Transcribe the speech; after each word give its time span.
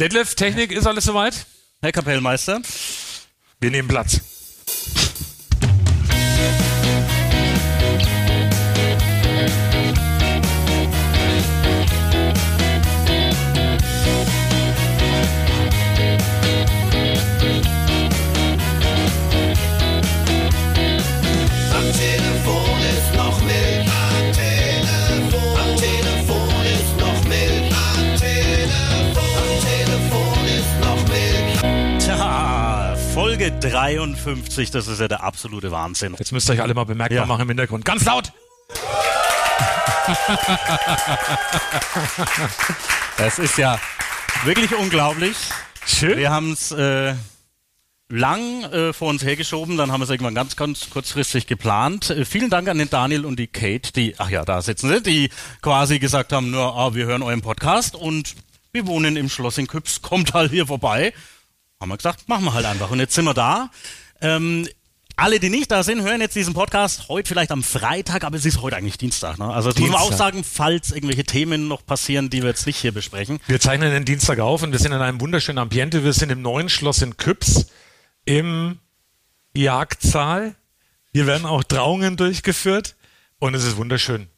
Detlef, 0.00 0.36
Technik, 0.36 0.70
ist 0.70 0.86
alles 0.86 1.04
soweit? 1.04 1.46
Herr 1.82 1.90
Kapellmeister. 1.90 2.62
Wir 3.60 3.72
nehmen 3.72 3.88
Platz. 3.88 4.20
53, 33.60 34.70
das 34.70 34.86
ist 34.86 35.00
ja 35.00 35.08
der 35.08 35.22
absolute 35.22 35.70
Wahnsinn. 35.70 36.14
Jetzt 36.18 36.32
müsst 36.32 36.48
ihr 36.48 36.54
euch 36.54 36.62
alle 36.62 36.74
mal 36.74 36.84
bemerkbar 36.84 37.18
Ja. 37.18 37.26
machen 37.26 37.42
im 37.42 37.48
Hintergrund. 37.48 37.84
Ganz 37.84 38.04
laut! 38.04 38.32
Das 43.16 43.38
ist 43.38 43.58
ja 43.58 43.78
wirklich 44.44 44.74
unglaublich. 44.74 45.36
Schön. 45.86 46.18
Wir 46.18 46.30
haben 46.30 46.52
es 46.52 46.70
äh, 46.70 47.14
lang 48.08 48.62
äh, 48.64 48.92
vor 48.92 49.08
uns 49.08 49.22
hergeschoben, 49.24 49.76
dann 49.76 49.90
haben 49.90 50.00
wir 50.00 50.04
es 50.04 50.10
irgendwann 50.10 50.34
ganz, 50.34 50.56
ganz 50.56 50.88
kurzfristig 50.90 51.46
geplant. 51.46 52.10
Äh, 52.10 52.24
vielen 52.24 52.50
Dank 52.50 52.68
an 52.68 52.78
den 52.78 52.88
Daniel 52.90 53.24
und 53.24 53.38
die 53.38 53.46
Kate, 53.48 53.92
die, 53.92 54.14
ach 54.18 54.30
ja, 54.30 54.44
da 54.44 54.62
sitzen 54.62 54.88
sie, 54.88 55.02
die 55.02 55.30
quasi 55.62 55.98
gesagt 55.98 56.32
haben, 56.32 56.50
nur, 56.50 56.76
ah, 56.76 56.94
wir 56.94 57.06
hören 57.06 57.22
euren 57.22 57.42
Podcast 57.42 57.94
und 57.96 58.34
wir 58.72 58.86
wohnen 58.86 59.16
im 59.16 59.28
Schloss 59.28 59.58
in 59.58 59.66
Küps, 59.66 60.00
kommt 60.02 60.32
halt 60.34 60.50
hier 60.52 60.66
vorbei. 60.66 61.12
Haben 61.80 61.90
wir 61.90 61.96
gesagt, 61.96 62.28
machen 62.28 62.44
wir 62.44 62.54
halt 62.54 62.66
einfach. 62.66 62.90
Und 62.90 62.98
jetzt 62.98 63.14
sind 63.14 63.24
wir 63.24 63.34
da. 63.34 63.70
Ähm, 64.20 64.68
alle, 65.14 65.38
die 65.40 65.48
nicht 65.48 65.70
da 65.70 65.82
sind, 65.84 66.02
hören 66.02 66.20
jetzt 66.20 66.34
diesen 66.34 66.54
Podcast 66.54 67.08
heute 67.08 67.28
vielleicht 67.28 67.50
am 67.52 67.62
Freitag, 67.62 68.24
aber 68.24 68.36
es 68.36 68.44
ist 68.44 68.62
heute 68.62 68.76
eigentlich 68.76 68.98
Dienstag. 68.98 69.38
Ne? 69.38 69.46
Also 69.52 69.70
das 69.70 69.80
muss 69.80 69.90
man 69.90 70.00
auch 70.00 70.12
sagen, 70.12 70.42
falls 70.44 70.90
irgendwelche 70.92 71.24
Themen 71.24 71.68
noch 71.68 71.84
passieren, 71.86 72.30
die 72.30 72.42
wir 72.42 72.48
jetzt 72.48 72.66
nicht 72.66 72.78
hier 72.78 72.92
besprechen. 72.92 73.38
Wir 73.46 73.60
zeichnen 73.60 73.90
den 73.92 74.04
Dienstag 74.04 74.40
auf 74.40 74.62
und 74.62 74.72
wir 74.72 74.78
sind 74.78 74.92
in 74.92 75.00
einem 75.00 75.20
wunderschönen 75.20 75.58
Ambiente. 75.58 76.02
Wir 76.04 76.12
sind 76.12 76.30
im 76.30 76.42
neuen 76.42 76.68
Schloss 76.68 77.00
in 77.02 77.16
Küps 77.16 77.66
im 78.24 78.78
Jagdsaal. 79.54 80.54
Hier 81.12 81.26
werden 81.26 81.46
auch 81.46 81.62
Trauungen 81.64 82.16
durchgeführt 82.16 82.96
und 83.38 83.54
es 83.54 83.64
ist 83.64 83.76
wunderschön. 83.76 84.28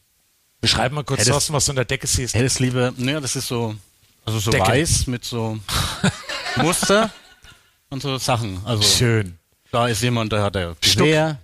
Beschreib 0.60 0.92
mal 0.92 1.04
kurz, 1.04 1.20
Hättest- 1.20 1.32
Thorsten, 1.32 1.52
was 1.54 1.64
du 1.66 1.72
in 1.72 1.76
der 1.76 1.84
Decke 1.86 2.06
siehst. 2.06 2.34
Hätte 2.34 2.44
es 2.46 2.58
lieber, 2.58 2.92
ne, 2.96 3.18
das 3.20 3.34
ist 3.36 3.48
so, 3.48 3.74
also 4.26 4.38
so 4.38 4.50
Deckel. 4.50 4.68
weiß 4.68 5.06
mit 5.06 5.24
so 5.24 5.58
Muster 6.56 7.10
und 7.90 8.02
so 8.02 8.16
Sachen. 8.18 8.60
Also 8.64 8.82
Schön. 8.82 9.38
da 9.72 9.88
ist 9.88 10.02
jemand, 10.02 10.32
der 10.32 10.42
hat 10.42 10.54
der. 10.54 10.76
Gewehr, 10.80 11.38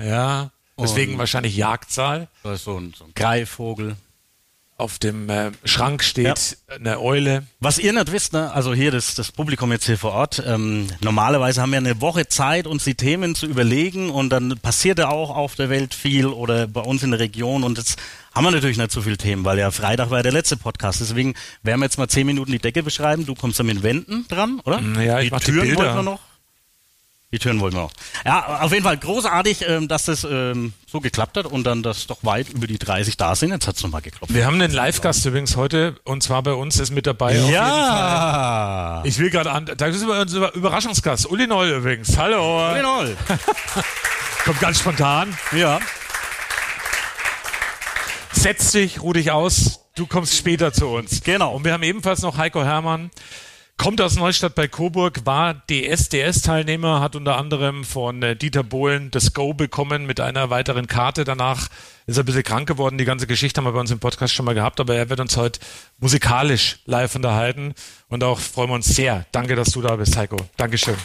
Ja, 0.00 0.50
deswegen 0.78 1.18
wahrscheinlich 1.18 1.56
Jagdsaal. 1.56 2.28
da 2.42 2.54
ist 2.54 2.64
so 2.64 2.78
ein, 2.78 2.94
so 2.96 3.04
ein 3.04 3.12
Greifvogel. 3.14 3.96
Auf 4.78 4.98
dem 4.98 5.28
äh, 5.28 5.50
Schrank 5.64 6.02
steht 6.02 6.56
eine 6.74 6.98
Eule. 7.00 7.42
Was 7.60 7.78
ihr 7.78 7.92
nicht 7.92 8.12
wisst, 8.12 8.32
ne, 8.32 8.50
also 8.50 8.72
hier 8.72 8.90
das, 8.90 9.14
das 9.14 9.30
Publikum 9.30 9.70
jetzt 9.72 9.84
hier 9.84 9.98
vor 9.98 10.12
Ort, 10.12 10.42
ähm, 10.46 10.86
normalerweise 11.02 11.60
haben 11.60 11.72
wir 11.72 11.76
eine 11.76 12.00
Woche 12.00 12.28
Zeit, 12.28 12.66
uns 12.66 12.84
die 12.84 12.94
Themen 12.94 13.34
zu 13.34 13.44
überlegen 13.44 14.08
und 14.08 14.30
dann 14.30 14.58
passiert 14.62 14.98
ja 14.98 15.10
auch 15.10 15.36
auf 15.36 15.54
der 15.54 15.68
Welt 15.68 15.92
viel 15.92 16.28
oder 16.28 16.66
bei 16.66 16.80
uns 16.80 17.02
in 17.02 17.10
der 17.10 17.20
Region 17.20 17.62
und 17.62 17.76
jetzt 17.76 17.98
haben 18.34 18.44
wir 18.44 18.50
natürlich 18.50 18.78
nicht 18.78 18.92
so 18.92 19.02
viele 19.02 19.16
Themen, 19.16 19.44
weil 19.44 19.58
ja 19.58 19.70
Freitag 19.70 20.10
war 20.10 20.22
der 20.22 20.32
letzte 20.32 20.56
Podcast. 20.56 21.00
Deswegen 21.00 21.34
werden 21.62 21.80
wir 21.80 21.86
jetzt 21.86 21.98
mal 21.98 22.08
zehn 22.08 22.26
Minuten 22.26 22.52
die 22.52 22.58
Decke 22.58 22.82
beschreiben. 22.82 23.26
Du 23.26 23.34
kommst 23.34 23.58
dann 23.58 23.66
mit 23.66 23.76
den 23.76 23.82
Wänden 23.82 24.26
dran, 24.28 24.60
oder? 24.64 24.80
Ja, 25.02 25.20
ich 25.20 25.30
die 25.30 25.38
Türen 25.38 25.76
wollten 25.76 25.96
wir 25.96 26.02
noch. 26.02 26.20
Die 27.32 27.38
Türen 27.38 27.60
wollen 27.60 27.72
wir 27.72 27.82
noch. 27.82 27.92
Ja, 28.24 28.60
auf 28.60 28.72
jeden 28.72 28.82
Fall 28.82 28.96
großartig, 28.96 29.64
ähm, 29.68 29.86
dass 29.86 30.06
das 30.06 30.24
ähm, 30.24 30.72
so 30.90 31.00
geklappt 31.00 31.36
hat 31.36 31.46
und 31.46 31.62
dann, 31.62 31.84
dass 31.84 32.08
doch 32.08 32.18
weit 32.22 32.48
über 32.48 32.66
die 32.66 32.78
30 32.78 33.16
da 33.16 33.36
sind. 33.36 33.52
Jetzt 33.52 33.68
hat's 33.68 33.84
nochmal 33.84 34.02
geklopft. 34.02 34.34
Wir 34.34 34.46
haben 34.46 34.60
einen 34.60 34.72
Live-Gast 34.72 35.24
übrigens 35.26 35.54
heute 35.56 35.94
und 36.02 36.24
zwar 36.24 36.42
bei 36.42 36.54
uns 36.54 36.80
ist 36.80 36.90
mit 36.90 37.06
dabei. 37.06 37.40
auf 37.40 37.46
jeden 37.46 37.52
Fall. 37.52 37.54
Ja! 37.54 39.02
Ich 39.04 39.18
will 39.18 39.30
gerade 39.30 39.52
an, 39.52 39.70
da 39.76 39.86
ist 39.86 40.02
unser 40.02 40.54
Überraschungsgast, 40.54 41.30
Uli 41.30 41.46
Noll 41.46 41.68
übrigens. 41.68 42.18
Hallo. 42.18 42.74
Genau. 42.74 43.04
Kommt 44.44 44.60
ganz 44.60 44.80
spontan. 44.80 45.36
Ja. 45.52 45.78
Setz 48.40 48.72
dich, 48.72 49.02
ruh 49.02 49.12
dich 49.12 49.32
aus. 49.32 49.80
Du 49.94 50.06
kommst 50.06 50.34
später 50.34 50.72
zu 50.72 50.86
uns. 50.86 51.22
Genau. 51.22 51.54
Und 51.54 51.66
wir 51.66 51.74
haben 51.74 51.82
ebenfalls 51.82 52.22
noch 52.22 52.38
Heiko 52.38 52.64
Hermann. 52.64 53.10
Kommt 53.76 54.00
aus 54.00 54.16
Neustadt 54.16 54.54
bei 54.54 54.66
Coburg, 54.66 55.26
war 55.26 55.52
DSDS-Teilnehmer, 55.68 57.00
hat 57.00 57.16
unter 57.16 57.36
anderem 57.36 57.84
von 57.84 58.22
äh, 58.22 58.36
Dieter 58.36 58.62
Bohlen 58.62 59.10
das 59.10 59.34
Go 59.34 59.52
bekommen 59.52 60.06
mit 60.06 60.20
einer 60.20 60.48
weiteren 60.48 60.86
Karte. 60.86 61.24
Danach 61.24 61.68
ist 62.06 62.16
er 62.16 62.22
ein 62.22 62.26
bisschen 62.26 62.42
krank 62.42 62.66
geworden. 62.66 62.96
Die 62.96 63.04
ganze 63.04 63.26
Geschichte 63.26 63.58
haben 63.58 63.66
wir 63.66 63.72
bei 63.72 63.80
uns 63.80 63.90
im 63.90 63.98
Podcast 63.98 64.32
schon 64.32 64.46
mal 64.46 64.54
gehabt, 64.54 64.80
aber 64.80 64.94
er 64.94 65.10
wird 65.10 65.20
uns 65.20 65.36
heute 65.36 65.60
musikalisch 65.98 66.78
live 66.86 67.14
unterhalten. 67.14 67.74
Und 68.08 68.24
auch 68.24 68.38
freuen 68.38 68.70
wir 68.70 68.74
uns 68.74 68.86
sehr. 68.86 69.26
Danke, 69.32 69.54
dass 69.54 69.68
du 69.72 69.82
da 69.82 69.96
bist, 69.96 70.16
Heiko. 70.16 70.38
Dankeschön. 70.56 70.96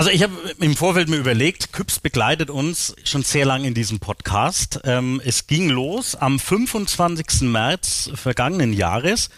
Also 0.00 0.08
ich 0.12 0.22
habe 0.22 0.32
im 0.60 0.76
Vorfeld 0.76 1.10
mir 1.10 1.18
überlegt, 1.18 1.74
Küps 1.74 2.00
begleitet 2.00 2.48
uns 2.48 2.96
schon 3.04 3.22
sehr 3.22 3.44
lange 3.44 3.68
in 3.68 3.74
diesem 3.74 3.98
Podcast. 4.00 4.80
Ähm, 4.84 5.20
es 5.26 5.46
ging 5.46 5.68
los 5.68 6.14
am 6.14 6.38
25. 6.38 7.42
März 7.42 8.10
vergangenen 8.14 8.72
Jahres. 8.72 9.28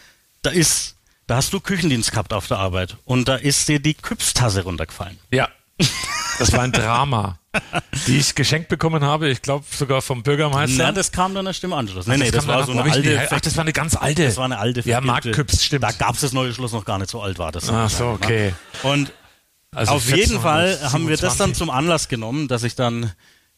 Da 0.43 0.51
ist, 0.51 0.95
da 1.27 1.35
hast 1.35 1.53
du 1.53 1.59
Küchendienst 1.59 2.13
gehabt 2.13 2.33
auf 2.33 2.47
der 2.47 2.59
Arbeit 2.59 2.97
und 3.07 3.27
da 3.27 3.35
ist 3.35 3.69
dir 3.69 3.81
die 3.81 3.95
Küps-Tasse 3.95 4.63
runtergefallen. 4.63 5.19
Ja. 5.33 5.49
Das 6.39 6.53
war 6.53 6.61
ein 6.61 6.71
Drama, 6.71 7.41
die 8.07 8.19
ich 8.19 8.37
geschenkt 8.37 8.69
bekommen 8.69 9.03
habe. 9.03 9.31
Ich 9.31 9.43
glaube 9.43 9.65
sogar 9.69 10.01
vom 10.01 10.23
Bürgermeister. 10.23 10.77
Na, 10.79 10.93
das 10.93 11.11
kam 11.11 11.35
dann 11.35 11.47
erst 11.47 11.65
im 11.65 11.73
Anschluss. 11.73 12.09
Ach, 12.09 12.17
nee, 12.17 12.31
das, 12.31 12.47
kam 12.47 12.55
war 12.55 12.65
so 12.65 12.71
eine 12.71 12.85
alte, 12.85 13.29
Ach, 13.33 13.41
das 13.41 13.57
war 13.57 13.63
eine 13.65 13.73
ganz 13.73 13.97
alte. 13.97 14.27
das 14.27 14.37
war 14.37 14.45
eine 14.45 14.59
alte 14.61 14.79
Ja, 14.89 14.99
vergilbte- 15.01 15.07
Marktküps, 15.07 15.65
stimmt. 15.65 15.83
Da 15.83 15.91
gab 15.91 16.15
es 16.15 16.21
das 16.21 16.33
neue 16.33 16.55
Schloss 16.55 16.71
noch 16.71 16.85
gar 16.85 16.99
nicht 16.99 17.11
so 17.11 17.21
alt 17.21 17.41
war 17.41 17.51
das. 17.51 17.69
Ach 17.69 17.91
so, 17.91 18.11
okay. 18.11 18.55
Und 18.85 19.13
Also 19.75 19.93
Auf 19.93 20.05
jeden 20.07 20.19
14, 20.19 20.41
Fall 20.41 20.79
haben 20.93 21.09
wir 21.09 21.17
das 21.17 21.39
dann 21.39 21.55
27. 21.55 21.59
zum 21.59 21.71
Anlass 21.71 22.09
genommen, 22.09 22.47
dass 22.47 22.63
ich 22.63 22.75
dann 22.75 23.11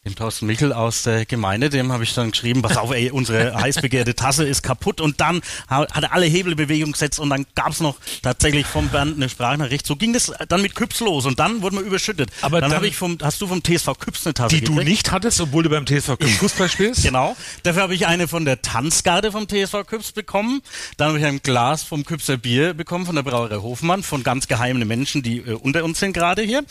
dem 0.05 0.15
Thorsten 0.15 0.45
Michel 0.45 0.71
aus 0.71 1.01
der 1.01 1.25
Gemeinde, 1.25 1.71
dem 1.71 1.91
habe 1.91 2.03
ich 2.03 2.13
dann 2.13 2.29
geschrieben, 2.29 2.61
pass 2.61 2.77
auf, 2.77 2.91
ey, 2.91 3.09
unsere 3.09 3.55
heiß 3.59 3.81
begehrte 3.81 4.13
Tasse 4.13 4.45
ist 4.47 4.61
kaputt 4.61 5.01
und 5.01 5.19
dann 5.19 5.41
ha- 5.67 5.87
hat 5.91 6.03
er 6.03 6.13
alle 6.13 6.27
Hebelbewegungen 6.27 6.91
gesetzt 6.93 7.19
und 7.19 7.31
dann 7.31 7.47
gab 7.55 7.69
es 7.71 7.79
noch 7.79 7.95
tatsächlich 8.21 8.67
vom 8.67 8.89
Bernd 8.89 9.15
eine 9.15 9.29
Sprachnachricht. 9.29 9.87
So 9.87 9.95
ging 9.95 10.13
das 10.13 10.31
dann 10.47 10.61
mit 10.61 10.75
Küps 10.75 10.99
los 10.99 11.25
und 11.25 11.39
dann 11.39 11.63
wurden 11.63 11.77
wir 11.77 11.83
überschüttet. 11.83 12.29
Aber 12.43 12.61
dann, 12.61 12.69
dann- 12.69 12.77
habe 12.77 12.87
ich 12.87 12.95
vom, 12.95 13.17
hast 13.19 13.41
du 13.41 13.47
vom 13.47 13.63
TSV 13.63 13.97
Küps 13.97 14.27
eine 14.27 14.35
Tasse 14.35 14.55
Die 14.55 14.61
du 14.61 14.73
gekriegt? 14.73 14.89
nicht 14.89 15.11
hattest, 15.11 15.41
obwohl 15.41 15.63
du 15.63 15.71
beim 15.71 15.87
TSV 15.87 16.17
Köln 16.19 16.29
Fußball 16.33 16.69
spielst? 16.69 17.03
Genau. 17.15 17.35
Dafür 17.63 17.81
habe 17.83 17.95
ich 17.95 18.05
eine 18.05 18.27
von 18.27 18.45
der 18.45 18.61
Tanzgarde 18.61 19.31
vom 19.31 19.47
TSV 19.47 19.85
Küps 19.87 20.11
bekommen. 20.11 20.61
Dann 20.97 21.09
habe 21.09 21.19
ich 21.19 21.25
ein 21.25 21.41
Glas 21.41 21.81
vom 21.83 22.05
Küpser 22.05 22.37
Bier 22.37 22.73
bekommen 22.75 23.05
von 23.07 23.15
der 23.15 23.23
Brauerei 23.23 23.55
Hofmann, 23.57 24.03
von 24.03 24.23
ganz 24.23 24.47
geheimen 24.47 24.87
Menschen, 24.87 25.23
die 25.23 25.39
äh, 25.39 25.53
unter 25.53 25.83
uns 25.83 25.99
sind 25.99 26.13
gerade 26.13 26.43
hier. 26.43 26.63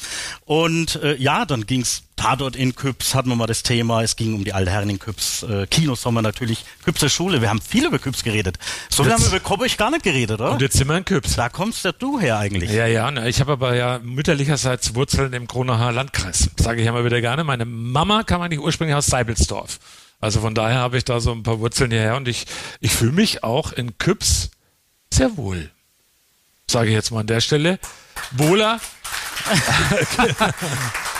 Und 0.44 0.96
äh, 1.02 1.16
ja, 1.16 1.44
dann 1.46 1.66
ging's 1.66 2.02
Tatort 2.24 2.56
in 2.56 2.74
Küps, 2.74 3.14
hatten 3.14 3.28
wir 3.28 3.36
mal 3.36 3.46
das 3.46 3.62
Thema. 3.62 4.02
Es 4.02 4.16
ging 4.16 4.32
um 4.32 4.44
die 4.44 4.54
alte 4.54 4.70
Herren 4.70 4.88
in 4.88 4.98
Küps, 4.98 5.42
äh, 5.42 5.66
Kinosommer 5.66 6.22
natürlich, 6.22 6.64
Küpser 6.82 7.10
Schule. 7.10 7.42
Wir 7.42 7.50
haben 7.50 7.60
viel 7.60 7.84
über 7.84 7.98
Küps 7.98 8.24
geredet. 8.24 8.58
So 8.88 9.04
viel 9.04 9.12
haben 9.12 9.20
wir 9.20 9.28
über 9.28 9.40
Coburg 9.40 9.76
gar 9.76 9.90
nicht 9.90 10.04
geredet, 10.04 10.40
oder? 10.40 10.52
Und 10.52 10.62
jetzt 10.62 10.78
sind 10.78 10.88
wir 10.88 10.96
in 10.96 11.04
Küps. 11.04 11.36
da 11.36 11.50
kommst 11.50 11.84
ja 11.84 11.92
du 11.92 12.18
her 12.18 12.38
eigentlich. 12.38 12.70
Ja, 12.70 12.86
ja, 12.86 13.10
ne, 13.10 13.28
ich 13.28 13.40
habe 13.40 13.52
aber 13.52 13.76
ja 13.76 14.00
mütterlicherseits 14.02 14.94
Wurzeln 14.94 15.34
im 15.34 15.46
Kronacher 15.46 15.92
Landkreis. 15.92 16.48
Sage 16.56 16.80
ich 16.80 16.86
ja 16.86 16.92
mal 16.92 17.04
wieder 17.04 17.20
gerne. 17.20 17.44
Meine 17.44 17.66
Mama 17.66 18.22
kam 18.22 18.40
eigentlich 18.40 18.60
ursprünglich 18.60 18.96
aus 18.96 19.04
Seibelsdorf. 19.04 19.78
Also 20.18 20.40
von 20.40 20.54
daher 20.54 20.78
habe 20.78 20.96
ich 20.96 21.04
da 21.04 21.20
so 21.20 21.30
ein 21.30 21.42
paar 21.42 21.60
Wurzeln 21.60 21.90
hierher 21.90 22.16
und 22.16 22.26
ich, 22.26 22.46
ich 22.80 22.92
fühle 22.92 23.12
mich 23.12 23.44
auch 23.44 23.70
in 23.72 23.98
Küps 23.98 24.50
sehr 25.12 25.36
wohl. 25.36 25.70
Sage 26.70 26.88
ich 26.88 26.94
jetzt 26.94 27.10
mal 27.10 27.20
an 27.20 27.26
der 27.26 27.42
Stelle. 27.42 27.78
Wohler. 28.32 28.80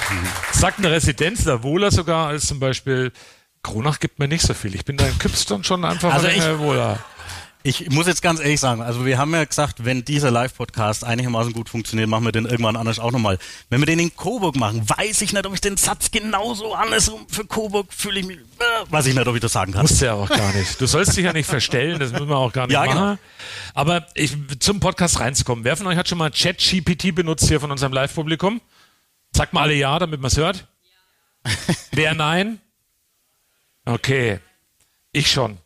Sagt 0.53 0.79
eine 0.79 0.91
Residenz 0.91 1.45
da 1.45 1.63
wohler 1.63 1.91
sogar 1.91 2.29
als 2.29 2.47
zum 2.47 2.61
Beispiel 2.61 3.13
Kronach 3.63 3.99
gibt 4.01 4.19
mir 4.19 4.29
nicht 4.29 4.43
so 4.43 4.55
viel. 4.55 4.75
Ich 4.75 4.85
bin 4.85 4.97
da 4.97 5.07
in 5.07 5.19
Küps 5.19 5.47
dann 5.47 5.65
schon 5.65 5.85
einfach 5.85 6.13
Also 6.13 6.29
ich- 6.29 6.59
wohler. 6.59 6.99
Ich 7.67 7.89
muss 7.89 8.07
jetzt 8.07 8.21
ganz 8.21 8.41
ehrlich 8.41 8.61
sagen, 8.61 8.83
also 8.83 9.07
wir 9.07 9.17
haben 9.17 9.33
ja 9.33 9.43
gesagt, 9.43 9.87
wenn 9.87 10.05
dieser 10.05 10.31
Live-Podcast 10.31 11.03
einigermaßen 11.03 11.55
gut 11.55 11.71
funktioniert, 11.71 12.11
machen 12.11 12.27
wir 12.27 12.31
den 12.31 12.45
irgendwann 12.45 12.77
anders 12.77 12.99
auch 12.99 13.11
nochmal. 13.11 13.39
Wenn 13.71 13.81
wir 13.81 13.87
den 13.87 14.01
in 14.01 14.15
Coburg 14.15 14.55
machen, 14.57 14.87
weiß 14.87 15.23
ich 15.23 15.33
nicht, 15.33 15.47
ob 15.47 15.55
ich 15.55 15.63
den 15.63 15.79
Satz 15.79 16.11
genauso 16.11 16.75
andersrum 16.75 17.27
für 17.27 17.47
Coburg 17.47 17.87
fühle 17.91 18.21
ich 18.21 18.27
mich, 18.27 18.37
äh, 18.37 18.93
weiß 18.93 19.07
ich 19.07 19.15
nicht, 19.15 19.27
ob 19.27 19.35
ich 19.35 19.41
das 19.41 19.53
sagen 19.55 19.73
kann. 19.73 19.81
Musst 19.81 19.99
du 19.99 20.05
ja 20.05 20.13
auch 20.13 20.29
gar 20.29 20.53
nicht. 20.53 20.79
Du 20.79 20.85
sollst 20.87 21.17
dich 21.17 21.25
ja 21.25 21.33
nicht 21.33 21.49
verstellen, 21.49 21.99
das 21.99 22.13
müssen 22.13 22.29
wir 22.29 22.37
auch 22.37 22.53
gar 22.53 22.67
nicht 22.67 22.75
Ja, 22.75 22.85
machen. 22.85 22.99
genau. 22.99 23.17
Aber 23.73 24.07
ich, 24.15 24.37
zum 24.61 24.79
Podcast 24.81 25.19
reinzukommen, 25.21 25.65
wer 25.65 25.75
von 25.79 25.87
euch 25.87 25.97
hat 25.97 26.07
schon 26.07 26.19
mal 26.19 26.31
ChatGPT 26.31 27.15
benutzt 27.15 27.49
hier 27.49 27.61
von 27.61 27.71
unserem 27.71 27.95
Live-Publikum? 27.95 28.61
Sagt 29.35 29.53
mal 29.53 29.63
alle 29.63 29.75
ja, 29.75 29.99
damit 29.99 30.21
man 30.21 30.29
es 30.29 30.37
hört. 30.37 30.69
Wer 31.91 32.15
nein? 32.15 32.61
Okay, 33.85 34.39
ich 35.13 35.31
schon. 35.31 35.59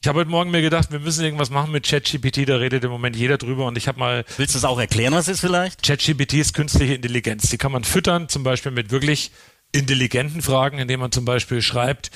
Ich 0.00 0.08
habe 0.08 0.20
heute 0.20 0.30
Morgen 0.30 0.50
mir 0.50 0.62
gedacht, 0.62 0.90
wir 0.90 1.00
müssen 1.00 1.22
irgendwas 1.22 1.50
machen 1.50 1.70
mit 1.70 1.86
ChatGPT, 1.86 2.48
da 2.48 2.56
redet 2.56 2.82
im 2.84 2.90
Moment 2.90 3.14
jeder 3.14 3.36
drüber 3.36 3.66
und 3.66 3.76
ich 3.76 3.86
habe 3.86 3.98
mal 3.98 4.24
Willst 4.38 4.54
du 4.54 4.58
es 4.58 4.64
auch 4.64 4.80
erklären, 4.80 5.12
was 5.12 5.28
es 5.28 5.34
ist 5.34 5.40
vielleicht? 5.40 5.82
ChatGPT 5.82 6.34
ist 6.34 6.54
künstliche 6.54 6.94
Intelligenz. 6.94 7.50
Die 7.50 7.58
kann 7.58 7.70
man 7.70 7.84
füttern, 7.84 8.30
zum 8.30 8.42
Beispiel 8.42 8.72
mit 8.72 8.90
wirklich 8.90 9.30
intelligenten 9.72 10.40
Fragen, 10.40 10.78
indem 10.78 11.00
man 11.00 11.12
zum 11.12 11.26
Beispiel 11.26 11.60
schreibt, 11.60 12.10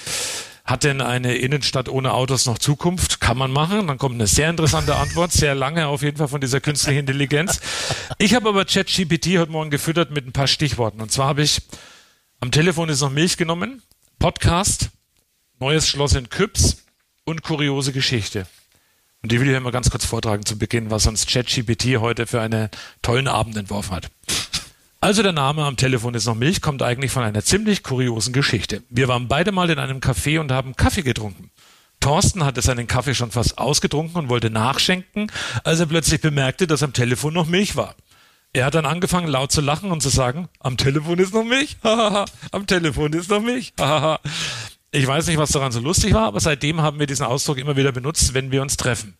hat 0.64 0.84
denn 0.84 1.02
eine 1.02 1.34
Innenstadt 1.34 1.90
ohne 1.90 2.14
Autos 2.14 2.46
noch 2.46 2.58
Zukunft? 2.58 3.20
Kann 3.20 3.36
man 3.36 3.50
machen. 3.50 3.86
Dann 3.86 3.98
kommt 3.98 4.14
eine 4.14 4.26
sehr 4.26 4.48
interessante 4.48 4.96
Antwort, 4.96 5.30
sehr 5.30 5.54
lange 5.54 5.86
auf 5.88 6.02
jeden 6.02 6.16
Fall 6.16 6.28
von 6.28 6.40
dieser 6.40 6.60
künstlichen 6.60 7.00
Intelligenz. 7.00 7.60
Ich 8.18 8.34
habe 8.34 8.48
aber 8.48 8.64
ChatGPT 8.64 9.38
heute 9.38 9.52
Morgen 9.52 9.70
gefüttert 9.70 10.10
mit 10.10 10.26
ein 10.26 10.32
paar 10.32 10.46
Stichworten. 10.46 11.02
Und 11.02 11.12
zwar 11.12 11.28
habe 11.28 11.42
ich 11.42 11.60
am 12.40 12.50
Telefon 12.50 12.88
ist 12.88 13.02
noch 13.02 13.10
Milch 13.10 13.36
genommen, 13.36 13.82
Podcast, 14.18 14.88
neues 15.60 15.86
Schloss 15.86 16.14
in 16.14 16.30
Küps 16.30 16.84
und 17.24 17.42
kuriose 17.42 17.92
Geschichte. 17.92 18.46
Und 19.22 19.32
die 19.32 19.40
will 19.40 19.48
ich 19.48 19.60
mal 19.60 19.70
ganz 19.70 19.90
kurz 19.90 20.04
vortragen 20.04 20.44
zu 20.44 20.58
Beginn, 20.58 20.90
was 20.90 21.06
uns 21.06 21.26
ChatGPT 21.26 21.98
heute 21.98 22.26
für 22.26 22.40
einen 22.40 22.68
tollen 23.00 23.28
Abend 23.28 23.56
entworfen 23.56 23.96
hat. 23.96 24.10
Also 25.04 25.22
der 25.22 25.32
Name 25.32 25.66
am 25.66 25.76
Telefon 25.76 26.14
ist 26.14 26.24
noch 26.24 26.34
Milch, 26.34 26.62
kommt 26.62 26.80
eigentlich 26.80 27.10
von 27.12 27.24
einer 27.24 27.44
ziemlich 27.44 27.82
kuriosen 27.82 28.32
Geschichte. 28.32 28.82
Wir 28.88 29.06
waren 29.06 29.28
beide 29.28 29.52
mal 29.52 29.68
in 29.68 29.78
einem 29.78 29.98
Café 29.98 30.40
und 30.40 30.50
haben 30.50 30.76
Kaffee 30.76 31.02
getrunken. 31.02 31.50
Thorsten 32.00 32.42
hatte 32.42 32.62
seinen 32.62 32.86
Kaffee 32.86 33.14
schon 33.14 33.30
fast 33.30 33.58
ausgetrunken 33.58 34.16
und 34.16 34.28
wollte 34.30 34.48
nachschenken, 34.48 35.30
als 35.62 35.78
er 35.78 35.84
plötzlich 35.84 36.22
bemerkte, 36.22 36.66
dass 36.66 36.82
am 36.82 36.94
Telefon 36.94 37.34
noch 37.34 37.46
Milch 37.46 37.76
war. 37.76 37.96
Er 38.54 38.64
hat 38.64 38.76
dann 38.76 38.86
angefangen 38.86 39.28
laut 39.28 39.52
zu 39.52 39.60
lachen 39.60 39.90
und 39.90 40.00
zu 40.00 40.08
sagen, 40.08 40.48
am 40.58 40.78
Telefon 40.78 41.18
ist 41.18 41.34
noch 41.34 41.44
Milch, 41.44 41.76
hahaha, 41.84 42.24
am 42.50 42.66
Telefon 42.66 43.12
ist 43.12 43.28
noch 43.28 43.42
Milch, 43.42 43.74
hahaha. 43.78 44.20
Ich 44.90 45.06
weiß 45.06 45.26
nicht, 45.26 45.36
was 45.36 45.50
daran 45.50 45.70
so 45.70 45.80
lustig 45.80 46.14
war, 46.14 46.28
aber 46.28 46.40
seitdem 46.40 46.80
haben 46.80 46.98
wir 46.98 47.06
diesen 47.06 47.26
Ausdruck 47.26 47.58
immer 47.58 47.76
wieder 47.76 47.92
benutzt, 47.92 48.32
wenn 48.32 48.50
wir 48.50 48.62
uns 48.62 48.78
treffen. 48.78 49.18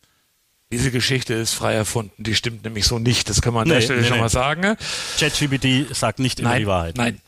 Diese 0.75 0.91
Geschichte 0.91 1.33
ist 1.33 1.53
frei 1.53 1.73
erfunden, 1.73 2.21
die 2.21 2.35
stimmt 2.35 2.65
nämlich 2.65 2.85
so 2.85 2.99
nicht, 2.99 3.29
das 3.29 3.41
kann 3.41 3.53
man 3.53 3.61
an 3.63 3.69
der 3.69 3.77
Nee, 3.77 3.85
Stelle 3.85 4.01
nee, 4.01 4.07
schon 4.07 4.17
nee. 4.17 4.23
mal 4.23 4.29
sagen. 4.29 4.75
ChatGPT 5.17 5.95
sagt 5.95 6.19
nicht 6.19 6.41
immer 6.41 6.49
Nein, 6.49 6.59
die 6.59 6.67
Wahrheit. 6.67 6.97
nein. 6.97 7.21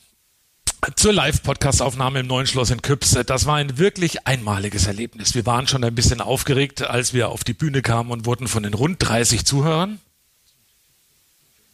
Zur 0.98 1.14
Live-Podcast-Aufnahme 1.14 2.20
im 2.20 2.28
Neuen 2.28 2.46
Schloss 2.46 2.72
in 2.72 2.82
Küps. 2.82 3.18
Das 3.26 3.46
war 3.46 3.56
ein 3.56 3.78
wirklich 3.78 4.28
einmaliges 4.28 4.86
Erlebnis. 4.86 5.34
Wir 5.34 5.46
waren 5.46 5.66
schon 5.66 5.82
ein 5.86 5.96
bisschen 5.96 6.20
aufgeregt, 6.20 6.82
als 6.82 7.14
wir 7.14 7.30
auf 7.30 7.46
die 7.46 7.54
Bühne 7.54 7.82
kamen 7.82 8.12
und 8.12 8.26
wurden 8.26 8.50
von 8.50 8.64
den 8.64 8.74
rund 8.74 8.98
30 9.00 9.46
Zuhörern 9.46 10.00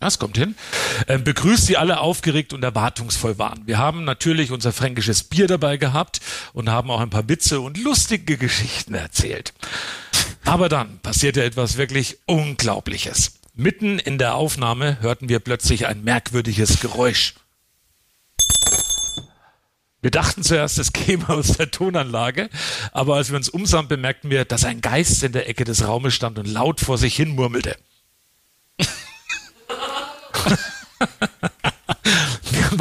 das 0.03 0.19
kommt 0.19 0.37
hin. 0.37 0.55
Ähm, 1.07 1.23
begrüßt 1.23 1.65
sie 1.65 1.77
alle 1.77 2.01
aufgeregt 2.01 2.51
und 2.51 2.61
erwartungsvoll 2.61 3.37
waren. 3.37 3.65
Wir 3.65 3.77
haben 3.77 4.03
natürlich 4.03 4.51
unser 4.51 4.73
fränkisches 4.73 5.23
Bier 5.23 5.47
dabei 5.47 5.77
gehabt 5.77 6.19
und 6.51 6.69
haben 6.69 6.91
auch 6.91 6.99
ein 6.99 7.09
paar 7.09 7.29
Witze 7.29 7.61
und 7.61 7.77
lustige 7.77 8.35
Geschichten 8.37 8.95
erzählt. 8.95 9.53
Aber 10.45 10.69
dann 10.69 10.99
passierte 10.99 11.43
etwas 11.43 11.77
wirklich 11.77 12.19
Unglaubliches. 12.25 13.39
Mitten 13.55 13.99
in 13.99 14.17
der 14.17 14.35
Aufnahme 14.35 14.99
hörten 15.01 15.29
wir 15.29 15.39
plötzlich 15.39 15.87
ein 15.87 16.03
merkwürdiges 16.03 16.79
Geräusch. 16.79 17.35
Wir 20.01 20.11
dachten 20.11 20.43
zuerst, 20.43 20.79
es 20.79 20.91
käme 20.91 21.29
aus 21.29 21.53
der 21.53 21.71
Tonanlage, 21.71 22.49
aber 22.91 23.15
als 23.15 23.29
wir 23.29 23.37
uns 23.37 23.47
umsahen, 23.47 23.87
bemerkten 23.87 24.29
wir, 24.29 24.43
dass 24.43 24.65
ein 24.65 24.81
Geist 24.81 25.23
in 25.23 25.31
der 25.31 25.47
Ecke 25.47 25.63
des 25.63 25.87
Raumes 25.87 26.13
stand 26.13 26.37
und 26.39 26.47
laut 26.47 26.81
vor 26.81 26.97
sich 26.97 27.15
hin 27.15 27.29
murmelte. 27.29 27.77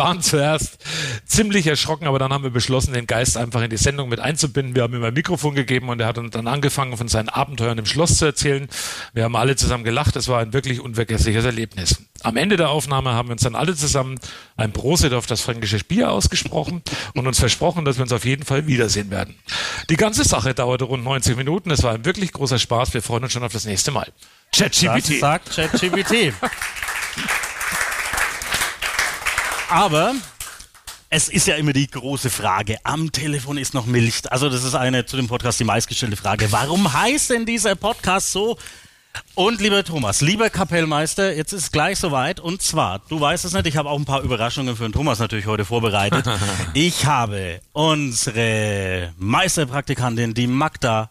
Wir 0.02 0.08
waren 0.08 0.20
zuerst 0.20 0.78
ziemlich 1.26 1.64
erschrocken, 1.68 2.08
aber 2.08 2.18
dann 2.18 2.32
haben 2.32 2.42
wir 2.42 2.50
beschlossen, 2.50 2.92
den 2.92 3.06
Geist 3.06 3.36
einfach 3.36 3.62
in 3.62 3.70
die 3.70 3.76
Sendung 3.76 4.08
mit 4.08 4.18
einzubinden. 4.18 4.74
Wir 4.74 4.82
haben 4.82 4.94
ihm 4.94 5.04
ein 5.04 5.14
Mikrofon 5.14 5.54
gegeben 5.54 5.90
und 5.90 6.00
er 6.00 6.08
hat 6.08 6.18
uns 6.18 6.32
dann 6.32 6.48
angefangen, 6.48 6.96
von 6.96 7.06
seinen 7.06 7.28
Abenteuern 7.28 7.78
im 7.78 7.86
Schloss 7.86 8.18
zu 8.18 8.24
erzählen. 8.24 8.66
Wir 9.14 9.22
haben 9.22 9.36
alle 9.36 9.54
zusammen 9.54 9.84
gelacht. 9.84 10.16
Es 10.16 10.26
war 10.26 10.40
ein 10.40 10.52
wirklich 10.52 10.80
unvergessliches 10.80 11.44
Erlebnis. 11.44 12.02
Am 12.24 12.36
Ende 12.36 12.56
der 12.56 12.70
Aufnahme 12.70 13.12
haben 13.12 13.28
wir 13.28 13.34
uns 13.34 13.42
dann 13.42 13.54
alle 13.54 13.76
zusammen 13.76 14.18
ein 14.56 14.72
Prosit 14.72 15.12
auf 15.12 15.26
das 15.26 15.40
fränkische 15.40 15.78
Bier 15.78 16.10
ausgesprochen 16.10 16.82
und 17.14 17.24
uns 17.24 17.38
versprochen, 17.38 17.84
dass 17.84 17.98
wir 17.98 18.02
uns 18.02 18.12
auf 18.12 18.24
jeden 18.24 18.44
Fall 18.44 18.66
wiedersehen 18.66 19.12
werden. 19.12 19.36
Die 19.88 19.96
ganze 19.96 20.24
Sache 20.24 20.52
dauerte 20.52 20.84
rund 20.84 21.04
90 21.04 21.36
Minuten. 21.36 21.70
Es 21.70 21.84
war 21.84 21.94
ein 21.94 22.04
wirklich 22.04 22.32
großer 22.32 22.58
Spaß. 22.58 22.92
Wir 22.92 23.02
freuen 23.02 23.22
uns 23.22 23.32
schon 23.32 23.44
auf 23.44 23.52
das 23.52 23.66
nächste 23.66 23.92
Mal. 23.92 24.08
Das 24.50 24.80
ChatGPT. 24.80 25.20
sagt 25.20 25.54
ChatGPT. 25.54 26.34
Aber 29.72 30.14
es 31.08 31.30
ist 31.30 31.46
ja 31.46 31.54
immer 31.54 31.72
die 31.72 31.90
große 31.90 32.28
Frage, 32.28 32.76
am 32.84 33.10
Telefon 33.10 33.56
ist 33.56 33.72
noch 33.72 33.86
Milch. 33.86 34.20
Also 34.30 34.50
das 34.50 34.64
ist 34.64 34.74
eine 34.74 35.06
zu 35.06 35.16
dem 35.16 35.28
Podcast 35.28 35.60
die 35.60 35.64
meistgestellte 35.64 36.16
Frage. 36.16 36.52
Warum 36.52 36.92
heißt 36.92 37.30
denn 37.30 37.46
dieser 37.46 37.74
Podcast 37.74 38.32
so? 38.32 38.58
Und 39.34 39.62
lieber 39.62 39.82
Thomas, 39.82 40.20
lieber 40.20 40.50
Kapellmeister, 40.50 41.34
jetzt 41.34 41.54
ist 41.54 41.62
es 41.62 41.72
gleich 41.72 41.98
soweit. 41.98 42.38
Und 42.38 42.60
zwar, 42.60 42.98
du 43.08 43.18
weißt 43.18 43.46
es 43.46 43.54
nicht, 43.54 43.66
ich 43.66 43.78
habe 43.78 43.88
auch 43.88 43.98
ein 43.98 44.04
paar 44.04 44.20
Überraschungen 44.20 44.76
für 44.76 44.82
den 44.82 44.92
Thomas 44.92 45.20
natürlich 45.20 45.46
heute 45.46 45.64
vorbereitet. 45.64 46.26
Ich 46.74 47.06
habe 47.06 47.62
unsere 47.72 49.14
Meisterpraktikantin, 49.16 50.34
die 50.34 50.48
Magda, 50.48 51.10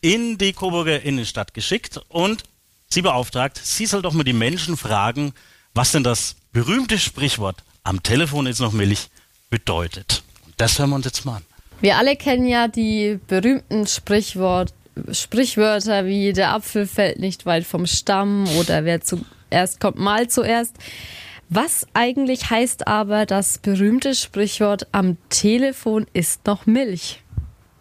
in 0.00 0.38
die 0.38 0.52
Coburger 0.52 1.02
Innenstadt 1.02 1.54
geschickt 1.54 2.00
und 2.06 2.44
sie 2.86 3.02
beauftragt, 3.02 3.60
sie 3.60 3.86
soll 3.86 4.02
doch 4.02 4.12
mal 4.12 4.22
die 4.22 4.32
Menschen 4.32 4.76
fragen, 4.76 5.32
was 5.74 5.90
denn 5.90 6.04
das 6.04 6.36
berühmte 6.52 7.00
Sprichwort 7.00 7.64
am 7.86 8.02
Telefon 8.02 8.46
ist 8.46 8.60
noch 8.60 8.72
Milch 8.72 9.08
bedeutet. 9.48 10.24
Und 10.44 10.54
das 10.56 10.78
hören 10.78 10.90
wir 10.90 10.96
uns 10.96 11.04
jetzt 11.04 11.24
mal 11.24 11.36
an. 11.36 11.42
Wir 11.80 11.96
alle 11.96 12.16
kennen 12.16 12.46
ja 12.46 12.68
die 12.68 13.18
berühmten 13.28 13.86
Sprichwort, 13.86 14.72
Sprichwörter 15.12 16.06
wie 16.06 16.32
der 16.32 16.52
Apfel 16.52 16.86
fällt 16.86 17.18
nicht 17.18 17.46
weit 17.46 17.64
vom 17.64 17.86
Stamm 17.86 18.48
oder 18.58 18.84
wer 18.84 19.02
zuerst 19.02 19.78
kommt, 19.78 19.98
mal 19.98 20.28
zuerst. 20.28 20.74
Was 21.48 21.86
eigentlich 21.94 22.50
heißt 22.50 22.88
aber 22.88 23.24
das 23.24 23.58
berühmte 23.58 24.14
Sprichwort 24.14 24.88
am 24.90 25.16
Telefon 25.28 26.06
ist 26.12 26.46
noch 26.46 26.66
Milch? 26.66 27.22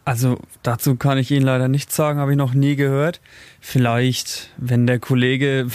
Also 0.04 0.38
dazu 0.62 0.98
kann 0.98 1.18
ich 1.18 1.32
Ihnen 1.32 1.46
leider 1.46 1.68
nichts 1.68 1.96
sagen, 1.96 2.20
habe 2.20 2.32
ich 2.32 2.38
noch 2.38 2.54
nie 2.54 2.76
gehört. 2.76 3.22
Vielleicht, 3.60 4.52
wenn 4.58 4.86
der 4.86 5.00
Kollege 5.00 5.68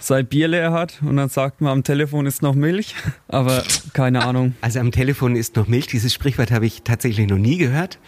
sein 0.00 0.26
Bier 0.26 0.48
leer 0.48 0.72
hat 0.72 0.98
und 1.02 1.16
dann 1.16 1.28
sagt 1.28 1.60
man, 1.60 1.72
am 1.72 1.84
Telefon 1.84 2.26
ist 2.26 2.42
noch 2.42 2.54
Milch, 2.54 2.94
aber 3.28 3.62
keine 3.92 4.24
Ahnung. 4.24 4.54
Also 4.60 4.80
am 4.80 4.90
Telefon 4.90 5.36
ist 5.36 5.56
noch 5.56 5.68
Milch. 5.68 5.86
Dieses 5.86 6.12
Sprichwort 6.12 6.50
habe 6.50 6.66
ich 6.66 6.82
tatsächlich 6.82 7.28
noch 7.28 7.38
nie 7.38 7.58
gehört. 7.58 7.98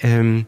Ähm, 0.00 0.46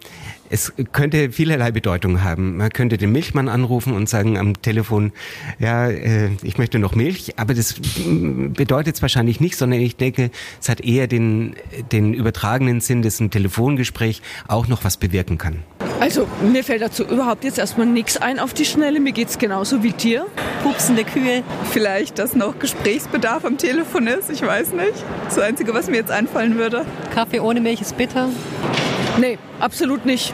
es 0.50 0.72
könnte 0.92 1.30
vielerlei 1.30 1.70
Bedeutung 1.70 2.22
haben. 2.22 2.56
Man 2.56 2.70
könnte 2.70 2.98
den 2.98 3.12
Milchmann 3.12 3.48
anrufen 3.48 3.92
und 3.92 4.08
sagen 4.08 4.36
am 4.36 4.60
Telefon, 4.60 5.12
ja, 5.60 5.88
äh, 5.88 6.30
ich 6.42 6.58
möchte 6.58 6.78
noch 6.78 6.94
Milch, 6.94 7.38
aber 7.38 7.54
das 7.54 7.76
mm, 7.78 8.52
bedeutet 8.52 8.96
es 8.96 9.02
wahrscheinlich 9.02 9.40
nicht, 9.40 9.56
sondern 9.56 9.80
ich 9.80 9.96
denke, 9.96 10.30
es 10.60 10.68
hat 10.68 10.80
eher 10.80 11.06
den, 11.06 11.54
den 11.92 12.14
übertragenen 12.14 12.80
Sinn, 12.80 13.02
dass 13.02 13.20
ein 13.20 13.30
Telefongespräch 13.30 14.22
auch 14.48 14.66
noch 14.66 14.82
was 14.84 14.96
bewirken 14.96 15.38
kann. 15.38 15.62
Also, 16.00 16.26
mir 16.42 16.64
fällt 16.64 16.80
dazu 16.82 17.04
überhaupt 17.04 17.44
jetzt 17.44 17.58
erstmal 17.58 17.86
nichts 17.86 18.16
ein 18.16 18.38
auf 18.38 18.54
die 18.54 18.64
Schnelle. 18.64 19.00
Mir 19.00 19.12
geht's 19.12 19.36
genauso 19.38 19.82
wie 19.82 19.92
dir. 19.92 20.26
pupsende 20.62 21.04
Kühe. 21.04 21.42
Vielleicht, 21.70 22.18
dass 22.18 22.34
noch 22.34 22.58
Gesprächsbedarf 22.58 23.44
am 23.44 23.58
Telefon 23.58 24.06
ist, 24.06 24.30
ich 24.30 24.40
weiß 24.40 24.72
nicht. 24.72 24.94
Das 25.26 25.38
Einzige, 25.38 25.74
was 25.74 25.88
mir 25.88 25.96
jetzt 25.96 26.10
einfallen 26.10 26.56
würde. 26.56 26.86
Kaffee 27.14 27.40
ohne 27.40 27.60
Milch 27.60 27.80
ist 27.82 27.96
bitter. 27.98 28.28
Nee, 29.18 29.38
absolut 29.58 30.06
nicht. 30.06 30.32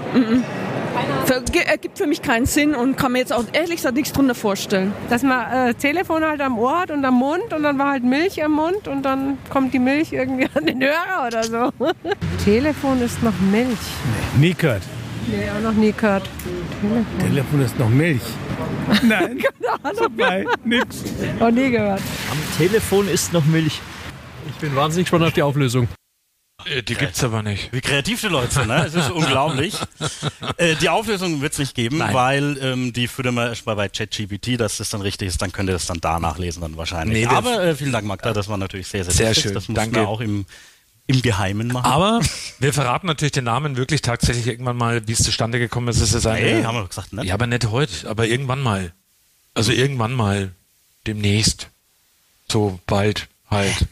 Ver- 1.27 1.41
ge- 1.53 1.65
Ergibt 1.67 1.99
für 1.99 2.07
mich 2.07 2.23
keinen 2.23 2.47
Sinn 2.47 2.75
und 2.75 2.97
kann 2.97 3.13
mir 3.13 3.19
jetzt 3.19 3.33
auch 3.33 3.45
ehrlich 3.53 3.77
gesagt 3.77 3.97
nichts 3.97 4.13
drunter 4.13 4.35
vorstellen. 4.37 4.93
Dass 5.11 5.23
man 5.23 5.51
äh, 5.71 5.75
Telefon 5.75 6.25
halt 6.25 6.41
am 6.41 6.59
Ohr 6.59 6.81
hat 6.81 6.91
und 6.93 7.05
am 7.05 7.15
Mund 7.15 7.53
und 7.53 7.63
dann 7.65 7.77
war 7.79 7.91
halt 7.91 8.05
Milch 8.05 8.43
am 8.43 8.53
Mund 8.53 8.87
und 8.89 9.03
dann 9.03 9.37
kommt 9.51 9.75
die 9.75 9.79
Milch 9.81 10.13
irgendwie 10.13 10.47
an 10.55 10.65
den 10.67 10.81
Hörer 10.81 11.27
oder 11.27 11.43
so. 11.43 11.71
Telefon 12.45 13.03
ist 13.03 13.23
noch 13.23 13.39
Milch. 13.51 13.77
Nie 14.39 14.55
gehört. 14.55 14.83
Nee, 15.27 15.51
auch 15.51 15.61
noch 15.61 15.73
nie 15.73 15.93
gehört. 15.93 16.29
Telefon 17.21 17.61
ist 17.63 17.79
noch 17.79 17.89
Milch. 17.89 18.23
Nein. 19.03 19.43
Vorbei. 19.97 20.45
Nix. 20.65 21.03
Auch 21.41 21.51
nie 21.51 21.71
gehört. 21.71 22.01
Am 22.31 22.39
Telefon 22.57 23.09
ist 23.09 23.33
noch 23.33 23.45
Milch. 23.45 23.81
Ich 24.49 24.55
bin 24.57 24.75
wahnsinnig 24.77 25.07
gespannt 25.07 25.25
auf 25.25 25.33
die 25.33 25.43
Auflösung. 25.43 25.89
Äh, 26.65 26.83
Die 26.83 26.95
gibt's 26.95 27.23
aber 27.25 27.43
nicht. 27.43 27.73
Wie 27.73 27.81
kreativ 27.81 28.21
die 28.21 28.29
Leute 28.29 28.53
sind, 28.55 28.69
ne? 28.69 28.85
Es 28.87 28.95
ist 28.95 29.11
unglaublich. 29.13 29.75
Äh, 30.57 30.77
die 30.77 30.89
Auflösung 30.89 31.41
wird 31.43 31.53
es 31.55 31.59
nicht 31.59 31.75
geben, 31.75 31.99
Nein. 31.99 32.15
weil 32.15 32.59
ähm, 32.63 32.93
die 32.93 33.09
füttern 33.09 33.35
wir 33.35 33.49
erst 33.49 33.67
mal 33.67 33.75
bei 33.75 33.89
ChatGPT, 33.89 34.59
dass 34.61 34.77
das 34.79 34.91
dann 34.91 35.01
richtig 35.01 35.29
ist, 35.29 35.43
dann 35.43 35.51
könnt 35.53 35.69
ihr 35.69 35.73
das 35.75 35.87
dann 35.87 36.01
da 36.01 36.21
nachlesen 36.21 36.63
dann 36.63 36.77
wahrscheinlich. 36.77 37.27
Nee, 37.27 37.35
Aber 37.35 37.63
äh, 37.63 37.75
vielen 37.75 37.93
Dank, 37.93 38.07
Magda, 38.07 38.33
das 38.33 38.49
war 38.49 38.57
natürlich 38.57 38.87
sehr, 38.87 39.05
sehr, 39.05 39.13
Sehr 39.13 39.35
schön, 39.35 39.55
Das 39.55 39.65
mussten 39.69 39.75
danke. 39.75 39.97
wir 40.01 40.09
auch 40.09 40.21
im, 40.21 40.47
im 41.07 41.23
Geheimen 41.23 41.69
machen. 41.69 41.87
Aber 41.87 42.21
wir 42.59 42.73
verraten 42.73 43.07
natürlich 43.07 43.33
den 43.33 43.45
Namen 43.45 43.77
wirklich 43.77 44.03
tatsächlich 44.03 44.47
irgendwann 44.47 44.77
mal, 44.77 45.07
wie 45.07 45.13
es 45.13 45.23
zustande 45.23 45.59
gekommen 45.59 45.89
ist. 45.89 46.01
Es 46.01 46.13
ist 46.13 46.27
eine, 46.27 46.39
Hey, 46.39 46.63
haben 46.63 46.77
wir 46.77 46.87
gesagt, 46.87 47.13
ne? 47.13 47.25
Ja, 47.25 47.35
aber 47.35 47.47
nicht 47.47 47.67
heute, 47.71 48.09
aber 48.09 48.27
irgendwann 48.27 48.61
mal. 48.61 48.93
Also 49.55 49.73
irgendwann 49.73 50.13
mal. 50.13 50.53
Demnächst. 51.07 51.69
So 52.49 52.81
bald 52.87 53.29
halt. 53.51 53.87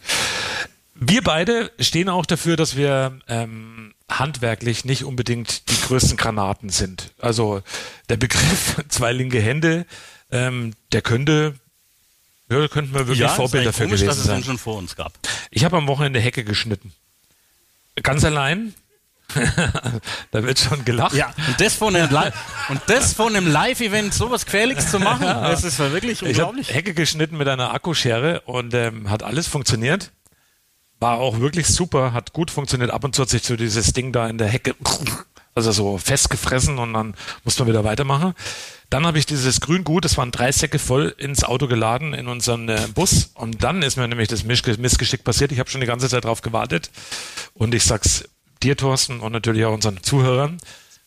Wir 0.94 1.23
beide 1.23 1.71
stehen 1.78 2.09
auch 2.09 2.26
dafür, 2.26 2.56
dass 2.56 2.76
wir 2.76 3.18
ähm, 3.28 3.94
handwerklich 4.09 4.85
nicht 4.85 5.04
unbedingt 5.04 5.68
die 5.71 5.80
größten 5.80 6.16
Granaten 6.16 6.71
sind. 6.71 7.12
Also 7.21 7.62
der 8.09 8.16
Begriff 8.16 8.76
zwei 8.88 9.12
linke 9.12 9.40
Hände, 9.40 9.87
ähm, 10.30 10.75
der 10.92 11.02
könnte, 11.02 11.54
ja, 12.49 12.59
da 12.61 12.68
könnten 12.68 12.92
wir 12.92 13.00
wirklich 13.00 13.18
ja, 13.21 13.28
Vorbilder 13.28 13.73
für 13.73 13.85
komisch, 13.85 14.00
gewesen 14.00 14.06
dass 14.06 14.18
es 14.18 14.25
sein. 14.25 14.44
schon 14.44 14.59
vor 14.59 14.76
uns 14.76 14.97
gab. 14.97 15.12
Ich 15.50 15.64
habe 15.64 15.76
am 15.76 15.87
Wochenende 15.87 16.21
Hecke 16.21 16.44
geschnitten. 16.44 16.92
Ganz 18.03 18.25
allein. 18.25 18.75
da 20.31 20.43
wird 20.45 20.59
schon 20.59 20.85
gelacht. 20.85 21.15
Ja, 21.15 21.33
und 21.49 21.61
das 21.61 21.75
von 21.75 21.97
einem, 21.97 22.11
Li 22.15 22.31
und 22.69 22.81
das 22.87 23.15
von 23.15 23.35
einem 23.35 23.51
Live-Event 23.51 24.13
sowas 24.13 24.47
Quäliges 24.47 24.91
zu 24.91 24.99
machen, 24.99 25.27
das 25.27 25.65
ist 25.65 25.79
wirklich 25.79 26.23
Ich 26.23 26.39
habe 26.39 26.51
unglaublich. 26.51 26.75
Hecke 26.75 26.95
geschnitten 26.95 27.37
mit 27.37 27.49
einer 27.49 27.73
Akkuschere 27.73 28.43
und 28.43 28.75
ähm, 28.75 29.11
hat 29.11 29.23
alles 29.23 29.47
funktioniert. 29.47 30.13
War 31.01 31.19
auch 31.19 31.41
wirklich 31.41 31.67
super, 31.67 32.13
hat 32.13 32.33
gut 32.33 32.51
funktioniert. 32.51 32.91
Ab 32.91 33.05
und 33.05 33.15
zu 33.15 33.23
hat 33.23 33.29
sich 33.29 33.43
so 33.43 33.57
dieses 33.57 33.93
Ding 33.93 34.13
da 34.13 34.29
in 34.29 34.39
der 34.39 34.49
Hecke, 34.49 34.75
also 35.54 35.73
so 35.73 35.99
festgefressen 35.99 36.78
und 36.78 36.94
dann 36.94 37.14
muss 37.44 37.58
man 37.58 37.68
wieder 37.68 37.84
weitermachen. 37.84 38.34
Dann 38.90 39.06
habe 39.06 39.18
ich 39.18 39.26
dieses 39.26 39.61
Grüngut, 39.61 40.04
das 40.04 40.16
waren 40.16 40.30
drei 40.30 40.52
Säcke 40.52 40.78
voll 40.78 41.14
ins 41.18 41.44
Auto 41.44 41.66
geladen 41.66 42.12
in 42.14 42.28
unseren 42.28 42.68
äh, 42.68 42.87
Bus 42.94 43.30
und 43.34 43.62
dann 43.62 43.82
ist 43.82 43.96
mir 43.96 44.06
nämlich 44.06 44.28
das 44.28 44.44
Missgeschick 44.44 45.25
passiert. 45.25 45.52
Ich 45.52 45.58
habe 45.58 45.70
schon 45.70 45.80
die 45.80 45.87
ganze 45.87 46.08
Zeit 46.08 46.25
drauf 46.25 46.42
gewartet 46.42 46.90
und 47.54 47.75
ich 47.75 47.84
sag's 47.84 48.25
dir, 48.62 48.76
Thorsten, 48.76 49.20
und 49.20 49.32
natürlich 49.32 49.64
auch 49.64 49.75
unseren 49.75 50.02
Zuhörern. 50.02 50.58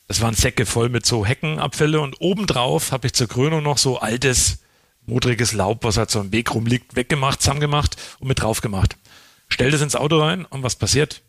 Es 0.08 0.22
waren 0.22 0.36
Säcke 0.36 0.66
voll 0.66 0.90
mit 0.90 1.06
so 1.06 1.26
Heckenabfälle 1.26 2.00
und 2.00 2.22
obendrauf 2.22 2.92
habe 2.92 3.08
ich 3.08 3.14
zur 3.14 3.28
Krönung 3.28 3.64
noch 3.64 3.78
so 3.78 4.00
altes, 4.00 4.60
modriges 5.06 5.54
Laub, 5.54 5.84
was 5.84 5.98
halt 5.98 6.12
so 6.12 6.20
am 6.20 6.32
Weg 6.32 6.54
rumliegt, 6.54 6.96
weggemacht, 6.96 7.42
zusammengemacht 7.42 7.98
und 8.20 8.28
mit 8.28 8.42
drauf 8.42 8.62
gemacht. 8.62 8.96
Stell 9.50 9.72
das 9.72 9.82
ins 9.82 9.96
Auto 9.96 10.20
rein 10.20 10.46
und 10.46 10.64
was 10.64 10.76
passiert? 10.76 11.22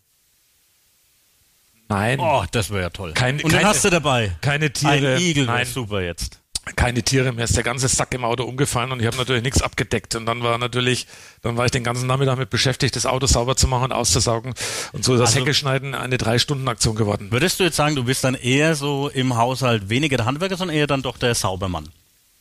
Nein. 1.89 2.21
Oh, 2.21 2.45
das 2.51 2.71
wäre 2.71 2.83
ja 2.83 2.91
toll. 2.91 3.13
Kein- 3.15 3.41
und 3.43 3.51
keine- 3.51 3.67
hast 3.67 3.85
du 3.85 3.91
dabei. 3.91 4.33
Keine 4.41 4.71
Tiere. 4.73 5.17
Ein 5.17 5.23
Igel 5.23 5.47
Nein. 5.47 5.67
super 5.67 6.01
jetzt. 6.03 6.39
keine 6.77 7.03
Tiere, 7.03 7.33
mir 7.33 7.45
ist 7.45 7.57
der 7.57 7.63
ganze 7.65 7.89
Sack 7.89 8.13
im 8.13 8.27
Auto 8.27 8.45
umgefallen 8.45 8.93
und 8.93 9.01
ich 9.01 9.07
habe 9.07 9.17
natürlich 9.17 9.43
nichts 9.43 9.63
abgedeckt. 9.63 10.15
Und 10.17 10.27
dann 10.27 10.43
war 10.43 10.59
natürlich, 10.59 11.07
dann 11.41 11.57
war 11.57 11.65
ich 11.65 11.71
den 11.71 11.83
ganzen 11.83 12.07
Nachmittag 12.07 12.33
damit 12.35 12.51
beschäftigt, 12.51 12.95
das 12.95 13.07
Auto 13.07 13.27
sauber 13.27 13.57
zu 13.57 13.67
machen 13.69 13.85
und 13.85 13.93
auszusaugen. 13.93 14.53
Und 14.93 15.03
so 15.03 15.15
ist 15.15 15.21
das 15.21 15.31
Also- 15.31 15.41
Heckeschneiden 15.41 15.95
eine 15.95 16.19
Drei-Stunden-Aktion 16.19 16.95
geworden. 16.95 17.31
Würdest 17.33 17.59
du 17.59 17.65
jetzt 17.65 17.77
sagen, 17.77 17.97
du 17.97 18.05
bist 18.05 18.23
dann 18.23 18.35
eher 18.35 18.75
so 18.75 19.09
im 19.09 19.35
Haushalt 19.39 19.89
weniger 19.89 20.19
der 20.19 20.27
Handwerker, 20.27 20.59
sondern 20.59 20.77
eher 20.77 20.87
dann 20.87 21.01
doch 21.01 21.17
der 21.17 21.35
Saubermann? 21.35 21.89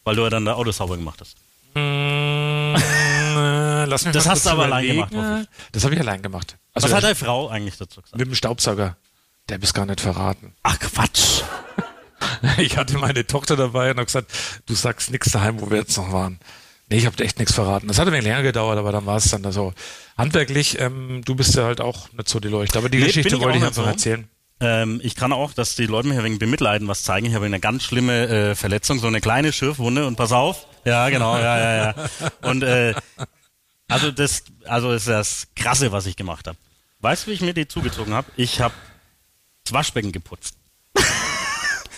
Weil 0.04 0.18
du 0.18 0.24
ja 0.24 0.30
dann 0.30 0.44
der 0.44 0.58
Auto 0.58 0.72
sauber 0.72 0.98
gemacht 0.98 1.22
hast. 1.22 1.38
Mm, 1.74 2.76
äh, 2.76 3.86
Lass 3.86 4.04
mich 4.04 4.14
Das 4.14 4.28
hast 4.28 4.46
du 4.46 4.50
aber 4.50 4.64
allein 4.66 4.84
überlegen. 4.84 5.10
gemacht, 5.10 5.38
hoffe 5.38 5.48
Das 5.72 5.84
habe 5.86 5.94
ich 5.96 6.02
allein 6.02 6.22
gemacht. 6.22 6.58
Also 6.74 6.90
Was 6.90 6.94
hat 6.96 7.04
deine 7.04 7.16
Frau 7.16 7.48
eigentlich 7.48 7.78
dazu 7.78 8.02
gesagt? 8.02 8.18
mit 8.20 8.28
dem 8.28 8.36
Staubsauger. 8.36 8.98
Der 9.50 9.62
ich's 9.62 9.74
gar 9.74 9.86
nicht 9.86 10.02
verraten. 10.02 10.54
Ach 10.64 10.80
Quatsch. 10.80 11.42
Ich 12.58 12.78
hatte 12.78 12.98
meine 12.98 13.26
Tochter 13.26 13.56
dabei 13.56 13.92
und 13.92 13.98
habe 13.98 14.06
gesagt, 14.06 14.32
du 14.66 14.74
sagst 14.74 15.12
nichts 15.12 15.32
daheim, 15.32 15.60
wo 15.62 15.70
wir 15.70 15.78
jetzt 15.78 15.98
noch 15.98 16.12
waren. 16.12 16.40
Nee, 16.90 16.98
ich 16.98 17.06
habe 17.06 17.24
echt 17.24 17.38
nichts 17.40 17.54
verraten. 17.54 17.88
Das 17.88 18.00
hat 18.00 18.08
ein 18.08 18.14
wenig 18.14 18.26
länger 18.26 18.42
gedauert, 18.44 18.78
aber 18.78 18.92
dann 18.92 19.06
war 19.06 19.18
es 19.18 19.30
dann 19.30 19.44
da 19.44 19.52
so. 19.52 19.74
Handwerklich, 20.18 20.80
ähm, 20.80 21.22
du 21.26 21.36
bist 21.36 21.56
ja 21.56 21.64
halt 21.66 21.80
auch 21.82 22.12
nicht 22.14 22.28
so 22.30 22.40
die 22.40 22.48
Leuchte. 22.48 22.78
Aber 22.80 22.90
die 22.90 22.98
Nee, 23.00 23.06
Geschichte 23.08 23.36
ich 23.36 23.42
wollte 23.42 23.58
ich 23.60 23.64
einfach 23.64 23.84
so. 23.84 23.90
erzählen. 23.90 24.28
Ähm, 24.60 25.00
ich 25.04 25.16
kann 25.16 25.32
auch, 25.34 25.54
dass 25.54 25.76
die 25.76 25.86
Leute 25.86 26.08
mir 26.08 26.24
wegen 26.24 26.40
Bemitleiden 26.40 26.88
was 26.88 27.04
zeigen. 27.04 27.28
Ich 27.28 27.36
habe 27.36 27.46
eine 27.46 27.60
ganz 27.60 27.84
schlimme 27.84 28.28
äh, 28.28 28.56
Verletzung, 28.56 29.00
so 29.00 29.08
eine 29.08 29.22
kleine 29.22 29.52
Schürfwunde 29.54 30.06
und 30.08 30.16
pass 30.16 30.32
auf. 30.32 30.66
Ja, 30.86 31.10
genau, 31.10 31.38
ja, 31.38 31.60
ja, 31.60 31.76
ja. 31.86 31.96
Und 32.42 32.64
äh, 32.64 32.94
also 33.88 34.12
das, 34.12 34.44
also 34.66 34.92
ist 34.92 35.08
das 35.08 35.48
Krasse, 35.56 35.92
was 35.92 36.06
ich 36.08 36.16
gemacht 36.16 36.48
habe. 36.48 36.58
Weißt 37.02 37.26
du, 37.26 37.32
wie 37.32 37.36
ich 37.36 37.42
mir 37.42 37.54
die 37.54 37.68
zugezogen 37.68 38.14
habe? 38.14 38.28
Ich 38.38 38.60
habe 38.62 38.74
das 39.68 39.74
Waschbecken 39.74 40.12
geputzt. 40.12 40.56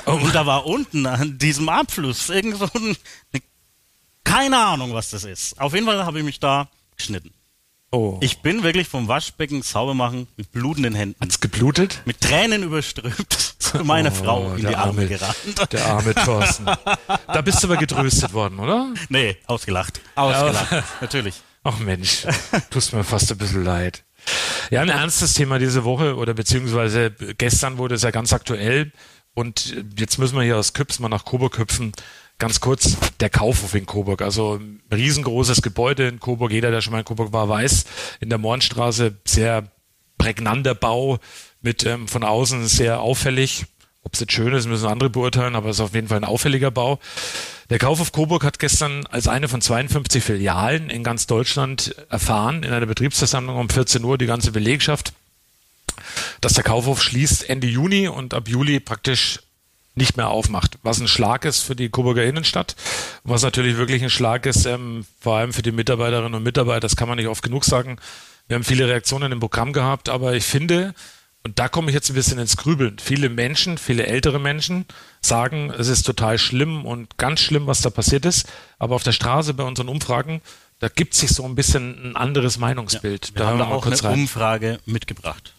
Und 0.06 0.34
da 0.34 0.46
war 0.46 0.66
unten 0.66 1.06
an 1.06 1.38
diesem 1.38 1.70
Abfluss 1.70 2.30
irgend 2.30 2.58
so 2.58 2.66
ein, 2.66 2.98
eine, 3.34 3.44
keine 4.24 4.58
Ahnung, 4.58 4.94
was 4.94 5.12
das 5.12 5.24
ist. 5.24 5.60
Auf 5.62 5.74
jeden 5.74 5.86
Fall 5.86 6.04
habe 6.06 6.20
ich 6.20 6.26
mich 6.26 6.40
da 6.40 6.68
geschnitten. 6.98 7.32
Oh. 7.92 8.18
Ich 8.22 8.40
bin 8.40 8.62
wirklich 8.64 8.88
vom 8.88 9.08
Waschbecken 9.08 9.62
sauber 9.64 9.94
machen 9.96 10.28
mit 10.38 10.52
blutenden 10.52 10.94
Händen. 10.94 11.16
Hat's 11.20 11.40
geblutet? 11.40 12.02
Mit 12.06 12.22
Tränen 12.22 12.64
überströmt 12.64 13.34
zu 13.60 13.84
meiner 13.84 14.12
Oh, 14.12 14.16
Frau 14.16 14.54
in 14.54 14.68
die 14.68 14.76
Arme 14.76 15.02
arme- 15.04 15.08
gerannt. 15.08 15.72
Der 15.72 15.86
arme 15.86 16.14
Thorsten. 16.16 16.66
da 17.28 17.42
bist 17.42 17.64
du 17.64 17.68
aber 17.68 17.78
getröstet 17.78 18.34
worden, 18.34 18.60
oder? 18.60 18.94
Nee, 19.10 19.38
ausgelacht. 19.48 20.02
Ausgelacht. 20.16 20.84
Natürlich. 21.02 21.36
Ach 21.64 21.78
Mensch, 21.80 22.26
tust 22.70 22.94
mir 22.94 23.04
fast 23.04 23.32
ein 23.32 23.38
bisschen 23.38 23.64
leid. 23.64 24.04
Ja, 24.72 24.82
ein 24.82 24.90
ernstes 24.90 25.34
Thema 25.34 25.60
diese 25.60 25.84
Woche 25.84 26.16
oder 26.16 26.34
beziehungsweise 26.34 27.12
gestern 27.38 27.78
wurde 27.78 27.96
es 27.96 28.04
ja 28.04 28.12
ganz 28.12 28.34
aktuell 28.34 28.92
und 29.34 29.76
jetzt 29.98 30.18
müssen 30.18 30.36
wir 30.36 30.44
hier 30.44 30.58
aus 30.58 30.74
Küps 30.74 31.00
mal 31.00 31.10
nach 31.10 31.26
Coburg 31.26 31.58
hüpfen. 31.58 31.94
Ganz 32.40 32.60
kurz, 32.60 32.98
der 33.20 33.30
Kaufhof 33.30 33.74
in 33.76 33.86
Coburg. 33.86 34.22
Also 34.22 34.56
ein 34.56 34.82
riesengroßes 34.92 35.62
Gebäude 35.62 36.08
in 36.08 36.20
Coburg. 36.20 36.52
Jeder, 36.52 36.72
der 36.72 36.82
schon 36.82 36.94
mal 36.94 37.00
in 37.00 37.06
Coburg 37.06 37.34
war, 37.34 37.50
weiß, 37.50 37.86
in 38.22 38.30
der 38.30 38.38
Mornstraße 38.38 39.18
sehr 39.26 39.72
prägnanter 40.18 40.76
Bau 40.76 41.20
mit 41.62 41.86
ähm, 41.86 42.08
von 42.08 42.24
außen 42.24 42.68
sehr 42.68 43.02
auffällig. 43.02 43.66
Ob 44.04 44.14
es 44.14 44.22
jetzt 44.22 44.32
schön 44.32 44.54
ist, 44.54 44.68
müssen 44.68 44.88
andere 44.88 45.10
beurteilen, 45.10 45.56
aber 45.56 45.70
es 45.70 45.78
ist 45.78 45.82
auf 45.82 45.94
jeden 45.94 46.08
Fall 46.08 46.18
ein 46.18 46.24
auffälliger 46.24 46.72
Bau. 46.72 47.00
Der 47.70 47.78
Kaufhof 47.78 48.12
Coburg 48.12 48.44
hat 48.44 48.58
gestern 48.58 49.06
als 49.06 49.28
eine 49.28 49.48
von 49.48 49.62
52 49.62 50.24
Filialen 50.24 50.90
in 50.90 51.04
ganz 51.04 51.28
Deutschland 51.28 51.96
erfahren, 52.10 52.64
in 52.64 52.74
einer 52.74 52.88
Betriebsversammlung 52.88 53.58
um 53.58 53.70
14 53.70 54.04
Uhr, 54.04 54.18
die 54.18 54.26
ganze 54.26 54.52
Belegschaft, 54.52 55.14
dass 56.42 56.54
der 56.54 56.64
Kaufhof 56.64 57.04
schließt 57.04 57.48
Ende 57.48 57.68
Juni 57.68 58.08
und 58.08 58.34
ab 58.34 58.48
Juli 58.48 58.80
praktisch 58.80 59.42
nicht 59.94 60.18
mehr 60.18 60.30
aufmacht. 60.30 60.80
Was 60.82 61.00
ein 61.00 61.08
Schlag 61.08 61.46
ist 61.46 61.62
für 61.62 61.76
die 61.76 61.90
Coburger 61.90 62.24
Innenstadt, 62.24 62.76
was 63.24 63.44
natürlich 63.44 63.78
wirklich 63.78 64.02
ein 64.02 64.10
Schlag 64.10 64.48
ist, 64.48 64.66
ähm, 64.66 65.06
vor 65.20 65.38
allem 65.38 65.54
für 65.54 65.62
die 65.62 65.72
Mitarbeiterinnen 65.72 66.34
und 66.34 66.44
Mitarbeiter, 66.44 66.80
das 66.80 66.96
kann 66.96 67.08
man 67.08 67.18
nicht 67.18 67.28
oft 67.28 67.44
genug 67.44 67.66
sagen. 67.66 67.98
Wir 68.48 68.56
haben 68.56 68.64
viele 68.64 68.88
Reaktionen 68.88 69.32
im 69.32 69.40
Programm 69.40 69.74
gehabt, 69.74 70.10
aber 70.10 70.34
ich 70.34 70.44
finde, 70.44 70.96
und 71.44 71.58
da 71.58 71.70
komme 71.70 71.90
ich 71.90 71.96
jetzt 71.96 72.10
ein 72.10 72.16
bisschen 72.16 72.38
ins 72.40 72.58
Grübeln, 72.58 72.98
viele 73.00 73.30
Menschen, 73.30 73.78
viele 73.78 74.06
ältere 74.06 74.40
Menschen 74.40 74.86
sagen, 75.22 75.72
es 75.78 75.88
ist 75.88 76.04
total 76.04 76.38
schlimm 76.38 76.86
und 76.86 77.18
ganz 77.18 77.40
schlimm, 77.40 77.68
was 77.68 77.82
da 77.82 77.90
passiert 77.90 78.26
ist, 78.26 78.48
aber 78.78 78.96
auf 78.96 79.04
der 79.04 79.14
Straße 79.14 79.54
bei 79.54 79.64
unseren 79.64 79.88
Umfragen, 79.88 80.42
da 80.80 80.90
gibt 80.90 81.14
sich 81.14 81.30
so 81.32 81.46
ein 81.46 81.56
bisschen 81.56 82.12
ein 82.12 82.16
anderes 82.16 82.58
Meinungsbild. 82.58 83.34
Wir 83.36 83.46
haben 83.46 83.58
hören 83.58 83.60
da 83.60 83.66
wir 83.66 83.70
mal 83.70 83.76
auch 83.76 83.86
eine 83.86 84.04
rein. 84.04 84.20
Umfrage 84.22 84.80
mitgebracht. 84.86 85.54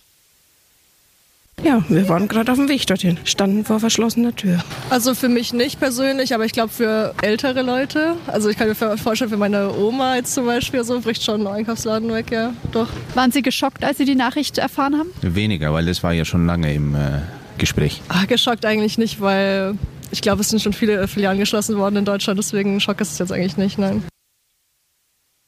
Ja, 1.63 1.85
wir 1.89 2.09
waren 2.09 2.27
gerade 2.27 2.51
auf 2.51 2.59
dem 2.59 2.69
Weg 2.69 2.87
dorthin, 2.87 3.19
standen 3.25 3.65
vor 3.65 3.81
verschlossener 3.81 4.35
Tür. 4.35 4.65
Also 4.89 5.15
für 5.15 5.29
mich 5.29 5.53
nicht 5.53 5.79
persönlich, 5.79 6.35
aber 6.35 6.47
ich 6.47 6.53
glaube 6.53 6.71
für 6.71 7.15
ältere 7.21 7.63
Leute. 7.63 8.17
Also 8.27 8.49
ich 8.49 8.57
kann 8.57 8.69
mir 8.69 8.75
vorstellen, 8.75 9.31
für 9.31 9.37
meine 9.37 9.73
Oma 9.77 10.17
jetzt 10.17 10.35
zum 10.35 10.47
Beispiel, 10.47 10.83
so 10.85 11.01
bricht 11.01 11.23
schon 11.23 11.43
ein 11.43 11.47
Einkaufsladen 11.47 12.11
weg, 12.13 12.31
ja, 12.31 12.55
doch. 12.73 12.89
Waren 13.15 13.31
Sie 13.31 13.43
geschockt, 13.43 13.85
als 13.85 13.99
Sie 13.99 14.07
die 14.07 14.15
Nachricht 14.15 14.57
erfahren 14.59 14.97
haben? 14.99 15.11
Weniger, 15.21 15.73
weil 15.73 15.87
es 15.89 16.03
war 16.03 16.13
ja 16.13 16.25
schon 16.25 16.47
lange 16.47 16.73
im 16.73 16.95
äh, 16.95 17.21
Gespräch. 17.59 18.01
Ah, 18.09 18.25
geschockt 18.25 18.65
eigentlich 18.65 18.97
nicht, 18.97 19.21
weil 19.21 19.75
ich 20.11 20.23
glaube, 20.23 20.41
es 20.41 20.49
sind 20.49 20.63
schon 20.63 20.73
viele 20.73 21.07
Filialen 21.09 21.39
geschlossen 21.39 21.77
worden 21.77 21.97
in 21.97 22.05
Deutschland, 22.05 22.39
deswegen 22.39 22.81
Schock 22.81 23.01
ist 23.01 23.13
es 23.13 23.19
jetzt 23.19 23.33
eigentlich 23.33 23.59
nicht, 23.59 23.79
nein. 23.79 24.03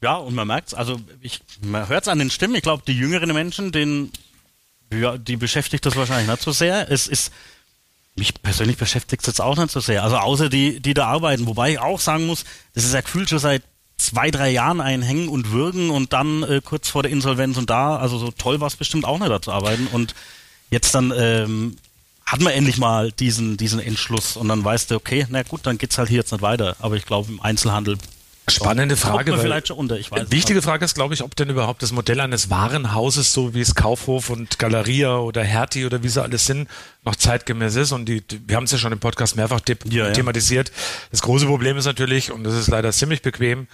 Ja, 0.01 0.17
und 0.17 0.35
man 0.35 0.47
merkt's, 0.47 0.73
also 0.73 0.99
ich, 1.21 1.39
man 1.61 1.87
hört's 1.87 2.09
an 2.09 2.19
den 2.19 2.29
Stimmen. 2.29 2.55
Ich 2.55 2.61
glaube, 2.61 2.83
die 2.85 2.93
jüngeren 2.93 3.31
Menschen, 3.33 3.71
denen, 3.71 4.11
ja, 4.97 5.17
die 5.17 5.37
beschäftigt 5.37 5.85
das 5.85 5.95
wahrscheinlich 5.95 6.29
nicht 6.29 6.41
so 6.41 6.51
sehr. 6.51 6.91
Es 6.91 7.07
ist, 7.07 7.31
mich 8.15 8.33
persönlich 8.41 8.77
beschäftigt 8.77 9.23
es 9.23 9.27
jetzt 9.27 9.41
auch 9.41 9.57
nicht 9.57 9.71
so 9.71 9.79
sehr. 9.79 10.03
Also 10.03 10.17
außer 10.17 10.49
die, 10.49 10.79
die 10.79 10.93
da 10.93 11.07
arbeiten. 11.07 11.47
Wobei 11.47 11.71
ich 11.71 11.79
auch 11.79 11.99
sagen 11.99 12.25
muss, 12.25 12.45
das 12.73 12.83
ist 12.83 12.93
ja 12.93 13.01
gefühlt 13.01 13.29
schon 13.29 13.39
seit 13.39 13.63
zwei, 13.97 14.31
drei 14.31 14.49
Jahren 14.49 14.81
ein 14.81 15.01
Hängen 15.01 15.29
und 15.29 15.51
Würgen 15.51 15.89
und 15.89 16.13
dann 16.13 16.43
äh, 16.43 16.61
kurz 16.63 16.89
vor 16.89 17.03
der 17.03 17.11
Insolvenz 17.11 17.57
und 17.57 17.69
da, 17.69 17.97
also 17.97 18.17
so 18.17 18.31
toll 18.31 18.59
war 18.59 18.67
es 18.67 18.75
bestimmt 18.75 19.05
auch 19.05 19.19
nicht 19.19 19.31
da 19.31 19.41
zu 19.41 19.51
arbeiten. 19.51 19.87
Und 19.87 20.13
jetzt 20.69 20.93
dann 20.95 21.13
ähm, 21.15 21.77
hat 22.25 22.41
man 22.41 22.53
endlich 22.53 22.77
mal 22.77 23.11
diesen, 23.11 23.57
diesen 23.57 23.79
Entschluss 23.79 24.37
und 24.37 24.47
dann 24.47 24.63
weißt 24.63 24.91
du, 24.91 24.95
okay, 24.95 25.25
na 25.29 25.43
gut, 25.43 25.61
dann 25.63 25.77
geht's 25.77 25.97
halt 25.97 26.09
hier 26.09 26.19
jetzt 26.19 26.31
nicht 26.31 26.41
weiter. 26.41 26.75
Aber 26.79 26.95
ich 26.95 27.05
glaube, 27.05 27.31
im 27.31 27.41
Einzelhandel 27.41 27.97
Spannende 28.49 28.97
Frage. 28.97 29.37
vielleicht 29.37 29.69
schon 29.69 29.77
unter, 29.77 29.97
ich 29.97 30.11
weiß 30.11 30.29
Wichtige 30.31 30.55
nicht. 30.55 30.65
Frage 30.65 30.83
ist, 30.83 30.95
glaube 30.95 31.13
ich, 31.13 31.23
ob 31.23 31.35
denn 31.35 31.49
überhaupt 31.49 31.81
das 31.81 31.91
Modell 31.93 32.19
eines 32.19 32.49
Warenhauses, 32.49 33.31
so 33.31 33.53
wie 33.53 33.61
es 33.61 33.73
Kaufhof 33.73 34.29
und 34.29 34.59
Galeria 34.59 35.17
oder 35.17 35.43
Hertie 35.43 35.85
oder 35.85 36.03
wie 36.03 36.09
sie 36.09 36.21
alles 36.21 36.45
sind, 36.45 36.67
noch 37.05 37.15
zeitgemäß 37.15 37.75
ist. 37.75 37.93
Und 37.93 38.05
die, 38.05 38.21
wir 38.45 38.57
haben 38.57 38.65
es 38.65 38.71
ja 38.71 38.77
schon 38.77 38.91
im 38.91 38.99
Podcast 38.99 39.35
mehrfach 39.37 39.61
Ja, 39.85 40.07
ja. 40.07 40.11
thematisiert. 40.11 40.71
Das 41.11 41.21
große 41.21 41.45
Problem 41.45 41.77
ist 41.77 41.85
natürlich, 41.85 42.31
und 42.31 42.43
das 42.43 42.53
ist 42.53 42.67
leider 42.67 42.91
ziemlich 42.91 43.21
bequem, 43.21 43.67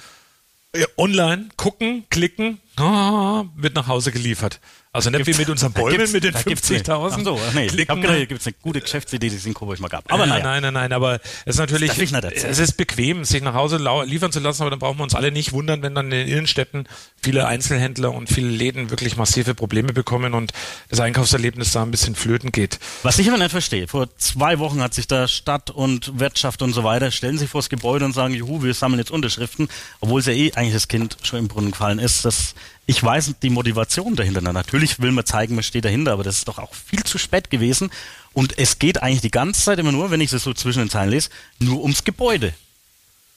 ja, 0.75 0.85
online 0.97 1.49
gucken, 1.57 2.05
klicken, 2.11 2.59
ah, 2.79 3.45
wird 3.55 3.75
nach 3.75 3.88
Hause 3.88 4.12
geliefert. 4.12 4.59
Also 4.91 5.12
nicht 5.12 5.27
wie 5.27 5.36
mit 5.36 5.50
unseren 5.50 5.71
Bäumen 5.71 6.12
mit 6.12 6.24
den 6.24 6.33
da 6.33 6.41
gibt's 6.41 6.67
nicht. 6.67 6.89
50.000. 6.89 7.12
Ach 7.12 7.24
so, 7.24 7.39
nee, 7.53 7.65
ich 7.65 7.71
Klicken. 7.74 7.95
hab 7.95 8.01
gedacht, 8.01 8.19
da 8.19 8.25
gibt's 8.25 8.48
eine 8.48 8.55
gute 8.59 8.81
Geschäftsidee, 8.81 9.29
die 9.29 9.36
es 9.36 9.45
in 9.45 9.53
Coburg 9.53 9.79
mal 9.79 9.88
gab. 9.88 10.12
Aber 10.12 10.24
äh, 10.24 10.27
naja. 10.27 10.43
Nein, 10.43 10.63
nein, 10.63 10.74
nein, 10.74 10.93
aber 10.93 11.19
es 11.45 11.55
ist 11.55 11.57
natürlich, 11.59 11.91
es 11.95 12.59
ist 12.59 12.74
bequem, 12.74 13.24
sich 13.24 13.43
nach 13.43 13.53
Hause 13.53 13.77
liefern 14.05 14.31
zu 14.31 14.39
lassen, 14.39 14.63
aber 14.63 14.71
dann 14.71 14.79
brauchen 14.79 14.98
wir 14.98 15.03
uns 15.03 15.13
alle 15.13 15.31
nicht 15.31 15.51
wundern, 15.51 15.83
wenn 15.83 15.93
dann 15.93 16.05
in 16.07 16.12
den 16.12 16.27
Innenstädten 16.27 16.88
viele 17.21 17.45
Einzelhändler 17.45 18.12
und 18.12 18.29
viele 18.29 18.50
Läden 18.50 18.89
wirklich 18.89 19.15
massive 19.15 19.53
Probleme 19.53 19.93
bekommen 19.93 20.33
und 20.33 20.53
das 20.89 21.00
Einkaufserlebnis 21.00 21.71
da 21.71 21.83
ein 21.83 21.91
bisschen 21.91 22.15
flöten 22.15 22.51
geht. 22.51 22.79
Was 23.03 23.19
ich 23.19 23.29
aber 23.29 23.38
nicht 23.38 23.51
verstehe, 23.51 23.88
vor 23.88 24.07
zwei 24.17 24.57
Wochen 24.57 24.81
hat 24.81 24.95
sich 24.95 25.05
da 25.05 25.27
Stadt 25.27 25.69
und 25.69 26.19
Wirtschaft 26.19 26.63
und 26.63 26.74
so 26.74 26.83
weiter, 26.83 27.12
stellen 27.12 27.38
sich 27.38 27.50
vor 27.50 27.62
das 27.62 27.69
Gebäude 27.69 28.05
und 28.05 28.13
sagen, 28.13 28.33
juhu, 28.33 28.63
wir 28.63 28.74
sammeln 28.74 28.98
jetzt 28.98 29.12
Unterschriften, 29.12 29.69
obwohl 30.00 30.19
es 30.21 30.25
ja 30.25 30.33
eh 30.33 30.51
eigentlich 30.53 30.74
das 30.74 30.88
Kind 30.88 31.17
schon 31.21 31.38
im 31.38 31.48
Brunnen 31.48 31.71
gefallen 31.71 32.00
ist. 32.00 32.25
Das, 32.25 32.55
ich 32.85 33.03
weiß 33.03 33.27
nicht 33.27 33.43
die 33.43 33.49
Motivation 33.49 34.15
dahinter. 34.15 34.41
Na, 34.41 34.53
natürlich 34.53 34.99
will 34.99 35.11
man 35.11 35.25
zeigen, 35.25 35.55
man 35.55 35.63
steht 35.63 35.85
dahinter, 35.85 36.13
aber 36.13 36.23
das 36.23 36.38
ist 36.39 36.47
doch 36.47 36.57
auch 36.57 36.73
viel 36.73 37.03
zu 37.03 37.17
spät 37.17 37.49
gewesen. 37.49 37.91
Und 38.33 38.57
es 38.57 38.79
geht 38.79 39.01
eigentlich 39.01 39.21
die 39.21 39.31
ganze 39.31 39.61
Zeit 39.61 39.79
immer 39.79 39.91
nur, 39.91 40.11
wenn 40.11 40.21
ich 40.21 40.31
es 40.33 40.43
so 40.43 40.53
zwischen 40.53 40.79
den 40.79 40.89
Zeilen 40.89 41.09
lese, 41.09 41.29
nur 41.59 41.81
ums 41.81 42.03
Gebäude. 42.03 42.53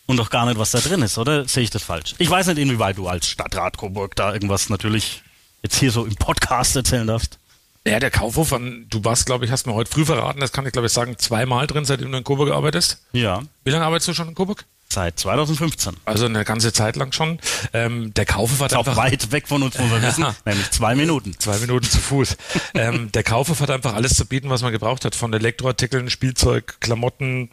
Und 0.06 0.16
doch 0.16 0.30
gar 0.30 0.46
nicht, 0.46 0.58
was 0.58 0.72
da 0.72 0.80
drin 0.80 1.02
ist, 1.02 1.16
oder 1.16 1.46
sehe 1.46 1.62
ich 1.62 1.70
das 1.70 1.82
falsch? 1.82 2.14
Ich 2.18 2.28
weiß 2.28 2.48
nicht, 2.48 2.58
inwieweit 2.58 2.98
du 2.98 3.08
als 3.08 3.28
Stadtrat 3.28 3.76
Coburg 3.78 4.16
da 4.16 4.32
irgendwas 4.32 4.68
natürlich 4.68 5.22
jetzt 5.62 5.78
hier 5.78 5.90
so 5.90 6.04
im 6.04 6.16
Podcast 6.16 6.74
erzählen 6.74 7.06
darfst. 7.06 7.38
Ja, 7.86 7.98
der 7.98 8.10
Kaufhof, 8.10 8.50
du 8.50 9.04
warst, 9.04 9.26
glaube 9.26 9.44
ich, 9.44 9.50
hast 9.50 9.66
mir 9.66 9.74
heute 9.74 9.90
früh 9.90 10.04
verraten, 10.04 10.40
das 10.40 10.52
kann 10.52 10.66
ich, 10.66 10.72
glaube 10.72 10.86
ich, 10.86 10.92
sagen, 10.92 11.18
zweimal 11.18 11.66
drin, 11.66 11.84
seitdem 11.84 12.12
du 12.12 12.18
in 12.18 12.24
Coburg 12.24 12.52
arbeitest. 12.52 13.02
Ja. 13.12 13.42
Wie 13.64 13.70
lange 13.70 13.84
arbeitest 13.84 14.08
du 14.08 14.14
schon 14.14 14.28
in 14.28 14.34
Coburg? 14.34 14.64
Seit 14.92 15.18
2015. 15.18 15.96
Also 16.04 16.26
eine 16.26 16.44
ganze 16.44 16.70
Zeit 16.70 16.96
lang 16.96 17.12
schon. 17.12 17.38
Ähm, 17.72 18.12
der 18.12 18.26
Kaufhof 18.26 18.60
hat 18.60 18.72
Ist 18.72 18.76
auch 18.76 18.86
einfach 18.86 18.98
weit 18.98 19.32
weg 19.32 19.48
von 19.48 19.62
uns, 19.62 19.78
muss 19.78 19.90
man 19.90 20.02
wissen, 20.02 20.26
nämlich 20.44 20.70
zwei 20.70 20.94
Minuten. 20.94 21.34
Zwei 21.38 21.56
Minuten 21.56 21.86
zu 21.86 21.98
Fuß. 21.98 22.36
ähm, 22.74 23.10
der 23.12 23.22
Kaufhof 23.22 23.60
hat 23.60 23.70
einfach 23.70 23.94
alles 23.94 24.14
zu 24.16 24.26
bieten, 24.26 24.50
was 24.50 24.60
man 24.60 24.70
gebraucht 24.70 25.06
hat. 25.06 25.14
Von 25.14 25.32
Elektroartikeln, 25.32 26.10
Spielzeug, 26.10 26.76
Klamotten, 26.80 27.48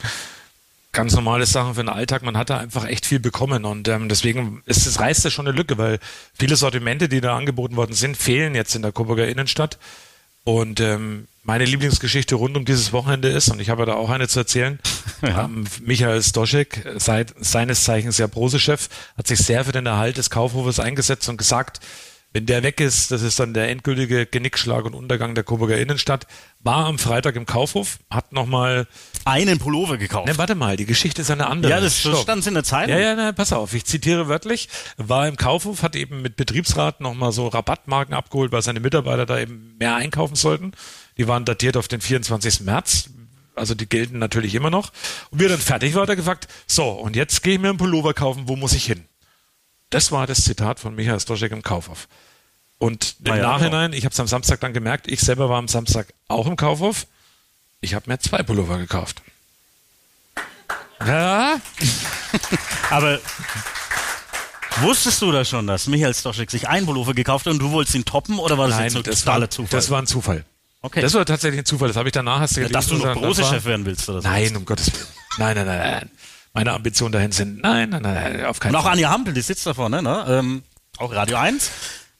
ganz 0.91 1.15
normale 1.15 1.45
Sachen 1.45 1.75
für 1.75 1.81
den 1.81 1.87
Alltag. 1.87 2.23
Man 2.23 2.35
hat 2.35 2.49
da 2.49 2.57
einfach 2.57 2.85
echt 2.85 3.05
viel 3.05 3.21
bekommen 3.21 3.63
und 3.63 3.87
ähm, 3.87 4.09
deswegen 4.09 4.61
ist 4.65 4.85
es 4.85 4.99
reißt 4.99 5.23
ja 5.23 5.31
schon 5.31 5.47
eine 5.47 5.55
Lücke, 5.55 5.77
weil 5.77 5.99
viele 6.33 6.57
Sortimente, 6.57 7.07
die 7.07 7.21
da 7.21 7.37
angeboten 7.37 7.77
worden 7.77 7.93
sind, 7.93 8.17
fehlen 8.17 8.53
jetzt 8.53 8.75
in 8.75 8.81
der 8.81 8.91
Coburger 8.91 9.29
Innenstadt. 9.29 9.77
Und 10.43 10.81
ähm, 10.81 11.27
meine 11.43 11.63
Lieblingsgeschichte 11.63 12.35
rund 12.35 12.57
um 12.57 12.65
dieses 12.65 12.91
Wochenende 12.91 13.29
ist, 13.29 13.49
und 13.49 13.61
ich 13.61 13.69
habe 13.69 13.83
ja 13.83 13.85
da 13.87 13.93
auch 13.93 14.09
eine 14.09 14.27
zu 14.27 14.39
erzählen, 14.39 14.77
ähm, 15.23 15.65
Michael 15.81 16.21
Stoschek, 16.23 16.85
seit, 16.97 17.33
seines 17.39 17.83
Zeichens 17.83 18.17
ja 18.17 18.27
Brose-Chef, 18.27 18.89
hat 19.17 19.27
sich 19.27 19.39
sehr 19.39 19.65
für 19.65 19.71
den 19.71 19.85
Erhalt 19.85 20.17
des 20.17 20.29
Kaufhofes 20.29 20.79
eingesetzt 20.79 21.29
und 21.29 21.37
gesagt, 21.37 21.79
wenn 22.31 22.45
der 22.45 22.61
weg 22.61 22.79
ist, 22.79 23.09
das 23.09 23.23
ist 23.23 23.39
dann 23.39 23.55
der 23.55 23.69
endgültige 23.69 24.27
Genickschlag 24.27 24.85
und 24.85 24.93
Untergang 24.93 25.33
der 25.33 25.43
Coburger 25.43 25.79
Innenstadt. 25.79 26.27
War 26.59 26.85
am 26.85 26.99
Freitag 26.99 27.35
im 27.35 27.47
Kaufhof, 27.47 27.97
hat 28.11 28.33
nochmal 28.33 28.85
einen 29.25 29.57
Pullover 29.57 29.97
gekauft. 29.97 30.27
Ne, 30.27 30.37
warte 30.37 30.53
mal, 30.53 30.77
die 30.77 30.85
Geschichte 30.85 31.23
ist 31.23 31.31
eine 31.31 31.47
andere. 31.47 31.71
Ja, 31.71 31.81
das 31.81 31.97
stand 31.97 32.45
in 32.45 32.53
der 32.53 32.63
Zeitung. 32.63 32.95
Ja, 32.95 33.01
ja, 33.01 33.15
na, 33.15 33.31
pass 33.31 33.51
auf, 33.51 33.73
ich 33.73 33.85
zitiere 33.85 34.27
wörtlich, 34.27 34.69
war 34.97 35.27
im 35.27 35.37
Kaufhof, 35.37 35.81
hat 35.81 35.95
eben 35.95 36.21
mit 36.21 36.35
Betriebsrat 36.35 37.01
nochmal 37.01 37.31
so 37.31 37.47
Rabattmarken 37.47 38.13
abgeholt, 38.13 38.51
weil 38.51 38.61
seine 38.61 38.79
Mitarbeiter 38.79 39.25
da 39.25 39.39
eben 39.39 39.75
mehr 39.79 39.95
einkaufen 39.95 40.35
sollten. 40.35 40.73
Die 41.17 41.27
waren 41.27 41.45
datiert 41.45 41.77
auf 41.77 41.87
den 41.87 41.99
24. 41.99 42.61
März, 42.61 43.09
also 43.59 43.75
die 43.75 43.87
gelten 43.87 44.17
natürlich 44.17 44.55
immer 44.55 44.69
noch. 44.69 44.91
Und 45.29 45.39
wie 45.39 45.45
er 45.45 45.49
dann 45.49 45.59
fertig 45.59 45.93
war, 45.93 46.03
hat 46.03 46.09
er 46.09 46.15
gefragt, 46.15 46.47
so, 46.65 46.89
und 46.89 47.15
jetzt 47.15 47.43
gehe 47.43 47.53
ich 47.55 47.59
mir 47.59 47.69
einen 47.69 47.77
Pullover 47.77 48.13
kaufen, 48.13 48.43
wo 48.47 48.55
muss 48.55 48.73
ich 48.73 48.85
hin? 48.85 49.05
Das 49.91 50.11
war 50.11 50.25
das 50.27 50.43
Zitat 50.43 50.79
von 50.79 50.95
Michael 50.95 51.19
Stoschek 51.19 51.51
im 51.51 51.61
Kaufhof. 51.63 52.07
Und 52.77 53.15
im 53.23 53.31
Ah 53.33 53.37
ja, 53.37 53.43
Nachhinein, 53.43 53.93
ich 53.93 54.05
habe 54.05 54.13
es 54.13 54.19
am 54.19 54.27
Samstag 54.27 54.59
dann 54.61 54.73
gemerkt, 54.73 55.07
ich 55.07 55.19
selber 55.19 55.49
war 55.49 55.57
am 55.57 55.67
Samstag 55.67 56.13
auch 56.27 56.47
im 56.47 56.55
Kaufhof. 56.55 57.07
Ich 57.81 57.93
habe 57.93 58.09
mir 58.09 58.19
zwei 58.19 58.41
Pullover 58.43 58.77
gekauft. 58.77 59.21
Ja, 61.05 61.59
Aber 62.89 63.19
wusstest 64.81 65.21
du 65.21 65.31
da 65.31 65.45
schon, 65.45 65.65
dass 65.67 65.87
Michael 65.87 66.13
Stoschek 66.13 66.51
sich 66.51 66.67
einen 66.67 66.85
Pullover 66.85 67.13
gekauft 67.13 67.45
hat 67.45 67.53
und 67.53 67.59
du 67.59 67.71
wolltest 67.71 67.95
ihn 67.95 68.05
toppen 68.05 68.37
oder 68.39 68.57
war 68.57 68.67
das 68.67 68.77
Nein, 68.77 68.85
jetzt 68.85 68.93
so 68.93 69.01
totaler 69.03 69.49
Zufall? 69.49 69.77
das 69.79 69.89
war 69.89 70.01
ein 70.01 70.07
Zufall. 70.07 70.45
Okay. 70.81 71.01
Das 71.01 71.13
war 71.13 71.25
tatsächlich 71.25 71.59
ein 71.59 71.65
Zufall. 71.65 71.89
Das 71.89 71.97
habe 71.97 72.07
ich 72.09 72.13
danach 72.13 72.39
hast 72.39 72.55
du 72.55 72.61
Ja, 72.61 72.67
gelesen. 72.67 72.89
dass 72.91 72.99
du 72.99 73.05
noch 73.05 73.13
Brose-Chef 73.15 73.65
werden 73.65 73.85
willst 73.85 74.07
oder 74.09 74.21
so. 74.21 74.27
Nein, 74.27 74.55
um 74.55 74.65
Gottes 74.65 74.93
Willen. 74.93 75.05
Nein, 75.37 75.55
nein, 75.57 75.65
nein, 75.67 75.77
nein. 75.79 76.11
Meine 76.53 76.73
Ambitionen 76.73 77.11
dahin 77.11 77.31
sind, 77.31 77.61
nein, 77.61 77.89
nein, 77.89 78.01
nein, 78.01 78.33
nein 78.37 78.45
auf 78.45 78.59
keinen 78.59 78.71
Und 78.71 78.77
auch 78.79 78.83
Fall. 78.83 78.93
Anja 78.93 79.09
Hampel, 79.09 79.33
die 79.33 79.41
sitzt 79.41 79.65
da 79.67 79.73
vorne, 79.73 80.01
ne? 80.01 80.25
Ähm, 80.27 80.63
auch 80.97 81.13
Radio 81.13 81.37
1. 81.37 81.69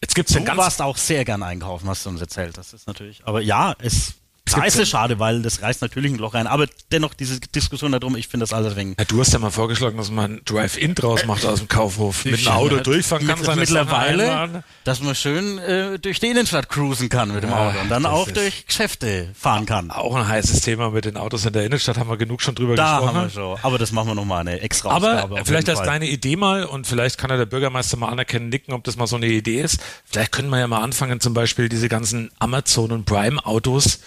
Jetzt 0.01 0.13
gibt's 0.15 0.33
du 0.33 0.43
ganz- 0.43 0.57
warst 0.57 0.81
auch 0.81 0.97
sehr 0.97 1.25
gern 1.25 1.41
einkaufen, 1.43 1.89
hast 1.89 2.05
du 2.05 2.09
uns 2.09 2.21
erzählt. 2.21 2.57
Das 2.57 2.73
ist 2.73 2.85
natürlich, 2.87 3.21
aber 3.25 3.41
ja, 3.41 3.75
es, 3.79 4.13
Gibt 4.55 4.67
ist 4.67 4.79
es 4.79 4.89
schade, 4.89 5.19
weil 5.19 5.41
das 5.41 5.61
reißt 5.61 5.81
natürlich 5.81 6.11
ein 6.11 6.17
Loch 6.17 6.33
rein. 6.33 6.47
Aber 6.47 6.65
dennoch 6.91 7.13
diese 7.13 7.39
Diskussion 7.39 7.91
darum, 7.91 8.15
ich 8.15 8.27
finde 8.27 8.43
das 8.43 8.53
alles 8.53 8.75
wegen. 8.75 8.95
Ja, 8.97 9.05
du 9.05 9.19
hast 9.19 9.33
ja 9.33 9.39
mal 9.39 9.51
vorgeschlagen, 9.51 9.97
dass 9.97 10.11
man 10.11 10.35
ein 10.35 10.41
Drive-In 10.45 10.95
draus 10.95 11.25
macht 11.25 11.45
aus 11.45 11.59
dem 11.59 11.67
Kaufhof. 11.67 12.25
Mit 12.25 12.39
einem 12.39 12.57
Auto 12.57 12.77
durchfahren 12.77 13.27
kann, 13.27 13.39
Mit, 13.39 13.55
Mittlerweile, 13.55 14.63
dass 14.83 15.01
man 15.01 15.15
schön 15.15 15.57
äh, 15.59 15.99
durch 15.99 16.19
die 16.19 16.27
Innenstadt 16.27 16.69
cruisen 16.69 17.09
kann 17.09 17.33
mit 17.33 17.43
dem 17.43 17.49
Ja, 17.51 17.69
Auto 17.69 17.79
und 17.79 17.89
dann 17.89 18.05
auch 18.05 18.29
durch 18.29 18.65
Geschäfte 18.67 19.29
fahren 19.37 19.65
kann. 19.65 19.91
Auch 19.91 20.15
ein 20.15 20.27
heißes 20.27 20.61
Thema 20.61 20.89
mit 20.91 21.05
den 21.05 21.17
Autos 21.17 21.45
in 21.45 21.53
der 21.53 21.65
Innenstadt, 21.65 21.97
haben 21.97 22.09
wir 22.09 22.17
genug 22.17 22.41
schon 22.41 22.55
drüber 22.55 22.75
Da 22.75 22.97
gesprochen. 22.99 23.15
haben 23.17 23.25
wir 23.25 23.29
schon. 23.31 23.57
Aber 23.63 23.77
das 23.77 23.91
machen 23.91 24.07
wir 24.09 24.15
nochmal 24.15 24.41
eine 24.41 24.61
extra 24.61 24.89
Aber 24.91 25.23
Ausgabe. 25.23 25.41
vielleicht 25.45 25.69
als 25.69 25.81
kleine 25.81 26.07
Idee 26.07 26.35
mal, 26.35 26.65
und 26.65 26.87
vielleicht 26.87 27.17
kann 27.17 27.29
ja 27.29 27.37
der 27.37 27.45
Bürgermeister 27.45 27.97
mal 27.97 28.09
anerkennen, 28.09 28.49
nicken, 28.49 28.73
ob 28.73 28.83
das 28.83 28.95
mal 28.97 29.07
so 29.07 29.15
eine 29.15 29.27
Idee 29.27 29.61
ist. 29.61 29.79
Vielleicht 30.05 30.31
können 30.31 30.49
wir 30.49 30.59
ja 30.59 30.67
mal 30.67 30.81
anfangen, 30.81 31.19
zum 31.19 31.33
Beispiel 31.33 31.69
diese 31.69 31.89
ganzen 31.89 32.31
Amazon- 32.39 32.91
und 32.91 33.05
Prime-Autos, 33.05 33.99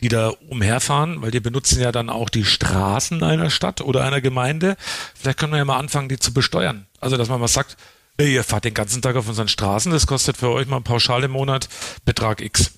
die 0.00 0.08
da 0.08 0.32
umherfahren, 0.48 1.22
weil 1.22 1.30
die 1.30 1.40
benutzen 1.40 1.80
ja 1.80 1.92
dann 1.92 2.10
auch 2.10 2.28
die 2.28 2.44
Straßen 2.44 3.22
einer 3.22 3.50
Stadt 3.50 3.80
oder 3.80 4.04
einer 4.04 4.20
Gemeinde. 4.20 4.76
Vielleicht 5.14 5.38
können 5.38 5.52
wir 5.52 5.58
ja 5.58 5.64
mal 5.64 5.78
anfangen, 5.78 6.08
die 6.08 6.18
zu 6.18 6.32
besteuern. 6.32 6.86
Also, 7.00 7.16
dass 7.16 7.28
man 7.28 7.40
mal 7.40 7.48
sagt, 7.48 7.76
ihr 8.18 8.44
fahrt 8.44 8.64
den 8.64 8.74
ganzen 8.74 9.02
Tag 9.02 9.16
auf 9.16 9.28
unseren 9.28 9.48
Straßen, 9.48 9.92
das 9.92 10.06
kostet 10.06 10.36
für 10.36 10.50
euch 10.50 10.66
mal 10.66 10.80
pauschal 10.80 11.24
im 11.24 11.32
Monat 11.32 11.68
Betrag 12.04 12.40
X. 12.40 12.72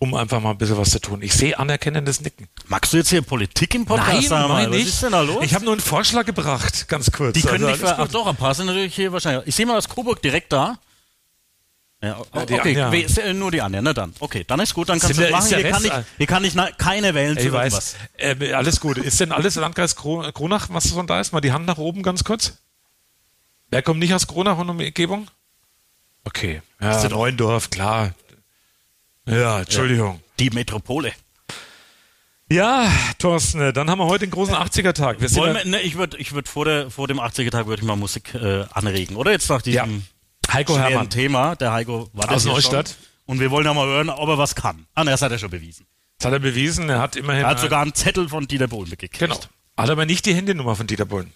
Um 0.00 0.12
einfach 0.14 0.40
mal 0.40 0.50
ein 0.50 0.58
bisschen 0.58 0.76
was 0.76 0.90
zu 0.90 1.00
tun. 1.00 1.22
Ich 1.22 1.32
sehe 1.32 1.58
anerkennendes 1.58 2.20
Nicken. 2.20 2.48
Magst 2.66 2.92
du 2.92 2.98
jetzt 2.98 3.08
hier 3.08 3.22
Politik 3.22 3.74
im 3.74 3.86
Podcast? 3.86 4.28
Nein, 4.28 4.48
nein, 4.48 4.70
was 4.70 4.78
ist 4.78 5.02
denn 5.02 5.12
da 5.12 5.22
los? 5.22 5.42
Ich 5.42 5.54
habe 5.54 5.64
nur 5.64 5.72
einen 5.72 5.80
Vorschlag 5.80 6.26
gebracht, 6.26 6.88
ganz 6.88 7.10
kurz. 7.10 7.32
Die 7.34 7.42
können 7.42 7.64
Also 7.64 7.68
nicht 7.68 7.78
ver... 7.78 7.98
Ach 8.00 8.08
doch, 8.08 8.26
ein 8.26 8.36
paar 8.36 8.54
sind 8.54 8.66
natürlich 8.66 8.94
hier 8.94 9.12
wahrscheinlich. 9.12 9.46
Ich 9.46 9.54
sehe 9.54 9.64
mal 9.64 9.76
das 9.76 9.88
Coburg 9.88 10.20
direkt 10.20 10.52
da. 10.52 10.78
Ja, 12.04 12.18
o- 12.18 12.26
Ja, 12.34 12.46
die 12.46 12.54
okay, 12.54 12.80
Anja. 12.82 12.92
we- 12.92 13.34
nur 13.34 13.50
die 13.50 13.60
Anja, 13.62 13.80
na 13.82 13.92
dann. 13.92 14.12
Okay, 14.20 14.44
dann 14.46 14.60
ist 14.60 14.74
gut, 14.74 14.88
dann 14.88 14.98
kannst 14.98 15.16
du 15.18 15.22
das 15.22 15.30
machen. 15.30 15.48
Hier 15.48 15.70
kann, 15.70 15.84
ich, 15.84 15.92
hier 16.18 16.26
kann 16.26 16.44
ich 16.44 16.54
na, 16.54 16.70
keine 16.72 17.14
wählen 17.14 17.36
zu 17.38 17.44
irgendwas. 17.46 17.96
Äh, 18.16 18.52
alles 18.52 18.80
gut. 18.80 18.98
Ist 18.98 19.20
denn 19.20 19.32
alles 19.32 19.54
Landkreis 19.54 19.96
Kro 19.96 20.30
Kronach, 20.32 20.68
was 20.70 20.90
von 20.90 21.06
da 21.06 21.20
ist? 21.20 21.32
Mal 21.32 21.40
die 21.40 21.52
Hand 21.52 21.66
nach 21.66 21.78
oben 21.78 22.02
ganz 22.02 22.24
kurz. 22.24 22.58
Wer 23.70 23.82
kommt 23.82 24.00
nicht 24.00 24.12
aus 24.14 24.26
Kronach 24.26 24.58
und 24.58 24.68
Umgebung? 24.68 25.28
Okay. 26.24 26.62
Ja, 26.80 26.90
Ist 26.96 27.02
das- 27.04 27.10
Neuendorf, 27.12 27.70
klar. 27.70 28.12
Ja, 29.26 29.60
Entschuldigung. 29.60 30.20
Die 30.38 30.50
Metropole. 30.50 31.12
Ja, 32.50 32.92
Thorsten, 33.18 33.60
äh, 33.60 33.72
dann 33.72 33.88
haben 33.90 33.98
wir 33.98 34.06
heute 34.06 34.26
den 34.26 34.30
großen 34.30 34.54
80er-Tag. 34.54 35.20
Wir 35.20 35.28
sind 35.30 35.38
Wollen 35.38 35.56
ja- 35.56 35.64
wir, 35.64 35.70
ne, 35.70 35.80
ich 35.80 35.96
würde 35.96 36.18
ich 36.18 36.32
würd 36.34 36.46
vor, 36.46 36.66
der, 36.66 36.90
vor 36.90 37.08
dem 37.08 37.18
80er-Tag 37.18 37.66
würde 37.66 37.80
ich 37.80 37.86
mal 37.86 37.96
Musik 37.96 38.34
äh, 38.34 38.64
anregen, 38.72 39.16
oder? 39.16 39.30
Jetzt 39.32 39.48
nach 39.48 39.62
diesem 39.62 40.04
Heiko 40.54 40.78
Herrmann. 40.78 41.10
Thema. 41.10 41.56
Der 41.56 41.72
Heiko 41.72 42.08
war 42.12 42.30
Aus 42.30 42.44
Neustadt. 42.44 42.88
Schon. 42.88 42.96
Und 43.26 43.40
wir 43.40 43.50
wollen 43.50 43.66
ja 43.66 43.74
mal 43.74 43.86
hören, 43.86 44.10
ob 44.10 44.28
er 44.28 44.38
was 44.38 44.54
kann. 44.54 44.86
Ah, 44.94 45.04
ne, 45.04 45.10
das 45.10 45.22
hat 45.22 45.32
er 45.32 45.38
schon 45.38 45.50
bewiesen. 45.50 45.86
Das 46.18 46.26
hat 46.26 46.32
er 46.34 46.38
bewiesen. 46.38 46.88
Er 46.88 47.00
hat 47.00 47.16
immerhin. 47.16 47.42
Er 47.42 47.50
hat 47.50 47.60
sogar 47.60 47.82
einen 47.82 47.94
Zettel 47.94 48.28
von 48.28 48.46
Dieter 48.46 48.68
Bohlen 48.68 48.90
gekriegt. 48.90 49.18
Genau. 49.18 49.36
Hat 49.76 49.90
aber 49.90 50.06
nicht 50.06 50.26
die 50.26 50.34
Handynummer 50.34 50.76
von 50.76 50.86
Dieter 50.86 51.04
Bullen. 51.04 51.32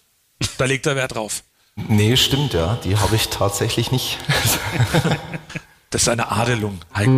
Da 0.58 0.66
legt 0.66 0.86
er 0.86 0.94
Wert 0.96 1.14
drauf. 1.14 1.42
Nee, 1.74 2.16
stimmt 2.16 2.54
ja. 2.54 2.78
Die 2.84 2.96
habe 2.96 3.16
ich 3.16 3.28
tatsächlich 3.28 3.90
nicht. 3.90 4.18
Das 5.90 6.02
ist 6.02 6.08
eine 6.08 6.30
Adelung. 6.30 6.78
Heiko. 6.94 7.10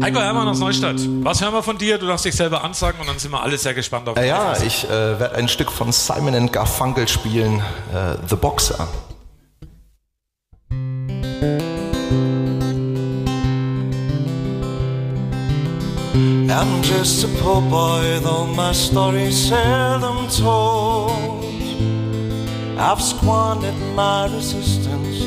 Heiko 0.00 0.20
Hermann 0.20 0.46
aus 0.46 0.60
Neustadt. 0.60 1.00
Was 1.22 1.42
hören 1.42 1.52
wir 1.52 1.64
von 1.64 1.76
dir? 1.76 1.98
Du 1.98 2.06
darfst 2.06 2.24
dich 2.24 2.36
selber 2.36 2.62
ansagen 2.62 3.00
und 3.00 3.08
dann 3.08 3.18
sind 3.18 3.32
wir 3.32 3.42
alle 3.42 3.58
sehr 3.58 3.74
gespannt 3.74 4.08
auf 4.08 4.16
ja, 4.16 4.52
was. 4.52 4.62
ich 4.62 4.84
äh, 4.84 4.88
werde 4.88 5.34
ein 5.34 5.48
Stück 5.48 5.72
von 5.72 5.90
Simon 5.90 6.36
and 6.36 6.52
Garfunkel 6.52 7.08
spielen, 7.08 7.58
äh, 7.92 8.14
The 8.28 8.36
Boxer. 8.36 8.86
I'm 16.22 16.82
just 16.82 17.24
a 17.24 17.28
poor 17.42 17.60
boy, 17.60 18.20
though 18.22 18.46
my 18.46 18.72
story's 18.72 19.48
seldom 19.48 20.28
told. 20.28 21.44
I've 22.78 23.02
squandered 23.02 23.74
my 23.96 24.26
resistance 24.26 25.18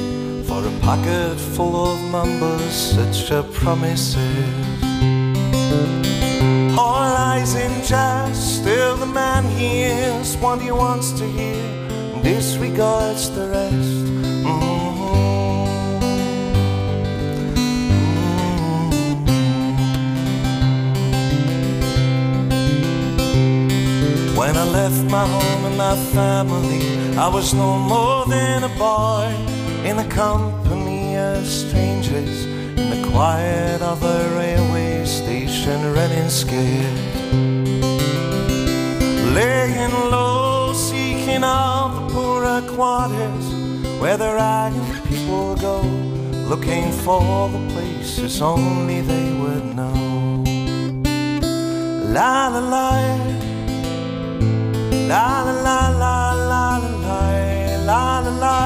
for 0.47 0.65
a 0.65 0.71
pocket 0.79 1.36
full 1.38 1.75
of 1.75 1.99
numbers, 2.12 2.73
such 2.95 3.29
a 3.31 3.43
promises. 3.43 4.15
All 6.77 7.01
lies 7.19 7.55
in 7.55 7.73
jest, 7.84 8.62
still 8.62 8.95
the 8.95 9.05
man 9.05 9.43
hears 9.43 10.38
what 10.38 10.62
he 10.62 10.71
wants 10.71 11.12
to 11.19 11.25
hear, 11.25 11.65
and 12.13 12.23
disregards 12.23 13.29
the 13.31 13.47
rest. 13.49 14.05
Mhm. 14.45 15.04
I 24.37 24.63
left 24.63 25.03
my 25.11 25.27
home 25.27 25.65
and 25.65 25.77
my 25.77 25.95
family, 26.13 27.17
I 27.17 27.27
was 27.27 27.53
no 27.53 27.77
more 27.77 28.25
than 28.25 28.63
a 28.63 28.69
boy 28.77 29.27
in 29.83 29.95
the 29.97 30.05
company 30.05 31.17
of 31.17 31.45
strangers 31.45 32.45
in 32.45 32.89
the 32.89 33.09
quiet 33.11 33.81
of 33.81 34.03
a 34.03 34.35
railway 34.35 35.05
station, 35.05 35.93
running 35.93 36.29
scared. 36.29 36.97
Laying 39.33 39.93
low, 40.11 40.73
seeking 40.73 41.43
out 41.43 41.95
the 41.95 42.13
poorer 42.13 42.61
quarters 42.75 43.45
where 43.99 44.17
the 44.17 44.33
ragged 44.33 45.03
people 45.09 45.55
go, 45.57 45.81
looking 46.49 46.91
for 46.91 47.49
the 47.49 47.73
places 47.73 48.41
only 48.41 49.01
they 49.01 49.31
would 49.33 49.75
know. 49.75 50.43
La 52.13 52.47
la 52.47 52.59
la, 52.59 52.95
la 55.07 55.43
la 55.43 55.53
la 55.63 55.79
la 56.01 56.37
la 56.51 56.77
la 56.77 57.19
la 57.85 58.19
la 58.19 58.19
la 58.19 58.31
la. 58.43 58.57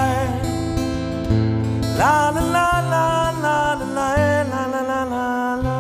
La 1.98 2.30
la 2.30 2.42
la 2.54 2.70
la 2.94 3.32
la 3.44 3.74
la 3.74 3.98
la 3.98 4.10
la 4.52 4.64
la 4.74 4.82
la 4.82 5.02
la 5.04 5.56
la. 5.66 5.80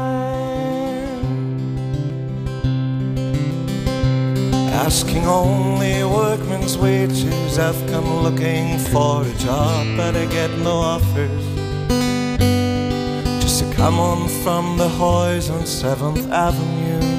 Asking 4.85 5.25
only 5.25 6.03
workman's 6.03 6.77
wages, 6.77 7.57
I've 7.57 7.81
come 7.87 8.23
looking 8.23 8.79
for 8.91 9.23
a 9.23 9.33
job, 9.37 9.85
but 9.95 10.15
I 10.15 10.25
get 10.25 10.51
no 10.59 10.75
offers. 10.95 11.45
Just 13.41 13.63
to 13.63 13.73
come 13.75 13.99
on 13.99 14.27
from 14.43 14.77
the 14.77 14.89
Hoys 14.89 15.49
on 15.49 15.65
Seventh 15.65 16.29
Avenue. 16.31 17.18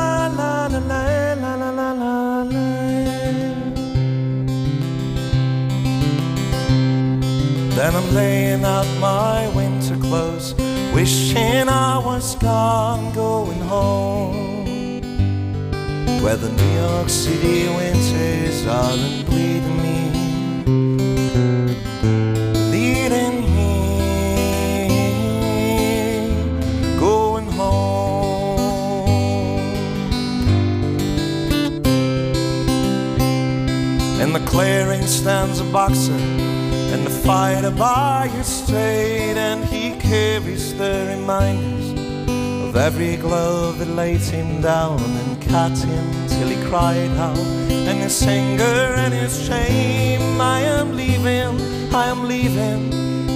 I'm 8.01 8.15
laying 8.15 8.63
out 8.65 8.87
my 8.99 9.47
winter 9.55 9.95
clothes, 9.95 10.55
wishing 10.93 11.69
I 11.69 11.99
was 11.99 12.35
gone, 12.35 13.13
going 13.13 13.59
home. 13.59 15.01
Where 16.23 16.35
the 16.35 16.49
New 16.51 16.73
York 16.79 17.09
City 17.09 17.67
winters 17.67 18.65
are 18.65 18.93
and 18.93 19.25
bleeding 19.27 19.81
me, 19.85 20.11
leading 22.71 23.41
me, 23.55 23.73
going 26.99 27.45
home. 27.45 28.59
In 34.21 34.33
the 34.33 34.41
clearing 34.47 35.05
stands 35.05 35.59
a 35.59 35.63
boxer 35.65 36.40
fighter 37.25 37.71
by 37.71 38.27
his 38.27 38.47
straight, 38.47 39.37
and 39.37 39.63
he 39.65 39.95
carries 39.99 40.75
the 40.77 41.05
reminders 41.09 41.91
of 42.67 42.75
every 42.75 43.15
glove 43.17 43.79
that 43.79 43.89
laid 43.89 44.21
him 44.21 44.61
down 44.61 44.99
and 44.99 45.41
cut 45.41 45.77
him 45.77 46.05
till 46.27 46.47
he 46.47 46.57
cried 46.69 47.11
out. 47.17 47.37
And 47.37 47.99
his 47.99 48.21
anger 48.23 48.63
and 49.03 49.13
his 49.13 49.45
shame, 49.45 50.41
I 50.41 50.61
am 50.61 50.95
leaving, 50.95 51.59
I 51.93 52.05
am 52.07 52.27
leaving, 52.27 52.89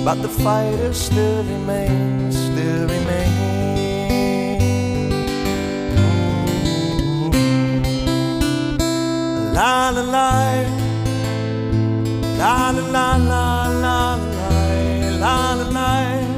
but 0.04 0.22
the 0.22 0.30
fighter 0.30 0.94
still 0.94 1.44
remains, 1.44 2.36
still 2.36 2.88
remains. 2.88 3.46
La 9.54 9.90
la. 9.90 10.56
La 12.46 12.70
la 12.70 12.82
la 12.82 13.16
la 13.16 13.16
la 13.16 13.65
silent 15.26 15.74
night. 15.74 16.35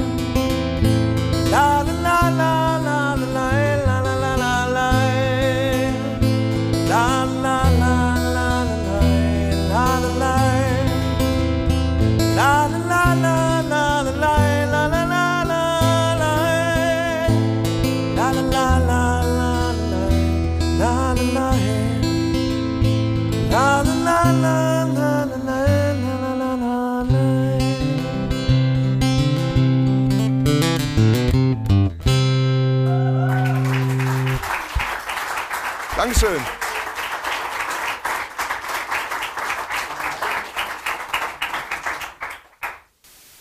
Dankeschön. 36.20 36.42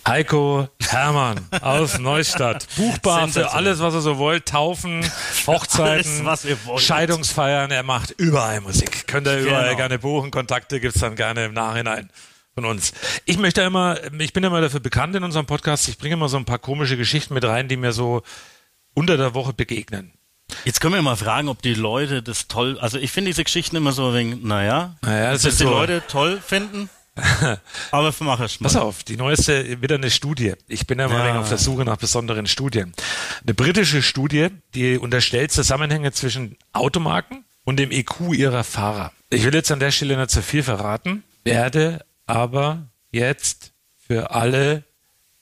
Heiko 0.08 0.70
Hermann 0.82 1.46
aus 1.62 2.00
Neustadt. 2.00 2.66
Buchbar 2.78 3.28
für 3.28 3.52
alles, 3.52 3.80
was 3.80 3.94
er 3.94 4.02
so 4.02 4.18
wollt. 4.18 4.46
Taufen, 4.46 5.04
Hochzeiten, 5.48 6.12
Alles, 6.12 6.26
was 6.26 6.46
ihr 6.46 6.58
wollt. 6.66 6.82
Scheidungsfeiern. 6.82 7.72
Er 7.72 7.84
macht 7.84 8.12
überall 8.12 8.62
Musik. 8.62 9.06
Könnt 9.08 9.28
ihr 9.28 9.40
überall 9.40 9.66
Genau. 9.66 9.78
gerne 9.78 10.00
buchen. 10.00 10.32
Kontakte 10.32 10.80
gibt's 10.80 11.02
dann 11.02 11.16
gerne 11.16 11.46
im 11.46 11.54
Nachhinein 11.54 12.10
von 12.56 12.64
uns. 12.64 12.94
Ich 13.26 13.38
möchte 13.38 13.62
immer, 13.62 13.98
ich 14.18 14.32
bin 14.32 14.46
immer 14.46 14.62
dafür 14.62 14.80
bekannt 14.80 15.14
in 15.16 15.24
unserem 15.24 15.46
Podcast, 15.46 15.90
ich 15.90 15.98
bringe 15.98 16.14
immer 16.14 16.30
so 16.30 16.38
ein 16.38 16.46
paar 16.46 16.60
komische 16.60 16.96
Geschichten 16.96 17.34
mit 17.34 17.44
rein, 17.44 17.68
die 17.68 17.78
mir 17.78 17.92
so 17.92 18.22
unter 18.94 19.18
der 19.18 19.34
Woche 19.34 19.52
begegnen. 19.54 20.14
Jetzt 20.66 20.82
können 20.82 20.94
wir 20.96 21.02
mal 21.02 21.16
fragen, 21.16 21.50
ob 21.50 21.62
die 21.62 21.74
Leute 21.74 22.22
das 22.24 22.48
toll, 22.48 22.78
also 22.80 22.98
ich 22.98 23.12
finde 23.12 23.30
diese 23.30 23.44
Geschichten 23.44 23.76
immer 23.76 23.92
so 23.92 24.14
wenig, 24.14 24.44
naja, 24.44 24.96
Naja, 25.02 25.32
das 25.32 25.44
dass 25.44 25.54
ist 25.54 25.60
die 25.62 25.66
so- 25.66 25.70
Leute 25.72 26.04
toll 26.08 26.42
finden, 26.46 26.90
aber 27.92 28.14
mach 28.20 28.40
es 28.42 28.60
mal. 28.60 28.66
Pass 28.68 28.76
auf, 28.76 29.04
die 29.04 29.18
neueste, 29.18 29.82
wieder 29.82 29.96
eine 29.96 30.12
Studie. 30.12 30.54
Ich 30.68 30.86
bin 30.86 31.00
ja 31.00 31.08
mal 31.08 31.28
Ja. 31.28 31.40
auf 31.40 31.50
der 31.50 31.58
Suche 31.58 31.84
nach 31.84 31.98
besonderen 31.98 32.46
Studien. 32.48 32.94
Eine 33.44 33.54
britische 33.56 34.02
Studie, 34.04 34.50
die 34.76 34.98
unterstellt 34.98 35.52
Zusammenhänge 35.52 36.12
zwischen 36.12 36.58
Automarken 36.74 37.44
und 37.64 37.78
dem 37.78 37.92
EQ 37.92 38.34
ihrer 38.34 38.64
Fahrer. 38.64 39.12
Ich 39.30 39.44
will 39.44 39.54
jetzt 39.56 39.72
an 39.72 39.80
der 39.80 39.92
Stelle 39.92 40.16
nicht 40.18 40.30
zu 40.30 40.42
viel 40.42 40.64
verraten, 40.64 41.24
werde 41.44 42.06
aber 42.28 42.88
jetzt 43.12 43.72
für 44.06 44.32
alle 44.32 44.84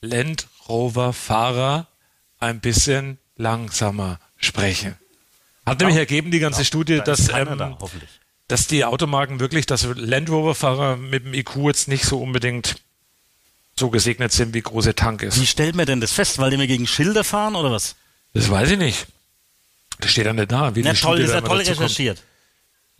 Land 0.00 0.48
Rover 0.68 1.12
Fahrer 1.12 1.88
ein 2.38 2.60
bisschen 2.60 3.18
langsamer 3.36 4.18
sprechen. 4.36 4.96
Hat 5.66 5.80
nämlich 5.80 5.96
ergeben, 5.98 6.30
die 6.30 6.38
ganze 6.38 6.64
Studie, 6.64 6.98
da 6.98 7.04
dass, 7.04 7.28
keiner 7.28 7.60
ähm, 7.60 7.76
dass 8.48 8.66
die 8.68 8.84
Automarken 8.84 9.40
wirklich, 9.40 9.66
dass 9.66 9.86
Land 9.96 10.30
Rover 10.30 10.54
Fahrer 10.54 10.96
mit 10.96 11.24
dem 11.24 11.34
IQ 11.34 11.56
jetzt 11.66 11.88
nicht 11.88 12.04
so 12.04 12.20
unbedingt 12.22 12.76
so 13.78 13.90
gesegnet 13.90 14.32
sind, 14.32 14.54
wie 14.54 14.62
große 14.62 14.94
Tank 14.94 15.22
ist. 15.22 15.40
Wie 15.40 15.46
stellt 15.46 15.74
man 15.74 15.86
denn 15.86 16.00
das 16.00 16.12
fest? 16.12 16.38
Weil 16.38 16.50
die 16.50 16.56
mir 16.56 16.66
gegen 16.66 16.86
Schilder 16.86 17.24
fahren 17.24 17.56
oder 17.56 17.70
was? 17.70 17.96
Das 18.32 18.48
weiß 18.48 18.70
ich 18.70 18.78
nicht. 18.78 19.06
Das 19.98 20.10
steht 20.12 20.26
ja 20.26 20.32
nicht 20.32 20.50
da. 20.52 20.74
Wie 20.74 20.82
Na 20.82 20.92
die 20.92 20.98
toll, 21.00 21.16
Studie 21.16 21.22
ist 21.24 21.32
ja 21.34 21.40
toll 21.40 21.58
dazu 21.58 21.70
kommt. 21.72 21.80
recherchiert. 21.80 22.22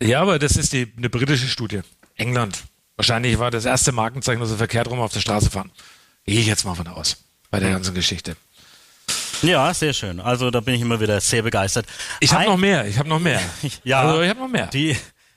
Ja, 0.01 0.21
aber 0.21 0.37
das 0.37 0.55
ist 0.57 0.73
die, 0.73 0.91
eine 0.97 1.09
britische 1.09 1.47
Studie. 1.47 1.81
England. 2.15 2.63
Wahrscheinlich 2.95 3.39
war 3.39 3.49
das 3.51 3.65
erste 3.65 3.91
Markenzeichen, 3.91 4.39
dass 4.39 4.49
sie 4.49 4.57
verkehrt 4.57 4.87
rum 4.89 4.99
auf 4.99 5.13
der 5.13 5.19
Straße 5.21 5.49
fahren. 5.49 5.71
Gehe 6.25 6.39
ich 6.39 6.47
jetzt 6.47 6.65
mal 6.65 6.75
von 6.75 6.87
aus. 6.87 7.17
Bei 7.49 7.59
der 7.59 7.71
ganzen 7.71 7.93
Geschichte. 7.95 8.35
Ja, 9.41 9.73
sehr 9.73 9.93
schön. 9.93 10.19
Also 10.19 10.51
da 10.51 10.59
bin 10.61 10.75
ich 10.75 10.81
immer 10.81 10.99
wieder 10.99 11.19
sehr 11.21 11.41
begeistert. 11.43 11.85
Ich 12.19 12.33
habe 12.33 12.45
noch 12.45 12.57
mehr. 12.57 12.85
Ich 12.85 12.97
habe 12.97 13.09
noch 13.09 13.19
mehr. 13.19 13.41
Ja, 13.83 14.01
Also, 14.01 14.21
ich 14.21 14.29
habe 14.29 14.39
noch 14.39 14.47
mehr. 14.47 14.67
Die, 14.67 14.95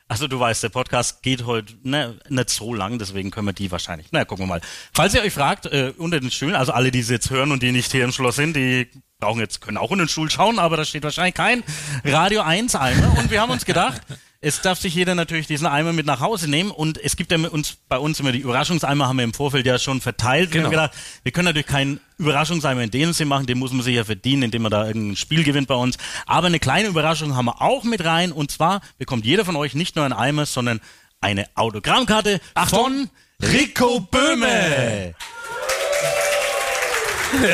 also 0.09 0.27
du 0.27 0.41
weißt, 0.41 0.63
der 0.63 0.71
Podcast 0.71 1.23
geht 1.23 1.45
heute 1.45 1.75
ne, 1.83 2.19
nicht 2.29 2.51
so 2.51 2.75
lang, 2.75 2.99
deswegen 2.99 3.31
können 3.31 3.47
wir 3.47 3.53
die 3.53 3.71
wahrscheinlich. 3.71 4.09
Na, 4.11 4.25
gucken 4.25 4.45
wir 4.45 4.49
mal. 4.49 4.61
Falls 4.93 5.15
ihr 5.15 5.23
euch 5.23 5.33
fragt, 5.33 5.67
äh, 5.67 5.93
unter 5.99 6.19
den 6.19 6.31
Stühlen, 6.31 6.55
also 6.55 6.73
alle, 6.73 6.91
die 6.91 7.01
es 7.01 7.11
jetzt 7.11 7.31
hören 7.31 7.53
und 7.53 7.63
die 7.63 7.73
nicht 7.73 7.93
hier 7.93 8.05
im 8.05 8.13
Schloss 8.13 8.37
sind, 8.37 8.57
die 8.57 8.89
brauchen 9.21 9.41
jetzt, 9.41 9.61
können 9.61 9.77
auch 9.77 9.93
in 9.93 9.99
den 9.99 10.09
Stuhl 10.09 10.31
schauen, 10.31 10.59
aber 10.59 10.77
da 10.79 10.85
steht 10.85 11.03
wahrscheinlich 11.05 11.35
kein 11.35 11.63
Radio 12.05 12.41
1 12.41 12.75
Eimer. 12.75 13.19
Und 13.19 13.31
wir 13.31 13.41
haben 13.41 13.51
uns 13.51 13.65
gedacht, 13.67 14.01
Es 14.42 14.62
darf 14.62 14.81
sich 14.81 14.94
jeder 14.94 15.14
natürlich 15.14 15.46
diesen 15.46 15.66
Eimer 15.66 15.92
mit 15.92 16.07
nach 16.07 16.20
Hause 16.20 16.48
nehmen 16.48 16.70
und 16.70 16.96
es 16.96 17.14
gibt 17.16 17.31
ja 17.31 17.37
mit 17.37 17.53
uns, 17.53 17.76
bei 17.90 17.98
uns 17.98 18.18
immer 18.20 18.33
die 18.33 18.38
Überraschungseimer, 18.38 19.07
haben 19.07 19.18
wir 19.18 19.24
im 19.24 19.35
Vorfeld 19.35 19.66
ja 19.66 19.79
schon 19.79 20.00
verteilt. 20.00 20.55
Wir 20.55 20.62
Genau. 20.62 20.64
haben 20.64 20.70
gedacht, 20.70 20.92
wir 21.24 21.33
können 21.33 21.44
natürlich 21.44 21.66
keinen 21.66 22.00
Überraschungseimer 22.16 22.81
in 22.81 22.90
dem 22.90 23.12
Sinn 23.12 23.29
machen, 23.29 23.44
den 23.44 23.59
muss 23.59 23.70
man 23.72 23.83
sich 23.83 23.94
ja 23.96 24.05
verdienen, 24.05 24.44
indem 24.44 24.62
man 24.62 24.70
da 24.70 24.87
irgendein 24.87 25.16
Spiel 25.16 25.44
gewinnt 25.44 25.68
bei 25.68 25.74
uns. 25.74 25.98
Aber 26.24 26.46
eine 26.46 26.59
kleine 26.59 26.88
Überraschung 26.88 27.37
haben 27.37 27.44
wir 27.46 27.61
auch 27.61 27.85
mit 27.85 28.03
rein 28.03 28.33
und 28.33 28.50
zwar 28.50 28.81
bekommt 28.96 29.26
jeder 29.26 29.44
von 29.44 29.57
euch 29.57 29.74
nicht 29.74 29.94
nur 29.96 30.07
einen 30.07 30.14
Eimer, 30.14 30.46
sondern 30.46 30.81
eine 31.20 31.44
Autogrammkarte 31.55 32.40
von 32.70 33.11
Rico 33.42 34.00
Böhme. 34.00 35.14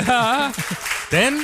Ja. 0.06 0.52
Denn 1.10 1.34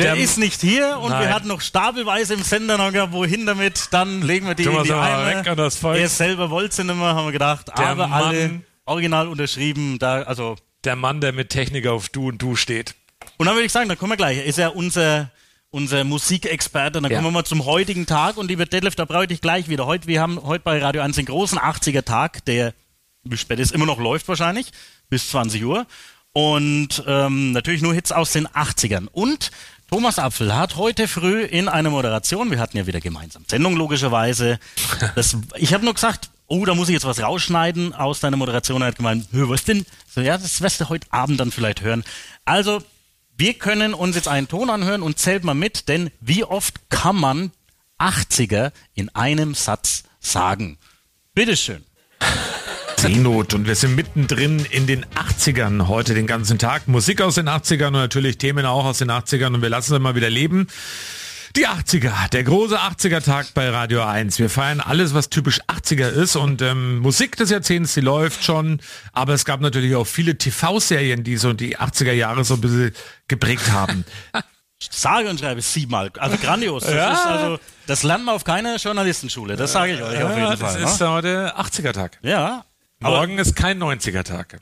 der, 0.00 0.14
Der- 0.14 0.22
ist 0.24 0.38
nicht 0.38 0.60
hier 0.60 0.98
und 0.98 1.10
Nein. 1.10 1.22
wir 1.28 1.34
hatten 1.34 1.48
noch 1.48 1.60
stapelweise 1.60 2.34
im 2.34 2.42
Sender 2.42 2.76
noch 2.78 2.92
gehabt, 2.92 3.12
wohin 3.12 3.46
damit, 3.46 3.88
dann 3.92 4.22
legen 4.22 4.46
wir 4.46 4.54
die 4.54 4.64
Tun 4.64 4.76
in 4.78 4.82
die 4.84 4.92
Eimer. 4.92 5.26
weg 5.26 5.46
an 5.48 5.56
das 5.56 5.76
Volk. 5.76 5.98
Er 5.98 6.08
selber 6.08 6.50
wollte 6.50 6.74
sie 6.74 6.84
nicht 6.84 6.96
mehr, 6.96 7.14
haben 7.14 7.26
wir 7.26 7.32
gedacht, 7.32 7.68
Der 7.68 7.86
aber 7.88 8.08
Mann- 8.08 8.22
alle 8.24 8.60
original 8.86 9.28
unterschrieben, 9.28 9.98
da, 9.98 10.22
also. 10.22 10.56
Der 10.84 10.96
Mann, 10.96 11.20
der 11.20 11.32
mit 11.32 11.50
Technik 11.50 11.86
auf 11.86 12.08
Du 12.08 12.28
und 12.28 12.38
Du 12.40 12.56
steht. 12.56 12.94
Und 13.36 13.46
dann 13.46 13.54
würde 13.54 13.66
ich 13.66 13.72
sagen, 13.72 13.88
da 13.88 13.96
kommen 13.96 14.12
wir 14.12 14.16
gleich, 14.16 14.38
er 14.38 14.44
ist 14.46 14.56
ja 14.58 14.68
unser, 14.68 15.30
unser 15.70 16.04
Musikexperte, 16.04 17.00
dann 17.02 17.10
Ja. 17.10 17.18
kommen 17.18 17.28
wir 17.28 17.32
mal 17.32 17.44
zum 17.44 17.64
heutigen 17.66 18.06
Tag 18.06 18.36
und 18.38 18.48
lieber 18.48 18.64
Detlef, 18.66 18.94
da 18.96 19.04
brauche 19.04 19.22
ich 19.24 19.28
dich 19.28 19.40
gleich 19.42 19.68
wieder. 19.68 19.86
Heute, 19.86 20.06
wir 20.08 20.20
haben 20.22 20.42
heute 20.42 20.64
bei 20.64 20.82
Radio 20.82 21.02
1 21.02 21.16
den 21.16 21.26
großen 21.26 21.58
80er 21.58 22.02
Tag, 22.04 22.44
der, 22.46 22.72
wie 23.22 23.36
spät 23.36 23.58
es 23.60 23.70
immer 23.70 23.86
noch 23.86 23.98
läuft 23.98 24.26
wahrscheinlich, 24.28 24.72
bis 25.10 25.28
20 25.30 25.64
Uhr. 25.64 25.86
Und 26.32 27.02
ähm, 27.06 27.52
natürlich 27.52 27.82
nur 27.82 27.92
Hits 27.92 28.12
aus 28.12 28.32
den 28.32 28.46
80ern. 28.48 29.06
Und 29.10 29.50
Thomas 29.90 30.20
Apfel 30.20 30.54
hat 30.54 30.76
heute 30.76 31.08
früh 31.08 31.42
in 31.42 31.68
einer 31.68 31.90
Moderation, 31.90 32.48
wir 32.52 32.60
hatten 32.60 32.76
ja 32.76 32.86
wieder 32.86 33.00
gemeinsam 33.00 33.44
Sendung 33.48 33.74
logischerweise, 33.74 34.60
das, 35.16 35.36
ich 35.56 35.74
habe 35.74 35.84
nur 35.84 35.94
gesagt, 35.94 36.30
oh, 36.46 36.64
da 36.64 36.76
muss 36.76 36.88
ich 36.88 36.92
jetzt 36.92 37.06
was 37.06 37.20
rausschneiden 37.20 37.92
aus 37.92 38.20
deiner 38.20 38.36
Moderation. 38.36 38.82
Er 38.82 38.88
hat 38.88 38.96
gemeint, 38.96 39.26
"Hö, 39.32 39.48
was 39.48 39.64
denn? 39.64 39.84
So, 40.08 40.20
ja, 40.20 40.38
das 40.38 40.60
wirst 40.60 40.80
du 40.80 40.88
heute 40.88 41.08
Abend 41.12 41.40
dann 41.40 41.50
vielleicht 41.50 41.80
hören. 41.82 42.04
Also, 42.44 42.84
wir 43.36 43.54
können 43.54 43.92
uns 43.92 44.14
jetzt 44.14 44.28
einen 44.28 44.46
Ton 44.46 44.70
anhören 44.70 45.02
und 45.02 45.18
zählt 45.18 45.42
mal 45.42 45.54
mit, 45.54 45.88
denn 45.88 46.12
wie 46.20 46.44
oft 46.44 46.88
kann 46.88 47.16
man 47.16 47.50
80er 47.98 48.70
in 48.94 49.08
einem 49.08 49.54
Satz 49.54 50.04
sagen? 50.20 50.78
Bitteschön. 51.34 51.84
Seenot 53.00 53.54
und 53.54 53.66
wir 53.66 53.76
sind 53.76 53.96
mittendrin 53.96 54.62
in 54.70 54.86
den 54.86 55.06
80ern 55.06 55.88
heute 55.88 56.12
den 56.12 56.26
ganzen 56.26 56.58
Tag. 56.58 56.86
Musik 56.86 57.22
aus 57.22 57.36
den 57.36 57.48
80ern 57.48 57.86
und 57.86 57.92
natürlich 57.94 58.36
Themen 58.36 58.66
auch 58.66 58.84
aus 58.84 58.98
den 58.98 59.10
80ern 59.10 59.54
und 59.54 59.62
wir 59.62 59.70
lassen 59.70 59.94
sie 59.94 59.98
mal 59.98 60.14
wieder 60.14 60.28
leben. 60.28 60.66
Die 61.56 61.66
80er, 61.66 62.28
der 62.30 62.44
große 62.44 62.78
80er-Tag 62.78 63.54
bei 63.54 63.70
Radio 63.70 64.02
1. 64.04 64.38
Wir 64.38 64.50
feiern 64.50 64.80
alles, 64.80 65.14
was 65.14 65.30
typisch 65.30 65.60
80er 65.62 66.08
ist 66.08 66.36
und 66.36 66.60
ähm, 66.60 66.98
Musik 66.98 67.36
des 67.36 67.48
Jahrzehnts, 67.48 67.94
die 67.94 68.02
läuft 68.02 68.44
schon, 68.44 68.80
aber 69.14 69.32
es 69.32 69.46
gab 69.46 69.62
natürlich 69.62 69.94
auch 69.94 70.06
viele 70.06 70.36
TV-Serien, 70.36 71.24
die 71.24 71.38
so 71.38 71.54
die 71.54 71.78
80er 71.78 72.12
Jahre 72.12 72.44
so 72.44 72.54
ein 72.54 72.60
bisschen 72.60 72.92
geprägt 73.28 73.72
haben. 73.72 74.04
Sage 74.90 75.28
und 75.30 75.40
schreibe 75.40 75.62
siebenmal. 75.62 76.10
Also 76.18 76.36
grandios. 76.36 76.84
Das, 76.84 76.94
Ja. 76.94 77.24
also, 77.24 77.58
das 77.86 78.02
lernt 78.02 78.26
man 78.26 78.34
auf 78.34 78.44
keiner 78.44 78.76
Journalistenschule. 78.76 79.56
Das 79.56 79.72
sage 79.72 79.94
ich 79.94 80.02
euch 80.02 80.22
auf 80.22 80.30
jeden 80.36 80.48
Ja, 80.50 80.56
Fall. 80.56 80.80
Das 80.80 80.92
ist 80.92 81.00
ne? 81.00 81.10
heute 81.10 81.54
80er-Tag. 81.58 82.18
Ja. 82.22 82.64
Morgen 83.02 83.38
ist 83.38 83.56
kein 83.56 83.82
90er-Tag. 83.82 84.58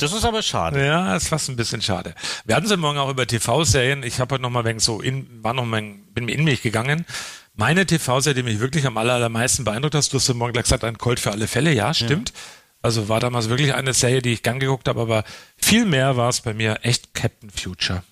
Das 0.00 0.12
ist 0.12 0.24
aber 0.24 0.42
schade. 0.42 0.84
Ja, 0.84 1.16
ist 1.16 1.28
fast 1.28 1.48
ein 1.48 1.56
bisschen 1.56 1.80
schade. 1.80 2.14
Wir 2.44 2.54
hatten 2.54 2.66
es 2.66 2.70
ja 2.70 2.76
morgen 2.76 2.98
auch 2.98 3.08
über 3.08 3.26
TV-Serien. 3.26 4.02
Ich 4.02 4.20
habe 4.20 4.34
heute 4.34 4.42
noch 4.42 4.50
mal 4.50 4.66
wegen 4.66 4.80
so 4.80 5.00
in, 5.00 5.42
war 5.42 5.54
noch 5.54 5.64
mal, 5.64 5.82
bin 6.12 6.28
in 6.28 6.44
mich 6.44 6.60
gegangen. 6.60 7.06
Meine 7.54 7.86
TV-Serie, 7.86 8.34
die 8.34 8.42
mich 8.42 8.60
wirklich 8.60 8.86
am 8.86 8.98
aller, 8.98 9.14
allermeisten 9.14 9.64
beeindruckt 9.64 9.94
hast, 9.94 10.12
du 10.12 10.18
hast 10.18 10.28
ja 10.28 10.34
morgen 10.34 10.52
gleich 10.52 10.64
gesagt, 10.64 10.84
ein 10.84 10.98
Colt 10.98 11.20
für 11.20 11.30
alle 11.30 11.48
Fälle. 11.48 11.72
Ja, 11.72 11.94
stimmt. 11.94 12.34
Also 12.82 13.08
war 13.08 13.18
damals 13.18 13.48
wirklich 13.48 13.72
eine 13.74 13.94
Serie, 13.94 14.20
die 14.20 14.34
ich 14.34 14.42
gern 14.42 14.60
geguckt 14.60 14.86
habe, 14.86 15.00
aber 15.00 15.24
viel 15.56 15.86
mehr 15.86 16.18
war 16.18 16.28
es 16.28 16.42
bei 16.42 16.52
mir 16.52 16.80
echt 16.82 17.14
Captain 17.14 17.50
Future. 17.50 18.02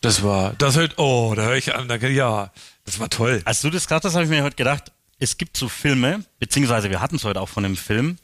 Das 0.00 0.22
war, 0.22 0.54
das 0.58 0.76
hört, 0.76 0.98
oh, 0.98 1.34
da 1.36 1.42
höre 1.42 1.56
ich 1.56 1.74
an, 1.74 1.88
da, 1.88 1.96
ja, 1.96 2.52
das 2.84 3.00
war 3.00 3.10
toll. 3.10 3.42
Als 3.44 3.62
du 3.62 3.70
das 3.70 3.84
gesagt 3.84 4.04
hast, 4.04 4.14
habe 4.14 4.24
ich 4.24 4.30
mir 4.30 4.44
heute 4.44 4.56
gedacht, 4.56 4.92
es 5.18 5.38
gibt 5.38 5.56
so 5.56 5.68
Filme, 5.68 6.24
beziehungsweise 6.40 6.90
wir 6.90 7.00
hatten 7.00 7.16
es 7.16 7.24
heute 7.24 7.40
auch 7.40 7.48
von 7.48 7.64
einem 7.64 7.76
Film, 7.76 8.18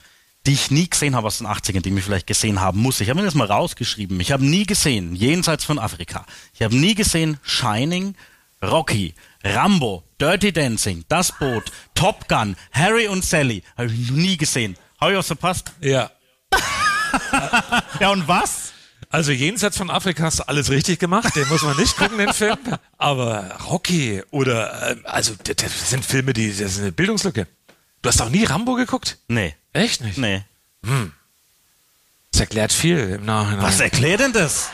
die 0.48 0.54
ich 0.54 0.70
nie 0.70 0.88
gesehen 0.88 1.14
habe 1.14 1.26
aus 1.26 1.38
den 1.38 1.46
80ern, 1.46 1.82
die 1.82 1.94
ich 1.94 2.02
vielleicht 2.02 2.26
gesehen 2.26 2.58
haben 2.62 2.80
muss. 2.80 3.02
Ich 3.02 3.10
habe 3.10 3.20
mir 3.20 3.26
das 3.26 3.34
mal 3.34 3.46
rausgeschrieben. 3.46 4.18
Ich 4.18 4.32
habe 4.32 4.46
nie 4.46 4.64
gesehen, 4.64 5.14
jenseits 5.14 5.62
von 5.62 5.78
Afrika. 5.78 6.24
Ich 6.54 6.62
habe 6.62 6.74
nie 6.74 6.94
gesehen 6.94 7.38
Shining, 7.42 8.14
Rocky, 8.62 9.14
Rambo, 9.44 10.04
Dirty 10.18 10.50
Dancing, 10.50 11.04
Das 11.10 11.32
Boot, 11.32 11.64
Top 11.94 12.28
Gun, 12.28 12.56
Harry 12.72 13.08
und 13.08 13.26
Sally. 13.26 13.62
Habe 13.76 13.92
ich 13.92 14.10
nie 14.10 14.38
gesehen. 14.38 14.78
Habe 14.98 15.12
ich 15.12 15.18
was 15.18 15.26
verpasst? 15.26 15.70
Ja. 15.82 16.10
ja, 18.00 18.08
und 18.08 18.26
was? 18.26 18.72
Also 19.10 19.32
jenseits 19.32 19.76
von 19.76 19.90
Afrika 19.90 20.22
hast 20.22 20.38
du 20.38 20.48
alles 20.48 20.70
richtig 20.70 20.98
gemacht, 20.98 21.36
den 21.36 21.46
muss 21.48 21.60
man 21.60 21.76
nicht 21.76 21.94
gucken, 21.94 22.16
den 22.16 22.32
Film. 22.32 22.56
Aber 22.96 23.54
Rocky 23.68 24.22
oder, 24.30 24.92
ähm, 24.92 25.00
also 25.04 25.34
das, 25.44 25.56
das 25.56 25.90
sind 25.90 26.06
Filme, 26.06 26.32
die, 26.32 26.48
das 26.48 26.72
ist 26.72 26.80
eine 26.80 26.92
Bildungslücke. 26.92 27.46
Du 28.02 28.08
hast 28.08 28.20
auch 28.20 28.30
nie 28.30 28.44
Rambo 28.44 28.74
geguckt? 28.74 29.18
Nee. 29.28 29.54
Echt 29.72 30.00
nicht? 30.00 30.18
Nee. 30.18 30.42
Hm. 30.84 31.12
Das 32.30 32.40
erklärt 32.40 32.72
viel 32.72 32.98
im 32.98 33.24
Nachhinein. 33.24 33.62
Was 33.62 33.80
erklärt 33.80 34.20
denn 34.20 34.32
das? 34.32 34.70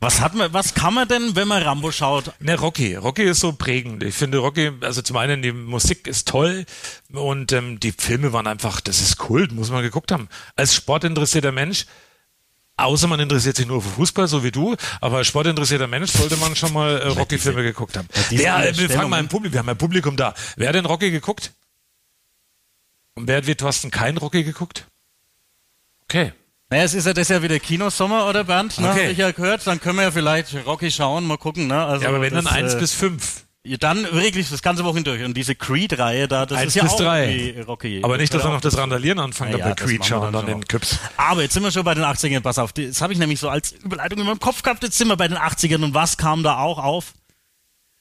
Was 0.00 0.20
hat 0.20 0.34
man, 0.34 0.52
was 0.52 0.74
kann 0.74 0.94
man 0.94 1.08
denn, 1.08 1.34
wenn 1.34 1.48
man 1.48 1.60
Rambo 1.60 1.90
schaut? 1.90 2.32
Ne, 2.38 2.54
Rocky. 2.56 2.94
Rocky 2.94 3.24
ist 3.24 3.40
so 3.40 3.52
prägend. 3.52 4.04
Ich 4.04 4.14
finde 4.14 4.38
Rocky, 4.38 4.70
also 4.80 5.02
zum 5.02 5.16
einen 5.16 5.42
die 5.42 5.50
Musik 5.50 6.06
ist 6.06 6.28
toll 6.28 6.66
und 7.12 7.50
ähm, 7.50 7.80
die 7.80 7.90
Filme 7.90 8.32
waren 8.32 8.46
einfach, 8.46 8.80
das 8.80 9.00
ist 9.00 9.16
Kult, 9.16 9.50
muss 9.50 9.70
man 9.70 9.82
geguckt 9.82 10.12
haben. 10.12 10.28
Als 10.54 10.76
sportinteressierter 10.76 11.50
Mensch, 11.50 11.86
außer 12.76 13.08
man 13.08 13.18
interessiert 13.18 13.56
sich 13.56 13.66
nur 13.66 13.82
für 13.82 13.88
Fußball, 13.88 14.28
so 14.28 14.44
wie 14.44 14.52
du, 14.52 14.76
aber 15.00 15.16
als 15.16 15.26
sportinteressierter 15.26 15.88
Mensch 15.88 16.12
sollte 16.12 16.36
man 16.36 16.54
schon 16.54 16.72
mal 16.72 16.98
äh, 16.98 17.08
Rocky-Filme 17.08 17.64
geguckt 17.64 17.96
haben. 17.96 18.06
Wer, 18.30 18.68
äh, 18.68 18.78
wir 18.78 18.88
fangen 18.88 19.10
mal 19.10 19.18
im 19.18 19.26
Publikum, 19.26 19.54
wir 19.54 19.58
haben 19.58 19.68
ein 19.68 19.78
Publikum 19.78 20.16
da. 20.16 20.32
Wer 20.54 20.68
hat 20.68 20.76
denn 20.76 20.86
Rocky 20.86 21.10
geguckt? 21.10 21.50
Und 23.18 23.28
wer 23.28 23.38
hat 23.38 23.46
wie 23.46 23.54
Thorsten 23.54 23.90
kein 23.90 24.16
Rocky 24.16 24.44
geguckt? 24.44 24.86
Okay. 26.04 26.32
Naja, 26.70 26.84
es 26.84 26.94
ist 26.94 27.06
ja 27.06 27.14
das 27.14 27.28
ja 27.28 27.42
wieder 27.42 27.58
Kinosommer, 27.58 28.28
oder 28.28 28.44
Bernd? 28.44 28.78
Ne, 28.78 28.90
Okay. 28.90 29.04
Hab 29.06 29.12
ich 29.12 29.18
ja 29.18 29.30
gehört. 29.30 29.66
Dann 29.66 29.80
können 29.80 29.96
wir 29.96 30.04
ja 30.04 30.10
vielleicht 30.10 30.54
Rocky 30.66 30.90
schauen, 30.90 31.26
mal 31.26 31.38
gucken. 31.38 31.66
Ne? 31.66 31.82
Also 31.84 32.02
Ja, 32.04 32.10
aber 32.10 32.20
wenn 32.20 32.34
das, 32.34 32.44
dann 32.44 32.54
eins 32.54 32.74
äh, 32.74 32.78
bis 32.78 32.94
fünf. 32.94 33.44
Ja, 33.64 33.76
dann 33.76 34.04
wirklich 34.12 34.48
das 34.48 34.62
ganze 34.62 34.84
Wochen 34.84 35.02
durch. 35.02 35.22
Und 35.24 35.34
diese 35.36 35.54
Creed-Reihe 35.54 36.28
da, 36.28 36.46
das 36.46 36.58
Eins 36.58 36.68
ist 36.68 36.74
ja 36.76 36.82
bis 36.84 36.92
auch 36.92 36.98
drei. 37.00 37.28
wie 37.56 37.60
Rocky. 37.60 38.00
Aber 38.02 38.16
nicht, 38.16 38.32
dass 38.32 38.44
wir 38.44 38.50
noch 38.50 38.60
das 38.60 38.78
Randalieren 38.78 39.18
anfangen, 39.18 39.52
Ja, 39.52 39.58
dann 39.58 39.74
bei 39.74 39.74
Creed 39.74 40.06
schauen 40.06 40.28
und 40.28 40.32
dann 40.32 40.46
den 40.46 40.64
Küps. 40.64 40.98
Aber 41.16 41.42
jetzt 41.42 41.54
sind 41.54 41.64
wir 41.64 41.72
schon 41.72 41.84
bei 41.84 41.94
den 41.94 42.04
80ern. 42.04 42.40
Pass 42.40 42.58
auf, 42.58 42.72
das 42.72 43.02
habe 43.02 43.12
ich 43.12 43.18
nämlich 43.18 43.40
so 43.40 43.48
als 43.48 43.72
Überleitung 43.72 44.20
in 44.20 44.26
meinem 44.26 44.40
Kopf 44.40 44.62
gehabt. 44.62 44.82
Jetzt 44.84 44.96
sind 44.96 45.08
wir 45.08 45.16
bei 45.16 45.28
den 45.28 45.38
80ern. 45.38 45.82
Und 45.84 45.94
was 45.94 46.16
kam 46.16 46.42
da 46.42 46.58
auch 46.58 46.78
auf? 46.78 47.12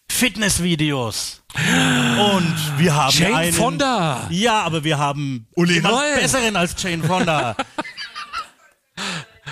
Fitnessvideos. 0.10 1.42
Und 1.56 2.56
wir 2.78 2.96
haben 2.96 3.16
Jane 3.18 3.36
einen, 3.36 3.54
Fonda. 3.54 4.28
Ja, 4.30 4.62
aber 4.62 4.84
wir 4.84 4.98
haben 4.98 5.48
Uli 5.56 5.76
jemand 5.76 5.98
besseren 6.16 6.56
als 6.56 6.76
Jane 6.82 7.04
Fonda. 7.04 7.56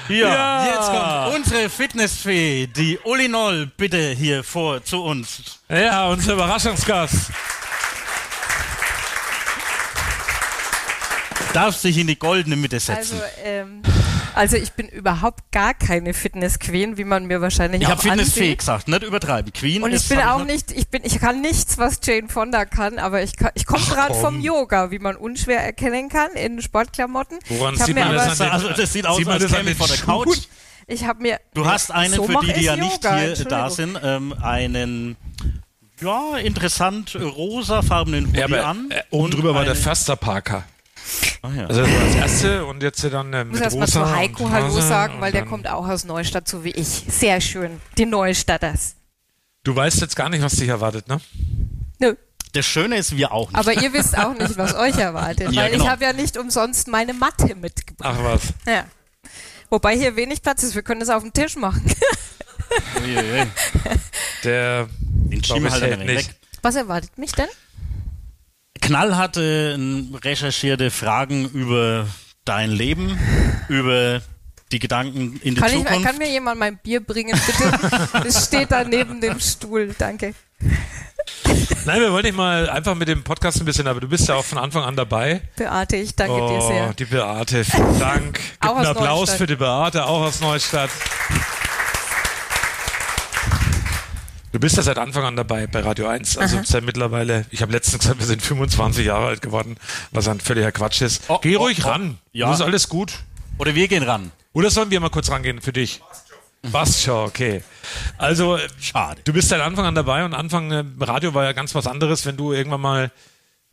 Ja, 0.10 0.16
Ja. 0.16 0.66
jetzt 0.66 0.88
kommt 0.92 1.36
unsere 1.36 1.70
Fitnessfee, 1.70 2.68
die 2.68 3.00
Uli 3.04 3.28
Noll, 3.28 3.68
bitte 3.78 4.10
hier 4.12 4.44
vor 4.44 4.84
zu 4.84 5.04
uns. 5.04 5.60
Ja, 5.70 6.08
unser 6.08 6.34
Überraschungsgast. 6.34 7.32
Darf 11.54 11.76
sich 11.78 11.98
in 11.98 12.08
die 12.08 12.20
goldene 12.20 12.56
Mitte 12.56 12.80
setzen. 12.80 13.20
Also, 13.22 13.24
ähm, 13.44 13.82
also 14.36 14.58
ich 14.58 14.74
bin 14.74 14.88
überhaupt 14.88 15.52
gar 15.52 15.74
keine 15.74 16.14
Fitness-Queen, 16.14 16.98
wie 16.98 17.04
man 17.04 17.26
mir 17.26 17.42
wahrscheinlich 17.42 17.82
ich 17.82 17.88
auch 17.88 17.92
habe 17.92 18.02
Fitnessfee 18.02 18.42
ansieht. 18.42 18.60
gesagt, 18.60 18.88
nicht 18.88 19.04
übertreiben. 19.04 19.52
Queen 19.54 19.82
Und 19.84 19.90
ich 19.92 19.96
ist, 19.98 20.10
bin 20.10 20.20
auch 20.20 20.40
noch- 20.40 20.46
nicht, 20.46 20.72
ich 20.72 20.88
bin, 20.90 21.02
ich 21.04 21.20
kann 21.20 21.42
nichts, 21.42 21.78
was 21.78 22.00
Jane 22.04 22.30
Fonda 22.30 22.66
kann, 22.66 23.00
aber 23.00 23.24
ich, 23.24 23.36
kann- 23.38 23.52
ich 23.56 23.66
komme 23.66 23.84
gerade 23.86 24.14
vom 24.14 24.40
Yoga, 24.42 24.92
wie 24.92 25.00
man 25.00 25.16
unschwer 25.16 25.60
erkennen 25.62 26.10
kann 26.10 26.32
in 26.34 26.62
Sportklamotten. 26.62 27.40
Woran 27.48 27.74
ich 27.76 27.84
sieht 27.84 27.96
mir 27.96 28.06
man 28.06 28.16
das 28.16 28.40
an 28.42 28.52
Also, 28.52 28.70
das 28.70 28.94
sieht 28.94 29.06
aus, 29.08 29.18
sieht 29.18 29.26
man 29.26 29.36
als 29.36 29.44
das 29.44 29.54
an 29.54 29.58
käme 29.60 29.72
den 29.72 29.78
von 29.78 29.88
der? 29.88 29.98
Couch. 29.98 30.38
Ich 30.88 31.04
habe 31.06 31.22
mir. 31.24 31.40
Du 31.56 31.66
hast 31.66 31.92
einen, 31.92 32.14
so 32.14 32.24
für 32.26 32.40
die, 32.42 32.54
die 32.54 32.60
ich 32.60 32.66
ja 32.66 32.76
nicht 32.76 33.04
Yoga, 33.04 33.18
hier 33.18 33.36
da 33.46 33.70
sind, 33.72 33.98
ähm, 34.04 34.34
einen 34.42 35.16
ja, 36.02 36.38
interessant 36.38 37.16
rosafarbenen 37.16 38.28
Hoodie 38.28 38.40
Ja, 38.40 38.46
aber 38.46 38.66
an. 38.68 38.92
äh, 38.92 39.02
oben 39.10 39.32
drüber 39.32 39.56
war 39.56 39.64
der 39.66 39.76
Förster 39.76 40.16
Parker. 40.16 40.64
Ah, 41.42 41.50
ja. 41.56 41.66
Also 41.68 41.82
das 41.82 41.92
war 41.92 42.00
das 42.06 42.16
erste 42.16 42.66
und 42.66 42.82
jetzt 42.84 43.04
dann 43.04 43.34
äh, 43.34 43.42
Ich 43.44 43.48
muss 43.48 43.54
mit 43.54 43.62
erstmal 43.64 43.86
rosa 43.86 44.00
zu 44.10 44.16
Heiko 44.16 44.50
Hallo 44.50 44.82
sagen, 44.82 45.22
weil 45.22 45.32
der 45.32 45.46
kommt 45.46 45.68
auch 45.68 45.88
aus 45.88 46.04
Neustadt, 46.06 46.48
so 46.48 46.64
wie 46.64 46.72
ich. 46.72 47.04
Sehr 47.08 47.40
schön. 47.42 47.80
Die 47.98 48.06
Neustadters. 48.06 48.96
Du 49.64 49.76
weißt 49.76 50.02
jetzt 50.02 50.16
gar 50.16 50.30
nicht, 50.30 50.42
was 50.44 50.56
dich 50.56 50.68
erwartet, 50.70 51.08
ne? 51.08 51.20
Nö. 52.00 52.16
Das 52.54 52.66
Schöne 52.66 52.98
ist, 52.98 53.18
wir 53.18 53.32
auch 53.32 53.50
nicht. 53.52 53.60
Aber 53.60 53.74
ihr 53.74 53.92
wisst 53.94 54.18
auch 54.18 54.34
nicht, 54.38 54.58
was 54.58 54.76
euch 54.76 54.98
erwartet, 54.98 55.52
Ja, 55.52 55.64
weil 55.64 55.72
genau. 55.72 55.84
ich 55.84 55.90
habe 55.90 56.04
ja 56.06 56.14
nicht 56.14 56.38
umsonst 56.38 56.88
meine 56.88 57.14
Matte 57.14 57.54
mitgebracht. 57.56 58.16
Ach 58.18 58.24
was. 58.24 58.42
Ja. 58.66 58.86
Wobei 59.70 59.98
hier 59.98 60.16
wenig 60.16 60.42
Platz 60.42 60.64
ist, 60.64 60.76
wir 60.76 60.84
können 60.84 61.00
das 61.02 61.10
auf 61.10 61.22
dem 61.24 61.34
Tisch 61.34 61.56
machen. 61.56 61.84
Uiuiui. 63.02 63.46
Der 64.44 64.88
Den 65.02 65.44
schieben 65.44 65.70
halt 65.72 66.00
nicht. 66.00 66.30
weg. 66.30 66.36
Was 66.62 66.76
erwartet 66.76 67.18
mich 67.18 67.32
denn? 67.34 67.48
Knallharte, 68.86 69.80
recherchierte 70.24 70.92
Fragen 70.92 71.50
über 71.50 72.08
dein 72.46 72.72
Leben, 72.72 73.18
über 73.68 74.22
die 74.72 74.80
Gedanken 74.80 75.40
in 75.44 75.56
die 75.56 75.62
Kann, 75.62 75.72
ich, 75.72 75.78
Zukunft. 75.78 76.06
kann 76.06 76.18
mir 76.18 76.30
jemand 76.30 76.60
mein 76.60 76.78
Bier 76.78 77.00
bringen, 77.00 77.40
bitte? 77.46 77.80
Es 78.28 78.46
steht 78.46 78.72
da 78.72 78.84
neben 78.84 79.22
dem 79.22 79.40
Stuhl, 79.40 79.94
danke. 79.98 80.34
Nein, 81.86 82.02
wir 82.02 82.12
wollen 82.12 82.24
dich 82.24 82.34
mal 82.34 82.70
einfach 82.70 82.96
mit 82.96 83.08
dem 83.08 83.24
Podcast 83.24 83.60
ein 83.60 83.66
bisschen, 83.66 83.88
aber 83.88 84.00
du 84.00 84.08
bist 84.08 84.28
ja 84.28 84.36
auch 84.36 84.46
von 84.46 84.58
Anfang 84.58 84.84
an 84.84 84.96
dabei. 84.96 85.42
Beate, 85.56 85.98
ich 85.98 86.16
danke 86.16 86.34
oh, 86.34 86.50
dir 86.50 86.62
sehr. 86.62 86.94
Die 86.94 87.06
Beate, 87.06 87.64
vielen 87.64 88.00
Dank. 88.00 88.40
Gib 88.62 88.70
Auch 88.70 88.78
einen 88.78 88.86
aus 88.86 88.96
Applaus 88.96 89.20
Neustadt. 89.20 89.38
für 89.38 89.48
die 89.48 89.56
Beate, 89.56 90.06
auch 90.06 90.22
aus 90.22 90.42
Neustadt. 90.42 90.90
Du 94.56 94.62
bist 94.62 94.78
ja 94.78 94.84
seit 94.84 94.98
Anfang 94.98 95.26
an 95.26 95.36
dabei 95.36 95.68
bei 95.68 95.82
Radio 95.82 96.08
1. 96.08 96.38
Also 96.38 96.56
Aha. 96.56 96.64
seit 96.66 96.86
mittlerweile, 96.86 97.46
ich 97.52 97.62
habe 97.62 97.74
letztens 97.74 98.04
gesagt, 98.04 98.20
wir 98.20 98.26
sind 98.26 98.42
25 98.42 99.06
Jahre 99.06 99.26
alt 99.26 99.42
geworden, 99.42 99.76
was 100.12 100.30
ein 100.30 100.40
völliger 100.40 100.72
Quatsch 100.72 101.02
ist. 101.02 101.24
Geh 101.42 101.56
ruhig 101.56 101.84
oh, 101.84 101.90
ran. 101.90 102.20
ja. 102.32 102.48
Das 102.48 102.62
ist 102.62 102.66
alles 102.66 102.88
gut. 102.88 103.16
Oder 103.58 103.76
wir 103.76 103.90
gehen 103.90 104.04
ran. 104.04 104.32
Oder 104.54 104.70
sollen 104.70 104.92
wir 104.92 105.02
mal 105.02 105.10
kurz 105.10 105.30
rangehen 105.30 105.60
für 105.60 105.74
dich? 105.74 106.02
Passt 106.72 107.02
schon, 107.02 107.28
okay. 107.28 107.64
Also, 108.18 108.58
Schade. 108.80 109.20
du 109.26 109.34
bist 109.34 109.50
seit 109.50 109.60
Anfang 109.60 109.88
an 109.88 109.94
dabei 109.94 110.24
und 110.24 110.34
Anfang 110.34 110.72
äh, 110.72 110.86
Radio 111.02 111.34
war 111.34 111.44
ja 111.44 111.52
ganz 111.52 111.76
was 111.76 111.86
anderes, 111.86 112.26
wenn 112.26 112.38
du 112.38 112.54
irgendwann 112.54 112.80
mal 112.80 113.12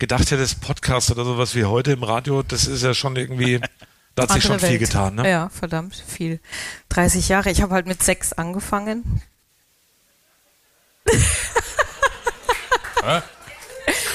gedacht 0.00 0.32
hättest, 0.32 0.62
Podcast 0.62 1.12
oder 1.12 1.24
sowas 1.24 1.54
wie 1.54 1.64
heute 1.64 1.92
im 1.92 2.02
Radio, 2.02 2.42
das 2.42 2.66
ist 2.66 2.82
ja 2.82 2.92
schon 2.92 3.14
irgendwie, 3.14 3.60
da 4.16 4.24
hat 4.24 4.32
sich 4.32 4.42
schon 4.42 4.54
Andere 4.54 4.66
viel 4.66 4.80
Welt. 4.80 4.90
getan, 4.90 5.14
ne? 5.14 5.30
Ja, 5.30 5.48
verdammt 5.48 5.94
viel. 5.94 6.40
30 6.88 7.28
Jahre. 7.28 7.52
Ich 7.52 7.62
habe 7.62 7.72
halt 7.72 7.86
mit 7.86 8.02
sechs 8.02 8.32
angefangen. 8.32 9.22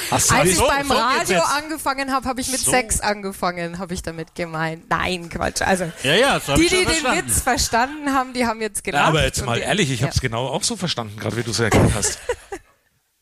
Hast 0.09 0.31
Als 0.31 0.49
ich 0.49 0.55
so- 0.55 0.67
beim 0.67 0.87
so 0.87 0.93
Radio 0.93 1.41
angefangen 1.41 2.13
habe, 2.13 2.27
habe 2.29 2.39
ich 2.39 2.49
mit 2.49 2.61
So. 2.61 2.71
sechs 2.71 3.01
angefangen, 3.01 3.77
habe 3.79 3.93
ich 3.93 4.01
damit 4.01 4.33
gemeint. 4.35 4.89
Nein, 4.89 5.27
Quatsch. 5.29 5.61
Also 5.61 5.91
Ja, 6.03 6.13
ja, 6.15 6.39
die, 6.39 6.55
die 6.61 6.69
den 6.69 6.85
verstanden. 6.85 7.27
Witz 7.27 7.41
verstanden 7.41 8.13
haben, 8.13 8.31
die 8.33 8.45
haben 8.45 8.61
jetzt 8.61 8.77
Ja, 8.85 8.91
gelacht. 8.91 9.07
aber 9.07 9.23
jetzt 9.23 9.45
mal 9.45 9.57
die- 9.57 9.63
ehrlich, 9.65 9.91
ich 9.91 9.99
ja. 9.99 10.05
habe 10.07 10.15
es 10.15 10.21
genau 10.21 10.47
auch 10.47 10.63
so 10.63 10.77
verstanden, 10.77 11.19
gerade 11.19 11.35
wie 11.35 11.43
du 11.43 11.51
es 11.51 11.59
erklärt 11.59 11.91
hast. 11.93 12.19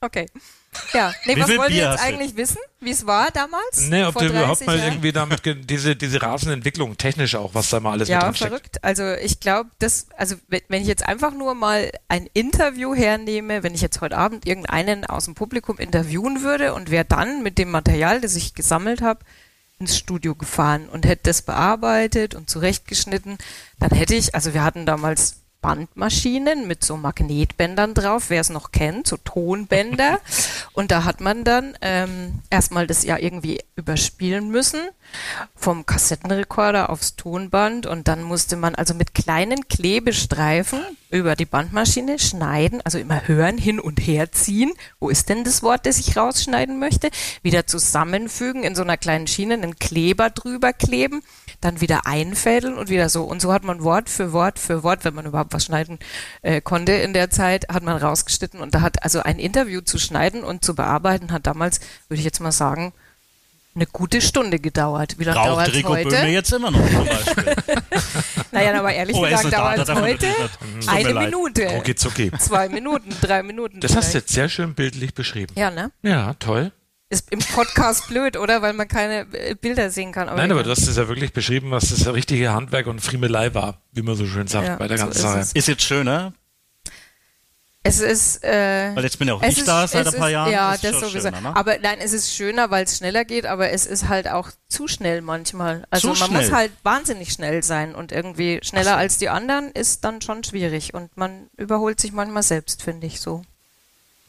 Okay. 0.02 0.28
Ja, 0.94 1.14
nee, 1.26 1.36
Wie 1.36 1.42
was 1.42 1.48
wollt 1.50 1.70
ihr 1.72 1.76
Bier 1.76 1.76
jetzt 1.78 1.88
hast 1.94 2.00
du? 2.02 2.08
eigentlich 2.16 2.36
wissen? 2.38 2.58
Wie 2.80 2.92
es 2.92 3.06
war 3.08 3.32
damals? 3.32 3.82
Nee, 3.90 4.04
ob 4.06 4.16
du 4.16 4.26
überhaupt 4.26 4.62
30 4.62 4.68
mal 4.68 4.78
Jahren? 4.78 4.88
irgendwie 4.94 5.12
damit, 5.12 5.70
diese, 5.70 5.96
diese 5.96 6.22
rasende 6.22 6.54
Entwicklung, 6.54 6.98
technisch 6.98 7.36
auch, 7.36 7.54
was 7.54 7.70
da 7.70 7.80
mal 7.80 7.92
alles 7.92 8.08
mit 8.08 8.14
Ja, 8.14 8.22
drin 8.22 8.36
steckt. 8.36 8.50
verrückt. 8.50 8.84
Also 8.84 9.14
ich 9.14 9.40
glaube, 9.40 9.70
das, 9.80 10.08
also 10.18 10.36
wenn 10.50 10.82
ich 10.82 10.88
jetzt 10.88 11.08
einfach 11.08 11.34
nur 11.34 11.56
mal 11.56 11.92
ein 12.08 12.28
Interview 12.34 12.94
hernehme, 12.96 13.64
wenn 13.64 13.74
ich 13.74 13.82
jetzt 13.82 14.02
heute 14.02 14.18
Abend 14.18 14.46
irgendeinen 14.46 15.06
aus 15.06 15.26
dem 15.26 15.36
Publikum 15.36 15.78
interviewen 15.78 16.42
würde 16.44 16.74
und 16.74 16.92
wäre 16.92 17.06
dann 17.06 17.44
mit 17.44 17.58
dem 17.58 17.72
Material, 17.72 18.22
das 18.22 18.36
ich 18.36 18.54
gesammelt 18.54 19.02
habe, 19.02 19.22
ins 19.80 19.98
Studio 19.98 20.36
gefahren 20.36 20.88
und 20.88 21.06
hätte 21.06 21.24
das 21.24 21.42
bearbeitet 21.42 22.34
und 22.36 22.50
zurechtgeschnitten, 22.50 23.38
dann 23.80 23.90
hätte 23.92 24.16
ich, 24.16 24.34
also 24.34 24.54
wir 24.54 24.64
hatten 24.64 24.86
damals 24.86 25.42
Bandmaschinen 25.66 26.68
mit 26.68 26.84
so 26.84 26.96
Magnetbändern 26.96 27.96
drauf, 27.96 28.30
wer 28.30 28.40
es 28.40 28.52
noch 28.52 28.72
kennt, 28.72 29.08
so 29.08 29.18
Tonbänder. 29.18 30.20
Und 30.74 30.92
da 30.92 31.06
hat 31.06 31.22
man 31.22 31.44
dann 31.44 31.76
ähm, 31.82 32.44
erstmal 32.52 32.86
das 32.86 33.04
ja 33.04 33.18
irgendwie 33.18 33.62
überspielen 33.76 34.50
müssen 34.50 34.82
vom 35.56 35.86
Kassettenrekorder 35.86 36.90
aufs 36.90 37.16
Tonband 37.16 37.86
und 37.88 38.08
dann 38.08 38.24
musste 38.24 38.56
man 38.56 38.76
also 38.76 38.94
mit 38.94 39.14
kleinen 39.14 39.68
Klebestreifen 39.68 40.80
über 41.10 41.36
die 41.36 41.46
Bandmaschine 41.46 42.20
schneiden, 42.20 42.82
also 42.84 42.98
immer 42.98 43.28
hören, 43.28 43.58
hin 43.58 43.80
und 43.80 44.00
her 44.00 44.32
ziehen. 44.32 44.74
Wo 45.00 45.10
ist 45.10 45.30
denn 45.30 45.44
das 45.44 45.64
Wort, 45.64 45.86
das 45.86 46.00
ich 46.00 46.18
rausschneiden 46.18 46.78
möchte? 46.78 47.10
Wieder 47.42 47.68
zusammenfügen, 47.68 48.64
in 48.64 48.76
so 48.76 48.82
einer 48.82 48.98
kleinen 48.98 49.28
Schiene 49.28 49.54
einen 49.54 49.78
Kleber 49.78 50.30
drüber 50.30 50.74
kleben, 50.74 51.24
dann 51.62 51.82
wieder 51.82 52.06
einfädeln 52.06 52.78
und 52.78 52.90
wieder 52.90 53.10
so. 53.10 53.24
Und 53.24 53.42
so 53.42 53.54
hat 53.54 53.64
man 53.64 53.84
Wort 53.84 54.10
für 54.10 54.34
Wort 54.34 54.60
für 54.60 54.84
Wort, 54.84 55.06
wenn 55.06 55.16
man 55.16 55.26
überhaupt 55.26 55.54
was 55.56 55.66
schneiden 55.66 56.00
äh, 56.42 56.62
konnte 56.62 56.92
in 56.92 57.14
der 57.14 57.30
Zeit, 57.30 57.68
hat 57.70 57.84
man 57.84 57.98
rausgeschnitten 57.98 58.60
und 58.60 58.76
da 58.76 58.82
hat 58.82 59.04
also 59.04 59.22
ein 59.22 59.40
Interview 59.40 59.82
zu 59.82 59.98
schneiden 59.98 60.44
und 60.44 60.64
zu 60.64 60.76
bearbeiten 60.76 61.32
hat 61.32 61.48
damals, 61.48 61.80
würde 62.08 62.20
ich 62.20 62.26
jetzt 62.26 62.40
mal 62.42 62.52
sagen, 62.52 62.94
eine 63.76 63.86
gute 63.88 64.22
Stunde 64.22 64.60
gedauert. 64.60 65.20
Wie 65.20 65.26
lange 65.26 65.46
dauert 65.46 65.68
es 65.68 65.74
Rico 65.74 65.90
heute? 65.90 66.10
Böhme 66.10 66.30
jetzt 66.30 66.54
immer 66.54 66.72
noch 66.72 66.90
zum 66.90 67.06
Beispiel. 67.06 67.56
Naja, 68.52 68.80
aber 68.80 68.94
ehrlich, 68.94 69.18
Oh, 69.18 69.26
da, 69.26 69.44
dauert 69.44 69.78
da 69.80 69.94
es 69.94 70.02
heute? 70.02 70.28
Eine. 70.88 71.14
Minute. 71.14 71.84
Zucki. 71.96 72.32
Zwei 72.40 72.70
Minuten, 72.70 73.14
drei 73.20 73.44
Minuten. 73.44 73.82
Das 73.82 73.98
hast 73.98 74.08
du 74.08 74.12
vielleicht. 74.12 74.28
jetzt 74.28 74.34
sehr 74.34 74.48
schön 74.48 74.76
bildlich 74.76 75.14
beschrieben. 75.14 75.54
Ja, 75.58 75.72
ne? 75.72 75.92
Ja, 76.04 76.36
toll. 76.36 76.72
Ist 77.16 77.32
im 77.32 77.40
Podcast 77.40 78.08
blöd, 78.10 78.38
oder? 78.38 78.62
Weil 78.62 78.74
man 78.74 78.88
keine 78.88 79.26
äh, 79.34 79.56
Bilder 79.56 79.90
sehen 79.90 80.12
kann. 80.12 80.28
Nein, 80.28 80.52
aber 80.52 80.64
du 80.64 80.70
hast 80.70 80.88
es 80.88 80.98
ja 80.98 81.08
wirklich 81.08 81.32
beschrieben, 81.34 81.72
was 81.72 81.90
das 81.90 82.06
richtige 82.14 82.52
Handwerk 82.54 82.88
und 82.88 83.00
Friemelei 83.00 83.54
war, 83.54 83.82
wie 83.94 84.02
man 84.02 84.16
so 84.16 84.26
schön 84.26 84.48
sagt 84.48 84.68
Ja, 84.68 84.76
bei 84.76 84.88
der 84.88 84.98
so 84.98 85.06
ganzen 85.06 85.18
ist 85.18 85.22
Sache. 85.24 85.40
es. 85.40 85.52
Ist 85.54 85.68
jetzt 85.68 85.82
schöner, 85.84 86.34
Es 87.84 88.00
ist. 88.00 88.44
Äh, 88.44 88.96
weil 88.96 89.04
jetzt 89.04 89.20
bin 89.20 89.28
ja 89.28 89.36
auch 89.36 89.44
ich 89.44 89.58
ist- 89.60 89.68
da 89.68 89.88
seit 89.88 90.08
ein 90.08 90.14
paar 90.16 90.28
ist, 90.30 90.34
Jahren. 90.34 90.52
Ja, 90.52 90.74
Ist 90.74 90.84
das 90.84 91.00
sowieso. 91.00 91.20
schöner, 91.30 91.42
ne? 91.42 91.56
Aber 91.56 91.78
nein, 91.78 92.00
es 92.00 92.14
ist 92.14 92.34
schöner, 92.34 92.72
weil 92.72 92.84
es 92.86 92.98
schneller 92.98 93.26
geht, 93.26 93.46
aber 93.46 93.70
es 93.72 93.86
ist 93.86 94.10
halt 94.10 94.28
auch 94.28 94.50
zu 94.68 94.88
schnell 94.88 95.22
manchmal. 95.22 95.86
Also 95.92 96.14
Zu 96.14 96.20
man 96.20 96.30
schnell? 96.32 96.42
muss 96.42 96.52
halt 96.52 96.72
wahnsinnig 96.84 97.32
schnell 97.32 97.62
sein 97.64 97.94
und 97.94 98.12
irgendwie 98.12 98.60
schneller 98.64 98.98
als 98.98 99.20
die 99.20 99.30
anderen 99.30 99.72
ist 99.72 100.04
dann 100.04 100.22
schon 100.22 100.44
schwierig 100.44 100.94
und 100.96 101.16
man 101.16 101.48
überholt 101.58 102.00
sich 102.02 102.12
manchmal 102.12 102.44
selbst, 102.44 102.82
finde 102.82 103.06
ich 103.08 103.22
so. 103.22 103.44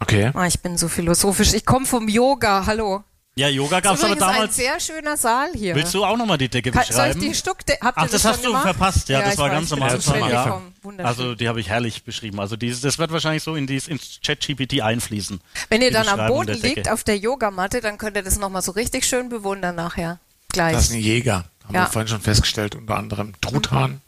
Okay. 0.00 0.30
Ah, 0.35 0.46
ich 0.46 0.61
bin 0.61 0.76
so 0.76 0.88
philosophisch. 0.88 1.54
Ich 1.54 1.64
komme 1.64 1.87
vom 1.87 2.09
Yoga. 2.09 2.66
Hallo. 2.66 3.02
Ja, 3.38 3.48
Yoga 3.48 3.80
gab 3.80 3.94
ist 3.94 3.98
es 4.00 4.04
aber 4.04 4.14
übrigens 4.14 4.28
ein 4.30 4.35
damals. 4.35 4.56
sehr 4.56 4.80
schöner 4.80 5.16
Saal 5.18 5.50
hier. 5.54 5.74
Willst 5.74 5.92
du 5.92 6.02
auch 6.04 6.16
nochmal 6.16 6.38
die 6.38 6.48
Decke 6.48 6.70
Kann, 6.70 6.85
soll 6.85 6.90
ich 6.90 6.96
beschreiben? 7.14 7.20
die 7.20 7.35
Stuckdecke? 7.35 7.78
Ach, 7.82 8.09
das, 8.09 8.22
schon 8.22 8.30
hast 8.30 8.42
du 8.44 8.48
gemacht? 8.48 8.62
verpasst. 8.62 9.09
Ja, 9.11 9.20
das 9.20 9.35
ich 9.35 9.38
war 9.38 9.50
weiß, 9.50 9.68
ganz 9.68 9.72
Anfang. 9.72 10.00
spät 10.00 10.30
Ja. 10.30 10.62
Also 11.04 11.35
die 11.35 11.46
habe 11.46 11.61
ich 11.61 11.68
herrlich 11.68 12.02
beschrieben. 12.04 12.40
Also 12.40 12.56
dieses, 12.56 12.80
das 12.80 12.98
wird 12.98 13.12
wahrscheinlich 13.12 13.42
so 13.42 13.54
in 13.54 13.66
dieses 13.66 13.88
ins 13.88 14.20
ChatGPT 14.24 14.80
einfließen. 14.80 15.38
Wenn 15.68 15.82
ihr 15.82 15.90
dann 15.90 16.09
am 16.09 16.28
Boden 16.28 16.59
liegt 16.62 16.90
auf 16.90 17.04
der 17.04 17.18
Yogamatte, 17.18 17.82
dann 17.82 17.98
könnt 17.98 18.16
ihr 18.16 18.22
das 18.22 18.38
nochmal 18.38 18.62
so 18.62 18.72
richtig 18.72 19.04
schön 19.04 19.28
bewundern 19.28 19.74
nachher. 19.74 20.18
Gleich. 20.48 20.72
Das 20.72 20.85
ist 20.87 20.92
ein 20.92 21.00
Jäger, 21.00 21.44
haben 21.64 21.74
Ja. 21.74 21.82
wir 21.82 21.87
vorhin 21.88 22.09
schon 22.09 22.22
festgestellt, 22.22 22.74
unter 22.74 22.96
anderem 22.96 23.35
Truthahn. 23.42 24.00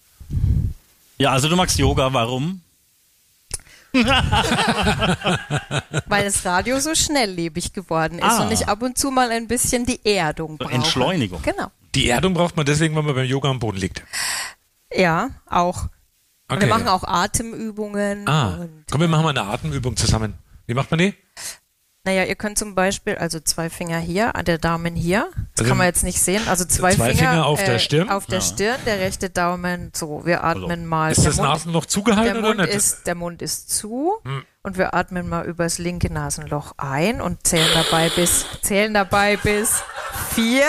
Ja, 1.18 1.32
also 1.32 1.50
du 1.50 1.56
magst 1.56 1.78
Yoga, 1.78 2.14
warum? 2.14 2.62
Weil 6.06 6.24
das 6.24 6.44
Radio 6.44 6.78
so 6.80 6.94
schnelllebig 6.94 7.72
geworden 7.72 8.18
ist 8.18 8.24
Ah. 8.24 8.42
und 8.44 8.52
ich 8.52 8.68
ab 8.68 8.82
und 8.82 8.98
zu 8.98 9.10
mal 9.10 9.30
ein 9.30 9.48
bisschen 9.48 9.86
die 9.86 10.00
Erdung 10.04 10.58
brauche. 10.58 10.72
Entschleunigung. 10.72 11.40
Genau. 11.42 11.68
Die 11.94 12.08
Erdung 12.08 12.34
braucht 12.34 12.56
man 12.56 12.66
deswegen, 12.66 12.94
weil 12.94 13.02
man 13.02 13.14
beim 13.14 13.24
Yoga 13.26 13.48
am 13.50 13.58
Boden 13.58 13.78
liegt. 13.78 14.02
Ja, 14.94 15.30
auch. 15.46 15.86
Okay. 16.48 16.60
Wir 16.62 16.68
machen 16.68 16.88
auch 16.88 17.04
Atemübungen. 17.04 18.26
Ah, 18.28 18.58
Und, 18.60 18.84
komm, 18.90 19.00
wir 19.02 19.08
machen 19.08 19.24
mal 19.24 19.30
eine 19.30 19.42
Atemübung 19.42 19.96
zusammen. 19.96 20.34
Wie 20.66 20.74
macht 20.74 20.90
man 20.90 20.98
die? 20.98 21.14
Naja, 22.08 22.24
ihr 22.24 22.36
könnt 22.36 22.58
zum 22.58 22.74
Beispiel, 22.74 23.16
also 23.16 23.38
zwei 23.38 23.68
Finger 23.68 23.98
hier, 23.98 24.34
an 24.34 24.46
der 24.46 24.56
Daumen 24.56 24.94
hier. 24.96 25.28
Das 25.34 25.60
Also 25.60 25.68
kann 25.68 25.76
man 25.78 25.86
jetzt 25.88 26.04
nicht 26.04 26.22
sehen. 26.22 26.40
Also 26.48 26.64
zwei, 26.64 26.94
zwei 26.94 27.14
Finger 27.14 27.44
auf 27.44 27.62
der 27.62 27.78
Stirn? 27.78 28.08
Auf 28.08 28.24
der 28.24 28.38
Ja. 28.38 28.44
Stirn, 28.44 28.80
der 28.86 28.98
rechte 29.00 29.28
Daumen. 29.28 29.90
So, 29.94 30.24
wir 30.24 30.42
atmen 30.42 30.86
mal. 30.86 31.12
Ist 31.12 31.18
Der 31.18 31.26
das 31.26 31.36
Mund- 31.36 31.48
Nasenloch 31.50 31.84
zugehalten 31.84 32.32
der 32.34 32.42
oder 32.42 32.54
Mund 32.54 32.60
nicht? 32.68 32.74
Ist, 32.74 33.06
der 33.06 33.14
Mund 33.14 33.42
ist 33.42 33.68
zu 33.76 34.14
Hm. 34.24 34.42
und 34.62 34.78
wir 34.78 34.94
atmen 34.94 35.28
mal 35.28 35.44
übers 35.44 35.76
linke 35.76 36.10
Nasenloch 36.10 36.72
ein 36.78 37.20
und 37.20 37.46
zählen 37.46 37.68
dabei 37.74 38.08
bis, 38.08 38.46
zählen 38.62 38.94
dabei 38.94 39.36
bis 39.36 39.82
vier. 40.34 40.64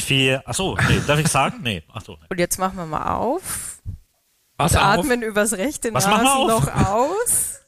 Vier. 0.00 0.42
Achso, 0.46 0.76
nee, 0.88 1.00
darf 1.06 1.18
ich 1.18 1.28
sagen? 1.28 1.60
Nee, 1.62 1.82
achso. 1.92 2.18
Und 2.28 2.38
jetzt 2.38 2.58
machen 2.58 2.76
wir 2.76 2.86
mal 2.86 3.14
auf. 3.16 3.78
Was 4.58 4.72
und 4.72 4.78
auf? 4.78 4.84
atmen 4.84 5.22
übers 5.22 5.54
rechte 5.54 5.92
Was? 5.94 6.06
Nasenloch 6.06 6.68
aus. 6.86 7.60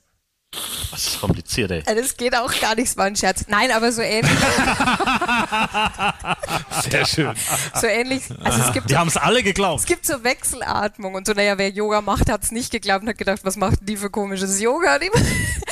Das 0.90 1.06
ist 1.06 1.20
kompliziert, 1.20 1.70
ey. 1.70 1.82
Äh, 1.86 1.94
Das 1.94 2.16
geht 2.16 2.34
auch 2.34 2.50
gar 2.60 2.74
nicht, 2.74 2.96
war 2.96 3.04
ein 3.04 3.14
Scherz. 3.14 3.44
Nein, 3.48 3.70
aber 3.70 3.92
so 3.92 4.00
ähnlich. 4.02 4.32
Sehr 6.90 7.04
schön. 7.06 7.34
so 7.74 7.86
ähnlich. 7.86 8.22
Also 8.42 8.62
es 8.62 8.72
gibt 8.72 8.88
Die 8.88 8.94
so, 8.94 8.98
haben 8.98 9.08
es 9.08 9.16
alle 9.18 9.42
geglaubt. 9.42 9.80
es 9.80 9.86
gibt 9.86 10.06
so 10.06 10.24
Wechselatmung 10.24 11.14
und 11.14 11.26
so, 11.26 11.34
naja, 11.34 11.56
wer 11.58 11.68
Yoga 11.70 12.00
macht, 12.00 12.30
hat 12.30 12.42
es 12.42 12.50
nicht 12.50 12.72
geglaubt 12.72 13.02
und 13.02 13.08
hat 13.10 13.18
gedacht, 13.18 13.40
was 13.44 13.56
macht 13.56 13.78
die 13.82 13.96
für 13.96 14.10
komisches 14.10 14.60
Yoga? 14.60 14.98
Die- 14.98 15.10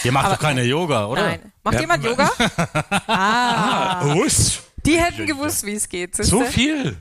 Ihr 0.05 0.13
macht 0.13 0.27
Aber- 0.27 0.35
doch 0.35 0.43
keine 0.43 0.63
Yoga, 0.63 1.07
oder? 1.07 1.23
Nein. 1.23 1.53
Macht 1.65 1.75
Ja, 1.75 1.81
jemand 1.81 2.05
Yoga? 2.05 2.31
ah. 3.07 4.03
Was? 4.15 4.59
Die 4.85 5.01
hätten 5.01 5.27
gewusst, 5.27 5.65
wie 5.65 5.73
es 5.75 5.89
geht. 5.89 6.15
So 6.17 6.45
viel. 6.45 6.97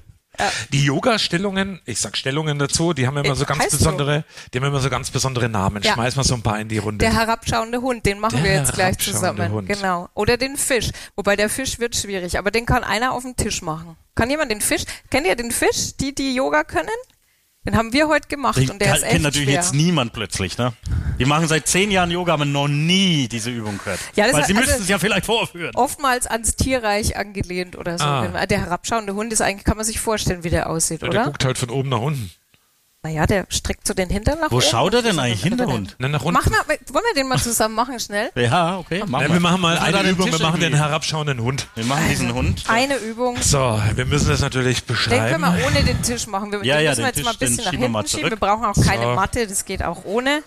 Die 0.71 0.85
Yoga-Stellungen, 0.85 1.81
ich 1.85 1.99
sag 1.99 2.17
Stellungen 2.17 2.59
dazu, 2.59 2.93
die 2.93 3.07
haben 3.07 3.17
immer 3.17 3.35
so 3.35 3.45
ganz 3.45 3.61
Heißt 3.61 3.71
so. 3.71 3.77
besondere, 3.77 4.23
die 4.53 4.57
haben 4.59 4.65
immer 4.65 4.79
so 4.79 4.89
ganz 4.89 5.09
besondere 5.11 5.49
Namen. 5.49 5.83
Ja. 5.83 5.93
Schmeiß 5.93 6.15
mal 6.15 6.23
so 6.23 6.35
ein 6.35 6.41
paar 6.41 6.59
in 6.59 6.67
die 6.67 6.77
Runde. 6.77 6.99
Der 7.05 7.13
herabschauende 7.13 7.81
Hund, 7.81 8.05
den 8.05 8.19
machen 8.19 8.37
Der 8.37 8.43
wir 8.43 8.53
jetzt 8.53 8.73
gleich 8.73 8.97
zusammen. 8.97 9.51
Hund. 9.51 9.67
Genau. 9.67 10.09
Oder 10.13 10.37
den 10.37 10.57
Fisch. 10.57 10.89
Wobei 11.15 11.35
der 11.35 11.49
Fisch 11.49 11.79
wird 11.79 11.95
schwierig, 11.95 12.37
aber 12.37 12.51
den 12.51 12.65
kann 12.65 12.83
einer 12.83 13.13
auf 13.13 13.23
dem 13.23 13.35
Tisch 13.35 13.61
machen. 13.61 13.95
Kann 14.15 14.29
jemand 14.29 14.51
den 14.51 14.61
Fisch? 14.61 14.83
Kennt 15.09 15.27
ihr 15.27 15.35
den 15.35 15.51
Fisch, 15.51 15.95
die 15.99 16.15
die 16.15 16.33
Yoga 16.35 16.63
können? 16.63 16.89
Den 17.65 17.75
haben 17.75 17.93
wir 17.93 18.07
heute 18.07 18.27
gemacht 18.27 18.57
Den 18.57 18.69
und 18.69 18.79
der 18.79 18.95
ist 18.95 19.01
echt 19.03 19.11
kennt 19.13 19.23
natürlich 19.23 19.47
schwer. 19.49 19.55
jetzt 19.55 19.73
niemand 19.73 20.13
plötzlich, 20.13 20.57
ne? 20.57 20.73
Die 21.19 21.25
machen 21.25 21.47
seit 21.47 21.67
zehn 21.67 21.89
Jahren 21.91 22.11
Yoga, 22.11 22.33
aber 22.33 22.45
noch 22.45 22.67
nie 22.67 23.27
diese 23.27 23.49
Übung 23.49 23.77
gehört. 23.79 23.99
Ja, 24.15 24.25
das 24.25 24.33
Weil 24.33 24.41
hat- 24.41 24.47
sie 24.47 24.53
müssten 24.53 24.71
also- 24.73 24.83
es 24.83 24.89
ja 24.89 24.99
vielleicht 24.99 25.25
vorführen. 25.25 25.71
Oftmals 25.75 26.27
ans 26.27 26.55
Tierreich 26.55 27.17
angelehnt 27.17 27.75
oder 27.77 27.97
so. 27.97 28.03
Ah. 28.03 28.23
Wenn 28.23 28.33
man- 28.33 28.47
Der 28.47 28.59
herabschauende 28.59 29.15
Hund 29.15 29.33
ist 29.33 29.41
eigentlich, 29.41 29.63
kann 29.63 29.77
man 29.77 29.85
sich 29.85 29.99
vorstellen, 29.99 30.43
wie 30.43 30.49
der 30.51 30.69
aussieht, 30.69 31.01
Der 31.01 31.09
oder? 31.09 31.23
guckt 31.25 31.43
halt 31.43 31.57
von 31.57 31.69
oben 31.71 31.89
nach 31.89 32.01
unten. 32.01 32.29
Naja, 33.05 33.27
der 33.27 33.45
streckt 33.49 33.85
so 33.85 33.93
den 33.93 34.09
Hintern 34.09 34.39
nach 34.39 34.49
Wo 34.49 34.55
oben. 34.55 34.65
schaut 34.65 34.93
er 34.95 35.03
denn 35.03 35.19
eigentlich 35.19 35.43
hin, 35.43 35.55
der 35.57 35.67
Hund? 35.67 35.95
Ne, 35.99 36.09
nach 36.09 36.23
unten. 36.23 36.33
Mach 36.33 36.49
mal, 36.49 36.59
wollen 36.67 37.03
wir 37.05 37.13
den 37.13 37.27
mal 37.27 37.37
zusammen 37.37 37.75
machen, 37.75 37.99
schnell? 37.99 38.31
Ja, 38.35 38.79
okay. 38.79 39.03
Ne, 39.05 39.31
wir 39.31 39.39
machen 39.39 39.61
mal 39.61 39.75
wir 39.75 39.81
eine 39.83 39.97
den 39.99 40.11
Übung, 40.13 40.25
wir 40.25 40.31
Tisch 40.33 40.41
machen 40.41 40.59
den 40.59 40.71
irgendwie- 40.71 40.83
herabschauenden 40.83 41.39
Hund. 41.39 41.67
Wir 41.75 41.85
machen 41.85 42.09
diesen 42.09 42.33
Hund. 42.33 42.63
Eine 42.67 42.95
Übung. 42.95 43.37
So, 43.41 43.79
wir 43.93 44.05
müssen 44.07 44.29
das 44.29 44.39
natürlich 44.41 44.83
Den 44.85 44.95
können 44.95 44.97
beschreiben. 44.97 45.41
wir 45.43 45.67
ohne 45.67 45.83
den 45.83 46.01
Tisch 46.01 46.25
machen. 46.25 46.51
Wir, 46.51 46.63
Ja, 46.65 46.77
den 46.77 46.85
ja, 46.85 46.89
müssen 46.91 47.03
wir 47.03 47.11
den 47.11 47.15
jetzt 47.17 47.25
mal 47.25 47.31
ein 47.31 47.37
Tisch, 47.37 47.37
den 47.37 47.47
bisschen 47.49 47.63
nach 47.65 47.71
schieben 47.71 47.93
wir 47.93 47.99
hinten 47.99 48.09
schieben. 48.09 48.29
Wir 48.31 48.37
brauchen 48.37 48.65
auch 48.65 48.83
keine 48.83 49.03
So. 49.03 49.13
Matte, 49.13 49.45
das 49.47 49.65
geht 49.65 49.83
auch 49.83 50.03
ohne. 50.05 50.41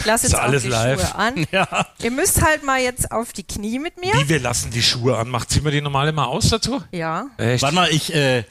Ich 0.00 0.04
lasse 0.04 0.26
Ist 0.26 0.32
jetzt 0.32 0.40
auch 0.40 0.44
alles 0.46 0.62
die 0.64 0.68
live. 0.68 1.00
Schuhe 1.08 1.14
an. 1.14 1.46
Ja. 1.52 1.86
Ihr 2.02 2.10
müsst 2.10 2.42
halt 2.42 2.64
mal 2.64 2.80
jetzt 2.80 3.12
auf 3.12 3.32
die 3.32 3.44
Knie 3.44 3.78
mit 3.78 3.98
mir. 3.98 4.12
Wie, 4.12 4.28
wir 4.28 4.40
lassen 4.40 4.70
die 4.70 4.82
Schuhe 4.82 5.16
an. 5.16 5.30
Macht, 5.30 5.50
ziehen 5.50 5.64
wir 5.64 5.70
die 5.72 5.80
normale 5.80 6.12
mal 6.12 6.26
aus 6.26 6.48
dazu? 6.50 6.82
Ja. 6.90 7.26
Echt? 7.38 7.62
Warte 7.62 7.74
mal, 7.74 7.88
ich, 7.90 8.14
äh, 8.14 8.44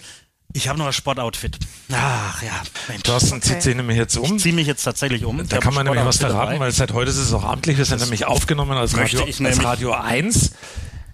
ich 0.53 0.67
habe 0.67 0.77
noch 0.79 0.85
ein 0.87 0.93
Sportoutfit. 0.93 1.57
Ach 1.91 2.41
ja, 2.41 2.51
Mensch. 2.87 3.03
Thorsten 3.03 3.37
Okay. 3.37 3.41
zieht 3.49 3.61
sich 3.63 3.75
nämlich 3.75 3.97
jetzt 3.97 4.15
um. 4.17 4.35
Ich 4.35 4.41
ziehe 4.43 4.53
mich 4.55 4.67
jetzt 4.67 4.83
tatsächlich 4.83 5.25
um. 5.25 5.47
Da 5.47 5.57
kann 5.57 5.73
man 5.73 5.85
nämlich 5.85 6.05
was 6.05 6.17
verraten, 6.17 6.59
weil 6.59 6.71
seit 6.71 6.93
heute 6.93 7.09
ist 7.11 7.17
es 7.17 7.33
auch 7.33 7.43
amtlich. 7.43 7.77
Wir 7.77 7.85
sind 7.85 8.01
nämlich 8.01 8.25
aufgenommen 8.25 8.77
als 8.77 8.95
Radio, 8.97 9.25
ich 9.27 9.43
als 9.43 9.63
Radio 9.63 9.93
1. 9.93 10.51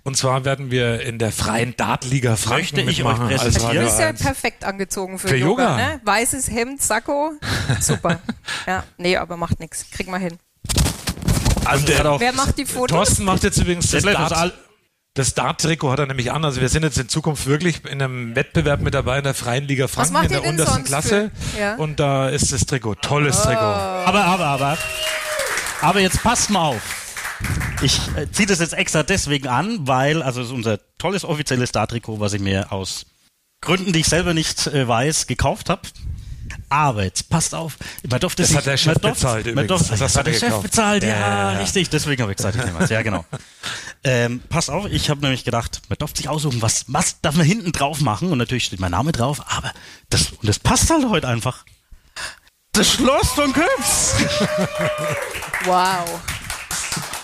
Und 0.03 0.15
zwar 0.17 0.45
werden 0.45 0.71
wir 0.71 1.01
in 1.01 1.19
der 1.19 1.31
freien 1.31 1.75
Dartliga 1.75 2.35
Franken 2.35 2.77
Möchte 2.77 2.81
ich 2.81 2.97
mitmachen 2.99 3.25
euch 3.27 3.33
als 3.33 3.41
präsentieren? 3.43 3.71
Du 3.73 3.77
Radio 3.79 3.83
bist 3.89 3.99
ja 3.99 4.07
1. 4.07 4.21
perfekt 4.21 4.63
angezogen 4.63 5.19
für, 5.19 5.27
Für 5.27 5.35
Yoga, 5.35 5.63
Yoga. 5.63 5.77
ne? 5.77 6.01
Weißes 6.03 6.49
Hemd, 6.49 6.81
Sakko. 6.81 7.33
Super. 7.81 8.19
ja, 8.65 8.83
nee, 8.97 9.17
aber 9.17 9.37
macht 9.37 9.59
nichts. 9.59 9.85
Kriegen 9.91 10.11
wir 10.11 10.19
hin. 10.19 10.37
Also 11.65 11.83
hat 11.83 11.89
der, 11.89 12.11
auch- 12.11 12.19
Wer 12.19 12.33
macht 12.33 12.57
die 12.57 12.65
Fotos? 12.65 12.95
Thorsten 12.95 13.25
macht 13.25 13.43
jetzt 13.43 13.57
übrigens 13.57 13.91
das 13.91 14.03
ist 14.03 14.13
Dart. 14.13 14.53
Das 15.15 15.33
Dart-Trikot 15.33 15.91
hat 15.91 15.99
er 15.99 16.05
nämlich 16.05 16.31
an. 16.31 16.45
Also 16.45 16.61
wir 16.61 16.69
sind 16.69 16.83
jetzt 16.83 16.97
in 16.97 17.09
Zukunft 17.09 17.47
wirklich 17.47 17.83
in 17.85 18.01
einem 18.01 18.35
Wettbewerb 18.35 18.81
mit 18.81 18.93
dabei 18.93 19.17
in 19.17 19.23
der 19.23 19.33
Freien 19.33 19.67
Liga 19.67 19.87
Franken 19.87 20.13
macht 20.13 20.25
in 20.25 20.31
der 20.31 20.45
untersten 20.45 20.83
Klasse. 20.83 21.31
ja? 21.59 21.75
Und 21.75 21.99
da 21.99 22.29
ist 22.29 22.51
das 22.51 22.65
Trikot. 22.65 22.95
Tolles 22.95 23.41
Trikot. 23.41 23.59
Aber, 23.59 24.23
aber, 24.25 24.45
aber. 24.45 24.77
Aber 25.81 25.99
jetzt 25.99 26.21
passt 26.21 26.49
mal 26.49 26.61
auf. 26.61 26.81
Ich 27.81 27.99
äh, 28.15 28.29
ziehe 28.31 28.47
das 28.47 28.59
jetzt 28.59 28.73
extra 28.73 29.03
deswegen 29.03 29.47
an, 29.47 29.87
weil, 29.87 30.21
also 30.21 30.41
es 30.41 30.47
ist 30.47 30.53
unser 30.53 30.79
tolles 30.97 31.23
offizielles 31.23 31.69
Star-Trikot, 31.69 32.19
was 32.19 32.33
ich 32.33 32.41
mir 32.41 32.71
aus 32.71 33.05
Gründen, 33.61 33.93
die 33.93 33.99
ich 33.99 34.07
selber 34.07 34.33
nicht 34.33 34.67
äh, 34.67 34.87
weiß, 34.87 35.27
gekauft 35.27 35.69
habe. 35.69 35.81
Aber 36.69 37.03
jetzt 37.03 37.29
passt 37.29 37.55
auf, 37.55 37.77
man 38.09 38.19
durfte 38.19 38.41
Das 38.43 38.49
sich, 38.49 38.57
hat 38.57 38.65
der 38.65 38.77
Chef 38.77 38.93
durfte, 38.99 39.09
bezahlt 39.09 39.45
Man 39.45 39.51
übrigens. 39.65 39.87
durfte, 39.87 39.97
Das 39.97 40.15
hat 40.17 40.27
der 40.27 40.33
Chef 40.33 40.55
bezahlt, 40.61 41.03
ja, 41.03 41.09
Ja, 41.09 41.19
ja, 41.19 41.51
ja. 41.53 41.59
richtig. 41.59 41.89
Deswegen 41.89 42.21
habe 42.21 42.31
ich 42.31 42.37
gesagt, 42.37 42.55
ich 42.57 42.63
nehme 42.65 42.79
was. 42.79 42.89
Ja, 42.89 43.01
genau. 43.01 43.25
ähm, 44.03 44.41
passt 44.49 44.69
auf, 44.69 44.85
ich 44.85 45.09
habe 45.09 45.21
nämlich 45.21 45.43
gedacht, 45.43 45.81
man 45.89 45.97
darf 45.97 46.15
sich 46.15 46.27
aussuchen, 46.29 46.61
was, 46.61 46.85
was 46.87 47.21
darf 47.21 47.35
man 47.35 47.45
hinten 47.45 47.71
drauf 47.71 48.01
machen 48.01 48.31
und 48.31 48.37
natürlich 48.37 48.65
steht 48.65 48.79
mein 48.79 48.91
Name 48.91 49.11
drauf, 49.11 49.41
aber 49.47 49.71
das, 50.09 50.31
und 50.31 50.47
das 50.47 50.59
passt 50.59 50.89
halt 50.89 51.07
heute 51.09 51.27
einfach. 51.27 51.65
Das 52.73 52.91
Schloss 52.93 53.29
von 53.31 53.51
Köps. 53.53 54.13
Wow. 55.65 56.19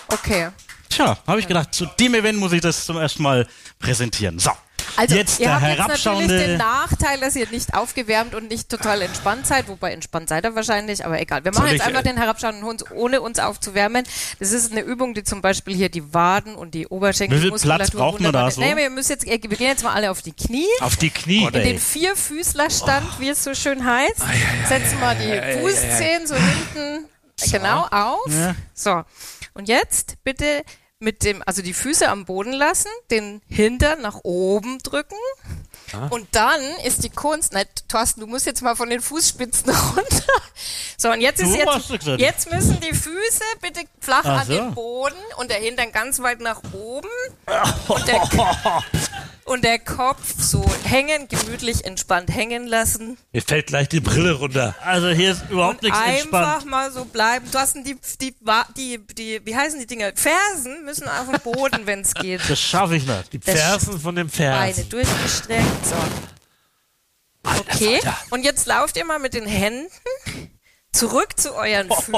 Okay. 0.08 0.50
Tja, 0.90 1.16
habe 1.26 1.40
ich 1.40 1.48
gedacht, 1.48 1.74
zu 1.74 1.86
dem 1.98 2.14
Event 2.14 2.38
muss 2.38 2.52
ich 2.52 2.60
das 2.60 2.84
zum 2.86 2.96
ersten 2.98 3.22
Mal 3.22 3.46
präsentieren. 3.78 4.38
So, 4.38 4.50
Also 4.96 5.14
jetzt 5.14 5.40
ihr 5.40 5.46
der 5.46 5.60
habt 5.60 5.90
jetzt 5.90 6.04
natürlich 6.04 6.28
den. 6.28 6.56
Nachteil, 6.56 7.20
dass 7.20 7.36
ihr 7.36 7.48
nicht 7.50 7.74
aufgewärmt 7.74 8.34
und 8.34 8.48
nicht 8.48 8.68
total 8.68 9.02
entspannt 9.02 9.46
seid, 9.46 9.68
wobei 9.68 9.92
entspannt 9.92 10.28
seid 10.28 10.44
ihr 10.44 10.54
wahrscheinlich, 10.54 11.04
aber 11.04 11.20
egal. 11.20 11.44
Wir 11.44 11.52
machen 11.52 11.68
jetzt 11.68 11.82
ich, 11.82 11.86
einfach 11.86 12.02
den 12.02 12.16
herabschauenden 12.16 12.64
Hund, 12.64 12.84
ohne 12.92 13.20
uns 13.20 13.38
aufzuwärmen. 13.38 14.04
Das 14.38 14.52
ist 14.52 14.72
eine 14.72 14.82
Übung, 14.82 15.14
die 15.14 15.24
zum 15.24 15.42
Beispiel 15.42 15.74
hier 15.74 15.88
die 15.88 16.14
Waden 16.14 16.54
und 16.54 16.74
die 16.74 16.86
Oberschenkel 16.86 17.38
Wie 17.38 17.48
viel 17.48 17.58
Platz 17.58 17.90
braucht 17.90 18.20
man 18.20 18.32
da 18.32 18.50
so? 18.50 18.60
Nee, 18.60 18.76
wir 18.76 18.90
müssen 18.90 19.12
jetzt, 19.12 19.26
wir 19.26 19.38
gehen 19.38 19.68
jetzt 19.68 19.84
mal 19.84 19.92
alle 19.92 20.10
auf 20.10 20.22
die 20.22 20.32
Knie. 20.32 20.66
Auf 20.80 20.96
die 20.96 21.10
Knie. 21.10 21.46
In 21.46 21.54
ey. 21.54 21.62
den 21.64 21.78
Vierfüßlerstand, 21.78 23.20
wie 23.20 23.28
es 23.28 23.42
so 23.44 23.54
schön 23.54 23.84
heißt. 23.84 24.22
Setzen 24.68 25.00
wir 25.00 25.14
die 25.14 25.60
Fußzehen 25.60 26.26
so 26.26 26.34
hinten 26.34 27.06
genau 27.50 27.86
auf. 27.90 28.26
Ja. 28.28 28.54
So. 28.74 29.02
Und 29.54 29.68
jetzt 29.68 30.16
bitte 30.24 30.64
mit 30.98 31.24
dem, 31.24 31.42
also 31.44 31.62
die 31.62 31.74
Füße 31.74 32.08
am 32.08 32.24
Boden 32.24 32.52
lassen, 32.52 32.88
den 33.10 33.42
Hintern 33.48 34.00
nach 34.00 34.20
oben 34.22 34.78
drücken. 34.78 35.16
Ah. 35.92 36.06
Und 36.08 36.26
dann 36.32 36.60
ist 36.84 37.04
die 37.04 37.10
Kunst, 37.10 37.52
nein, 37.52 37.66
Thorsten, 37.88 38.20
du 38.20 38.26
musst 38.26 38.46
jetzt 38.46 38.62
mal 38.62 38.74
von 38.76 38.88
den 38.88 39.00
Fußspitzen 39.00 39.70
runter. 39.96 40.42
So, 40.96 41.10
und 41.10 41.20
jetzt 41.20 41.40
Du 41.40 41.44
ist 41.46 41.54
jetzt, 41.90 42.06
jetzt 42.18 42.50
müssen 42.50 42.80
die 42.80 42.94
Füße 42.94 43.42
bitte 43.60 43.82
flach 44.00 44.24
Ach 44.24 44.40
an 44.40 44.46
so. 44.46 44.52
den 44.52 44.74
Boden 44.74 45.16
und 45.36 45.50
der 45.50 45.58
Hintern 45.58 45.92
ganz 45.92 46.20
weit 46.20 46.40
nach 46.40 46.62
oben. 46.72 47.08
Und 47.88 48.08
der, 48.08 48.22
und 49.46 49.64
der 49.64 49.78
Kopf 49.78 50.34
so 50.38 50.64
hängen, 50.84 51.28
gemütlich 51.28 51.84
entspannt 51.84 52.30
hängen 52.34 52.66
lassen. 52.66 53.16
Mir 53.32 53.42
fällt 53.42 53.68
gleich 53.68 53.88
die 53.88 54.00
Brille 54.00 54.32
runter. 54.32 54.74
Also 54.84 55.08
hier 55.08 55.32
ist 55.32 55.44
überhaupt 55.48 55.82
nichts 55.82 55.96
Einfach 55.98 56.20
entspannt. 56.20 56.66
mal 56.66 56.92
so 56.92 57.04
bleiben. 57.04 57.46
Du 57.50 57.58
hast 57.58 57.76
die, 57.76 57.96
die, 58.20 58.34
die, 58.76 58.98
die, 59.14 59.40
wie 59.46 59.56
heißen 59.56 59.78
die 59.78 59.86
Dinger? 59.86 60.12
Fersen 60.14 60.84
müssen 60.84 61.08
auf 61.08 61.30
dem 61.30 61.40
Boden, 61.40 61.86
wenn 61.86 62.00
es 62.00 62.12
geht. 62.14 62.40
Das 62.48 62.60
schaffe 62.60 62.96
ich 62.96 63.06
nicht. 63.06 63.32
Die 63.32 63.38
Das- 63.38 63.54
Fersen 63.54 64.00
von 64.00 64.14
dem 64.16 64.28
Beine 64.28 64.74
Vers. 64.74 64.88
durchgestreckt. 64.88 65.86
So. 65.86 65.94
Okay. 67.60 68.00
Und 68.30 68.44
jetzt 68.44 68.66
lauft 68.66 68.96
ihr 68.96 69.04
mal 69.04 69.18
mit 69.20 69.34
den 69.34 69.46
Händen 69.46 69.86
zurück 70.92 71.38
zu 71.38 71.54
euren 71.54 71.88
Füßen. 71.92 72.14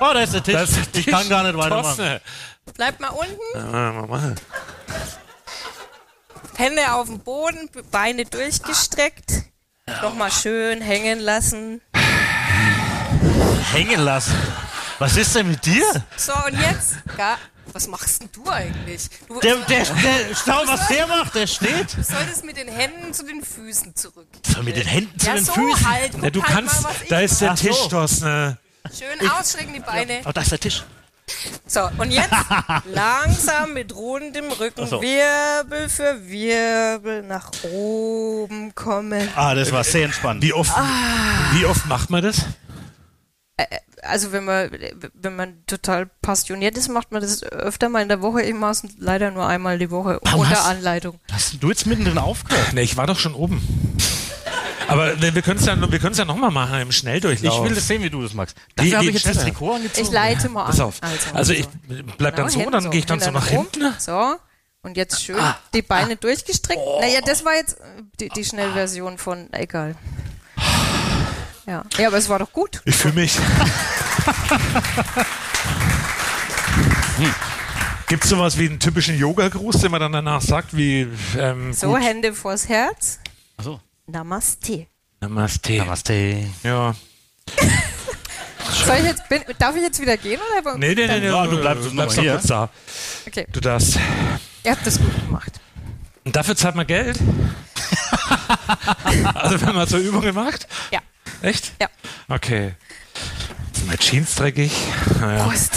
Oh, 0.00 0.10
da 0.14 0.22
ist 0.22 0.34
der 0.34 0.42
Tisch. 0.44 0.70
Ich 0.92 1.06
kann 1.06 1.28
gar 1.28 1.42
nicht 1.42 1.56
weitermachen. 1.56 2.20
Bleibt 2.74 3.00
mal 3.00 3.08
unten. 3.08 3.34
Ja, 3.54 4.06
mal. 4.06 4.34
Hände 6.60 6.92
auf 6.92 7.06
dem 7.06 7.20
Boden, 7.20 7.70
Beine 7.90 8.26
durchgestreckt. 8.26 9.44
Nochmal 10.02 10.30
schön 10.30 10.82
hängen 10.82 11.18
lassen. 11.18 11.80
Hängen 13.72 14.00
lassen. 14.00 14.34
Was 14.98 15.16
ist 15.16 15.34
denn 15.34 15.48
mit 15.48 15.64
dir? 15.64 16.04
So, 16.18 16.32
und 16.46 16.60
jetzt. 16.60 16.96
Ja, 17.16 17.38
was 17.72 17.86
machst 17.88 18.20
denn 18.20 18.28
du 18.32 18.46
eigentlich? 18.50 19.08
Du, 19.26 19.40
Der, 19.40 19.56
der, 19.56 19.84
der, 19.84 20.36
schau, 20.44 20.62
was 20.66 20.86
der 20.88 21.06
macht. 21.06 21.34
Der 21.34 21.46
steht. 21.46 21.96
du 21.96 22.02
solltest 22.02 22.44
mit 22.44 22.58
den 22.58 22.68
Händen 22.68 23.14
zu 23.14 23.24
den 23.24 23.42
Füßen 23.42 23.96
zurück. 23.96 24.28
So, 24.46 24.62
mit 24.62 24.76
den 24.76 24.86
Händen 24.86 25.18
zu 25.18 25.26
ja, 25.28 25.34
den 25.36 25.44
so 25.46 25.52
Füßen. 25.52 25.90
halt. 25.90 26.12
Ja, 26.22 26.30
du 26.30 26.42
halt 26.42 26.52
kannst, 26.52 26.82
mal, 26.82 26.94
da 27.08 27.20
ist 27.20 27.40
der 27.40 27.56
so. 27.56 27.68
Tisch, 27.68 28.20
ne? 28.20 28.58
Schön 28.96 29.30
ausstrecken 29.30 29.72
die 29.72 29.80
Beine. 29.80 30.20
Oh, 30.26 30.30
da 30.32 30.42
ist 30.42 30.52
der 30.52 30.60
Tisch. 30.60 30.84
So, 31.66 31.80
und 31.98 32.10
jetzt 32.10 32.30
langsam 32.94 33.72
mit 33.74 33.94
rundem 33.94 34.50
Rücken 34.52 34.86
so. 34.86 35.00
Wirbel 35.00 35.88
für 35.88 36.18
Wirbel 36.28 37.22
nach 37.22 37.50
oben 37.72 38.74
kommen. 38.74 39.28
Ah, 39.36 39.54
das 39.54 39.70
war 39.72 39.84
sehr 39.84 40.04
entspannt. 40.06 40.42
Wie 40.42 40.52
oft, 40.52 40.72
wie 41.52 41.64
oft 41.66 41.86
macht 41.86 42.10
man 42.10 42.22
das? 42.22 42.44
Also 44.02 44.32
wenn 44.32 44.44
man, 44.46 44.70
wenn 45.12 45.36
man 45.36 45.66
total 45.66 46.06
passioniert 46.22 46.78
ist, 46.78 46.88
macht 46.88 47.12
man 47.12 47.20
das 47.20 47.42
öfter 47.42 47.90
mal 47.90 48.00
in 48.02 48.08
der 48.08 48.22
Woche. 48.22 48.40
Ich 48.42 48.54
mache 48.54 48.72
es 48.72 48.82
leider 48.98 49.30
nur 49.30 49.46
einmal 49.46 49.78
die 49.78 49.90
Woche 49.90 50.18
Warum 50.22 50.40
unter 50.40 50.52
hast- 50.56 50.66
Anleitung. 50.66 51.20
Hast 51.30 51.62
du 51.62 51.68
jetzt 51.68 51.86
mittendrin 51.86 52.16
aufgehört? 52.16 52.72
Ne, 52.72 52.80
ich 52.80 52.96
war 52.96 53.06
doch 53.06 53.18
schon 53.18 53.34
oben. 53.34 53.60
Aber 54.90 55.20
wir 55.20 55.34
wir 55.34 55.42
können 55.42 55.58
es 55.60 55.66
ja, 55.66 55.80
wir 55.80 56.10
ja 56.12 56.24
nochmal 56.24 56.50
machen 56.50 56.80
im 56.80 56.92
Schnelldurchlauf. 56.92 57.58
Ich 57.58 57.62
will 57.68 57.74
das 57.74 57.86
sehen, 57.86 58.02
wie 58.02 58.10
du 58.10 58.22
das 58.22 58.34
magst. 58.34 58.56
Dafür 58.76 58.96
habe 58.98 59.06
ich 59.06 59.14
jetzt 59.14 59.26
das 59.26 59.32
schneller? 59.34 59.48
Trikot 59.50 59.74
angezogen. 59.74 60.06
Ich 60.06 60.12
leite 60.12 60.48
mal 60.48 60.64
Pass 60.64 60.80
an. 60.80 60.86
auf. 60.86 61.00
Also 61.32 61.52
ich 61.52 61.66
bleib 62.18 62.36
dann 62.36 62.48
Genau, 62.48 62.64
so, 62.64 62.70
dann 62.70 62.90
gehe 62.90 63.00
ich 63.00 63.06
dann 63.06 63.20
so 63.20 63.26
Hände 63.26 63.38
nach 63.40 63.50
oben. 63.52 63.68
hinten. 63.72 63.94
So. 63.98 64.36
Und 64.82 64.96
jetzt 64.96 65.22
schön 65.22 65.38
Ah. 65.38 65.58
die 65.74 65.82
Beine 65.82 66.16
durchgestreckt. 66.16 66.80
Naja, 67.00 67.20
das 67.24 67.44
war 67.44 67.54
jetzt 67.54 67.78
äh, 67.80 67.84
die, 68.18 68.30
die 68.30 68.44
Schnellversion 68.44 69.18
von, 69.18 69.52
egal. 69.52 69.94
Ja. 71.66 71.84
ja, 71.98 72.08
aber 72.08 72.16
es 72.16 72.28
war 72.28 72.38
doch 72.38 72.52
gut. 72.52 72.80
Ich 72.84 72.96
fühle 72.96 73.14
mich. 73.14 73.38
hm. 77.16 77.34
Gibt 78.08 78.24
es 78.24 78.30
sowas 78.30 78.58
wie 78.58 78.66
einen 78.68 78.80
typischen 78.80 79.16
Yoga-Gruß, 79.16 79.78
den 79.82 79.90
man 79.92 80.00
dann 80.00 80.12
danach 80.12 80.40
sagt, 80.40 80.76
wie 80.76 81.06
ähm, 81.38 81.72
So, 81.72 81.88
gut. 81.92 82.02
Hände 82.02 82.32
vors 82.32 82.68
Herz. 82.68 83.20
Achso. 83.56 83.80
Namaste. 84.10 84.86
Namaste. 85.20 85.76
Namaste. 85.78 86.46
Ja. 86.62 86.94
Soll 88.86 88.96
ich 88.98 89.04
jetzt, 89.04 89.28
bin, 89.28 89.42
darf 89.58 89.74
ich 89.76 89.82
jetzt 89.82 90.00
wieder 90.00 90.16
gehen? 90.16 90.40
Oder? 90.62 90.78
Nee, 90.78 90.94
nee, 90.94 91.06
nee, 91.06 91.20
nee, 91.20 91.26
Ja, 91.26 91.46
du 91.46 91.58
bleibst 91.60 91.84
du 91.84 91.88
noch 91.88 91.94
bleibst 91.94 92.16
noch 92.16 92.22
hier. 92.22 92.32
kurz 92.34 92.46
da. 92.46 92.68
Okay, 93.26 93.46
Du 93.52 93.60
darfst. 93.60 93.98
ihr 94.64 94.70
habt 94.72 94.86
das 94.86 94.98
gut 94.98 95.14
gemacht. 95.26 95.60
Und 96.24 96.36
dafür 96.36 96.56
zahlt 96.56 96.76
man 96.76 96.86
Geld? 96.86 97.18
also 99.34 99.60
wenn 99.60 99.74
man 99.74 99.88
so 99.88 99.98
Übungen 99.98 100.34
macht? 100.34 100.66
Ja. 100.92 101.00
Echt? 101.42 101.72
Ja. 101.80 101.88
Okay. 102.28 102.74
Sind 103.72 103.86
meine 103.86 103.98
Jeans 103.98 104.34
dreckig? 104.34 104.72
Naja. 105.20 105.44
Prost. 105.44 105.72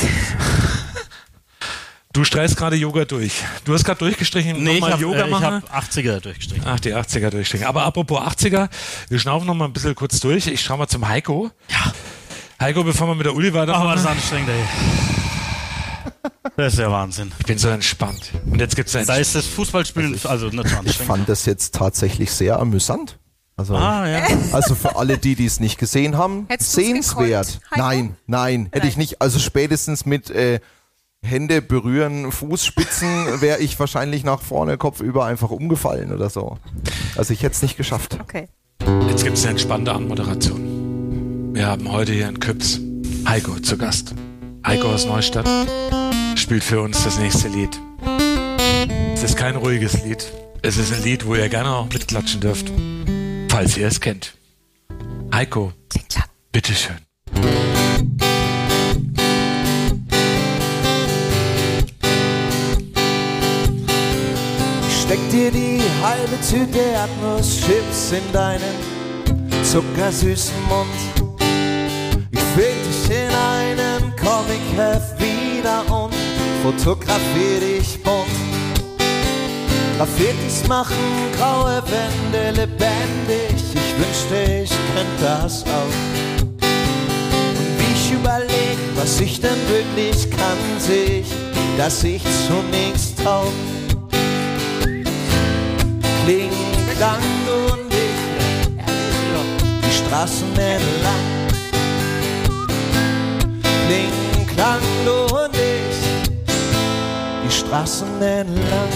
Du 2.14 2.24
streichst 2.24 2.56
gerade 2.58 2.76
Yoga 2.76 3.06
durch. 3.06 3.42
Du 3.66 3.74
hast 3.74 3.84
gerade 3.86 3.98
durchgestrichen, 3.98 4.64
Nee, 4.64 4.74
ich 4.76 4.80
nochmal 4.82 4.92
habe 4.94 5.02
Yoga 5.02 5.22
äh, 5.22 5.26
ich 5.26 5.32
machen. 5.32 5.64
hab 5.68 5.84
80er 5.84 6.20
durchgestrichen. 6.20 6.64
Ach, 6.68 6.80
die 6.80 6.94
80er 6.94 7.30
durchstrichen. 7.32 7.66
Aber 7.66 7.84
apropos 7.86 8.20
80er, 8.20 8.70
wir 9.10 9.20
schnaufen 9.20 9.48
noch 9.48 9.56
mal 9.56 9.66
ein 9.66 9.74
bisschen 9.74 9.96
kurz 9.96 10.20
durch. 10.20 10.46
Ich 10.46 10.62
schau 10.62 10.78
mal 10.78 10.88
zum 10.88 11.08
Heiko. 11.08 11.50
Ja. 11.70 11.92
Heiko, 12.62 12.84
bevor 12.84 13.08
wir 13.08 13.16
mit 13.16 13.26
der 13.26 13.36
Uli 13.36 13.52
war 13.54 13.68
weitermachen. 13.68 13.96
das 13.96 14.06
anstrengend, 14.06 14.50
ey. 14.50 14.64
Das 16.56 16.74
ist 16.74 16.80
ja 16.80 16.92
Wahnsinn. 16.92 17.32
Ich 17.40 17.46
bin 17.48 17.58
so 17.58 17.70
entspannt. 17.70 18.30
Und 18.46 18.60
jetzt 18.60 18.76
gibt's 18.76 18.96
ein 18.96 19.08
Da 19.08 19.16
ist 19.16 19.34
das 19.34 19.48
Fußballspielen 19.48 20.20
also 20.26 20.48
nicht 20.48 20.56
so 20.58 20.62
Ich 20.62 20.74
anstrengend. 20.78 20.94
fand 21.08 21.30
das 21.30 21.46
jetzt 21.48 21.74
tatsächlich 21.74 22.32
sehr 22.32 22.60
amüsant. 22.60 23.18
Also, 23.56 23.76
Ah, 23.76 24.08
ja. 24.08 24.22
also 24.52 24.76
für 24.76 24.96
alle, 24.98 25.18
die 25.18 25.36
die 25.36 25.46
es 25.46 25.60
nicht 25.60 25.78
gesehen 25.80 26.18
haben, 26.18 26.46
Hättest 26.50 26.74
sehenswert. 26.74 27.60
Nein, 27.76 28.18
nein, 28.28 28.70
hätte 28.72 28.88
ich 28.88 28.98
nicht. 28.98 29.22
Also 29.22 29.40
spätestens 29.40 30.06
mit 30.06 30.30
äh, 30.30 30.60
Hände 31.24 31.62
berühren, 31.62 32.32
Fußspitzen 32.32 33.08
wäre 33.42 33.60
ich 33.60 33.80
wahrscheinlich 33.80 34.24
nach 34.24 34.42
vorne 34.42 34.78
kopfüber 34.78 35.26
einfach 35.26 35.50
umgefallen 35.50 36.14
oder 36.14 36.30
so. 36.30 36.58
Also 37.16 37.34
ich 37.34 37.42
hätte 37.44 37.56
es 37.56 37.62
nicht 37.62 37.78
geschafft. 37.78 38.20
Okay. 38.22 38.50
Jetzt 39.08 39.24
gibt 39.24 39.38
es 39.38 39.44
eine 39.44 39.52
entspannte 39.52 39.94
Anmoderation. 39.94 41.52
Wir 41.54 41.68
haben 41.68 41.92
heute 41.92 42.12
hier 42.12 42.28
in 42.28 42.40
Küps 42.40 42.80
Heiko 43.28 43.60
zu 43.60 43.78
Gast. 43.78 44.14
Heiko 44.66 44.90
aus 44.90 45.06
Neustadt 45.06 45.48
spielt 46.36 46.64
für 46.64 46.82
uns 46.82 47.04
das 47.04 47.18
nächste 47.20 47.48
Lied. 47.48 47.80
Es 49.14 49.24
ist 49.24 49.38
kein 49.38 49.56
ruhiges 49.56 50.04
Lied. 50.04 50.32
Es 50.62 50.78
ist 50.78 50.94
ein 50.94 51.04
Lied, 51.04 51.26
wo 51.26 51.36
ihr 51.36 51.50
gerne 51.50 51.70
auch 51.70 51.90
mitklatschen 51.90 52.42
dürft, 52.42 52.72
falls 53.50 53.78
ihr 53.78 53.88
es 53.88 54.00
kennt. 54.02 54.36
Heiko, 55.34 55.74
bitteschön. 56.52 56.98
Steck 65.06 65.20
dir 65.32 65.52
die 65.52 65.82
halbe 66.02 66.40
Tüte 66.50 66.80
Erdnusschips 66.80 68.14
in 68.14 68.32
deinen 68.32 68.74
zuckersüßen 69.62 70.56
Mund. 70.70 71.42
Ich 72.32 72.40
find 72.40 72.86
dich 72.88 73.18
in 73.18 73.30
einem 73.30 74.16
Comic-Heft 74.16 75.20
wieder 75.20 75.82
und 75.94 76.16
fotografier 76.64 77.60
dich 77.60 78.02
bunt. 78.02 78.44
Graffitis 79.98 80.68
machen 80.70 80.96
graue 81.38 81.84
Wände 81.86 82.62
lebendig. 82.62 83.62
Ich 83.74 83.94
wünschte, 84.00 84.64
ich 84.64 84.70
könnte 84.70 85.22
das 85.22 85.64
auch. 85.64 85.96
Und 87.60 87.78
wie 87.78 87.94
ich 87.94 88.14
überleg, 88.14 88.78
was 88.96 89.20
ich 89.20 89.42
denn 89.42 89.60
wirklich 89.68 90.32
kann, 90.32 90.58
seh 90.80 91.20
ich, 91.20 91.28
dass 91.78 92.06
ich 92.06 92.24
zu 92.24 92.54
nichts 92.72 93.14
klang 96.96 97.22
und 97.70 97.94
ich 97.94 98.22
die 99.86 99.92
Straßen 99.92 100.52
entlang. 100.58 101.26
Kling, 103.86 104.48
klang 104.48 104.82
und 105.08 105.56
ich 105.56 106.00
die 107.44 107.52
Straßen 107.52 108.22
entlang. 108.22 108.94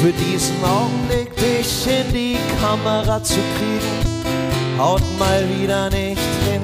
Für 0.00 0.12
diesen 0.12 0.64
Augenblick 0.64 1.36
dich 1.36 1.86
in 1.86 2.12
die 2.12 2.38
Kamera 2.60 3.22
zu 3.22 3.40
kriegen, 3.56 4.78
haut 4.78 5.02
mal 5.18 5.44
wieder 5.48 5.90
nicht 5.90 6.30
hin. 6.48 6.62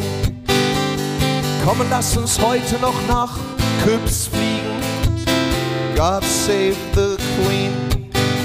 Komm, 1.65 1.83
lass 1.91 2.17
uns 2.17 2.41
heute 2.41 2.79
noch 2.81 2.95
nach 3.09 3.37
Küps 3.85 4.29
fliegen. 4.29 4.56
God 5.97 6.23
save 6.25 6.77
the 6.95 7.17
Queen. 7.39 7.73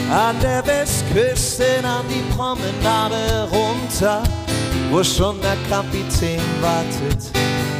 An 0.09 0.39
der 0.41 0.65
Westküste 0.65 1.65
an 1.83 2.05
die 2.09 2.23
Promenade 2.33 3.49
runter, 3.51 4.23
wo 4.89 5.03
schon 5.03 5.35
der 5.41 5.57
Kapitän 5.69 6.39
wartet. 6.61 7.29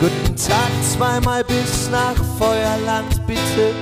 Guten 0.01 0.35
Tag, 0.35 0.71
zweimal 0.93 1.41
bis 1.45 1.89
nach 1.89 2.17
Feuerland, 2.37 3.25
bitte. 3.25 3.73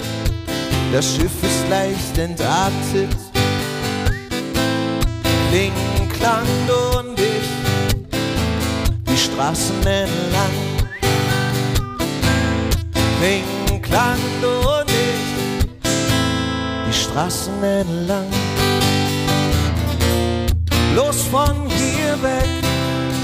Das 0.94 1.06
Schiff 1.06 1.32
ist 1.42 1.68
leicht 1.72 2.18
entartet. 2.20 3.18
Kling, 5.50 5.74
klang 6.20 6.46
und 7.00 7.20
ich 7.20 7.50
die 9.08 9.18
Straßen 9.18 9.80
entlang. 9.88 10.56
Kling, 13.20 13.82
klang 13.82 14.20
und 14.54 14.90
ich 14.92 15.09
die 16.90 16.94
Straßen 16.94 17.64
entlang. 17.64 18.28
Los 20.96 21.22
von 21.24 21.56
hier 21.70 22.16
weg, 22.24 22.64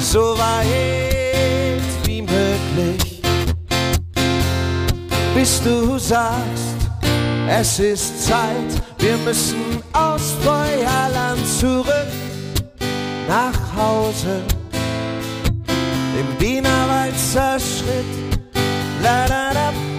so 0.02 0.38
weit 0.38 1.82
wie 2.06 2.22
möglich, 2.22 3.22
bis 5.34 5.62
du 5.64 5.98
sagst, 5.98 6.80
es 7.50 7.80
ist 7.80 8.28
Zeit, 8.28 8.72
wir 9.00 9.18
müssen 9.18 9.82
aus 9.94 10.36
Feuerland 10.44 11.46
zurück 11.60 12.12
nach 13.28 13.60
Hause. 13.76 14.42
Im 16.20 16.40
Wienerwalzer 16.40 17.60
Schritt, 17.60 18.14
la 19.02 19.28
da 19.28 19.54
da, 19.54 19.95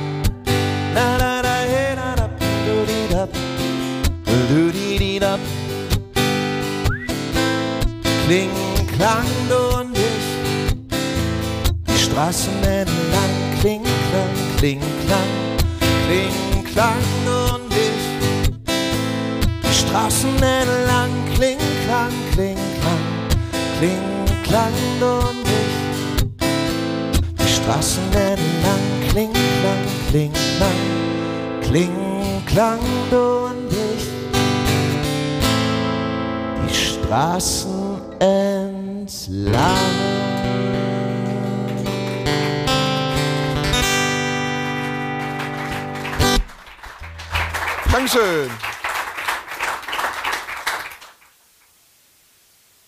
Kling, 8.27 8.51
klang 8.97 9.24
und 9.79 9.97
ich, 9.97 10.27
die 11.87 11.97
Straßen 11.97 12.61
entlang, 12.64 13.35
kling, 13.61 13.85
klang, 13.85 14.37
kling, 14.57 14.81
klang, 15.07 15.33
kling, 16.09 16.64
klang 16.64 17.07
und 17.24 17.70
ich, 17.70 18.05
die 19.62 19.72
Straßen 19.72 20.43
entlang, 20.43 21.12
kling, 21.37 21.59
klang, 21.85 22.12
kling, 22.33 22.59
klang, 22.81 23.07
kling, 23.79 24.43
klang 24.43 24.74
und 25.01 25.47
ich, 25.47 25.74
die 27.39 27.49
Straßen 27.49 28.12
entlang, 28.12 28.87
kling, 29.09 29.33
klang, 29.61 29.85
kling, 30.11 30.33
klang, 30.57 30.83
kling, 31.62 32.43
klang 32.45 32.81
und 33.12 33.70
ich, 33.70 34.09
die 36.68 36.74
Straßen 36.74 37.76
entlang. 38.20 40.06
Dankeschön. 47.92 48.50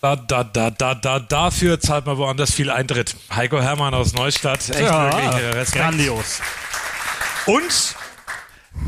Da, 0.01 0.15
da, 0.15 0.45
da, 0.45 0.71
da, 0.71 0.95
da, 0.95 1.19
dafür 1.19 1.81
zahlt 1.81 2.07
man 2.07 2.19
woanders 2.19 2.53
viel 2.53 2.71
Eintritt. 2.71 3.17
Heiko 3.35 3.61
Hermann 3.61 3.95
aus 3.95 4.13
Neustadt. 4.13 4.69
Echt 4.69 4.81
Ja, 4.81 5.13
wirklich. 5.13 5.43
äh, 5.43 5.51
Respekt. 5.51 5.83
grandios. 5.85 6.41
Und 7.47 7.97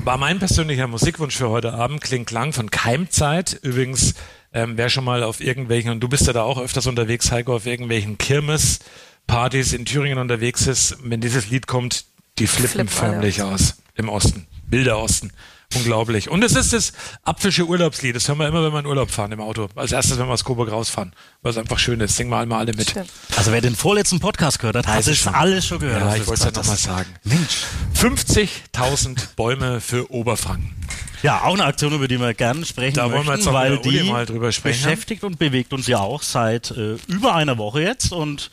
war 0.05 0.19
mein 0.19 0.39
persönlicher 0.39 0.87
Musikwunsch 0.87 1.37
für 1.37 1.49
heute 1.49 1.73
Abend 1.75 2.01
Kling 2.01 2.27
Klang 2.27 2.53
von 2.53 2.71
Keimzeit. 2.71 3.59
Übrigens, 3.63 4.15
ähm, 4.53 4.73
wer 4.77 4.89
schon 4.91 5.05
mal 5.05 5.23
auf 5.23 5.41
irgendwelchen, 5.41 5.91
und 5.93 6.01
du 6.01 6.09
bist 6.09 6.27
ja 6.27 6.33
da 6.33 6.43
auch 6.43 6.59
öfters 6.61 6.87
unterwegs, 6.87 7.31
Heiko, 7.31 7.55
auf 7.57 7.67
irgendwelchen 7.67 8.19
Kirmes-Partys 8.19 9.73
in 9.73 9.85
Thüringen 9.85 10.19
unterwegs 10.19 10.67
ist, 10.67 10.97
wenn 11.03 11.21
dieses 11.21 11.49
Lied 11.51 11.67
kommt, 11.67 12.05
die 12.39 12.47
flippen 12.47 12.81
alle 12.81 12.89
förmlich 12.89 13.43
aus. 13.43 13.77
Im 13.95 14.09
Osten. 14.09 14.47
Wilder 14.67 14.99
Osten. 14.99 15.33
Unglaublich. 15.77 16.29
Und 16.31 16.43
es 16.43 16.57
ist 16.57 16.73
das 16.73 16.93
Apfelsche 17.23 17.65
Urlaubslied. 17.65 18.17
Das 18.17 18.27
hören 18.27 18.39
wir 18.39 18.49
immer, 18.49 18.65
wenn 18.65 18.73
wir 18.73 18.81
in 18.81 18.87
Urlaub 18.87 19.11
fahren 19.11 19.31
im 19.31 19.41
Auto. 19.41 19.69
Als 19.77 19.93
erstes, 19.93 20.19
wenn 20.19 20.27
wir 20.27 20.33
aus 20.33 20.43
Coburg 20.43 20.71
rausfahren. 20.73 21.13
Weil 21.43 21.53
es 21.53 21.59
einfach 21.59 21.79
schön 21.79 22.01
ist. 22.01 22.17
Singen 22.17 22.31
wir 22.31 22.39
einmal 22.39 22.59
alle 22.59 22.73
mit. 22.73 22.93
Also 23.37 23.53
wer 23.53 23.61
den 23.61 23.77
vorletzten 23.77 24.19
Podcast 24.19 24.59
gehört 24.59 24.75
hat, 24.77 24.87
hat 24.89 25.07
es 25.07 25.27
alles 25.29 25.67
schon 25.67 25.79
gehört. 25.79 26.01
Ja, 26.01 26.17
ich 26.17 26.27
wollte 26.27 26.41
es 26.41 26.45
ja 26.45 26.51
das- 26.51 26.67
nochmal 26.67 26.77
sagen. 26.77 27.11
Mensch. 27.23 27.59
50.000 27.95 29.37
Bäume 29.37 29.81
für 29.81 30.11
Oberfranken. 30.11 30.75
Ja, 31.23 31.43
auch 31.43 31.55
eine 31.55 31.65
Aktion, 31.65 31.93
über 31.93 32.09
die 32.09 32.19
wir 32.19 32.33
gerne 32.35 32.65
sprechen 32.65 32.97
Da 32.97 33.05
wollen 33.05 33.25
wir 33.25 33.33
möchten, 33.33 33.45
jetzt 33.47 33.53
weil 33.53 33.79
die 33.79 34.03
mal 34.05 34.27
drüber 34.27 34.53
sprechen. 34.53 34.83
beschäftigt 34.83 35.25
und 35.25 35.39
bewegt 35.39 35.73
uns 35.73 35.87
ja 35.87 35.99
auch 35.99 36.23
seit 36.23 36.71
äh, 36.71 36.97
über 37.09 37.35
einer 37.35 37.59
Woche 37.59 37.83
jetzt. 37.83 38.13
Und 38.13 38.51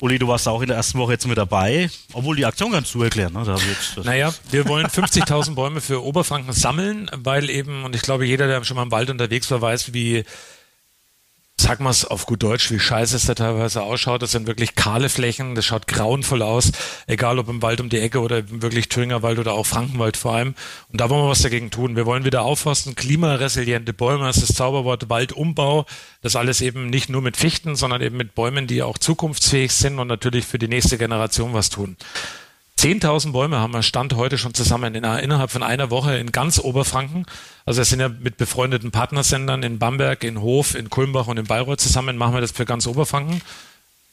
Uli, 0.00 0.18
du 0.18 0.28
warst 0.28 0.46
auch 0.48 0.60
in 0.60 0.68
der 0.68 0.76
ersten 0.76 0.98
Woche 0.98 1.12
jetzt 1.12 1.26
mit 1.26 1.38
dabei, 1.38 1.90
obwohl 2.12 2.36
die 2.36 2.44
Aktion 2.44 2.72
ganz 2.72 2.90
zu 2.90 3.02
erklären. 3.02 3.32
Ne? 3.32 3.44
Jetzt 3.68 4.04
Naja, 4.04 4.34
wir 4.50 4.68
wollen 4.68 4.86
50.000 4.86 5.54
Bäume 5.54 5.80
für 5.80 6.04
Oberfranken 6.04 6.52
sammeln, 6.52 7.10
weil 7.14 7.48
eben, 7.48 7.84
und 7.84 7.94
ich 7.96 8.02
glaube, 8.02 8.26
jeder, 8.26 8.46
der 8.46 8.62
schon 8.64 8.76
mal 8.76 8.82
im 8.82 8.90
Wald 8.90 9.08
unterwegs 9.10 9.50
war, 9.50 9.60
weiß, 9.60 9.94
wie 9.94 10.24
sag 11.62 11.80
mal 11.80 11.90
es 11.90 12.04
auf 12.04 12.26
gut 12.26 12.42
Deutsch, 12.42 12.70
wie 12.70 12.78
scheiße 12.78 13.14
es 13.14 13.26
da 13.26 13.34
teilweise 13.34 13.82
ausschaut. 13.82 14.20
Das 14.20 14.32
sind 14.32 14.46
wirklich 14.46 14.74
kahle 14.74 15.08
Flächen, 15.08 15.54
das 15.54 15.64
schaut 15.64 15.86
grauenvoll 15.86 16.42
aus, 16.42 16.72
egal 17.06 17.38
ob 17.38 17.48
im 17.48 17.62
Wald 17.62 17.80
um 17.80 17.88
die 17.88 17.98
Ecke 17.98 18.20
oder 18.20 18.42
wirklich 18.50 18.88
Thüringer 18.88 19.22
Wald 19.22 19.38
oder 19.38 19.52
auch 19.52 19.64
Frankenwald 19.64 20.16
vor 20.16 20.34
allem. 20.34 20.54
Und 20.90 21.00
da 21.00 21.08
wollen 21.08 21.22
wir 21.24 21.30
was 21.30 21.42
dagegen 21.42 21.70
tun. 21.70 21.94
Wir 21.94 22.04
wollen 22.04 22.24
wieder 22.24 22.42
aufforsten, 22.42 22.96
klimaresiliente 22.96 23.92
Bäume, 23.92 24.24
das 24.24 24.38
ist 24.38 24.50
das 24.50 24.56
Zauberwort 24.56 25.08
Waldumbau. 25.08 25.86
Das 26.20 26.36
alles 26.36 26.60
eben 26.60 26.90
nicht 26.90 27.08
nur 27.08 27.22
mit 27.22 27.36
Fichten, 27.36 27.76
sondern 27.76 28.02
eben 28.02 28.16
mit 28.16 28.34
Bäumen, 28.34 28.66
die 28.66 28.82
auch 28.82 28.98
zukunftsfähig 28.98 29.72
sind 29.72 29.98
und 29.98 30.08
natürlich 30.08 30.44
für 30.44 30.58
die 30.58 30.68
nächste 30.68 30.98
Generation 30.98 31.54
was 31.54 31.70
tun. 31.70 31.96
10.000 32.82 33.30
Bäume 33.30 33.60
haben 33.60 33.72
wir 33.72 33.84
Stand 33.84 34.16
heute 34.16 34.38
schon 34.38 34.54
zusammen 34.54 34.96
in, 34.96 35.04
innerhalb 35.04 35.52
von 35.52 35.62
einer 35.62 35.90
Woche 35.90 36.16
in 36.16 36.32
ganz 36.32 36.58
Oberfranken. 36.58 37.26
Also 37.64 37.80
es 37.80 37.90
sind 37.90 38.00
ja 38.00 38.08
mit 38.08 38.38
befreundeten 38.38 38.90
Partnersendern 38.90 39.62
in 39.62 39.78
Bamberg, 39.78 40.24
in 40.24 40.40
Hof, 40.40 40.74
in 40.74 40.90
Kulmbach 40.90 41.28
und 41.28 41.38
in 41.38 41.46
Bayreuth 41.46 41.80
zusammen 41.80 42.16
machen 42.16 42.34
wir 42.34 42.40
das 42.40 42.50
für 42.50 42.64
ganz 42.64 42.88
Oberfranken. 42.88 43.40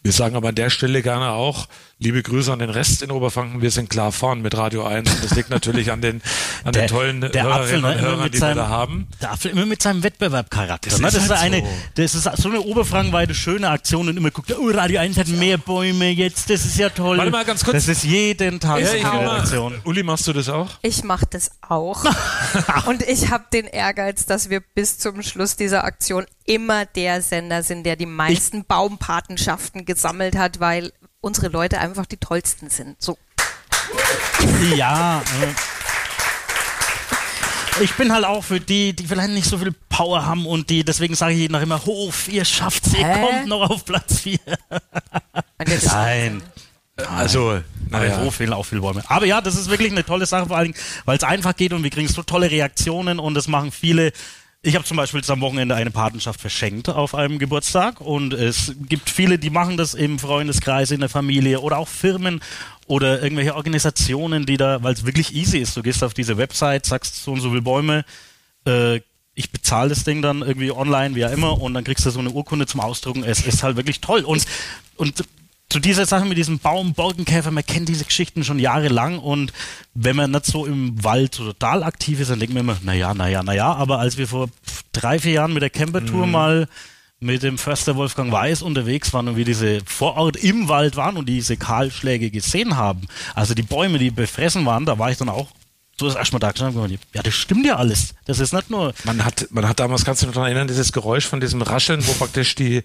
Wir 0.03 0.11
sagen 0.11 0.36
aber 0.36 0.49
an 0.49 0.55
der 0.55 0.70
Stelle 0.70 1.01
gerne 1.01 1.32
auch, 1.32 1.67
liebe 2.02 2.24
Grüße 2.24 2.52
an 2.54 2.60
den 2.60 2.70
Rest 2.70 3.02
in 3.02 3.12
Oberfranken, 3.12 3.62
wir 3.62 3.72
sind 3.72 3.89
klar 3.89 4.14
vorn 4.14 4.41
mit 4.41 4.56
Radio 4.56 4.86
1 4.86 5.14
und 5.14 5.22
das 5.22 5.36
liegt 5.36 5.50
natürlich 5.50 5.91
an 5.91 6.00
den, 6.00 6.22
an 6.64 6.72
Der- 6.72 6.84
den 6.84 6.88
tollen 6.89 7.20
der 7.20 7.43
Hörerinnen 7.43 7.52
Apfel, 7.54 7.82
ne, 7.82 7.88
und 7.89 8.02
Hörern, 8.02 8.26
die 8.28 8.34
wir 8.34 8.39
seinem- 8.39 8.56
da 8.56 8.70
haben. 8.70 9.08
Der 9.22 9.32
Apfel 9.34 9.52
immer 9.52 9.66
mit 9.66 9.82
seinem 9.82 10.02
Wettbewerbcharakter. 10.02 10.89
Das 10.89 11.02
ne? 11.02 11.08
ist 11.10 11.18
das, 11.18 11.24
ist 11.26 11.30
halt 11.30 11.41
eine, 11.41 11.60
so. 11.60 11.68
das 11.95 12.16
ist 12.16 12.24
so 12.41 12.50
eine 12.50 12.62
oberfrankenweite 12.62 13.36
schöne 13.36 13.70
Aktion 13.70 14.08
und 14.08 14.16
immer 14.16 14.32
guckt, 14.32 14.50
oh, 14.58 14.70
Radio 14.70 15.02
1 15.02 15.18
hat 15.18 15.28
mehr 15.28 15.58
Bäume 15.58 16.10
jetzt, 16.12 16.50
das 16.50 16.64
ist 16.66 16.78
ja 16.78 16.88
toll. 16.88 17.18
Warte 17.18 17.32
mal 17.32 17.43
ganz 17.43 17.66
kurz. 17.66 17.74
Das 17.76 17.89
ist 17.89 18.06
jeden 18.06 18.62
Tag 18.62 18.80
Ja, 18.80 18.93
ich 18.93 19.06
eine 19.06 19.32
Aktion. 19.32 19.82
Uli, 19.84 20.02
machst 20.02 20.26
du 20.26 20.32
das 20.32 20.47
auch? 20.47 20.70
Ich 20.82 21.04
mache 21.04 21.26
das 21.30 21.52
auch. 21.68 22.06
und 22.86 23.02
ich 23.02 23.30
habe 23.30 23.43
den 23.52 23.66
Ehrgeiz, 23.66 24.26
dass 24.26 24.50
wir 24.50 24.62
bis 24.62 25.00
zum 25.00 25.22
Schluss 25.22 25.58
dieser 25.58 25.84
Aktion 25.84 26.26
immer 26.45 26.86
der 26.86 27.22
Sender 27.22 27.62
sind, 27.62 27.84
der 27.86 27.97
die 27.97 28.06
meisten 28.06 28.64
Baumpatenschaften 28.64 29.84
gesammelt 29.84 30.38
hat, 30.38 30.62
weil 30.62 30.93
unsere 31.22 31.47
Leute 31.49 31.80
einfach 31.80 32.05
die 32.05 32.17
tollsten 32.17 32.70
sind. 32.70 33.01
So. 33.01 33.17
Ja. 34.76 35.22
äh, 35.41 35.53
Ich 37.84 37.93
bin 37.95 38.11
halt 38.11 38.26
auch 38.26 38.43
für 38.43 38.59
die, 38.59 38.93
die 38.93 39.05
vielleicht 39.07 39.30
nicht 39.30 39.47
so 39.49 39.57
viel 39.57 39.74
Power 39.89 40.26
haben 40.26 40.45
und 40.45 40.70
die, 40.70 40.84
deswegen 40.84 41.15
sage 41.15 41.34
ich 41.36 41.49
nach 41.49 41.61
immer, 41.61 41.84
Hof, 41.86 42.28
ihr 42.28 42.43
schafft's, 42.45 42.93
ihr 42.93 43.05
Hä? 43.07 43.22
kommt 43.22 43.47
noch 43.47 43.70
auf 43.70 43.86
Platz 43.86 44.20
4. 44.20 44.38
Nein. 45.86 46.41
Also, 47.15 47.51
Aber 47.51 47.63
naja. 47.89 48.15
im 48.17 48.26
Hof 48.26 48.36
fehlen 48.36 48.51
auch 48.51 48.63
viele 48.65 48.82
Bäume. 48.82 49.01
Aber 49.07 49.26
ja, 49.26 49.39
das 49.39 49.55
ist 49.55 49.70
wirklich 49.70 49.91
eine 49.91 50.03
tolle 50.03 50.26
Sache, 50.26 50.47
vor 50.47 50.57
allen 50.57 50.74
Dingen, 50.74 50.84
weil 51.05 51.15
es 51.17 51.24
einfach 51.24 51.55
geht 51.55 51.72
und 51.72 51.82
wir 51.84 51.89
kriegen 51.89 52.09
so 52.09 52.24
tolle 52.24 52.51
Reaktionen 52.51 53.20
und 53.20 53.34
das 53.36 53.47
machen 53.47 53.72
viele. 53.72 54.11
Ich 54.62 54.76
habe 54.76 54.84
zum 54.84 54.97
Beispiel 54.97 55.22
jetzt 55.22 55.32
am 55.32 55.39
Wochenende 55.39 55.76
eine 55.76 55.89
Patenschaft 55.89 56.41
verschenkt 56.41 56.89
auf 56.89 57.16
einem 57.16 57.39
Geburtstag 57.39 58.01
und 58.01 58.34
es 58.34 58.74
gibt 58.89 59.10
viele, 59.10 59.39
die 59.39 59.49
machen 59.49 59.78
das 59.78 59.93
im 59.93 60.20
Freundeskreis, 60.20 60.91
in 60.91 60.99
der 60.99 61.07
Familie 61.07 61.62
oder 61.62 61.78
auch 61.78 61.88
Firmen 61.88 62.41
oder 62.86 63.24
irgendwelche 63.24 63.55
Organisationen, 63.55 64.45
die 64.45 64.57
da, 64.57 64.84
weil 64.84 64.93
es 64.93 65.05
wirklich 65.05 65.34
easy 65.34 65.60
ist. 65.60 65.78
Du 65.78 65.82
gehst 65.82 66.03
auf 66.03 66.14
diese 66.14 66.38
Website, 66.38 66.86
sagst 66.86 67.24
so 67.24 67.32
und 67.32 67.39
so 67.39 67.51
viele 67.51 67.62
Bäume, 67.62 68.03
äh, 68.68 68.99
ich 69.34 69.49
bezahle 69.49 69.88
das 69.88 70.03
Ding 70.03 70.22
dann 70.22 70.41
irgendwie 70.41 70.72
online, 70.74 71.16
wie 71.16 71.26
auch 71.26 71.32
immer, 71.32 71.62
und 71.62 71.74
dann 71.74 71.86
kriegst 71.86 72.05
du 72.05 72.10
so 72.10 72.20
eine 72.20 72.32
Urkunde 72.32 72.66
zum 72.66 72.82
Ausdrucken. 72.82 73.24
Es 73.24 73.47
ist 73.47 73.64
halt 73.64 73.78
wirklich 73.78 74.01
toll. 74.01 74.26
Und, 74.26 74.43
und 74.97 75.24
zu 75.70 75.80
dieser 75.80 76.05
Sache 76.05 76.26
mit 76.26 76.38
diesem 76.38 76.59
Baum, 76.59 76.93
Borkenkäfer, 76.93 77.51
man 77.51 77.65
kennt 77.65 77.89
diese 77.89 78.05
Geschichten 78.05 78.43
schon 78.43 78.57
jahrelang 78.59 79.20
und 79.20 79.53
wenn 79.93 80.15
man 80.15 80.32
nicht 80.32 80.45
so 80.45 80.65
im 80.65 81.03
Wald 81.03 81.34
total 81.34 81.84
aktiv 81.84 82.20
ist, 82.20 82.32
dann 82.32 82.39
denkt 82.39 82.53
man 82.53 82.61
immer, 82.63 82.78
naja, 82.84 83.13
naja, 83.13 83.43
naja, 83.43 83.74
aber 83.74 83.99
als 83.99 84.17
wir 84.17 84.28
vor 84.28 84.49
drei, 84.93 85.20
vier 85.20 85.34
Jahren 85.34 85.53
mit 85.53 85.61
der 85.61 85.70
Campertour 85.70 86.26
Mhm. 86.26 86.32
mal 86.32 86.67
mit 87.20 87.43
dem 87.43 87.57
Förster 87.57 87.95
Wolfgang 87.97 88.32
Weiß 88.32 88.61
unterwegs 88.61 89.13
waren 89.13 89.28
und 89.28 89.36
wir 89.36 89.45
diese 89.45 89.82
vor 89.86 90.15
Ort 90.15 90.38
im 90.38 90.70
Wald 90.70 90.95
waren 90.95 91.17
und 91.17 91.28
diese 91.28 91.57
Kahlschläge 91.57 92.32
gesehen 92.32 92.78
haben, 92.78 93.07
also 93.36 93.53
die 93.53 93.61
Bäume, 93.61 93.99
die 93.99 94.09
befressen 94.09 94.65
waren, 94.65 94.86
da 94.86 94.97
war 94.97 95.11
ich 95.11 95.17
dann 95.17 95.30
auch 95.30 95.47
so 95.99 96.07
das 96.07 96.15
erste 96.15 96.34
Mal 96.34 96.39
da 96.39 96.51
gestanden 96.51 96.97
ja, 97.13 97.22
das 97.22 97.34
stimmt 97.34 97.65
ja 97.65 97.76
alles. 97.76 98.15
Das 98.26 98.39
ist 98.39 98.53
nicht 98.53 98.70
nur. 98.70 98.93
Man 99.03 99.26
hat, 99.26 99.47
man 99.51 99.67
hat 99.67 99.82
damals, 99.82 100.05
kannst 100.05 100.22
du 100.22 100.26
dich 100.26 100.30
noch 100.30 100.36
daran 100.36 100.51
erinnern, 100.51 100.70
dieses 100.70 100.93
Geräusch 100.93 101.26
von 101.28 101.41
diesem 101.41 101.61
Rascheln, 101.61 102.07
wo 102.07 102.13
praktisch 102.13 102.55
die, 102.55 102.84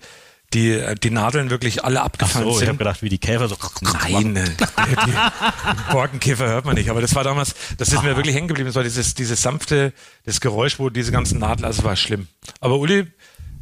die, 0.53 0.73
äh, 0.73 0.95
die 0.95 1.11
Nadeln 1.11 1.51
wirklich 1.51 1.85
alle 1.85 2.03
abgefallen 2.03 2.45
so, 2.45 2.53
ich 2.53 2.59
sind. 2.59 2.69
habe 2.69 2.79
gedacht, 2.79 3.03
wie 3.03 3.09
die 3.09 3.19
Käfer 3.19 3.49
so. 3.49 3.57
Nein, 3.81 4.37
äh, 4.37 4.45
die, 4.45 4.97
die 4.97 5.93
Borkenkäfer 5.93 6.47
hört 6.47 6.65
man 6.65 6.75
nicht, 6.75 6.91
aber 6.91 7.01
das 7.01 7.15
war 7.15 7.25
damals, 7.25 7.55
das 7.79 7.89
ist 7.89 8.03
mir 8.03 8.17
wirklich 8.17 8.35
hängen 8.35 8.49
geblieben. 8.49 8.69
Das 8.69 8.77
war 8.77 8.83
dieses, 8.85 9.15
dieses 9.15 9.43
sanfte, 9.43 9.93
das 10.25 10.41
Geräusch, 10.41 10.79
wo 10.79 10.91
diese 10.91 11.13
ganzen 11.13 11.39
Nadeln, 11.39 11.65
also 11.65 11.81
es 11.81 11.85
war 11.85 11.97
schlimm. 11.97 12.29
Aber 12.61 12.79
Uli, 12.79 13.07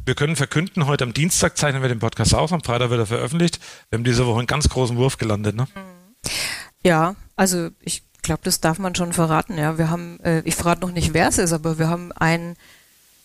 wir 0.05 0.15
können 0.15 0.35
verkünden, 0.35 0.85
heute 0.85 1.05
am 1.05 1.13
Dienstag 1.13 1.57
zeichnen 1.57 1.81
wir 1.81 1.89
den 1.89 1.99
Podcast 1.99 2.35
aus, 2.35 2.51
am 2.51 2.61
Freitag 2.61 2.89
wird 2.89 2.99
er 2.99 3.05
veröffentlicht. 3.05 3.59
Wir 3.89 3.97
haben 3.97 4.03
diese 4.03 4.25
Woche 4.25 4.39
einen 4.39 4.47
ganz 4.47 4.67
großen 4.67 4.97
Wurf 4.97 5.17
gelandet, 5.17 5.55
ne? 5.55 5.67
Ja, 6.83 7.15
also 7.35 7.69
ich 7.81 8.03
glaube, 8.21 8.41
das 8.43 8.59
darf 8.59 8.79
man 8.79 8.95
schon 8.95 9.13
verraten. 9.13 9.57
Ja, 9.57 9.77
wir 9.77 9.89
haben, 9.89 10.19
äh, 10.21 10.41
ich 10.45 10.55
verrate 10.55 10.81
noch 10.81 10.91
nicht, 10.91 11.13
wer 11.13 11.29
es 11.29 11.37
ist, 11.37 11.53
aber 11.53 11.79
wir 11.79 11.87
haben 11.87 12.11
einen, 12.11 12.55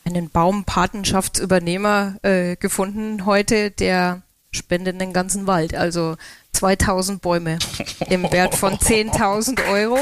einen 0.08 0.30
Baumpatenschaftsübernehmer 0.30 2.16
äh, 2.22 2.56
gefunden 2.56 3.26
heute, 3.26 3.70
der 3.70 4.22
spendet 4.50 5.00
den 5.00 5.12
ganzen 5.12 5.46
Wald. 5.46 5.74
Also 5.74 6.16
2000 6.52 7.20
Bäume 7.20 7.58
im 8.08 8.30
Wert 8.32 8.54
von 8.54 8.74
10.000 8.78 9.70
Euro. 9.70 9.98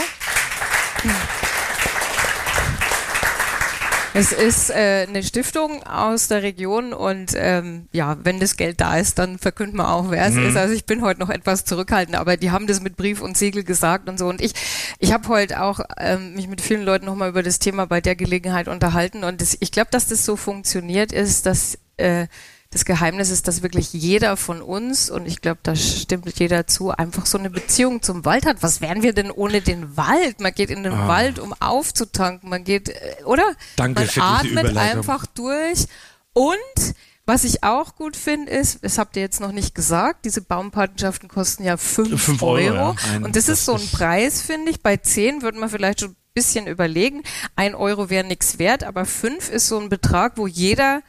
Es 4.16 4.32
ist 4.32 4.70
äh, 4.70 5.04
eine 5.06 5.22
Stiftung 5.22 5.82
aus 5.82 6.28
der 6.28 6.42
Region 6.42 6.94
und 6.94 7.32
ähm, 7.36 7.86
ja, 7.92 8.16
wenn 8.24 8.40
das 8.40 8.56
Geld 8.56 8.80
da 8.80 8.96
ist, 8.96 9.18
dann 9.18 9.38
verkünden 9.38 9.76
wir 9.76 9.90
auch, 9.90 10.10
wer 10.10 10.24
es 10.24 10.34
Mhm. 10.34 10.48
ist. 10.48 10.56
Also 10.56 10.72
ich 10.72 10.86
bin 10.86 11.02
heute 11.02 11.20
noch 11.20 11.28
etwas 11.28 11.66
zurückhaltend, 11.66 12.16
aber 12.16 12.38
die 12.38 12.50
haben 12.50 12.66
das 12.66 12.80
mit 12.80 12.96
Brief 12.96 13.20
und 13.20 13.36
Siegel 13.36 13.62
gesagt 13.62 14.08
und 14.08 14.18
so. 14.18 14.26
Und 14.26 14.40
ich, 14.40 14.52
ich 15.00 15.12
habe 15.12 15.28
heute 15.28 15.60
auch 15.62 15.80
ähm, 15.98 16.34
mich 16.34 16.48
mit 16.48 16.62
vielen 16.62 16.82
Leuten 16.82 17.04
nochmal 17.04 17.28
über 17.28 17.42
das 17.42 17.58
Thema 17.58 17.86
bei 17.86 18.00
der 18.00 18.16
Gelegenheit 18.16 18.68
unterhalten 18.68 19.22
und 19.22 19.42
das, 19.42 19.54
ich 19.60 19.70
glaube, 19.70 19.88
dass 19.90 20.06
das 20.06 20.24
so 20.24 20.36
funktioniert 20.36 21.12
ist, 21.12 21.44
dass 21.44 21.78
äh, 21.98 22.26
das 22.70 22.84
Geheimnis 22.84 23.30
ist, 23.30 23.48
dass 23.48 23.62
wirklich 23.62 23.92
jeder 23.92 24.36
von 24.36 24.60
uns, 24.60 25.08
und 25.08 25.26
ich 25.26 25.40
glaube, 25.40 25.60
da 25.62 25.76
stimmt 25.76 26.38
jeder 26.38 26.66
zu, 26.66 26.90
einfach 26.90 27.24
so 27.26 27.38
eine 27.38 27.48
Beziehung 27.50 28.02
zum 28.02 28.24
Wald 28.24 28.44
hat. 28.44 28.62
Was 28.62 28.80
wären 28.80 29.02
wir 29.02 29.12
denn 29.12 29.30
ohne 29.30 29.60
den 29.62 29.96
Wald? 29.96 30.40
Man 30.40 30.52
geht 30.52 30.70
in 30.70 30.82
den 30.82 30.92
Ah. 30.92 31.08
Wald, 31.08 31.38
um 31.38 31.54
aufzutanken. 31.60 32.50
Man 32.50 32.64
geht, 32.64 32.88
äh, 32.88 33.22
oder? 33.24 33.44
Danke 33.76 34.00
Man 34.00 34.08
für 34.08 34.22
atmet 34.22 34.76
einfach 34.76 35.26
durch. 35.26 35.86
Und 36.32 36.94
was 37.24 37.44
ich 37.44 37.62
auch 37.64 37.96
gut 37.96 38.16
finde, 38.16 38.52
ist, 38.52 38.84
das 38.84 38.98
habt 38.98 39.16
ihr 39.16 39.22
jetzt 39.22 39.40
noch 39.40 39.52
nicht 39.52 39.74
gesagt, 39.74 40.24
diese 40.24 40.42
Baumpatenschaften 40.42 41.28
kosten 41.28 41.64
ja 41.64 41.76
5 41.76 42.22
Fünf 42.22 42.42
Euro. 42.42 42.54
Euro, 42.56 42.74
ja. 42.74 42.94
Ein- 43.14 43.24
und 43.24 43.36
das, 43.36 43.46
das 43.46 43.58
ist 43.60 43.64
so 43.64 43.74
ein 43.74 43.88
Preis, 43.90 44.42
finde 44.42 44.70
ich. 44.70 44.80
Bei 44.82 44.96
10 44.96 45.42
würde 45.42 45.58
man 45.58 45.68
vielleicht 45.68 46.00
schon 46.00 46.10
ein 46.10 46.16
bisschen 46.34 46.66
überlegen. 46.66 47.22
Ein 47.56 47.74
Euro 47.74 48.10
wäre 48.10 48.24
nichts 48.26 48.58
wert, 48.58 48.84
aber 48.84 49.04
5 49.06 49.50
ist 49.50 49.68
so 49.68 49.78
ein 49.78 49.88
Betrag, 49.88 50.34
wo 50.36 50.46
jeder 50.46 51.02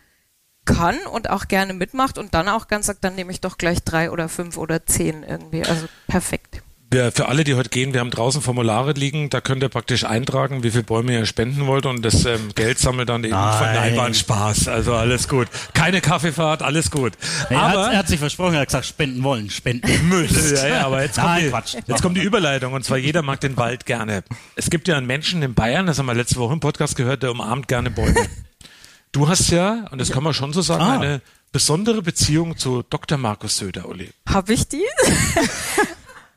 kann 0.67 0.97
und 1.11 1.31
auch 1.31 1.47
gerne 1.47 1.73
mitmacht 1.73 2.19
und 2.19 2.35
dann 2.35 2.47
auch 2.47 2.67
ganz 2.67 2.85
sagt, 2.85 3.03
dann 3.03 3.15
nehme 3.15 3.31
ich 3.31 3.41
doch 3.41 3.57
gleich 3.57 3.83
drei 3.83 4.11
oder 4.11 4.29
fünf 4.29 4.57
oder 4.57 4.85
zehn 4.85 5.23
irgendwie. 5.23 5.63
Also 5.63 5.87
perfekt. 6.07 6.61
Wir, 6.89 7.11
für 7.11 7.27
alle, 7.27 7.43
die 7.43 7.55
heute 7.55 7.69
gehen, 7.69 7.93
wir 7.93 7.99
haben 7.99 8.11
draußen 8.11 8.41
Formulare 8.41 8.93
liegen, 8.93 9.29
da 9.29 9.41
könnt 9.41 9.61
ihr 9.61 9.67
praktisch 9.67 10.05
eintragen, 10.05 10.63
wie 10.63 10.71
viel 10.71 10.83
Bäume 10.83 11.11
ihr 11.11 11.25
spenden 11.25 11.67
wollt 11.67 11.85
und 11.85 12.01
das 12.01 12.23
ähm, 12.23 12.51
Geld 12.55 12.79
sammelt 12.79 13.09
dann 13.09 13.25
eben 13.25 13.33
von 13.33 13.41
Nein. 13.41 13.75
Nein, 13.75 13.97
war 13.97 14.05
ein 14.05 14.13
Spaß. 14.13 14.69
Also 14.69 14.93
alles 14.93 15.27
gut. 15.27 15.49
Keine 15.73 15.99
Kaffeefahrt, 15.99 16.61
alles 16.63 16.89
gut. 16.89 17.11
Er, 17.49 17.59
aber 17.59 17.87
hat, 17.87 17.91
er 17.91 17.97
hat 17.99 18.07
sich 18.07 18.19
versprochen, 18.19 18.53
er 18.53 18.61
hat 18.61 18.67
gesagt, 18.67 18.85
spenden 18.85 19.21
wollen, 19.23 19.49
spenden 19.49 19.89
müsst. 20.07 20.63
ja, 20.63 20.67
ja, 20.67 20.85
aber 20.85 21.01
jetzt 21.03 21.15
kommt, 21.15 21.27
Nein, 21.27 21.43
die, 21.43 21.49
Quatsch. 21.49 21.75
jetzt 21.85 22.01
kommt 22.01 22.15
die 22.15 22.21
Überleitung 22.21 22.71
und 22.71 22.85
zwar 22.85 22.97
jeder 22.97 23.21
mag 23.21 23.41
den 23.41 23.57
Wald 23.57 23.85
gerne. 23.85 24.23
Es 24.55 24.69
gibt 24.69 24.87
ja 24.87 24.95
einen 24.95 25.07
Menschen 25.07 25.41
in 25.43 25.55
Bayern, 25.55 25.87
das 25.87 25.99
haben 25.99 26.05
wir 26.05 26.13
letzte 26.13 26.37
Woche 26.37 26.53
im 26.53 26.61
Podcast 26.61 26.95
gehört, 26.95 27.21
der 27.21 27.31
umarmt 27.31 27.67
gerne 27.67 27.91
Bäume. 27.91 28.15
Du 29.17 29.27
hast 29.27 29.49
ja, 29.49 29.87
und 29.89 29.97
das 29.99 30.11
kann 30.11 30.21
man 30.21 30.35
schon 30.35 30.53
so 30.53 30.61
sagen, 30.61 30.83
Ah. 30.83 30.93
eine 30.99 31.21
besondere 31.51 32.03
Beziehung 32.03 32.55
zu 32.55 32.83
Dr. 32.87 33.17
Markus 33.17 33.57
Söder, 33.57 33.89
Uli. 33.89 34.11
Habe 34.29 34.53
ich 34.53 34.67
die? 34.67 34.83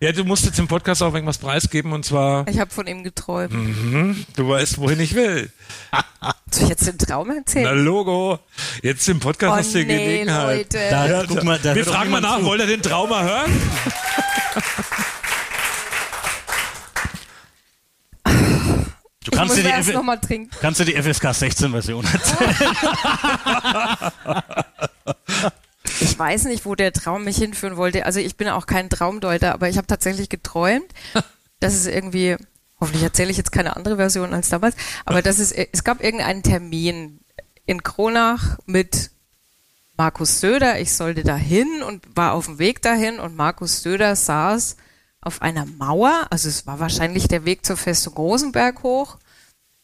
Ja, 0.02 0.12
du 0.12 0.24
musst 0.24 0.46
jetzt 0.46 0.58
im 0.58 0.66
Podcast 0.66 1.02
auch 1.02 1.12
irgendwas 1.12 1.36
preisgeben 1.36 1.92
und 1.92 2.06
zwar, 2.06 2.48
Ich 2.48 2.58
habe 2.58 2.70
von 2.70 2.86
ihm 2.86 3.04
geträumt. 3.04 3.52
mhm, 3.52 4.24
du 4.34 4.48
weißt, 4.48 4.78
wohin 4.78 4.98
ich 4.98 5.14
will. 5.14 5.52
Soll 6.50 6.62
ich 6.62 6.68
jetzt 6.70 6.86
den 6.86 6.96
Traum 6.96 7.28
Na 7.28 7.34
erzählen? 7.34 7.84
Logo, 7.84 8.38
jetzt 8.82 9.06
im 9.10 9.20
Podcast 9.20 9.52
Oh, 9.52 9.56
hast 9.58 9.74
du 9.74 9.80
die 9.80 9.84
nee, 9.84 10.02
Gelegenheit. 10.02 10.56
Leute. 10.72 10.78
Da, 10.90 11.06
Ja, 11.06 11.24
guck 11.28 11.44
mal, 11.44 11.58
da 11.62 11.74
wir 11.74 11.84
fragen 11.84 12.10
mal 12.10 12.22
nach, 12.22 12.38
zu. 12.38 12.46
wollt 12.46 12.62
ihr 12.62 12.66
den 12.66 12.80
Traum 12.80 13.10
mal 13.10 13.24
hören? 13.24 13.52
Du 19.24 19.30
kannst 19.32 19.58
ich 19.58 19.64
dir 19.64 19.82
die, 19.82 19.92
noch 19.92 20.02
mal 20.02 20.16
trinken. 20.16 20.50
kannst 20.60 20.80
dir 20.80 20.86
die 20.86 21.00
FSK 21.00 21.34
16 21.34 21.70
Version 21.70 22.04
erzählen. 22.04 22.56
Ich 26.02 26.18
weiß 26.18 26.44
nicht, 26.44 26.64
wo 26.64 26.74
der 26.74 26.92
Traum 26.92 27.24
mich 27.24 27.36
hinführen 27.36 27.76
wollte. 27.76 28.06
Also 28.06 28.20
ich 28.20 28.36
bin 28.36 28.48
auch 28.48 28.66
kein 28.66 28.88
Traumdeuter, 28.88 29.52
aber 29.52 29.68
ich 29.68 29.76
habe 29.76 29.86
tatsächlich 29.86 30.28
geträumt, 30.28 30.86
dass 31.60 31.74
es 31.74 31.86
irgendwie, 31.86 32.36
hoffentlich 32.80 33.02
erzähle 33.02 33.30
ich 33.30 33.36
jetzt 33.36 33.52
keine 33.52 33.76
andere 33.76 33.96
Version 33.96 34.32
als 34.32 34.48
damals, 34.48 34.76
aber 35.04 35.20
dass 35.20 35.38
es, 35.38 35.52
es 35.52 35.84
gab 35.84 36.02
irgendeinen 36.02 36.42
Termin 36.42 37.20
in 37.66 37.82
Kronach 37.82 38.58
mit 38.66 39.10
Markus 39.96 40.40
Söder, 40.40 40.80
ich 40.80 40.94
sollte 40.94 41.22
dahin 41.22 41.82
und 41.86 42.04
war 42.16 42.32
auf 42.32 42.46
dem 42.46 42.58
Weg 42.58 42.80
dahin 42.80 43.20
und 43.20 43.36
Markus 43.36 43.82
Söder 43.82 44.16
saß 44.16 44.76
auf 45.22 45.42
einer 45.42 45.66
Mauer, 45.66 46.26
also 46.30 46.48
es 46.48 46.66
war 46.66 46.80
wahrscheinlich 46.80 47.28
der 47.28 47.44
Weg 47.44 47.64
zur 47.64 47.76
Festung 47.76 48.14
Rosenberg 48.14 48.82
hoch, 48.82 49.18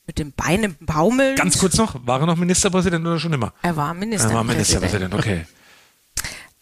mit 0.06 0.18
den 0.18 0.32
Beinen 0.32 0.76
baumeln. 0.80 1.36
Ganz 1.36 1.58
kurz 1.58 1.76
noch, 1.76 2.06
war 2.06 2.20
er 2.20 2.26
noch 2.26 2.36
Ministerpräsident 2.36 3.04
oder 3.06 3.18
schon 3.18 3.32
immer? 3.32 3.52
Er 3.62 3.76
war 3.76 3.88
Er 3.88 3.88
war 3.88 3.94
Ministerpräsident. 3.94 5.12
Ministerpräsident, 5.12 5.14
okay. 5.14 5.46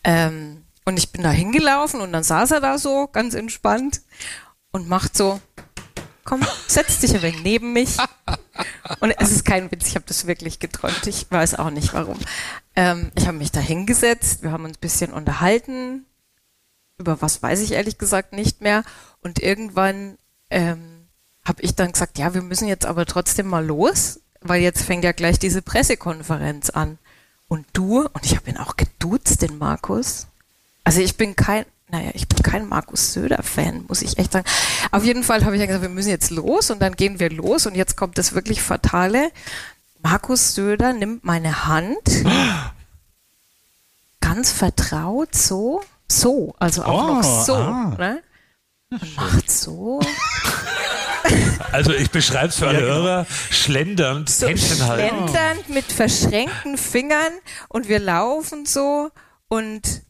Ähm, 0.02 0.62
und 0.84 0.98
ich 0.98 1.12
bin 1.12 1.22
da 1.22 1.30
hingelaufen 1.30 2.00
und 2.00 2.12
dann 2.12 2.22
saß 2.22 2.50
er 2.52 2.60
da 2.60 2.78
so, 2.78 3.08
ganz 3.12 3.34
entspannt 3.34 4.02
und 4.70 4.88
macht 4.88 5.16
so, 5.16 5.40
komm, 6.24 6.40
setz 6.66 6.98
dich 7.00 7.14
ein 7.14 7.22
wenig 7.22 7.42
neben 7.42 7.72
mich. 7.72 7.96
Und 9.00 9.12
es 9.18 9.30
ist 9.30 9.44
kein 9.44 9.70
Witz, 9.72 9.88
ich 9.88 9.94
habe 9.96 10.04
das 10.06 10.26
wirklich 10.26 10.58
geträumt. 10.60 11.06
Ich 11.06 11.26
weiß 11.30 11.56
auch 11.56 11.70
nicht 11.70 11.92
warum. 11.94 12.18
Ähm, 12.76 13.10
ich 13.16 13.26
habe 13.26 13.38
mich 13.38 13.50
da 13.50 13.60
hingesetzt, 13.60 14.42
wir 14.42 14.52
haben 14.52 14.64
uns 14.64 14.76
ein 14.76 14.80
bisschen 14.80 15.12
unterhalten. 15.12 16.06
Über 16.98 17.20
was 17.20 17.42
weiß 17.42 17.60
ich 17.60 17.72
ehrlich 17.72 17.98
gesagt 17.98 18.32
nicht 18.32 18.60
mehr. 18.60 18.84
Und 19.20 19.40
irgendwann 19.40 20.18
ähm, 20.50 21.08
habe 21.44 21.62
ich 21.62 21.74
dann 21.74 21.92
gesagt, 21.92 22.18
ja, 22.18 22.34
wir 22.34 22.42
müssen 22.42 22.68
jetzt 22.68 22.86
aber 22.86 23.06
trotzdem 23.06 23.46
mal 23.46 23.64
los, 23.64 24.20
weil 24.40 24.62
jetzt 24.62 24.82
fängt 24.82 25.04
ja 25.04 25.12
gleich 25.12 25.38
diese 25.38 25.62
Pressekonferenz 25.62 26.70
an. 26.70 26.98
Und 27.48 27.66
du, 27.72 28.00
und 28.00 28.24
ich 28.24 28.36
habe 28.36 28.50
ihn 28.50 28.56
auch 28.56 28.76
geduzt, 28.76 29.42
den 29.42 29.58
Markus. 29.58 30.26
Also 30.84 31.00
ich 31.00 31.16
bin 31.16 31.36
kein, 31.36 31.66
naja, 31.88 32.10
ich 32.14 32.28
bin 32.28 32.42
kein 32.42 32.68
Markus 32.68 33.12
Söder-Fan, 33.12 33.84
muss 33.88 34.02
ich 34.02 34.18
echt 34.18 34.32
sagen. 34.32 34.46
Auf 34.90 35.04
jeden 35.04 35.22
Fall 35.22 35.44
habe 35.44 35.54
ich 35.54 35.60
dann 35.60 35.68
gesagt, 35.68 35.82
wir 35.82 35.88
müssen 35.88 36.10
jetzt 36.10 36.30
los 36.30 36.70
und 36.70 36.80
dann 36.80 36.96
gehen 36.96 37.20
wir 37.20 37.30
los 37.30 37.66
und 37.66 37.74
jetzt 37.74 37.96
kommt 37.96 38.18
das 38.18 38.34
wirklich 38.34 38.62
Fatale. 38.62 39.30
Markus 40.02 40.54
Söder 40.54 40.92
nimmt 40.92 41.24
meine 41.24 41.66
Hand 41.66 42.24
ganz 44.20 44.52
vertraut 44.52 45.34
so, 45.34 45.82
so, 46.10 46.54
also 46.58 46.84
auch 46.84 47.02
Oh, 47.08 47.14
noch 47.14 47.22
so, 47.44 47.54
ah. 47.54 47.94
ne? 47.98 48.22
Macht 49.16 49.50
so. 49.50 50.00
Also 51.72 51.92
ich 51.92 52.10
beschreibe 52.10 52.48
es 52.48 52.56
für 52.56 52.68
alle 52.68 52.80
Ja, 52.80 52.84
genau. 52.86 52.94
Hörer, 53.02 53.26
schlendernd, 53.50 54.28
so 54.30 54.46
Händchen 54.46 54.86
halten. 54.86 55.08
schlendernd 55.28 55.68
mit 55.70 55.84
verschränkten 55.86 56.76
Fingern 56.76 57.32
und 57.68 57.88
wir 57.88 57.98
laufen 57.98 58.66
so 58.66 59.10
und 59.48 60.02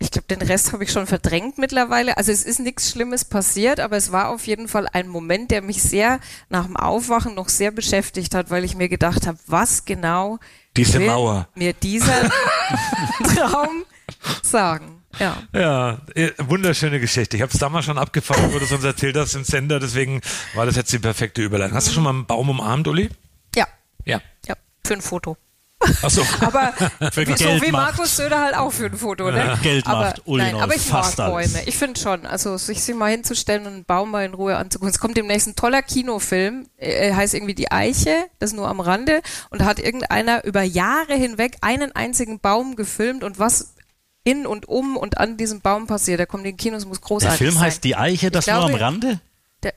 ich 0.00 0.10
glaube, 0.12 0.26
den 0.28 0.40
Rest 0.42 0.72
habe 0.72 0.84
ich 0.84 0.92
schon 0.92 1.06
verdrängt 1.08 1.58
mittlerweile. 1.58 2.16
Also 2.16 2.30
es 2.32 2.44
ist 2.44 2.60
nichts 2.60 2.90
Schlimmes 2.90 3.24
passiert, 3.24 3.80
aber 3.80 3.96
es 3.96 4.10
war 4.12 4.28
auf 4.28 4.46
jeden 4.46 4.68
Fall 4.68 4.86
ein 4.92 5.08
Moment, 5.08 5.50
der 5.50 5.60
mich 5.60 5.82
sehr 5.82 6.20
nach 6.48 6.66
dem 6.66 6.76
Aufwachen 6.76 7.34
noch 7.34 7.48
sehr 7.48 7.72
beschäftigt 7.72 8.34
hat, 8.34 8.48
weil 8.50 8.64
ich 8.64 8.74
mir 8.76 8.88
gedacht 8.88 9.26
habe, 9.26 9.38
was 9.46 9.84
genau 9.84 10.38
Diese 10.76 11.00
will 11.00 11.08
Mauer. 11.08 11.48
mir 11.56 11.72
dieser 11.74 12.30
Traum 13.34 13.84
sagen. 14.42 14.97
Ja. 15.18 15.42
Ja, 15.52 15.98
eh, 16.14 16.32
wunderschöne 16.38 17.00
Geschichte. 17.00 17.36
Ich 17.36 17.42
habe 17.42 17.52
es 17.52 17.58
damals 17.58 17.86
schon 17.86 17.98
abgefangen, 17.98 18.50
du 18.50 18.58
es 18.58 18.70
uns 18.70 18.84
erzählt 18.84 19.16
hast 19.16 19.34
im 19.34 19.44
Sender, 19.44 19.80
deswegen 19.80 20.20
war 20.54 20.66
das 20.66 20.76
jetzt 20.76 20.92
die 20.92 20.98
perfekte 20.98 21.42
Überleitung. 21.42 21.76
Hast 21.76 21.88
du 21.88 21.92
schon 21.92 22.02
mal 22.02 22.10
einen 22.10 22.26
Baum 22.26 22.50
umarmt, 22.50 22.86
Uli? 22.88 23.08
Ja. 23.54 23.66
Ja. 24.04 24.20
Ja, 24.46 24.54
für 24.84 24.94
ein 24.94 25.00
Foto. 25.00 25.36
Ach 25.80 26.10
so. 26.10 26.22
Aber 26.40 26.72
Für 27.12 27.26
wie, 27.26 27.36
so 27.36 27.44
Geld 27.44 27.62
wie 27.62 27.72
macht. 27.72 27.96
Markus 27.96 28.16
Söder 28.16 28.40
halt 28.40 28.56
auch 28.56 28.72
für 28.72 28.86
ein 28.86 28.96
Foto, 28.96 29.30
ne? 29.30 29.38
Ja. 29.38 29.54
Geld 29.56 29.86
aber, 29.86 30.06
macht 30.06 30.22
Uli 30.26 30.42
nein, 30.42 30.56
aber 30.56 30.74
ich 30.74 30.90
mag 30.90 31.04
alles. 31.18 31.52
Bäume. 31.52 31.64
Ich 31.66 31.76
finde 31.76 32.00
schon, 32.00 32.26
also 32.26 32.56
sich 32.56 32.82
sie 32.82 32.94
mal 32.94 33.10
hinzustellen 33.10 33.66
und 33.66 33.72
einen 33.72 33.84
Baum 33.84 34.10
mal 34.10 34.24
in 34.24 34.34
Ruhe 34.34 34.56
anzugucken. 34.56 34.92
Es 34.92 34.98
kommt 34.98 35.16
demnächst 35.16 35.46
ein 35.46 35.56
toller 35.56 35.82
Kinofilm, 35.82 36.66
äh, 36.76 37.12
heißt 37.14 37.34
irgendwie 37.34 37.54
Die 37.54 37.70
Eiche, 37.70 38.26
das 38.38 38.52
nur 38.52 38.68
am 38.68 38.80
Rande 38.80 39.22
und 39.50 39.60
da 39.60 39.66
hat 39.66 39.78
irgendeiner 39.78 40.44
über 40.44 40.62
Jahre 40.62 41.14
hinweg 41.14 41.56
einen 41.60 41.92
einzigen 41.92 42.40
Baum 42.40 42.74
gefilmt 42.76 43.22
und 43.22 43.38
was 43.38 43.74
in 44.28 44.46
und 44.46 44.68
um 44.68 44.96
und 44.96 45.18
an 45.18 45.36
diesem 45.36 45.60
Baum 45.60 45.86
passiert. 45.86 46.18
Der 46.18 46.26
kommt 46.26 46.44
in 46.44 46.50
den 46.52 46.56
Kinos, 46.56 46.84
muss 46.84 47.00
Der 47.00 47.06
großartig 47.08 47.38
Film 47.38 47.54
sein. 47.54 47.62
heißt 47.62 47.84
Die 47.84 47.96
Eiche, 47.96 48.30
das 48.30 48.46
Ich 48.46 48.52
nur 48.52 48.62
am 48.64 48.68
glaube, 48.68 48.80
Rande? 48.84 49.20
Der, 49.62 49.74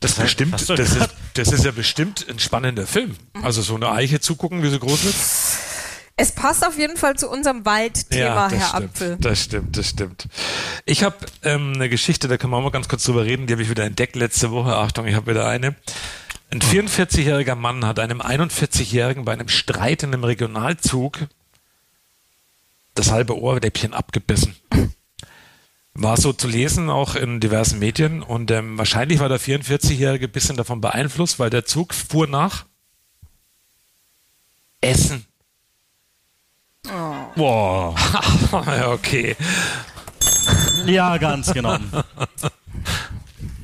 Das, 0.00 0.14
bestimmt, 0.14 0.54
hast 0.54 0.68
du 0.68 0.76
das, 0.76 0.94
ist, 0.94 1.08
das 1.34 1.48
ist 1.48 1.64
ja 1.64 1.72
bestimmt 1.72 2.24
ein 2.30 2.38
spannender 2.38 2.86
Film. 2.86 3.16
Also 3.42 3.62
so 3.62 3.74
eine 3.74 3.90
Eiche 3.90 4.20
zugucken, 4.20 4.62
wie 4.62 4.70
sie 4.70 4.78
groß 4.78 5.04
wird. 5.04 5.14
es 6.16 6.32
passt 6.32 6.64
auf 6.64 6.78
jeden 6.78 6.96
Fall 6.96 7.16
zu 7.16 7.28
unserem 7.28 7.64
Waldthema, 7.64 8.48
das 8.48 8.58
Herr 8.60 8.68
stimmt, 8.68 8.84
Apfel. 8.90 9.16
Das 9.20 9.42
stimmt, 9.42 9.76
das 9.76 9.88
stimmt. 9.88 10.28
Ich 10.84 11.02
habe 11.02 11.16
ähm, 11.42 11.72
eine 11.74 11.88
Geschichte, 11.88 12.28
da 12.28 12.36
können 12.36 12.52
wir 12.52 12.58
auch 12.58 12.62
mal 12.62 12.70
ganz 12.70 12.88
kurz 12.88 13.02
drüber 13.02 13.24
reden, 13.24 13.48
die 13.48 13.52
habe 13.54 13.62
ich 13.62 13.70
wieder 13.70 13.84
entdeckt 13.84 14.14
letzte 14.14 14.52
Woche. 14.52 14.76
Achtung, 14.76 15.04
ich 15.08 15.16
habe 15.16 15.32
wieder 15.32 15.48
eine. 15.48 15.74
Ein 16.50 16.60
44-jähriger 16.60 17.56
Mann 17.56 17.84
hat 17.84 17.98
einem 17.98 18.22
41-jährigen 18.22 19.24
bei 19.24 19.32
einem 19.32 19.48
Streit 19.48 20.02
in 20.02 20.14
einem 20.14 20.24
Regionalzug 20.24 21.26
das 22.94 23.10
halbe 23.10 23.38
Ohrläppchen 23.38 23.92
abgebissen. 23.92 24.56
War 25.92 26.16
so 26.16 26.32
zu 26.32 26.48
lesen, 26.48 26.88
auch 26.90 27.16
in 27.16 27.40
diversen 27.40 27.78
Medien. 27.78 28.22
Und 28.22 28.50
ähm, 28.50 28.78
wahrscheinlich 28.78 29.18
war 29.18 29.28
der 29.28 29.40
44-Jährige 29.40 30.26
ein 30.26 30.32
bisschen 30.32 30.56
davon 30.56 30.80
beeinflusst, 30.80 31.38
weil 31.38 31.50
der 31.50 31.66
Zug 31.66 31.92
fuhr 31.92 32.26
nach 32.26 32.64
Essen. 34.80 35.26
Boah. 37.36 37.94
ja, 38.52 38.90
okay. 38.92 39.36
Ja, 40.86 41.18
ganz 41.18 41.52
genau. 41.52 41.78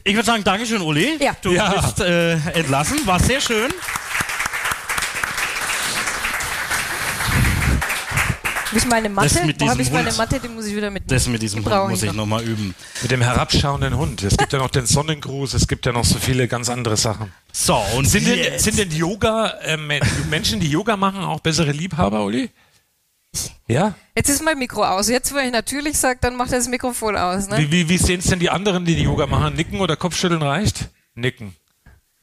Ich 0.06 0.14
würde 0.14 0.26
sagen, 0.26 0.44
Dankeschön, 0.44 0.82
Uli. 0.82 1.16
Ja. 1.18 1.34
Du 1.40 1.52
Ja. 1.52 1.80
bist 1.80 2.00
äh, 2.00 2.34
entlassen. 2.50 2.98
War 3.06 3.18
sehr 3.18 3.40
schön. 3.40 3.70
Habe 8.66 8.78
ich 8.78 8.86
meine 8.86 9.08
Das 9.08 9.14
Matte? 9.14 9.40
habe 9.40 9.50
ich 9.52 9.56
diesem 9.56 9.92
meine 9.94 10.08
Hund. 10.08 10.18
Matte? 10.18 10.40
Die 10.40 10.48
muss 10.48 10.66
ich 10.66 10.74
wieder 10.76 10.90
mitnehmen. 10.90 11.16
Das 11.16 11.28
mit 11.28 11.40
diesem 11.40 11.60
Die 11.62 11.68
brauche 11.68 11.82
Hund 11.82 11.90
muss 11.92 12.02
ich 12.02 12.08
noch. 12.08 12.16
nochmal 12.16 12.42
üben. 12.42 12.74
Mit 13.02 13.10
dem 13.12 13.22
herabschauenden 13.22 13.96
Hund. 13.96 14.22
Es 14.24 14.36
gibt 14.36 14.52
ja 14.52 14.58
noch 14.58 14.68
den 14.70 14.84
Sonnengruß, 14.84 15.54
es 15.54 15.68
gibt 15.68 15.86
ja 15.86 15.92
noch 15.92 16.04
so 16.04 16.18
viele 16.18 16.48
ganz 16.48 16.68
andere 16.68 16.96
Sachen. 16.96 17.32
So, 17.52 17.76
und 17.96 18.04
sind 18.06 18.26
denn, 18.26 18.58
sind 18.58 18.76
denn 18.78 18.90
Yoga, 18.90 19.46
äh, 19.62 19.76
Men- 19.76 20.02
Menschen, 20.28 20.58
die 20.58 20.68
Yoga 20.68 20.96
machen, 20.96 21.20
auch 21.22 21.38
bessere 21.40 21.70
Liebhaber, 21.70 22.24
Uli? 22.24 22.50
Ja? 23.66 23.94
Jetzt 24.16 24.28
ist 24.28 24.42
mein 24.42 24.58
Mikro 24.58 24.84
aus. 24.84 25.08
Jetzt, 25.08 25.34
wenn 25.34 25.46
ich 25.46 25.52
natürlich 25.52 25.98
sage, 25.98 26.18
dann 26.20 26.36
macht 26.36 26.52
er 26.52 26.58
das 26.58 26.68
Mikrofon 26.68 27.16
aus. 27.16 27.48
Ne? 27.48 27.58
Wie, 27.58 27.70
wie, 27.70 27.88
wie 27.88 27.98
sehen 27.98 28.20
es 28.20 28.26
denn 28.26 28.38
die 28.38 28.50
anderen, 28.50 28.84
die, 28.84 28.94
die 28.94 29.04
Yoga 29.04 29.26
machen? 29.26 29.54
Nicken 29.54 29.80
oder 29.80 29.96
Kopfschütteln 29.96 30.42
reicht? 30.42 30.90
Nicken. 31.14 31.56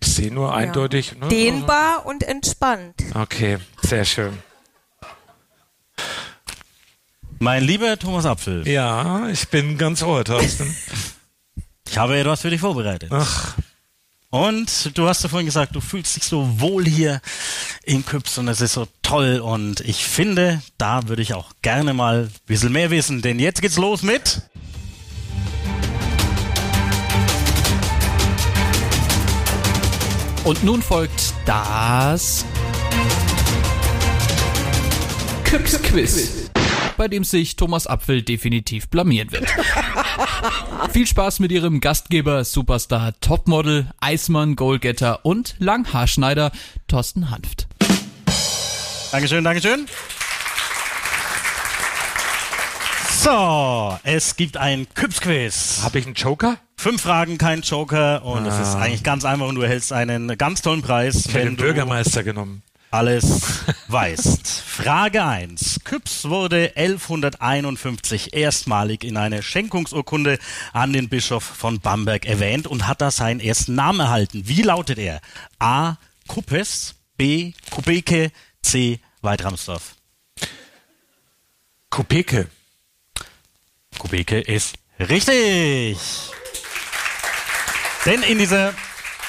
Ich 0.01 0.14
sehe 0.14 0.34
nur 0.34 0.53
eindeutig. 0.53 1.18
Ne? 1.20 1.28
Dehnbar 1.28 2.05
und 2.05 2.24
entspannt. 2.24 2.95
Okay, 3.14 3.59
sehr 3.82 4.05
schön. 4.05 4.38
Mein 7.39 7.64
lieber 7.64 7.97
Thomas 7.97 8.26
Apfel. 8.26 8.68
Ja, 8.68 9.28
ich 9.30 9.47
bin 9.49 9.78
ganz 9.78 10.03
ohr, 10.03 10.24
Thorsten. 10.24 10.76
Ich 11.88 11.97
habe 11.97 12.18
etwas 12.18 12.41
für 12.41 12.49
dich 12.49 12.62
vorbereitet. 12.62 13.12
Ach. 13.12 13.55
Und 14.32 14.98
du 14.98 15.10
hast 15.10 15.24
ja 15.24 15.30
vorhin 15.30 15.46
gesagt, 15.46 15.76
du 15.76 15.82
fühlst 15.82 16.16
dich 16.16 16.24
so 16.24 16.62
wohl 16.62 16.86
hier 16.86 17.20
in 17.84 18.06
Küps 18.06 18.38
und 18.38 18.48
es 18.48 18.62
ist 18.62 18.74
so 18.74 18.88
toll. 19.02 19.40
Und 19.40 19.82
ich 19.82 20.06
finde, 20.06 20.62
da 20.78 21.10
würde 21.10 21.22
ich 21.22 21.34
auch 21.34 21.52
gerne 21.62 21.94
mal 21.94 22.24
ein 22.24 22.32
bisschen 22.46 22.72
mehr 22.72 22.92
wissen. 22.92 23.22
Denn 23.22 23.40
jetzt 23.40 23.62
geht's 23.62 23.78
los 23.78 24.04
mit. 24.04 24.42
Und 30.46 30.64
nun 30.64 30.82
folgt 30.82 31.34
das 31.46 32.46
Küps 35.44 35.78
Quiz, 35.82 36.50
bei 36.96 37.10
dem 37.10 37.26
sich 37.26 37.58
Thomas 37.58 37.86
Apfel 37.86 38.22
definitiv 38.22 38.88
blamieren 38.88 39.30
wird. 39.34 39.48
Viel 40.91 41.07
Spaß 41.07 41.39
mit 41.39 41.51
ihrem 41.51 41.80
Gastgeber, 41.82 42.43
Superstar, 42.43 43.14
Topmodel, 43.22 43.88
Eismann, 43.99 44.55
Goalgetter 44.55 45.26
und 45.26 45.55
Langhaarschneider 45.59 46.51
Thorsten 46.88 47.30
Hanft. 47.30 47.68
Dankeschön, 49.12 49.43
Dankeschön. 49.43 49.86
So, 53.24 53.97
es 54.03 54.36
gibt 54.36 54.57
ein 54.57 54.88
Küps-Quiz. 54.95 55.82
Habe 55.84 55.99
ich 55.99 56.05
einen 56.05 56.16
Joker? 56.16 56.57
Fünf 56.78 57.03
Fragen, 57.03 57.38
kein 57.38 57.62
Joker. 57.62 58.26
Und 58.26 58.45
es 58.47 58.55
Ah. 58.55 58.62
ist 58.62 58.76
eigentlich 58.76 59.03
ganz 59.03 59.26
einfach 59.26 59.47
und 59.47 59.55
du 59.55 59.62
erhältst 59.62 59.93
einen 59.93 60.36
ganz 60.38 60.62
tollen 60.64 60.82
Preis, 60.82 61.18
Ich 61.18 61.26
hätte 61.28 61.36
wenn 61.36 61.45
den 61.49 61.57
du 61.57 61.64
Bürgermeister 61.64 62.24
genommen. 62.24 62.64
Alles 62.92 63.64
weißt. 63.88 64.48
Frage 64.66 65.24
1. 65.24 65.82
Küps 65.84 66.26
wurde 66.26 66.74
1151 66.76 68.34
erstmalig 68.34 69.04
in 69.04 69.18
einer 69.18 69.42
Schenkungsurkunde 69.42 70.39
an 70.74 70.94
den 70.94 71.10
Bischof 71.10 71.44
von 71.44 71.80
Bamberg 71.80 72.26
erwähnt 72.26 72.68
und 72.68 72.88
hat 72.88 73.02
da 73.02 73.12
seinen 73.12 73.39
ersten 73.39 73.76
Namen 73.76 74.02
erhalten. 74.02 74.44
Wie 74.46 74.62
lautet 74.62 75.00
er? 75.00 75.22
A. 75.60 75.96
Kuppes, 76.28 76.96
B. 77.18 77.54
Kubeke, 77.70 78.32
C. 78.62 79.00
Weidramsdorf. 79.22 79.96
Kopeke. 81.89 82.48
Kubeke 83.98 84.39
ist 84.39 84.76
richtig. 85.00 85.98
Denn 88.06 88.24
in 88.24 88.39
dieser 88.39 88.74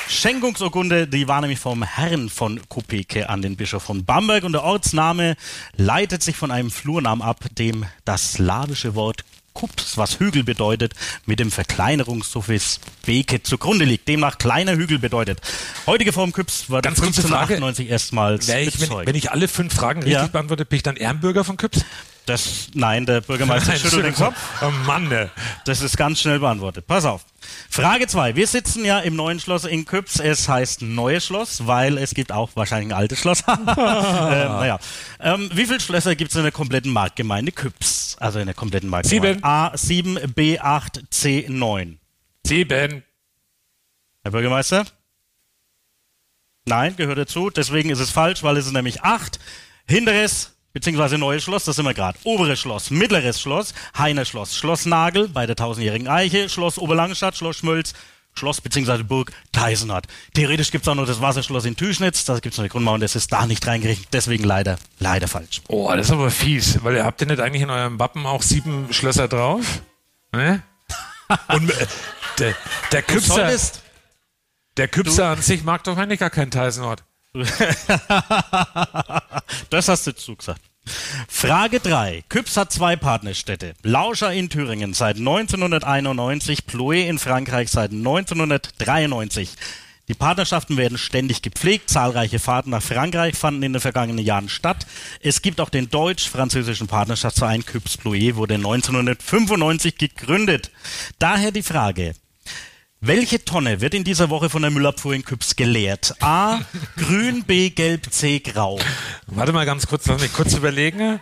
Schenkungsurkunde, 0.09 1.07
die 1.07 1.29
war 1.29 1.41
nämlich 1.41 1.59
vom 1.59 1.83
Herrn 1.83 2.29
von 2.29 2.61
Kopeke 2.69 3.29
an 3.29 3.43
den 3.43 3.57
Bischof 3.57 3.83
von 3.83 4.05
Bamberg 4.05 4.45
und 4.45 4.53
der 4.53 4.63
Ortsname 4.63 5.37
leitet 5.77 6.23
sich 6.23 6.37
von 6.37 6.51
einem 6.51 6.71
Flurnamen 6.71 7.23
ab, 7.23 7.45
dem 7.59 7.85
das 8.05 8.33
slawische 8.33 8.95
Wort 8.95 9.25
Kups, 9.55 9.99
was 9.99 10.19
Hügel 10.19 10.45
bedeutet, 10.45 10.95
mit 11.27 11.39
dem 11.39 11.51
Verkleinerungssuffix 11.51 12.81
Beke 13.05 13.43
zugrunde 13.43 13.85
liegt. 13.85 14.09
Demnach 14.09 14.39
kleiner 14.39 14.77
Hügel 14.77 14.99
bedeutet. 14.99 15.41
Heutige 15.87 16.13
Form 16.13 16.33
Küps 16.33 16.71
war 16.71 16.81
Ganz 16.81 16.99
kurze 17.01 17.21
Frage. 17.21 17.57
1598 17.57 17.91
erstmals 17.91 18.49
ich, 18.49 18.81
wenn, 18.81 19.07
wenn 19.07 19.15
ich 19.15 19.31
alle 19.31 19.49
fünf 19.49 19.75
Fragen 19.75 20.03
richtig 20.03 20.23
Ja. 20.23 20.27
beantworte, 20.29 20.65
bin 20.65 20.79
ich 20.79 20.83
dann 20.83 20.97
Ehrenbürger 20.97 21.45
von 21.45 21.59
Küps? 21.59 21.85
Das, 22.27 22.68
nein, 22.75 23.05
der 23.05 23.20
Bürgermeister 23.20 23.75
schüttelt 23.77 24.05
den 24.05 24.14
Kopf. 24.14 24.37
Oh 24.62 24.70
Mann, 24.87 25.09
ne. 25.09 25.31
Das 25.64 25.81
ist 25.81 25.97
ganz 25.97 26.20
schnell 26.20 26.39
beantwortet. 26.39 26.87
Pass 26.87 27.05
auf. 27.05 27.25
Frage 27.68 28.07
2. 28.07 28.37
Wir 28.37 28.47
sitzen 28.47 28.85
ja 28.85 29.01
im 29.01 29.16
neuen 29.16 29.41
Schloss 29.41 29.64
in 29.64 29.85
Küps. 29.85 30.20
Es 30.20 30.49
heißt 30.49 30.83
Neues 30.83 31.27
Schloss, 31.27 31.66
weil 31.66 31.99
es 31.99 32.14
gibt 32.14 32.31
auch 32.31 32.51
wahrscheinlich 32.55 32.93
ein 32.93 32.97
altes 32.97 33.18
Schloss. 33.18 33.43
ähm, 33.49 33.64
naja. 33.66 34.79
Ähm, 35.18 35.51
wie 35.53 35.66
viele 35.66 35.81
Schlösser 35.81 36.14
gibt 36.14 36.31
es 36.31 36.37
in 36.37 36.45
der 36.45 36.53
kompletten 36.53 36.93
Marktgemeinde 36.93 37.51
Küps? 37.51 38.16
Also 38.20 38.39
in 38.39 38.47
der 38.47 38.55
kompletten 38.55 38.89
Marktgemeinde. 38.89 39.35
Sieben. 39.35 39.45
A, 39.45 39.77
7, 39.77 40.33
B, 40.33 40.61
8, 40.61 41.03
C, 41.11 41.47
9. 41.49 41.99
Sieben. 42.47 43.03
Herr 44.23 44.31
Bürgermeister? 44.31 44.85
Nein, 46.66 46.95
gehört 46.95 47.18
dazu. 47.18 47.51
Deswegen 47.51 47.91
ist 47.91 47.99
es 47.99 48.11
falsch, 48.11 48.45
weil 48.45 48.57
es 48.57 48.66
ist 48.66 48.73
nämlich 48.73 49.03
8. 49.03 49.41
Hinteres, 49.87 50.53
beziehungsweise 50.73 51.18
neues 51.18 51.45
Schloss, 51.45 51.64
das 51.64 51.77
sind 51.77 51.85
wir 51.85 51.95
gerade. 51.95 52.18
Oberes 52.25 52.61
Schloss, 52.61 52.91
mittleres 52.91 53.41
Schloss, 53.41 53.75
Heiner 53.97 54.25
Schloss, 54.25 54.57
Schloss 54.57 54.87
Nagel 54.87 55.29
bei 55.29 55.47
der 55.47 55.57
tausendjährigen 55.57 56.09
Eiche, 56.09 56.49
Schloss 56.49 56.79
Oberlangstadt, 56.79 57.37
Schloss 57.37 57.57
Schmölz, 57.57 57.95
Schloss 58.35 58.61
beziehungsweise 58.61 59.05
Burg 59.05 59.33
Teisenhardt. 59.53 60.07
Theoretisch 60.35 60.70
gibt 60.70 60.85
es 60.85 60.89
auch 60.89 60.95
noch 60.95 61.07
das 61.07 61.20
Wasserschloss 61.20 61.64
in 61.64 61.77
Tüschnitz, 61.77 62.25
da 62.25 62.35
gibt 62.39 62.55
es 62.55 62.59
noch 62.59 62.64
die 62.64 62.70
Grundmauer 62.70 62.95
und 62.95 63.01
das 63.01 63.14
ist 63.14 63.33
da 63.33 63.47
nicht 63.47 63.66
reingerechnet. 63.66 64.09
Deswegen 64.12 64.45
leider, 64.45 64.79
leider 64.99 65.29
falsch. 65.29 65.61
Oh, 65.68 65.91
das 65.95 66.07
ist 66.07 66.12
aber 66.12 66.31
fies, 66.31 66.83
weil 66.83 66.97
ihr 66.97 67.05
habt 67.05 67.20
ihr 67.20 67.27
nicht 67.27 67.41
eigentlich 67.41 67.62
in 67.62 67.70
eurem 67.70 67.99
Wappen 67.99 68.27
auch 68.27 68.43
sieben 68.43 68.93
Schlösser 68.93 69.29
drauf? 69.29 69.83
Ne? 70.33 70.62
Und 71.49 71.70
äh, 71.70 71.87
der, 72.39 72.55
der 72.91 73.03
Küpser, 73.03 73.51
der 74.77 74.89
Küpser 74.89 75.29
an 75.29 75.43
sich 75.43 75.64
mag 75.64 75.85
doch 75.85 75.97
eigentlich 75.97 76.20
gar 76.20 76.31
keinen 76.31 76.51
Teisenort. 76.51 77.05
das 79.70 79.89
hast 79.89 80.07
du 80.07 80.14
zugesagt. 80.14 80.61
Frage 81.28 81.80
3. 81.80 82.24
Küps 82.28 82.59
hat 82.59 82.72
zwei 82.72 82.97
Partnerstädte. 82.97 83.74
Lauscher 83.83 84.33
in 84.33 84.51
Thüringen 84.51 84.95
seit 84.95 85.16
1991, 85.16 86.66
Ploé 86.66 87.09
in 87.09 87.18
Frankreich 87.18 87.70
seit 87.70 87.93
1993. 87.93 89.51
Die 90.09 90.14
Partnerschaften 90.14 90.76
werden 90.76 90.99
ständig 90.99 91.43
gepflegt. 91.43 91.89
Zahlreiche 91.89 92.41
Fahrten 92.41 92.70
nach 92.70 92.83
Frankreich 92.83 93.37
fanden 93.37 93.62
in 93.62 93.72
den 93.72 93.80
vergangenen 93.80 94.24
Jahren 94.24 94.49
statt. 94.49 94.85
Es 95.20 95.41
gibt 95.41 95.61
auch 95.61 95.70
den 95.70 95.89
deutsch-französischen 95.89 96.89
Partnerschaftsverein 96.89 97.64
Küps 97.64 97.97
Ploé, 97.97 98.35
wurde 98.35 98.57
1995 98.57 99.97
gegründet. 99.97 100.72
Daher 101.18 101.53
die 101.53 101.62
Frage. 101.62 102.14
Welche 103.05 103.45
Tonne 103.45 103.81
wird 103.81 103.95
in 103.95 104.05
dieser 104.05 104.31
Woche 104.31 104.49
von 104.49 104.63
der 104.63 104.71
Müllabfuhr 104.71 105.13
in 105.13 105.25
Küps 105.25 105.57
geleert? 105.57 106.15
A. 106.21 106.61
Grün, 106.97 107.43
B. 107.43 107.71
Gelb, 107.71 108.13
C. 108.13 108.39
Grau. 108.39 108.79
Warte 109.27 109.53
mal 109.53 109.67
ganz 109.67 109.89
kurz, 109.89 110.07
lass 110.07 110.23
mich 110.23 110.33
kurz 110.33 110.55
überlegen. 110.55 111.21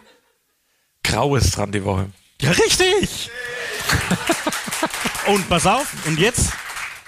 Grau 1.02 1.36
ist 1.36 1.56
dran 1.56 1.72
die 1.72 1.82
Woche. 1.82 2.10
Ja, 2.42 2.50
richtig! 2.50 3.30
und 5.26 5.48
pass 5.48 5.66
auf, 5.66 5.90
und 6.06 6.20
jetzt, 6.20 6.52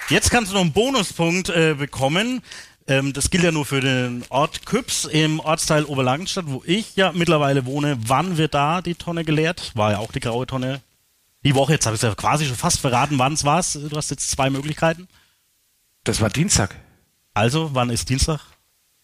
jetzt 0.08 0.30
kannst 0.30 0.50
du 0.52 0.54
noch 0.54 0.62
einen 0.62 0.72
Bonuspunkt 0.72 1.50
äh, 1.50 1.74
bekommen. 1.74 2.40
Ähm, 2.86 3.12
das 3.12 3.28
gilt 3.28 3.44
ja 3.44 3.52
nur 3.52 3.66
für 3.66 3.82
den 3.82 4.24
Ort 4.30 4.64
Küps 4.64 5.04
im 5.04 5.38
Ortsteil 5.40 5.84
Oberlangenstadt, 5.84 6.46
wo 6.48 6.62
ich 6.64 6.96
ja 6.96 7.12
mittlerweile 7.12 7.66
wohne. 7.66 7.98
Wann 8.06 8.38
wird 8.38 8.54
da 8.54 8.80
die 8.80 8.94
Tonne 8.94 9.26
geleert? 9.26 9.72
War 9.74 9.90
ja 9.90 9.98
auch 9.98 10.12
die 10.12 10.20
graue 10.20 10.46
Tonne. 10.46 10.80
Die 11.44 11.54
Woche, 11.54 11.72
jetzt 11.72 11.86
habe 11.86 11.96
ich 11.96 12.02
es 12.02 12.08
ja 12.08 12.14
quasi 12.14 12.46
schon 12.46 12.56
fast 12.56 12.80
verraten, 12.80 13.18
wann 13.18 13.32
es 13.32 13.44
war. 13.44 13.62
Du 13.74 13.96
hast 13.96 14.10
jetzt 14.10 14.30
zwei 14.30 14.48
Möglichkeiten. 14.50 15.08
Das 16.04 16.20
war 16.20 16.30
Dienstag. 16.30 16.74
Also, 17.34 17.70
wann 17.74 17.90
ist 17.90 18.08
Dienstag? 18.08 18.40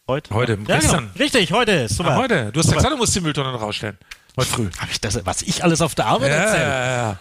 Heute? 0.06 0.32
Heute, 0.34 0.52
Ja, 0.66 0.78
gestern. 0.78 1.10
Genau. 1.12 1.18
Richtig, 1.18 1.52
heute. 1.52 1.88
Super. 1.88 2.12
Ah, 2.12 2.16
heute. 2.16 2.52
Du 2.52 2.60
hast 2.60 2.68
ja 2.70 2.76
gesagt, 2.76 2.92
du 2.92 2.96
musst 2.96 3.14
die 3.14 3.20
Mülltonnen 3.20 3.54
rausstellen. 3.54 3.98
Heute 4.36 4.48
früh. 4.48 4.70
Hab 4.78 4.90
ich 4.90 5.00
das, 5.00 5.24
was 5.26 5.42
ich 5.42 5.64
alles 5.64 5.82
auf 5.82 5.94
der 5.94 6.06
Arbeit 6.06 6.30
Ja, 6.30 6.36
erzähle? 6.36 6.62
ja, 6.62 6.96
ja. 7.10 7.20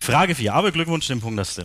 Frage 0.00 0.34
4, 0.34 0.52
aber 0.54 0.72
Glückwunsch, 0.72 1.06
den 1.06 1.20
Punkt 1.20 1.38
hast 1.38 1.58
du. 1.58 1.62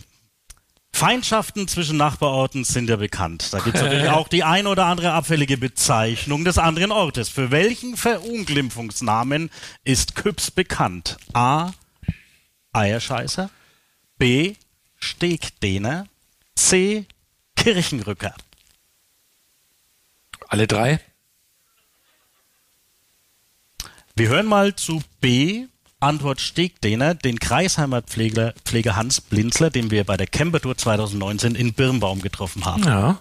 Feindschaften 0.92 1.68
zwischen 1.68 1.96
Nachbarorten 1.96 2.64
sind 2.64 2.88
ja 2.88 2.96
bekannt. 2.96 3.52
Da 3.52 3.58
gibt 3.60 3.76
es 3.76 3.82
natürlich 3.82 4.08
auch 4.10 4.28
die 4.28 4.44
ein 4.44 4.66
oder 4.66 4.86
andere 4.86 5.12
abfällige 5.12 5.56
Bezeichnung 5.58 6.44
des 6.44 6.58
anderen 6.58 6.92
Ortes. 6.92 7.28
Für 7.28 7.50
welchen 7.50 7.96
Verunglimpfungsnamen 7.96 9.50
ist 9.84 10.14
Küps 10.14 10.50
bekannt? 10.50 11.16
A. 11.34 11.70
Eierscheißer. 12.78 13.50
B. 14.18 14.54
Stegdehner. 14.98 16.06
C. 16.54 17.06
Kirchenrücker. 17.56 18.34
Alle 20.48 20.66
drei? 20.66 21.00
Wir 24.14 24.28
hören 24.28 24.46
mal 24.46 24.74
zu 24.74 25.02
B. 25.20 25.66
Antwort 26.00 26.40
Stegdehner, 26.40 27.14
den 27.14 27.40
Kreisheimer 27.40 28.02
Pfleger, 28.02 28.54
Pfleger 28.64 28.94
Hans 28.94 29.20
Blinzler, 29.20 29.70
den 29.70 29.90
wir 29.90 30.04
bei 30.04 30.16
der 30.16 30.28
Campertour 30.28 30.76
2019 30.76 31.56
in 31.56 31.72
Birnbaum 31.72 32.22
getroffen 32.22 32.64
haben. 32.64 32.84
Ja. 32.84 33.20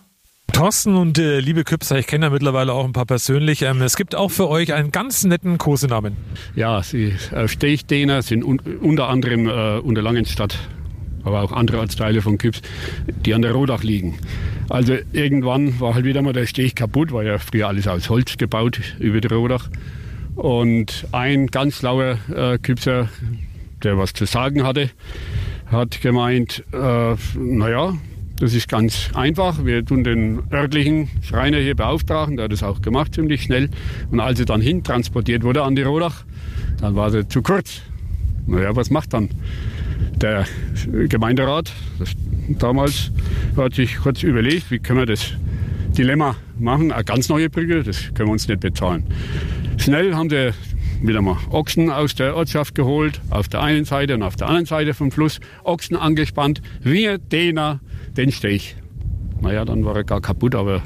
Thorsten 0.57 0.95
und 0.95 1.19
äh, 1.19 1.39
liebe 1.39 1.63
Küpser, 1.63 1.99
ich 1.99 2.07
kenne 2.07 2.25
ja 2.25 2.29
mittlerweile 2.31 2.73
auch 2.73 2.83
ein 2.83 2.91
paar 2.91 3.05
persönlich. 3.05 3.61
Ähm, 3.61 3.79
es 3.83 3.95
gibt 3.95 4.15
auch 4.15 4.31
für 4.31 4.49
euch 4.49 4.73
einen 4.73 4.91
ganz 4.91 5.23
netten 5.23 5.59
Kosenamen. 5.59 6.17
Ja, 6.55 6.81
sie 6.81 7.13
äh, 7.31 7.47
Stechdehner 7.47 8.23
sind 8.23 8.43
un 8.43 8.59
unter 8.81 9.07
anderem 9.07 9.47
äh, 9.47 9.77
unter 9.77 10.01
Langenstadt, 10.01 10.57
aber 11.23 11.43
auch 11.43 11.51
andere 11.51 11.77
Ortsteile 11.77 12.23
von 12.23 12.39
Küps, 12.39 12.63
die 13.05 13.35
an 13.35 13.43
der 13.43 13.51
Rodach 13.51 13.83
liegen. 13.83 14.17
Also 14.67 14.95
irgendwann 15.13 15.79
war 15.79 15.93
halt 15.93 16.05
wieder 16.05 16.23
mal 16.23 16.33
der 16.33 16.47
Steg 16.47 16.75
kaputt, 16.75 17.11
war 17.11 17.23
ja 17.23 17.37
früher 17.37 17.67
alles 17.67 17.87
aus 17.87 18.09
Holz 18.09 18.35
gebaut 18.37 18.79
über 18.97 19.21
die 19.21 19.27
Rodach. 19.27 19.69
Und 20.33 21.05
ein 21.11 21.45
ganz 21.47 21.75
schlauer 21.75 22.17
äh, 22.35 22.57
Küpser, 22.57 23.09
der 23.83 23.99
was 23.99 24.13
zu 24.13 24.25
sagen 24.25 24.63
hatte, 24.63 24.89
hat 25.67 26.01
gemeint, 26.01 26.63
äh, 26.73 27.15
naja, 27.35 27.93
das 28.39 28.53
ist 28.53 28.67
ganz 28.67 29.09
einfach. 29.13 29.65
Wir 29.65 29.85
tun 29.85 30.03
den 30.03 30.43
örtlichen 30.51 31.09
Schreiner 31.21 31.57
hier 31.57 31.75
beauftragen, 31.75 32.37
der 32.37 32.45
hat 32.45 32.51
das 32.51 32.63
auch 32.63 32.81
gemacht 32.81 33.15
ziemlich 33.15 33.43
schnell. 33.43 33.69
Und 34.11 34.19
als 34.19 34.39
er 34.39 34.45
dann 34.45 34.61
hin 34.61 34.83
transportiert 34.83 35.43
wurde 35.43 35.63
an 35.63 35.75
die 35.75 35.81
Rodach, 35.81 36.23
dann 36.79 36.95
war 36.95 37.09
sie 37.09 37.27
zu 37.27 37.41
kurz. 37.41 37.81
Naja, 38.45 38.75
was 38.75 38.89
macht 38.89 39.13
dann 39.13 39.29
der 40.15 40.45
Gemeinderat? 41.09 41.71
Das, 41.99 42.13
damals 42.59 43.11
hat 43.55 43.73
sich 43.73 43.97
kurz 43.97 44.23
überlegt, 44.23 44.71
wie 44.71 44.79
können 44.79 44.99
wir 44.99 45.05
das 45.05 45.33
Dilemma 45.97 46.35
machen. 46.59 46.91
Eine 46.91 47.03
ganz 47.03 47.29
neue 47.29 47.49
Brücke, 47.49 47.83
das 47.83 48.13
können 48.13 48.29
wir 48.29 48.33
uns 48.33 48.47
nicht 48.47 48.59
bezahlen. 48.59 49.03
Schnell 49.77 50.13
haben 50.13 50.29
sie 50.29 50.53
wieder 51.01 51.21
mal 51.21 51.37
Ochsen 51.51 51.89
aus 51.89 52.15
der 52.15 52.35
Ortschaft 52.35 52.75
geholt, 52.75 53.21
auf 53.29 53.47
der 53.47 53.61
einen 53.61 53.85
Seite 53.85 54.15
und 54.15 54.23
auf 54.23 54.35
der 54.35 54.47
anderen 54.47 54.65
Seite 54.65 54.93
vom 54.93 55.11
Fluss, 55.11 55.39
Ochsen 55.63 55.95
angespannt, 55.95 56.61
wir 56.81 57.17
Däner 57.17 57.79
den 58.15 58.31
Stech. 58.31 58.75
Naja, 59.41 59.65
dann 59.65 59.85
war 59.85 59.95
er 59.95 60.03
gar 60.03 60.21
kaputt, 60.21 60.55
aber 60.55 60.81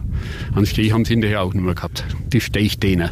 einen 0.56 0.66
Stech 0.66 0.92
haben 0.92 1.06
sie 1.06 1.14
hinterher 1.14 1.42
auch 1.42 1.54
nicht 1.54 1.64
mehr 1.64 1.76
gehabt. 1.76 2.04
Die 2.34 2.42
Stechdäner. 2.42 3.12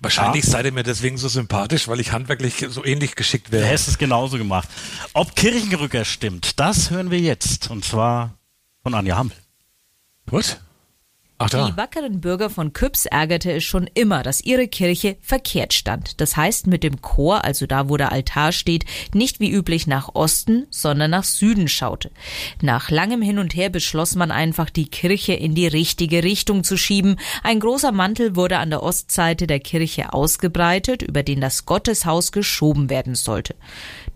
Wahrscheinlich 0.00 0.44
seid 0.44 0.66
ihr 0.66 0.72
mir 0.72 0.84
deswegen 0.84 1.16
so 1.16 1.28
sympathisch, 1.28 1.88
weil 1.88 1.98
ich 1.98 2.12
handwerklich 2.12 2.66
so 2.68 2.84
ähnlich 2.84 3.16
geschickt 3.16 3.50
Der 3.50 3.60
wäre. 3.60 3.70
Hess 3.70 3.88
ist 3.88 3.98
genauso 3.98 4.38
gemacht. 4.38 4.68
Ob 5.12 5.34
Kirchenrücker 5.34 6.04
stimmt, 6.04 6.60
das 6.60 6.90
hören 6.90 7.10
wir 7.10 7.18
jetzt. 7.18 7.70
Und 7.70 7.84
zwar 7.84 8.34
von 8.82 8.94
Anja 8.94 9.16
Hampel. 9.16 9.36
Gut. 10.30 10.60
Ach 11.40 11.50
Die 11.50 11.76
wackeren 11.76 12.20
Bürger 12.20 12.50
von 12.50 12.72
Küps 12.72 13.06
ärgerte 13.06 13.52
es 13.52 13.62
schon 13.62 13.88
immer, 13.94 14.24
dass 14.24 14.40
ihre 14.40 14.66
Kirche 14.66 15.16
verkehrt 15.20 15.72
stand. 15.72 16.20
Das 16.20 16.36
heißt 16.36 16.66
mit 16.66 16.82
dem 16.82 17.00
Chor, 17.00 17.44
also 17.44 17.66
da 17.66 17.88
wo 17.88 17.96
der 17.96 18.10
Altar 18.10 18.50
steht, 18.50 18.84
nicht 19.14 19.38
wie 19.38 19.52
üblich 19.52 19.86
nach 19.86 20.16
Osten, 20.16 20.66
sondern 20.70 21.12
nach 21.12 21.22
Süden 21.22 21.68
schaute. 21.68 22.10
Nach 22.60 22.90
langem 22.90 23.22
Hin 23.22 23.38
und 23.38 23.54
Her 23.54 23.68
beschloss 23.68 24.16
man 24.16 24.32
einfach, 24.32 24.68
die 24.68 24.88
Kirche 24.88 25.32
in 25.32 25.54
die 25.54 25.68
richtige 25.68 26.24
Richtung 26.24 26.64
zu 26.64 26.76
schieben. 26.76 27.20
Ein 27.44 27.60
großer 27.60 27.92
Mantel 27.92 28.34
wurde 28.34 28.58
an 28.58 28.70
der 28.70 28.82
Ostseite 28.82 29.46
der 29.46 29.60
Kirche 29.60 30.12
ausgebreitet, 30.12 31.02
über 31.02 31.22
den 31.22 31.40
das 31.40 31.66
Gotteshaus 31.66 32.32
geschoben 32.32 32.90
werden 32.90 33.14
sollte. 33.14 33.54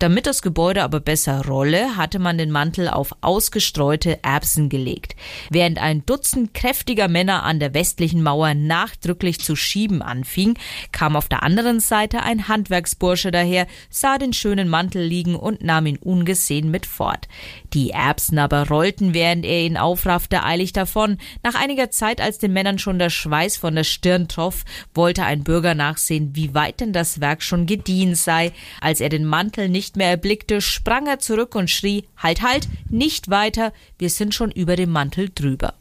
Damit 0.00 0.26
das 0.26 0.42
Gebäude 0.42 0.82
aber 0.82 0.98
besser 0.98 1.46
rolle, 1.46 1.96
hatte 1.96 2.18
man 2.18 2.36
den 2.36 2.50
Mantel 2.50 2.88
auf 2.88 3.12
ausgestreute 3.20 4.24
Erbsen 4.24 4.68
gelegt. 4.68 5.14
Während 5.50 5.78
ein 5.78 6.04
Dutzend 6.04 6.52
kräftiger 6.52 7.11
Männer 7.12 7.44
an 7.44 7.60
der 7.60 7.74
westlichen 7.74 8.22
Mauer 8.22 8.54
nachdrücklich 8.54 9.38
zu 9.38 9.54
schieben 9.54 10.02
anfing, 10.02 10.58
kam 10.90 11.14
auf 11.14 11.28
der 11.28 11.42
anderen 11.42 11.80
Seite 11.80 12.22
ein 12.22 12.48
Handwerksbursche 12.48 13.30
daher, 13.30 13.66
sah 13.90 14.18
den 14.18 14.32
schönen 14.32 14.68
Mantel 14.68 15.02
liegen 15.02 15.36
und 15.36 15.62
nahm 15.62 15.86
ihn 15.86 15.98
ungesehen 15.98 16.70
mit 16.70 16.86
fort. 16.86 17.28
Die 17.72 17.90
Erbsen 17.90 18.38
aber 18.38 18.68
rollten, 18.68 19.14
während 19.14 19.44
er 19.44 19.62
ihn 19.62 19.76
aufraffte, 19.76 20.42
eilig 20.42 20.72
davon. 20.72 21.18
Nach 21.42 21.54
einiger 21.54 21.90
Zeit, 21.90 22.20
als 22.20 22.38
den 22.38 22.52
Männern 22.52 22.78
schon 22.78 22.98
der 22.98 23.10
Schweiß 23.10 23.56
von 23.56 23.74
der 23.74 23.84
Stirn 23.84 24.28
troff, 24.28 24.64
wollte 24.94 25.24
ein 25.24 25.44
Bürger 25.44 25.74
nachsehen, 25.74 26.34
wie 26.34 26.54
weit 26.54 26.80
denn 26.80 26.92
das 26.92 27.20
Werk 27.20 27.42
schon 27.42 27.66
gediehen 27.66 28.14
sei. 28.14 28.52
Als 28.80 29.00
er 29.00 29.08
den 29.08 29.24
Mantel 29.24 29.68
nicht 29.68 29.96
mehr 29.96 30.08
erblickte, 30.08 30.60
sprang 30.60 31.06
er 31.06 31.18
zurück 31.18 31.54
und 31.54 31.70
schrie, 31.70 32.04
halt, 32.16 32.42
halt, 32.42 32.68
nicht 32.88 33.30
weiter, 33.30 33.72
wir 33.98 34.10
sind 34.10 34.34
schon 34.34 34.50
über 34.50 34.76
dem 34.76 34.90
Mantel 34.90 35.30
drüber. 35.34 35.74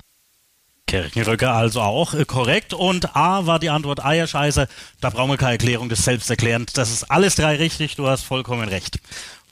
Kirchenrücker 0.91 1.53
also 1.53 1.79
auch 1.81 2.13
äh, 2.13 2.25
korrekt. 2.25 2.73
Und 2.73 3.15
A 3.15 3.45
war 3.45 3.59
die 3.59 3.69
Antwort 3.69 4.03
Eierscheiße. 4.03 4.67
Da 4.99 5.09
brauchen 5.09 5.31
wir 5.31 5.37
keine 5.37 5.53
Erklärung, 5.53 5.87
das 5.87 5.99
ist 5.99 6.05
selbsterklärend. 6.05 6.77
Das 6.77 6.91
ist 6.91 7.09
alles 7.09 7.35
drei 7.35 7.55
richtig, 7.55 7.95
du 7.95 8.07
hast 8.07 8.23
vollkommen 8.23 8.67
recht. 8.67 8.99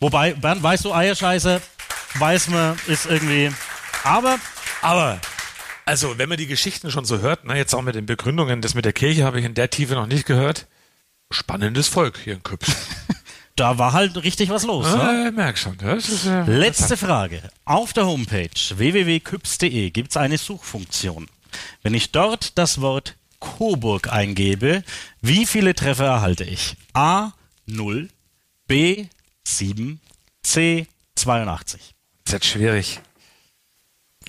Wobei, 0.02 0.34
Bernd, 0.34 0.62
weißt 0.62 0.84
du, 0.84 0.94
Eierscheiße, 0.94 1.62
weiß 2.16 2.50
man, 2.50 2.78
ist 2.88 3.06
irgendwie. 3.06 3.52
Aber. 4.04 4.38
Aber. 4.82 5.20
Also, 5.86 6.18
wenn 6.18 6.30
man 6.30 6.38
die 6.38 6.48
Geschichten 6.48 6.92
schon 6.92 7.06
so 7.06 7.20
hört, 7.20 7.46
ne, 7.46 7.56
jetzt 7.56 7.74
auch 7.74 7.82
mit 7.82 7.96
den 7.96 8.06
Begründungen, 8.06 8.62
das 8.62 8.76
mit 8.76 8.86
der 8.86 8.94
Kirche 8.94 9.24
habe 9.24 9.40
ich 9.40 9.46
in 9.46 9.54
der 9.54 9.70
Tiefe 9.70 9.96
noch 9.96 10.08
nicht 10.08 10.26
gehört. 10.26 10.68
Spannendes 11.32 11.88
Volk 11.88 12.20
hier 12.22 12.34
in 12.34 12.44
Küps. 12.44 12.70
Da 13.60 13.78
war 13.78 13.92
halt 13.92 14.16
richtig 14.24 14.50
was 14.50 14.64
los. 14.64 14.86
Ah, 14.86 15.12
ne? 15.12 15.32
merk 15.34 15.58
schon. 15.58 15.78
Das 15.80 16.08
ist, 16.08 16.26
äh, 16.26 16.44
Letzte 16.44 16.96
Frage. 16.96 17.42
Auf 17.66 17.92
der 17.92 18.06
Homepage 18.06 18.50
www.küps.de 18.50 19.90
gibt 19.90 20.12
es 20.12 20.18
eine 20.18 20.38
Suchfunktion. 20.38 21.28
Wenn 21.84 21.94
ich 21.94 22.14
dort 22.14 22.58
das 22.58 22.80
Wort 22.80 23.18
Coburg 23.42 24.14
eingebe, 24.14 24.86
wie 25.22 25.46
viele 25.46 25.76
Treffer 25.76 26.06
erhalte 26.06 26.46
ich? 26.46 26.78
A 26.94 27.34
0, 27.66 28.08
B 28.68 29.08
7, 29.44 30.00
C 30.42 30.88
82. 31.16 31.82
Das 32.24 32.28
ist 32.28 32.32
jetzt 32.32 32.46
schwierig. 32.46 33.02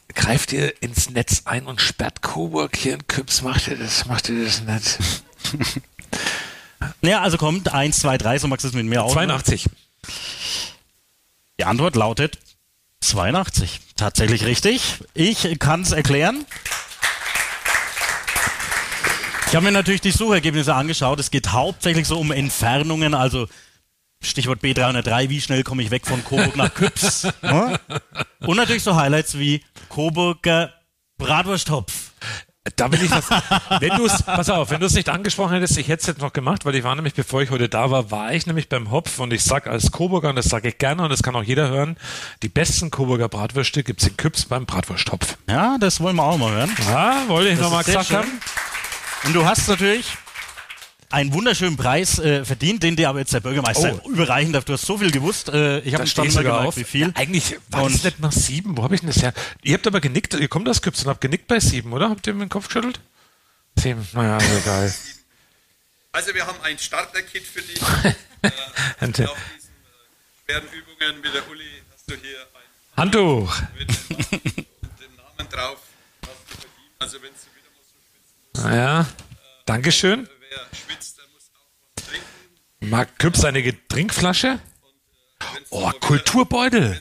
Greift 0.09 0.53
ihr 0.53 0.83
ins 0.83 1.09
Netz 1.09 1.43
ein 1.45 1.67
und 1.67 1.81
sperrt 1.81 2.21
Coburg 2.23 2.77
hier 2.77 2.95
in 2.95 3.07
Küps? 3.07 3.43
Macht 3.43 3.69
ihr 3.69 3.77
das? 3.77 4.07
Macht 4.07 4.29
ihr 4.29 4.45
das 4.45 4.63
nicht? 4.63 4.99
Ja, 7.03 7.21
also 7.23 7.37
kommt 7.39 7.73
1, 7.73 7.99
2, 8.01 8.19
3, 8.19 8.39
so 8.39 8.49
magst 8.49 8.65
du 8.65 8.69
es 8.69 8.75
mit 8.75 8.87
mir 8.87 9.03
auch. 9.03 9.13
82. 9.13 9.69
Die 11.59 11.65
Antwort 11.65 11.97
lautet 11.97 12.39
82. 13.01 13.81
Tatsächlich 13.97 14.45
richtig. 14.45 15.05
Ich 15.15 15.59
kann 15.59 15.83
es 15.83 15.93
erklären. 15.93 16.45
Ich 19.49 19.57
habe 19.57 19.65
mir 19.65 19.73
natürlich 19.73 20.01
die 20.01 20.13
Suchergebnisse 20.13 20.75
angeschaut. 20.75 21.19
Es 21.19 21.31
geht 21.31 21.51
hauptsächlich 21.51 22.07
so 22.07 22.19
um 22.19 22.31
Entfernungen, 22.31 23.15
also 23.15 23.49
Stichwort 24.23 24.63
B303, 24.63 25.29
wie 25.29 25.41
schnell 25.41 25.65
komme 25.65 25.83
ich 25.83 25.91
weg 25.91 26.07
von 26.07 26.23
Coburg 26.25 26.55
nach 26.57 26.73
Küps? 26.73 27.27
Ne? 27.43 27.81
Und 28.41 28.57
natürlich 28.57 28.83
so 28.83 28.95
Highlights 28.95 29.39
wie 29.39 29.65
Coburger 29.89 30.73
Bratwursttopf. 31.19 32.10
Da 32.77 32.93
will 32.93 33.03
ich 33.03 33.11
was. 33.11 33.25
wenn 33.81 33.97
du 33.97 34.05
es, 34.05 34.23
pass 34.23 34.51
auf, 34.51 34.71
wenn 34.71 34.81
du 34.81 34.87
es 34.87 34.93
nicht 34.93 35.09
angesprochen 35.09 35.55
hättest, 35.55 35.79
ich 35.79 35.89
hätte 35.89 36.03
es 36.03 36.07
jetzt 36.09 36.21
noch 36.21 36.35
gemacht, 36.35 36.67
weil 36.67 36.75
ich 36.75 36.85
war 36.85 36.95
nämlich, 36.95 37.15
bevor 37.15 37.41
ich 37.41 37.51
heute 37.51 37.71
da 37.71 37.91
war, 37.91 38.11
war 38.11 38.35
ich 38.35 38.47
nämlich 38.47 38.69
beim 38.69 38.91
Hopf 38.91 39.19
und 39.19 39.33
ich 39.33 39.43
sag 39.43 39.67
als 39.67 39.93
Coburger, 39.93 40.29
und 40.29 40.37
das 40.37 40.47
sage 40.47 40.69
ich 40.69 40.77
gerne 40.77 41.03
und 41.03 41.09
das 41.09 41.23
kann 41.23 41.35
auch 41.35 41.43
jeder 41.43 41.71
hören, 41.71 41.97
die 42.43 42.51
besten 42.51 42.91
Coburger 42.91 43.31
Bratwürste 43.31 43.83
gibt's 43.83 44.07
in 44.07 44.17
Küps 44.19 44.45
beim 44.45 44.67
Bratwursttopf. 44.67 45.39
Ja, 45.49 45.79
das 45.79 46.01
wollen 46.01 46.17
wir 46.17 46.25
auch 46.25 46.37
mal 46.37 46.53
hören. 46.53 46.71
Ja, 46.91 47.23
wollte 47.29 47.49
ich 47.49 47.59
nochmal 47.59 47.83
gesagt 47.83 48.09
schön. 48.09 48.19
haben. 48.19 48.41
Und 49.25 49.33
du 49.33 49.47
hast 49.47 49.67
natürlich 49.67 50.19
einen 51.11 51.33
wunderschönen 51.33 51.77
Preis 51.77 52.19
äh, 52.19 52.45
verdient, 52.45 52.83
den 52.83 52.97
dir 52.97 53.09
aber 53.09 53.19
jetzt 53.19 53.33
der 53.35 53.41
Bürgermeister 53.41 54.01
Oh. 54.05 54.09
überreichen 54.11 54.53
darf. 54.53 54.65
Du 54.65 54.73
hast 54.73 54.87
so 54.87 54.97
viel 54.99 55.11
gewusst. 55.11 55.49
Äh, 55.49 55.81
ich 55.81 55.95
habe 55.95 56.05
nicht 56.05 56.17
mal 56.17 56.31
sogar 56.31 56.43
gemerkt, 56.45 56.69
auf. 56.69 56.77
wie 56.77 56.85
viel. 56.85 57.09
Ja, 57.09 57.13
eigentlich 57.17 57.57
war 57.69 57.83
Und- 57.85 57.95
das 57.95 58.05
nicht 58.05 58.21
nach 58.21 58.33
sieben. 58.33 58.77
Wo 58.77 58.83
habe 58.85 58.95
ich 58.95 59.01
denn 59.01 59.11
das 59.11 59.23
her? 59.23 59.35
Ihr 59.63 59.75
habt 59.75 59.87
aber 59.87 60.01
genickt, 60.01 60.35
ihr 60.35 60.49
kommt 60.49 60.69
aus 60.69 60.81
Küps 60.83 61.03
und 61.03 61.09
habt 61.11 61.21
genickt 61.21 61.47
bei 61.49 61.59
sieben, 61.61 61.93
oder? 61.93 62.11
Habt 62.11 62.27
ihr 62.27 62.35
mir 62.35 62.45
den 62.47 62.49
Kopf 62.49 62.69
geschüttelt? 62.69 63.01
Sieben, 63.77 64.07
naja, 64.13 64.37
ist 64.39 64.51
egal. 64.63 64.95
Also 66.13 66.35
wir 66.35 66.47
haben 66.47 66.59
ein 66.63 66.79
Starter-Kit 66.79 67.43
für 67.45 67.63
dich. 67.63 67.81
Und, 67.83 67.93
Nach 68.43 68.53
äh, 69.03 69.11
diesen 69.13 69.25
äh, 69.25 69.27
schweren 70.47 70.65
Übungen 70.73 71.21
mit 71.23 71.35
der 71.35 71.49
Uli 71.51 71.65
hast 71.93 72.11
du 72.11 72.15
hier 72.17 72.39
ein 72.41 72.97
Handtuch. 72.97 73.57
den 73.79 75.17
Namen 75.17 75.49
drauf. 75.51 75.79
Also 76.99 77.17
wenn 77.23 77.31
du 77.31 77.37
wieder 77.55 77.71
mal 77.75 77.85
so 77.85 78.63
schwitzen 78.63 78.75
Ja, 78.77 79.07
Dankeschön. 79.67 80.29
Wer 80.51 80.59
schwitzt, 80.77 81.19
der 81.19 81.25
muss 81.33 81.51
auch 81.55 81.71
was 81.97 82.05
trinken. 82.07 82.91
Mag 82.91 83.19
Küps 83.19 83.45
eine 83.45 83.63
Getrinkflasche? 83.63 84.59
Oh, 85.71 85.91
Kulturbeutel. 86.01 87.01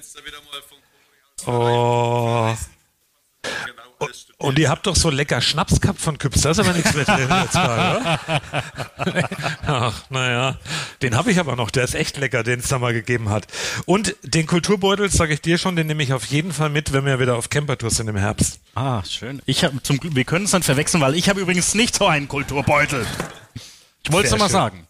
Oh. 1.45 2.56
Und, 4.00 4.12
und 4.38 4.60
ihr 4.60 4.70
habt 4.70 4.88
doch 4.88 4.95
so 4.95 5.10
lecker 5.10 5.41
Schnaps 5.41 5.82
gehabt 5.82 6.00
von 6.00 6.18
Küps, 6.18 6.41
das 6.41 6.58
ist 6.58 6.66
aber 6.66 6.76
nichts 6.76 6.93
mehr 6.93 7.04
drin 7.04 7.28
jetzt 7.43 7.54
mal, 7.54 7.97
oder? 7.97 8.41
Ach, 9.68 10.04
naja. 10.10 10.58
Den 11.02 11.16
habe 11.16 11.32
ich 11.32 11.39
aber 11.39 11.58
noch, 11.58 11.70
der 11.70 11.84
ist 11.84 11.95
echt 11.95 12.18
lecker, 12.18 12.43
den 12.43 12.62
es 12.62 12.70
da 12.70 12.80
mal 12.80 12.93
gegeben 12.93 13.30
hat. 13.30 13.47
Und 13.86 14.16
den 14.24 14.47
Kulturbeutel, 14.47 15.10
sage 15.10 15.34
ich 15.34 15.41
dir 15.41 15.58
schon, 15.58 15.76
den 15.76 15.88
nehme 15.88 16.02
ich 16.02 16.14
auf 16.14 16.26
jeden 16.26 16.54
Fall 16.54 16.70
mit, 16.70 16.93
wenn 16.93 17.06
wir 17.06 17.20
wieder 17.20 17.36
auf 17.36 17.50
Campertour 17.50 17.89
sind 17.89 18.08
im 18.08 18.16
Herbst. 18.16 18.60
Ah, 18.74 19.04
schön. 19.04 19.41
Ich 19.45 19.66
hab, 19.66 19.74
zum 19.86 19.97
Glück, 19.97 20.16
wir 20.16 20.24
können 20.24 20.45
es 20.45 20.52
dann 20.52 20.64
verwechseln, 20.64 21.02
weil 21.02 21.16
ich 21.16 21.28
habe 21.28 21.41
übrigens 21.41 21.76
nicht 21.76 21.95
so 21.95 22.08
einen 22.08 22.30
Kulturbeutel. 22.30 23.06
Ich 24.04 24.12
wollte 24.14 24.30
es 24.30 24.38
mal 24.38 24.45
schön. 24.45 24.52
sagen. 24.52 24.88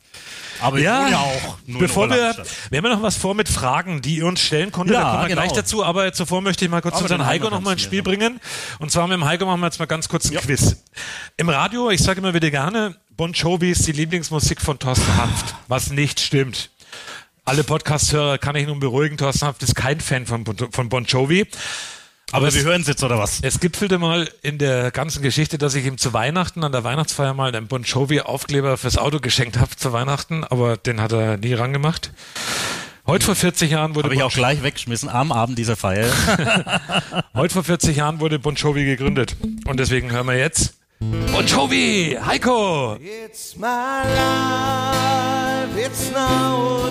Aber 0.62 0.78
ich 0.78 0.84
ja, 0.84 1.08
ja 1.10 1.18
auch. 1.18 1.58
Nur 1.66 1.80
bevor 1.80 2.10
wir, 2.10 2.36
wir 2.70 2.78
haben 2.78 2.86
ja 2.86 2.96
noch 2.96 3.02
was 3.02 3.16
vor 3.16 3.36
mit 3.36 3.50
Fragen, 3.50 4.02
die 4.02 4.18
ihr 4.18 4.26
uns 4.26 4.42
stellen 4.42 4.72
konntet, 4.72 4.96
Ja, 4.96 5.02
da 5.02 5.10
kommen 5.10 5.22
wir 5.24 5.30
genau. 5.30 5.42
gleich 5.42 5.54
dazu, 5.54 5.84
aber 5.84 6.12
zuvor 6.14 6.42
möchte 6.42 6.66
ich 6.66 6.72
mal 6.72 6.82
kurz 6.82 6.96
Aber 6.96 7.04
unseren 7.04 7.26
Heiko 7.26 7.50
noch 7.50 7.62
mal 7.62 7.74
ins 7.74 7.82
Spiel 7.82 8.04
bringen. 8.04 8.40
Und 8.80 8.92
zwar 8.92 9.08
mit 9.08 9.16
dem 9.16 9.26
Heiko 9.26 9.46
machen 9.46 9.62
wir 9.62 9.68
jetzt 9.68 9.80
mal 9.80 9.86
ganz 9.86 10.10
kurz 10.10 10.30
ein 10.30 10.38
Quiz. 10.38 10.84
Im 11.38 11.50
Radio, 11.50 11.90
ich 11.90 12.02
sage 12.02 12.20
immer 12.20 12.34
wieder 12.34 12.52
gerne, 12.52 12.96
Bon 13.16 13.34
Jovi 13.34 13.72
ist 13.72 13.86
die 13.88 13.92
Lieblingsmusik 13.92 14.62
von 14.62 14.80
Thorsten 14.80 15.16
Hanft, 15.18 15.56
was 15.68 15.92
nicht 15.92 16.20
stimmt. 16.20 16.70
Alle 17.46 17.64
Podcast-Hörer 17.64 18.38
kann 18.38 18.56
ich 18.56 18.68
nun 18.68 18.80
beruhigen, 18.80 19.18
Thorsten 19.18 19.48
Hanft 19.48 19.64
ist 19.64 19.76
kein 19.76 20.00
Fan 20.00 20.26
von, 20.26 20.46
von 20.72 20.90
Bon 20.90 21.04
Jovi. 21.06 21.48
Aber 22.32 22.48
es- 22.48 22.56
wir 22.56 22.64
hören 22.64 22.82
es 22.82 22.88
jetzt, 22.88 23.04
oder 23.04 23.18
was? 23.18 23.40
Es 23.42 23.60
gipfelte 23.60 23.98
mal 23.98 24.30
in 24.42 24.58
der 24.58 24.92
ganzen 24.92 25.22
Geschichte, 25.22 25.58
dass 25.58 25.74
ich 25.76 25.86
ihm 25.86 25.98
zu 25.98 26.14
Weihnachten, 26.14 26.64
an 26.64 26.72
der 26.72 26.84
Weihnachtsfeier 26.84 27.34
mal 27.34 27.54
einen 27.56 27.68
Bon 27.68 27.84
Jovi-Aufkleber 27.84 28.78
fürs 28.78 28.98
Auto 28.98 29.20
geschenkt 29.20 29.58
habe 29.60 29.76
zu 29.76 29.94
Weihnachten, 29.94 30.44
aber 30.44 30.78
den 30.78 31.02
hat 31.02 31.12
er 31.12 31.38
nie 31.38 31.54
rangemacht. 31.54 32.12
Heute 33.08 33.26
vor 33.26 33.36
40 33.36 33.72
Jahren 33.72 33.96
wurde 33.96 34.06
Habe 34.06 34.14
ich 34.16 34.20
Bon 34.20 34.28
auch 34.28 34.34
gleich 34.34 34.62
weggeschmissen 34.62 35.10
am 35.10 35.32
Abend 35.32 35.58
dieser 35.58 35.76
Feier. 35.76 36.08
Heute 37.34 37.54
vor 37.56 37.64
40 37.64 37.98
Jahren 37.98 38.20
wurde 38.20 38.38
Bon 38.38 38.54
Jovi 38.54 38.86
gegründet. 38.86 39.36
Und 39.66 39.80
deswegen 39.80 40.12
hören 40.12 40.28
wir 40.28 40.38
jetzt 40.38 40.76
Bon 41.00 41.46
Jovi, 41.48 42.18
Heiko. 42.24 42.98
It's 42.98 43.56
my 43.56 43.66
life, 44.16 45.80
it's 45.84 46.12
now 46.12 46.90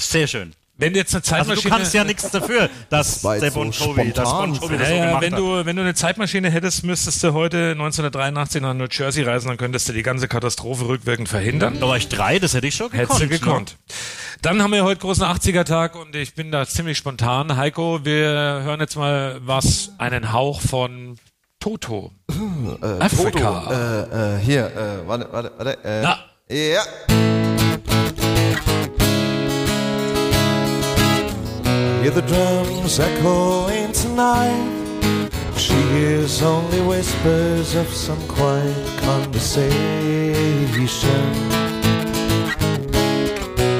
Ist 0.00 0.12
sehr 0.12 0.26
schön. 0.26 0.54
Wenn 0.78 0.94
jetzt 0.94 1.14
eine 1.14 1.20
Also 1.20 1.32
du 1.50 1.60
Zeitmaschine... 1.60 1.74
kannst 1.74 1.92
ja 1.92 2.04
nichts 2.04 2.30
dafür, 2.30 2.70
dass 2.88 3.22
jetzt 3.22 3.42
der 3.42 3.50
Bon 3.50 3.70
so 3.70 3.84
Jovi, 3.94 4.12
das 4.14 4.30
Bon. 4.30 4.54
Jovi 4.54 4.78
das 4.78 4.88
Ja, 4.88 4.88
so 4.88 4.94
ja, 4.94 5.06
gemacht 5.08 5.22
wenn 5.22 5.32
hat. 5.34 5.38
du, 5.38 5.66
wenn 5.66 5.76
du 5.76 5.82
eine 5.82 5.94
Zeitmaschine 5.94 6.50
hättest, 6.50 6.84
müsstest 6.84 7.22
du 7.22 7.34
heute 7.34 7.72
1983 7.72 8.62
nach 8.62 8.72
New 8.72 8.86
Jersey 8.90 9.22
reisen, 9.22 9.48
dann 9.48 9.58
könntest 9.58 9.90
du 9.90 9.92
die 9.92 10.02
ganze 10.02 10.26
Katastrophe 10.26 10.88
rückwirkend 10.88 11.28
verhindern. 11.28 11.76
Da 11.78 11.86
war 11.86 11.98
ich 11.98 12.08
drei, 12.08 12.38
das 12.38 12.54
hätte 12.54 12.66
ich 12.66 12.74
schon 12.76 12.88
gekonnt. 12.88 13.10
Hättest 13.10 13.20
du 13.20 13.28
gekonnt. 13.28 13.76
Dann 14.40 14.62
haben 14.62 14.72
wir 14.72 14.82
heute 14.84 15.02
großen 15.02 15.22
80er-Tag 15.22 15.96
und 15.96 16.16
ich 16.16 16.34
bin 16.34 16.50
da 16.50 16.66
ziemlich 16.66 16.96
spontan. 16.96 17.58
Heiko, 17.58 18.02
wir 18.06 18.30
hören 18.64 18.80
jetzt 18.80 18.96
mal 18.96 19.38
was, 19.44 19.90
einen 19.98 20.32
Hauch 20.32 20.62
von 20.62 21.18
Toto. 21.58 22.10
Äh, 22.80 22.86
Afrika. 23.00 23.64
Toto, 23.68 24.16
äh, 24.16 24.36
äh, 24.36 24.38
hier, 24.40 24.64
äh, 24.64 25.06
warte, 25.06 25.28
warte, 25.30 25.52
warte. 25.58 25.84
Äh, 25.84 26.02
Na. 26.02 26.18
Ja. 26.48 26.82
Hear 32.00 32.12
the 32.12 32.22
drums 32.22 32.98
echoing 32.98 33.92
tonight. 33.92 35.28
She 35.56 35.74
hears 35.92 36.40
only 36.40 36.80
whispers 36.80 37.74
of 37.74 37.86
some 37.88 38.26
quiet 38.26 38.74
conversation. 39.02 39.74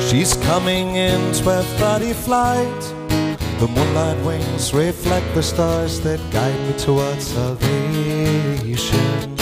She's 0.06 0.34
coming 0.44 0.96
in 0.96 1.32
12:30 1.32 2.12
flight. 2.12 2.82
The 3.58 3.68
moonlight 3.68 4.18
wings 4.22 4.74
reflect 4.74 5.32
the 5.34 5.42
stars 5.42 6.00
that 6.00 6.20
guide 6.30 6.60
me 6.66 6.74
towards 6.74 7.26
salvation. 7.26 9.34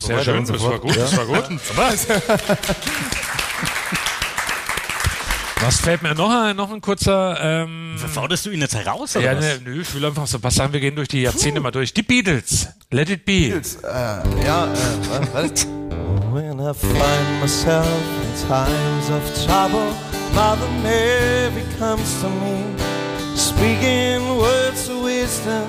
so 0.00 0.06
Sehr 0.08 0.24
schön, 0.24 0.38
und 0.38 0.46
so 0.46 0.52
das 0.54 0.62
war 0.64 0.78
gut, 0.80 0.96
das 0.96 1.16
war 1.16 1.26
gut. 1.26 1.48
Was 1.76 2.06
fällt 5.70 6.02
mir 6.02 6.14
noch 6.14 6.30
ein? 6.30 6.56
Noch 6.56 6.72
ein 6.72 6.80
kurzer. 6.80 7.38
Ähm, 7.40 7.96
Forderst 7.96 8.46
du 8.46 8.50
ihn 8.50 8.60
jetzt 8.60 8.74
heraus, 8.74 9.16
oder 9.16 9.24
ja, 9.32 9.36
was? 9.36 9.44
ne, 9.44 9.60
nö, 9.64 9.80
ich 9.82 9.94
will 9.94 10.04
einfach 10.04 10.26
so 10.26 10.42
was 10.42 10.54
sagen. 10.54 10.72
Wir 10.72 10.80
gehen 10.80 10.96
durch 10.96 11.08
die 11.08 11.22
Jahrzehnte 11.22 11.60
mal 11.60 11.70
durch. 11.70 11.92
Die 11.92 12.02
Beatles. 12.02 12.68
Let 12.90 13.10
it 13.10 13.24
be. 13.24 13.32
Beatles, 13.48 13.76
äh, 13.76 13.86
ja, 14.44 14.66
äh, 14.66 15.26
was? 15.32 15.66
When 16.32 16.60
I 16.60 16.72
find 16.72 17.40
myself 17.40 17.86
in 17.86 18.48
times 18.48 19.10
of 19.10 19.22
trouble, 19.46 19.92
Mother 20.34 20.68
Mary 20.82 21.62
comes 21.78 22.20
to 22.22 22.28
me, 22.28 22.64
speaking 23.36 24.38
words 24.38 24.88
of 24.88 25.02
wisdom. 25.04 25.68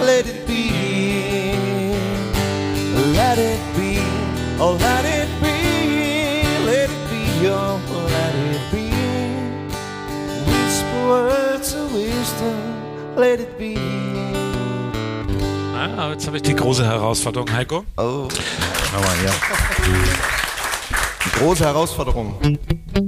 Let 0.00 0.26
it 0.26 0.46
be, 0.48 0.72
let 3.14 3.38
it 3.38 3.60
be, 3.76 4.00
oh 4.58 4.76
let 4.80 5.04
it 5.04 5.28
be, 5.40 6.42
let 6.66 6.90
it 6.90 7.10
be, 7.10 7.46
oh 7.48 7.69
words 11.10 11.74
of 11.74 11.92
wisdom, 11.92 12.54
let 13.16 13.40
it 13.40 13.58
be. 13.58 13.74
Ah, 15.74 16.10
jetzt 16.12 16.26
habe 16.26 16.36
ich 16.36 16.42
die 16.42 16.54
große 16.54 16.84
Herausforderung, 16.84 17.52
Heiko. 17.52 17.84
Oh. 17.96 18.28
Aber 18.94 19.14
ja. 19.24 19.32
Die 21.24 21.38
große 21.38 21.64
Herausforderung. 21.64 22.58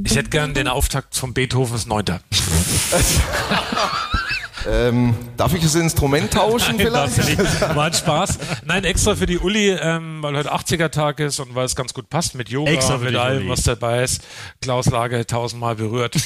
Ich 0.04 0.16
hätte 0.16 0.30
gern 0.30 0.52
den 0.52 0.66
Auftakt 0.68 1.14
von 1.14 1.32
Beethovens 1.32 1.86
Neunter. 1.86 2.20
ähm, 4.70 5.14
darf 5.36 5.54
ich 5.54 5.62
das 5.62 5.74
Instrument 5.74 6.32
tauschen 6.32 6.76
Nein, 6.78 7.08
vielleicht? 7.08 7.74
War 7.74 7.86
ein 7.86 7.92
Spaß. 7.92 8.38
Nein, 8.64 8.84
extra 8.84 9.14
für 9.14 9.26
die 9.26 9.38
Uli, 9.38 9.70
ähm, 9.70 10.18
weil 10.22 10.36
heute 10.36 10.52
80er-Tag 10.52 11.20
ist 11.20 11.40
und 11.40 11.54
weil 11.54 11.64
es 11.66 11.76
ganz 11.76 11.94
gut 11.94 12.08
passt 12.08 12.34
mit 12.34 12.48
Yoga, 12.48 12.70
Extra 12.70 12.98
für 12.98 13.04
mit 13.04 13.16
allem, 13.16 13.42
Uli. 13.42 13.50
was 13.50 13.62
dabei 13.62 14.02
ist. 14.02 14.22
Klaus 14.60 14.86
Lage 14.86 15.26
tausendmal 15.26 15.74
berührt. 15.74 16.16
äh, 16.16 16.20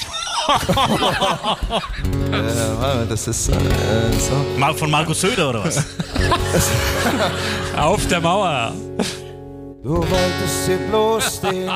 das 3.08 3.28
ist 3.28 3.48
äh, 3.48 3.52
so. 3.52 4.58
Mal 4.58 4.74
von 4.74 4.90
Markus 4.90 5.20
Söder 5.20 5.50
oder 5.50 5.64
was? 5.64 5.84
Auf 7.76 8.06
der 8.08 8.20
Mauer. 8.20 8.72
Du 9.82 9.98
wolltest 9.98 10.66
dir 10.68 10.78
bloß 10.88 11.40
den 11.42 11.68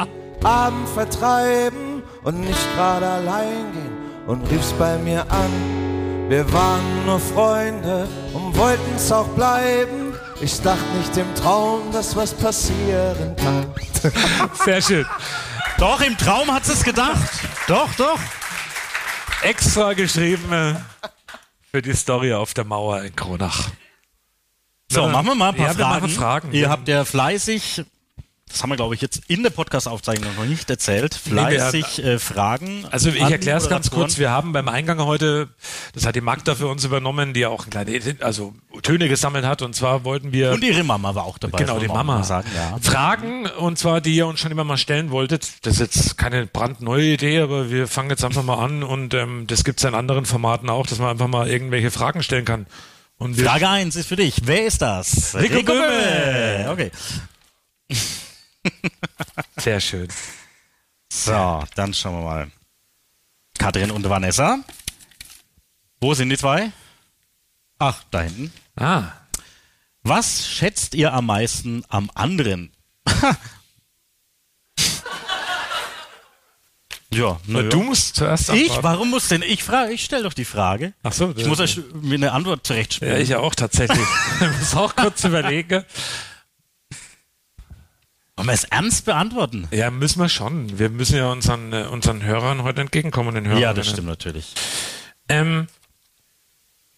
Abend 0.43 0.89
vertreiben 0.89 2.03
und 2.25 2.41
nicht 2.41 2.75
gerade 2.75 3.07
allein 3.07 3.73
gehen 3.73 3.93
und 4.27 4.51
riefst 4.51 4.79
bei 4.79 4.99
mir 4.99 5.23
an. 5.31 5.89
Wir 6.31 6.53
waren 6.53 7.07
nur 7.07 7.18
Freunde 7.18 8.07
und 8.33 8.57
wollten's 8.57 9.11
auch 9.11 9.26
bleiben. 9.31 10.14
Ich 10.41 10.61
dachte 10.61 10.85
nicht 10.97 11.16
im 11.16 11.35
Traum, 11.35 11.91
dass 11.91 12.14
was 12.14 12.33
passieren 12.35 13.35
kann. 13.35 13.74
Sehr 14.64 14.81
schön. 14.81 15.07
Doch, 15.76 16.01
im 16.01 16.16
Traum 16.16 16.55
hat 16.55 16.68
es 16.68 16.85
gedacht. 16.85 17.28
Doch, 17.66 17.93
doch. 17.97 18.20
Extra 19.43 19.95
geschrieben 19.95 20.53
äh, 20.53 20.74
für 21.68 21.83
die 21.83 21.95
Story 21.95 22.33
auf 22.33 22.55
der 22.55 22.62
Mauer 22.64 23.03
in 23.03 23.16
Kronach. 23.16 23.68
So, 24.89 25.09
machen 25.09 25.26
wir 25.26 25.35
mal 25.35 25.49
ein 25.49 25.57
paar 25.57 25.72
ja, 25.72 25.78
wir 25.78 25.85
Fragen. 25.85 26.09
Fragen. 26.11 26.53
Ihr 26.53 26.68
habt 26.68 26.87
ja 26.87 27.05
fleißig, 27.05 27.83
das 28.51 28.62
haben 28.62 28.70
wir 28.70 28.76
glaube 28.76 28.94
ich 28.94 29.01
jetzt 29.01 29.22
in 29.28 29.42
der 29.42 29.51
Podcast-Aufzeichnung 29.51 30.34
noch 30.36 30.44
nicht 30.44 30.68
erzählt, 30.68 31.18
Nee, 31.26 31.30
fleißig 31.32 32.05
äh, 32.05 32.18
Fragen. 32.18 32.84
Also 32.90 33.11
ich 33.11 33.20
erkläre 33.20 33.59
es 33.59 33.68
ganz 33.68 33.90
kurz. 33.90 34.18
Wir 34.18 34.30
haben 34.30 34.53
beim 34.53 34.68
Eingang 34.68 34.98
heute, 35.01 35.48
das 35.94 36.07
hat 36.07 36.16
die 36.16 36.20
Magda 36.20 36.55
für 36.55 36.66
uns 36.66 36.84
übernommen, 36.84 37.32
die 37.32 37.46
auch 37.46 37.68
kleine, 37.68 38.01
also 38.20 38.55
Töne 38.82 39.09
gesammelt 39.09 39.44
hat. 39.44 39.62
Und 39.62 39.74
zwar 39.74 40.05
wollten 40.05 40.32
wir 40.32 40.53
Und 40.53 40.64
ihre 40.64 40.84
Mama 40.84 41.14
war 41.14 41.24
auch 41.24 41.38
dabei. 41.38 41.59
Genau, 41.59 41.78
die 41.78 41.88
Mama. 41.88 42.22
Sagen, 42.22 42.48
ja. 42.55 42.78
Fragen, 42.82 43.46
und 43.46 43.78
zwar, 43.78 44.01
die 44.01 44.14
ihr 44.14 44.26
uns 44.26 44.40
schon 44.40 44.51
immer 44.51 44.64
mal 44.64 44.76
stellen 44.76 45.11
wolltet. 45.11 45.48
Das 45.62 45.74
ist 45.74 45.80
jetzt 45.80 46.18
keine 46.18 46.46
brandneue 46.46 47.14
Idee, 47.14 47.40
aber 47.40 47.70
wir 47.70 47.86
fangen 47.86 48.11
jetzt 48.11 48.24
einfach 48.24 48.42
mal 48.42 48.62
an 48.62 48.82
und 48.82 49.14
ähm, 49.14 49.46
das 49.46 49.64
gibt 49.64 49.80
es 49.80 49.84
in 49.84 49.94
anderen 49.94 50.26
Formaten 50.26 50.68
auch, 50.70 50.86
dass 50.86 50.98
man 50.98 51.09
einfach 51.11 51.28
mal 51.28 51.48
irgendwelche 51.48 51.90
Fragen 51.90 52.22
stellen 52.22 52.44
kann. 52.44 52.66
Und 53.18 53.38
Frage 53.38 53.68
1 53.68 53.96
ist 53.96 54.07
für 54.07 54.16
dich. 54.16 54.36
Wer 54.44 54.64
ist 54.64 54.80
das? 54.80 55.34
Rico 55.34 55.62
Böhme. 55.62 55.82
Böhme. 55.82 56.70
Okay. 56.70 56.90
Sehr 59.59 59.81
schön. 59.81 60.09
So, 61.13 61.65
dann 61.75 61.93
schauen 61.95 62.15
wir 62.21 62.25
mal. 62.25 62.51
Katrin 63.59 63.91
und 63.91 64.09
Vanessa. 64.09 64.59
Wo 66.01 66.15
sind 66.15 66.31
die 66.31 66.39
zwei? 66.39 66.73
Ach, 67.79 68.03
da 68.11 68.23
hinten. 68.23 68.53
Ah. 68.77 69.13
Was 70.03 70.47
schätzt 70.49 70.95
ihr 70.95 71.13
am 71.13 71.27
meisten 71.27 71.85
am 71.89 72.11
anderen? 72.15 72.73
ja, 77.13 77.39
na 77.47 77.59
Na, 77.59 77.61
ja. 77.63 77.69
du 77.69 77.83
musst 77.83 78.17
zuerst 78.17 78.49
Ich? 78.51 78.63
antworten. 78.71 78.83
Warum 78.85 79.11
muss 79.11 79.29
denn 79.29 79.43
ich 79.43 79.63
frage? 79.65 79.93
Ich 79.93 80.05
stelle 80.05 80.23
doch 80.23 80.33
die 80.35 80.45
Frage. 80.45 80.95
Ach 81.03 81.13
so, 81.13 81.35
Ich 81.37 81.47
muss 81.47 81.61
euch 81.61 81.81
mir 82.01 82.15
eine 82.15 82.33
Antwort 82.33 82.67
zurechtspielen. 82.67 83.15
Ja, 83.15 83.21
ich 83.21 83.35
auch 83.35 83.55
tatsächlich. 83.55 83.99
ich 84.41 84.59
muss 84.59 84.75
auch 84.77 84.95
kurz 84.97 85.25
überlegen. 85.25 85.85
Wollen 88.41 88.49
wir 88.49 88.55
es 88.55 88.64
ernst 88.64 89.05
beantworten? 89.05 89.68
Ja, 89.70 89.91
müssen 89.91 90.18
wir 90.18 90.30
schon. 90.30 90.78
Wir 90.78 90.88
müssen 90.88 91.14
ja 91.14 91.30
unseren, 91.30 91.74
äh, 91.74 91.82
unseren 91.82 92.22
Hörern 92.22 92.62
heute 92.62 92.80
entgegenkommen. 92.80 93.34
Den 93.34 93.47
Hörern, 93.47 93.61
Ja, 93.61 93.74
das 93.74 93.91
stimmt 93.91 94.09
natürlich. 94.09 94.55
Ähm, 95.28 95.66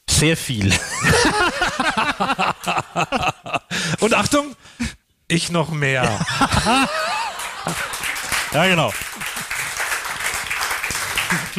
Sehr 0.09 0.37
viel. 0.37 0.73
und 3.99 4.15
Achtung, 4.15 4.55
ich 5.27 5.51
noch 5.51 5.73
mehr. 5.73 6.25
Ja, 8.53 8.67
genau. 8.67 8.93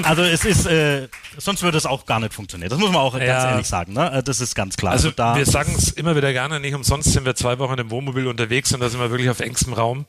Also 0.03 0.23
es 0.23 0.45
ist, 0.45 0.65
äh, 0.65 1.07
sonst 1.37 1.61
würde 1.63 1.77
es 1.77 1.85
auch 1.85 2.05
gar 2.05 2.19
nicht 2.19 2.33
funktionieren. 2.33 2.69
Das 2.69 2.79
muss 2.79 2.89
man 2.91 3.01
auch 3.01 3.13
ganz 3.13 3.25
Ja. 3.25 3.51
ehrlich 3.51 3.67
sagen. 3.67 3.93
Ne? 3.93 4.11
Äh, 4.11 4.23
Das 4.23 4.39
ist 4.41 4.55
ganz 4.55 4.75
klar. 4.77 4.91
Also 4.93 5.11
da 5.11 5.35
wir 5.35 5.45
sagen 5.45 5.73
es 5.77 5.91
immer 5.91 6.15
wieder 6.15 6.31
gerne, 6.33 6.59
nicht 6.59 6.73
umsonst 6.75 7.11
sind 7.13 7.25
wir 7.25 7.35
zwei 7.35 7.59
Wochen 7.59 7.77
im 7.79 7.89
Wohnmobil 7.91 8.27
unterwegs 8.27 8.73
und 8.73 8.79
da 8.79 8.89
sind 8.89 8.99
wir 8.99 9.09
wirklich 9.11 9.29
auf 9.29 9.39
engstem 9.39 9.73
Raum 9.73 10.05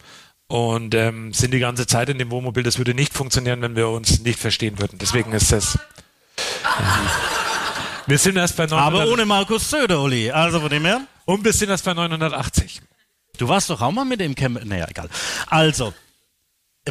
und 0.48 0.94
ähm, 0.94 1.32
sind 1.32 1.52
die 1.52 1.58
ganze 1.58 1.86
Zeit 1.86 2.08
in 2.08 2.18
dem 2.18 2.30
Wohnmobil. 2.30 2.62
Das 2.62 2.78
würde 2.78 2.94
nicht 2.94 3.14
funktionieren, 3.14 3.62
wenn 3.62 3.76
wir 3.76 3.88
uns 3.88 4.20
nicht 4.20 4.38
verstehen 4.38 4.78
würden. 4.78 4.98
Deswegen 4.98 5.32
ist 5.32 5.52
das... 5.52 5.78
Wir 8.06 8.18
sind 8.18 8.36
erst 8.36 8.56
bei 8.56 8.66
900... 8.66 8.86
aber 8.86 9.10
ohne 9.12 9.24
Markus 9.24 9.70
Söder, 9.70 10.00
Uli. 10.02 10.30
Also 10.30 10.60
von 10.60 10.68
dem 10.68 10.84
her. 10.84 11.00
Und 11.24 11.44
wir 11.44 11.52
sind 11.52 11.70
erst 11.70 11.84
bei 11.84 11.94
980. 11.94 12.82
Du 13.38 13.48
warst 13.48 13.70
doch 13.70 13.80
auch 13.80 13.90
mal 13.90 14.04
mit 14.04 14.20
dem 14.20 14.34
Camp. 14.34 14.62
Naja, 14.64 14.86
egal. 14.88 15.08
Also, 15.48 15.94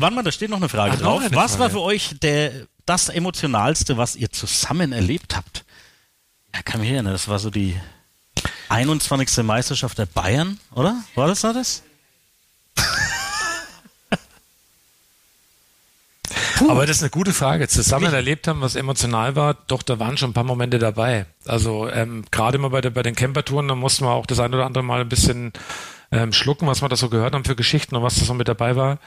warte 0.01 0.15
mal, 0.15 0.23
da 0.23 0.31
steht 0.31 0.49
noch 0.49 0.57
eine 0.57 0.69
Frage 0.69 0.95
Ach, 0.95 1.01
drauf. 1.01 1.21
eine 1.21 1.35
was 1.35 1.53
war 1.53 1.69
Frage. 1.69 1.73
für 1.73 1.81
euch 1.81 2.15
der, 2.21 2.51
das 2.85 3.09
Emotionalste, 3.09 3.97
was 3.97 4.15
ihr 4.15 4.31
zusammen 4.31 4.91
erlebt 4.91 5.35
habt? 5.35 5.65
Ja, 6.53 6.61
kann 6.61 6.81
mich 6.81 6.89
erinnern, 6.91 7.13
das 7.13 7.27
war 7.27 7.39
so 7.39 7.49
die 7.49 7.75
21. 8.69 9.43
Meisterschaft 9.43 9.97
der 9.97 10.05
Bayern, 10.05 10.59
oder? 10.73 10.95
War 11.15 11.27
das 11.27 11.41
da 11.41 11.53
das? 11.53 11.83
Aber 16.69 16.85
das 16.85 16.97
ist 16.97 17.03
eine 17.03 17.09
gute 17.09 17.33
Frage. 17.33 17.67
Zusammen 17.67 18.13
erlebt 18.13 18.47
haben, 18.47 18.61
was 18.61 18.75
emotional 18.75 19.35
war, 19.35 19.55
doch, 19.67 19.83
da 19.83 19.99
waren 19.99 20.17
schon 20.17 20.29
ein 20.31 20.33
paar 20.33 20.43
Momente 20.43 20.79
dabei. 20.79 21.25
Also 21.45 21.89
ähm, 21.89 22.25
gerade 22.31 22.57
mal 22.57 22.69
bei, 22.69 22.81
der, 22.81 22.91
bei 22.91 23.03
den 23.03 23.15
Campertouren, 23.15 23.67
da 23.67 23.75
mussten 23.75 24.05
wir 24.05 24.11
auch 24.11 24.25
das 24.25 24.39
ein 24.39 24.53
oder 24.53 24.65
andere 24.65 24.83
Mal 24.83 25.01
ein 25.01 25.09
bisschen 25.09 25.51
ähm, 26.11 26.31
schlucken, 26.31 26.67
was 26.67 26.81
wir 26.81 26.89
da 26.89 26.95
so 26.95 27.09
gehört 27.09 27.33
haben 27.33 27.45
für 27.45 27.55
Geschichten 27.55 27.95
und 27.95 28.03
was 28.03 28.15
da 28.15 28.25
so 28.25 28.33
mit 28.33 28.47
dabei 28.47 28.75
war. 28.75 28.99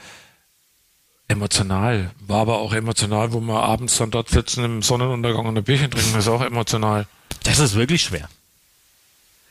Emotional. 1.27 2.11
War 2.21 2.41
aber 2.41 2.59
auch 2.59 2.73
emotional, 2.73 3.33
wo 3.33 3.41
wir 3.41 3.61
abends 3.61 3.97
dann 3.97 4.11
dort 4.11 4.29
sitzen 4.29 4.63
im 4.63 4.81
Sonnenuntergang 4.81 5.45
und 5.45 5.57
ein 5.57 5.63
Bierchen 5.63 5.91
trinken, 5.91 6.13
das 6.13 6.25
ist 6.25 6.31
auch 6.31 6.41
emotional. 6.41 7.05
Das 7.43 7.59
ist 7.59 7.75
wirklich 7.75 8.03
schwer. 8.03 8.29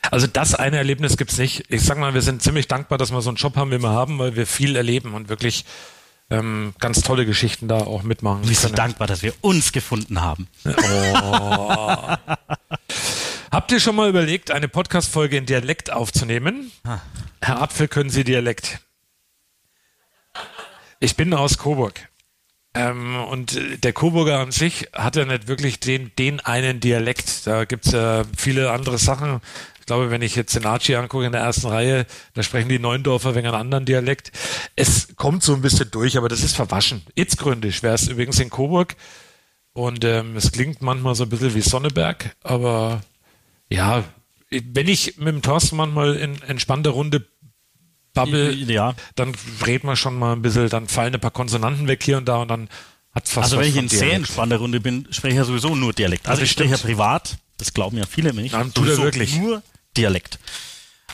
Also 0.09 0.25
das 0.27 0.55
eine 0.55 0.77
Erlebnis 0.77 1.17
gibt's 1.17 1.37
nicht. 1.37 1.65
Ich 1.69 1.81
sag 1.81 1.97
mal, 1.97 2.13
wir 2.13 2.21
sind 2.21 2.41
ziemlich 2.41 2.67
dankbar, 2.67 2.97
dass 2.97 3.11
wir 3.11 3.21
so 3.21 3.29
einen 3.29 3.37
Job 3.37 3.55
haben, 3.55 3.71
wie 3.71 3.79
wir 3.79 3.89
haben, 3.89 4.17
weil 4.19 4.35
wir 4.35 4.47
viel 4.47 4.75
erleben 4.75 5.13
und 5.13 5.29
wirklich 5.29 5.65
ähm, 6.29 6.73
ganz 6.79 7.01
tolle 7.01 7.25
Geschichten 7.25 7.67
da 7.67 7.77
auch 7.77 8.03
mitmachen. 8.03 8.47
Wir 8.47 8.55
sind 8.55 8.77
dankbar, 8.77 9.07
dass 9.07 9.21
wir 9.21 9.33
uns 9.41 9.71
gefunden 9.71 10.21
haben. 10.21 10.47
Oh. 10.65 10.71
Habt 13.51 13.71
ihr 13.71 13.79
schon 13.79 13.95
mal 13.95 14.09
überlegt, 14.09 14.51
eine 14.51 14.67
Podcast-Folge 14.67 15.37
in 15.37 15.45
Dialekt 15.45 15.91
aufzunehmen? 15.91 16.71
Ah. 16.83 16.99
Herr 17.41 17.61
Apfel, 17.61 17.87
können 17.87 18.09
Sie 18.09 18.23
Dialekt? 18.23 18.79
Ich 20.99 21.15
bin 21.15 21.33
aus 21.33 21.57
Coburg. 21.57 22.09
Ähm, 22.73 23.15
und 23.15 23.55
äh, 23.55 23.77
der 23.77 23.93
Coburger 23.93 24.39
an 24.39 24.51
sich 24.51 24.89
hat 24.93 25.15
ja 25.15 25.25
nicht 25.25 25.47
wirklich 25.47 25.79
den, 25.79 26.11
den 26.17 26.39
einen 26.39 26.79
Dialekt. 26.79 27.47
Da 27.47 27.65
gibt's 27.65 27.91
ja 27.91 28.23
viele 28.35 28.71
andere 28.71 28.97
Sachen. 28.97 29.41
Ich 29.79 29.85
glaube, 29.85 30.11
wenn 30.11 30.21
ich 30.21 30.35
jetzt 30.35 30.55
den 30.55 30.65
Archie 30.65 30.95
angucke 30.95 31.25
in 31.25 31.31
der 31.31 31.41
ersten 31.41 31.67
Reihe, 31.67 32.05
da 32.33 32.43
sprechen 32.43 32.69
die 32.69 32.79
Neuendorfer 32.79 33.35
wegen 33.35 33.47
einem 33.47 33.55
anderen 33.55 33.85
Dialekt. 33.85 34.31
Es 34.75 35.15
kommt 35.15 35.43
so 35.43 35.53
ein 35.53 35.61
bisschen 35.61 35.89
durch, 35.91 36.17
aber 36.17 36.29
das 36.29 36.43
ist 36.43 36.55
verwaschen. 36.55 37.03
Itzgründisch 37.15 37.83
wäre 37.83 37.95
es 37.95 38.07
übrigens 38.07 38.39
in 38.39 38.49
Coburg. 38.49 38.95
Und 39.73 40.03
ähm, 40.03 40.35
es 40.35 40.51
klingt 40.51 40.81
manchmal 40.81 41.15
so 41.15 41.23
ein 41.23 41.29
bisschen 41.29 41.53
wie 41.53 41.61
Sonneberg, 41.61 42.35
aber 42.41 43.01
ja, 43.69 44.03
wenn 44.49 44.87
ich 44.87 45.17
mit 45.17 45.27
dem 45.27 45.41
Thorsten 45.43 45.75
manchmal 45.75 46.15
in 46.15 46.41
entspannter 46.41 46.89
Runde 46.89 47.27
Bubble, 48.25 48.53
Ja. 48.53 48.93
dann 49.15 49.33
redet 49.65 49.83
man 49.83 49.95
schon 49.95 50.17
mal 50.17 50.33
ein 50.33 50.41
bisschen, 50.41 50.69
dann 50.69 50.87
fallen 50.87 51.13
ein 51.13 51.19
paar 51.21 51.31
Konsonanten 51.31 51.87
weg 51.87 52.03
hier 52.03 52.17
und 52.17 52.25
da 52.25 52.37
und 52.37 52.47
dann 52.49 52.69
hat 53.13 53.27
fast 53.29 53.45
Also 53.45 53.59
wenn 53.59 53.69
ich 53.69 53.75
in 53.77 53.89
sehr 53.89 54.13
entspannter 54.13 54.57
Runde 54.57 54.79
bin, 54.79 55.07
spreche 55.11 55.33
ich 55.33 55.37
ja 55.37 55.43
sowieso 55.45 55.75
nur 55.75 55.93
Dialekt. 55.93 56.27
Also 56.27 56.41
Das 56.41 56.45
ich 56.47 56.51
spreche 56.51 56.71
ja 56.71 56.77
privat, 56.77 57.37
das 57.57 57.73
glauben 57.73 57.97
ja 57.97 58.05
viele 58.05 58.33
nicht. 58.33 58.53
Dann 58.53 58.73
tut 58.73 58.87
er 58.89 58.97
wirklich. 58.97 59.35
Nur 59.37 59.61
Dialekt. 59.95 60.37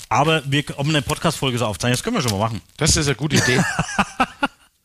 Aber 0.09 0.43
wir, 0.45 0.63
um 0.77 0.89
eine 0.89 1.01
Podcast-Folge 1.01 1.57
so 1.57 1.65
aufzeichnen, 1.65 1.95
das 1.95 2.03
können 2.03 2.15
wir 2.17 2.21
schon 2.21 2.31
mal 2.31 2.39
machen. 2.39 2.61
Das 2.77 2.95
ist 2.97 3.07
eine 3.07 3.15
gute 3.15 3.37
Idee. 3.37 3.63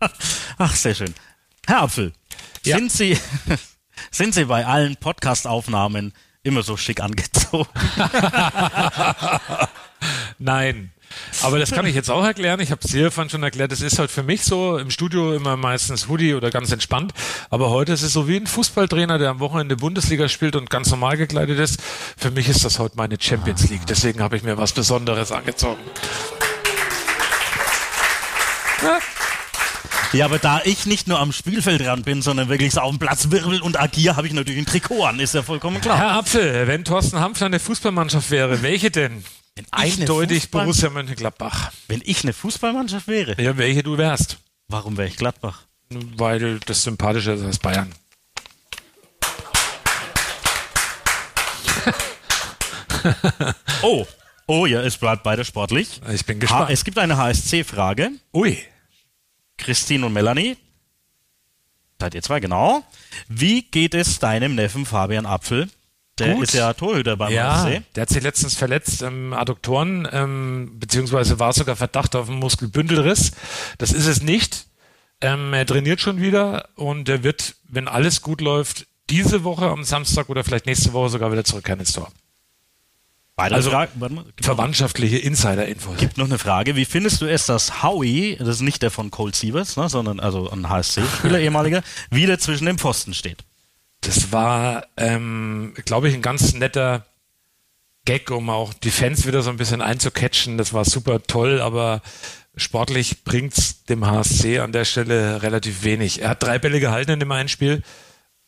Ach, 0.59 0.75
sehr 0.75 0.95
schön. 0.95 1.13
Herr 1.67 1.83
Apfel, 1.83 2.13
sind, 2.63 2.91
Sie, 2.93 3.19
sind 4.11 4.33
Sie 4.35 4.45
bei 4.45 4.65
allen 4.65 4.97
Podcast-Aufnahmen 4.97 6.13
immer 6.45 6.63
so 6.63 6.77
schick 6.77 7.01
angezogen? 7.01 7.69
Nein. 10.39 10.93
Aber 11.43 11.59
das 11.59 11.71
kann 11.71 11.87
ich 11.87 11.95
jetzt 11.95 12.11
auch 12.11 12.25
erklären. 12.25 12.61
Ich 12.61 12.71
habe 12.71 12.81
es 12.85 12.91
dir 12.91 13.11
vorhin 13.11 13.31
schon 13.31 13.43
erklärt. 13.43 13.73
Das 13.73 13.81
ist 13.81 13.99
halt 13.99 14.11
für 14.11 14.23
mich 14.23 14.43
so 14.43 14.79
im 14.79 14.91
Studio 14.91 15.35
immer 15.35 15.57
meistens 15.57 16.09
Hoodie 16.09 16.35
oder 16.35 16.51
ganz 16.51 16.71
entspannt. 16.71 17.13
Aber 17.51 17.71
heute 17.71 17.93
ist 17.93 18.03
es 18.03 18.13
so 18.13 18.29
wie 18.29 18.37
ein 18.37 18.47
Fußballtrainer, 18.47 19.19
der 19.19 19.31
am 19.31 19.41
Wochenende 19.41 19.77
Bundesliga 19.77 20.29
spielt 20.29 20.55
und 20.55 20.71
ganz 20.71 20.91
normal 20.91 21.17
gekleidet 21.17 21.59
ist. 21.59 21.81
Für 22.17 22.31
mich 22.31 22.49
ist 22.49 22.65
das 22.65 22.79
heute 22.79 22.97
meine 22.97 23.17
Champions 23.19 23.69
League. 23.71 23.87
Deswegen 23.89 24.21
habe 24.21 24.37
ich 24.37 24.43
mir 24.43 24.59
was 24.59 24.73
Besonderes 24.73 25.33
angezogen. 25.33 25.81
Ja, 30.13 30.25
aber 30.25 30.39
da 30.39 30.63
ich 30.65 30.87
nicht 30.87 31.07
nur 31.07 31.19
am 31.19 31.33
Spielfeld 31.33 31.85
dran 31.85 32.03
bin, 32.03 32.23
sondern 32.23 32.49
wirklich 32.49 32.73
so 32.73 32.81
auf 32.81 32.91
dem 32.91 32.99
Platz 32.99 33.31
wirbel 33.31 33.61
und 33.61 33.79
agiere, 33.79 34.17
habe 34.17 34.27
ich 34.27 34.33
natürlich 34.33 34.61
ein 34.61 34.67
Trikot 34.67 35.05
an. 35.05 35.21
Ist 35.21 35.35
ja 35.35 35.43
vollkommen 35.43 35.81
klar. 35.81 35.99
Herr 35.99 36.13
Apfel, 36.13 36.67
wenn 36.67 36.85
Thorsten 36.85 37.21
Hampfler 37.21 37.47
eine 37.47 37.59
Fußballmannschaft 37.59 38.31
wäre, 38.31 38.63
welche 38.63 38.91
denn? 38.91 39.23
Eine 39.71 39.93
Eindeutig 39.93 40.51
Borussia 40.51 40.91
Mönchengladbach. 40.91 41.73
Wenn 41.89 42.03
ich 42.05 42.23
eine 42.23 42.33
Fußballmannschaft 42.33 43.09
wäre? 43.09 43.41
Ja, 43.41 43.57
welche 43.57 43.83
du 43.83 43.99
wärst. 43.99 44.39
Warum 44.69 44.97
wäre 44.97 45.09
ich 45.09 45.17
Gladbach? 45.17 45.63
Weil 45.91 46.61
das 46.61 46.83
sympathischer 46.83 47.35
ist 47.35 47.43
als 47.43 47.59
Bayern. 47.59 47.93
Oh, 53.83 54.07
oh 54.47 54.67
ja, 54.67 54.83
es 54.83 54.97
bleibt 54.97 55.23
beide 55.23 55.45
sportlich. 55.45 56.01
Ich 56.13 56.27
bin 56.27 56.41
gespannt. 56.41 56.69
Ha, 56.69 56.73
es 56.73 56.85
gibt 56.85 56.99
eine 56.99 57.17
HSC-Frage. 57.17 58.11
Ui. 58.35 58.59
Christine 59.57 60.05
und 60.07 60.13
Melanie. 60.13 60.57
Seid 62.01 62.15
ihr 62.15 62.23
zwei, 62.23 62.41
genau. 62.41 62.85
Wie 63.29 63.63
geht 63.63 63.95
es 63.95 64.19
deinem 64.19 64.55
Neffen 64.57 64.85
Fabian 64.85 65.27
Apfel? 65.27 65.69
Der 66.19 66.35
Gut. 66.35 66.45
ist 66.45 66.55
ja 66.55 66.73
Torhüter 66.73 67.17
beim 67.17 67.33
Ja, 67.33 67.63
HSC. 67.63 67.83
der 67.95 68.03
hat 68.03 68.09
sich 68.09 68.23
letztens 68.23 68.55
verletzt 68.55 69.03
im 69.03 69.33
Adduktoren, 69.33 70.09
ähm, 70.13 70.73
beziehungsweise 70.79 71.39
war 71.39 71.53
sogar 71.53 71.77
Verdacht 71.77 72.17
auf 72.17 72.29
einen 72.29 72.39
Muskelbündelriss. 72.39 73.33
Das 73.79 73.93
ist 73.93 74.07
es 74.07 74.23
nicht. 74.23 74.67
Ähm, 75.21 75.53
er 75.53 75.67
trainiert 75.67 76.01
schon 76.01 76.21
wieder 76.21 76.69
und 76.77 77.09
er 77.09 77.23
wird, 77.25 77.57
wenn 77.69 77.89
alles 77.89 78.23
gut 78.23 78.41
läuft, 78.41 78.87
diese 79.11 79.43
Woche 79.45 79.67
am 79.67 79.85
Samstag 79.85 80.29
oder 80.29 80.45
vielleicht 80.45 80.67
nächste 80.67 80.93
Woche 80.93 81.09
sogar 81.09 81.33
wieder 81.33 81.45
zurückkehren 81.45 81.81
ins 81.81 81.93
Tor. 81.93 82.11
Weitere 83.37 83.55
Also 83.57 83.71
Frage- 83.71 83.93
mal, 83.99 84.09
gibt 84.25 84.45
verwandtschaftliche 84.45 85.19
Insider-Infos. 85.19 85.97
Gibt 85.99 86.19
noch 86.19 86.25
eine 86.27 86.39
Frage. 86.39 86.75
Wie 86.75 86.85
findest 86.85 87.21
du 87.23 87.27
es, 87.27 87.47
dass 87.47 87.83
Howie, 87.85 88.37
das 88.37 88.49
ist 88.49 88.61
nicht 88.63 88.83
der 88.83 88.91
von 88.91 89.13
Cold 89.13 89.37
Sievers, 89.37 89.77
ne, 89.77 89.89
sondern 89.89 90.19
also 90.19 90.51
ein 90.51 90.69
HSC-Spieler, 90.69 91.39
ehemaliger, 91.41 91.83
wieder 92.11 92.39
zwischen 92.41 92.67
dem 92.67 92.79
Pfosten 92.79 93.15
steht? 93.15 93.45
Das 94.01 94.33
war, 94.33 94.87
ähm, 94.97 95.75
glaube 95.85 96.09
ich, 96.09 96.15
ein 96.15 96.23
ganz 96.23 96.55
netter 96.55 97.05
Gag, 98.05 98.31
um 98.31 98.49
auch 98.49 98.73
die 98.73 98.91
Fans 98.91 99.27
wieder 99.27 99.43
so 99.43 99.51
ein 99.51 99.57
bisschen 99.57 99.83
einzucatchen. 99.83 100.57
Das 100.57 100.73
war 100.73 100.85
super 100.85 101.23
toll, 101.23 101.61
aber 101.61 102.01
sportlich 102.57 103.25
bringt's 103.25 103.85
dem 103.85 104.07
HSC 104.07 104.61
an 104.61 104.73
der 104.73 104.85
Stelle 104.85 105.43
relativ 105.43 105.83
wenig. 105.83 106.23
Er 106.23 106.31
hat 106.31 106.43
drei 106.43 106.59
Bälle 106.59 106.81
gehalten 106.81 107.13
in 107.13 107.21
dem 107.21 107.33
einen 107.33 107.49
Spiel. 107.49 107.83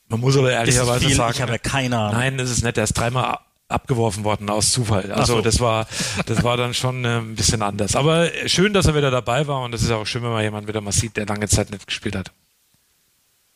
Man 0.08 0.20
muss 0.20 0.36
aber 0.36 0.50
ehrlicherweise 0.50 1.06
viel? 1.06 1.14
sagen. 1.14 1.34
Ich 1.34 1.42
habe 1.42 1.58
keine 1.58 1.98
Ahnung. 1.98 2.18
Nein, 2.18 2.38
das 2.38 2.50
ist 2.50 2.64
nicht. 2.64 2.76
Er 2.78 2.84
ist 2.84 2.94
dreimal 2.94 3.38
abgeworfen 3.68 4.24
worden 4.24 4.50
aus 4.50 4.72
Zufall. 4.72 5.12
Also 5.12 5.36
so. 5.36 5.40
das 5.42 5.60
war, 5.60 5.86
das 6.26 6.42
war 6.42 6.56
dann 6.56 6.74
schon 6.74 7.04
äh, 7.04 7.18
ein 7.18 7.36
bisschen 7.36 7.62
anders. 7.62 7.96
Aber 7.96 8.28
schön, 8.46 8.72
dass 8.72 8.86
er 8.86 8.94
wieder 8.94 9.10
dabei 9.10 9.46
war 9.46 9.62
und 9.62 9.72
das 9.72 9.82
ist 9.82 9.90
auch 9.90 10.06
schön, 10.06 10.22
wenn 10.22 10.30
man 10.32 10.42
jemanden 10.42 10.68
wieder 10.68 10.80
mal 10.80 10.92
sieht, 10.92 11.16
der 11.16 11.26
lange 11.26 11.48
Zeit 11.48 11.70
nicht 11.70 11.86
gespielt 11.86 12.16
hat. 12.16 12.32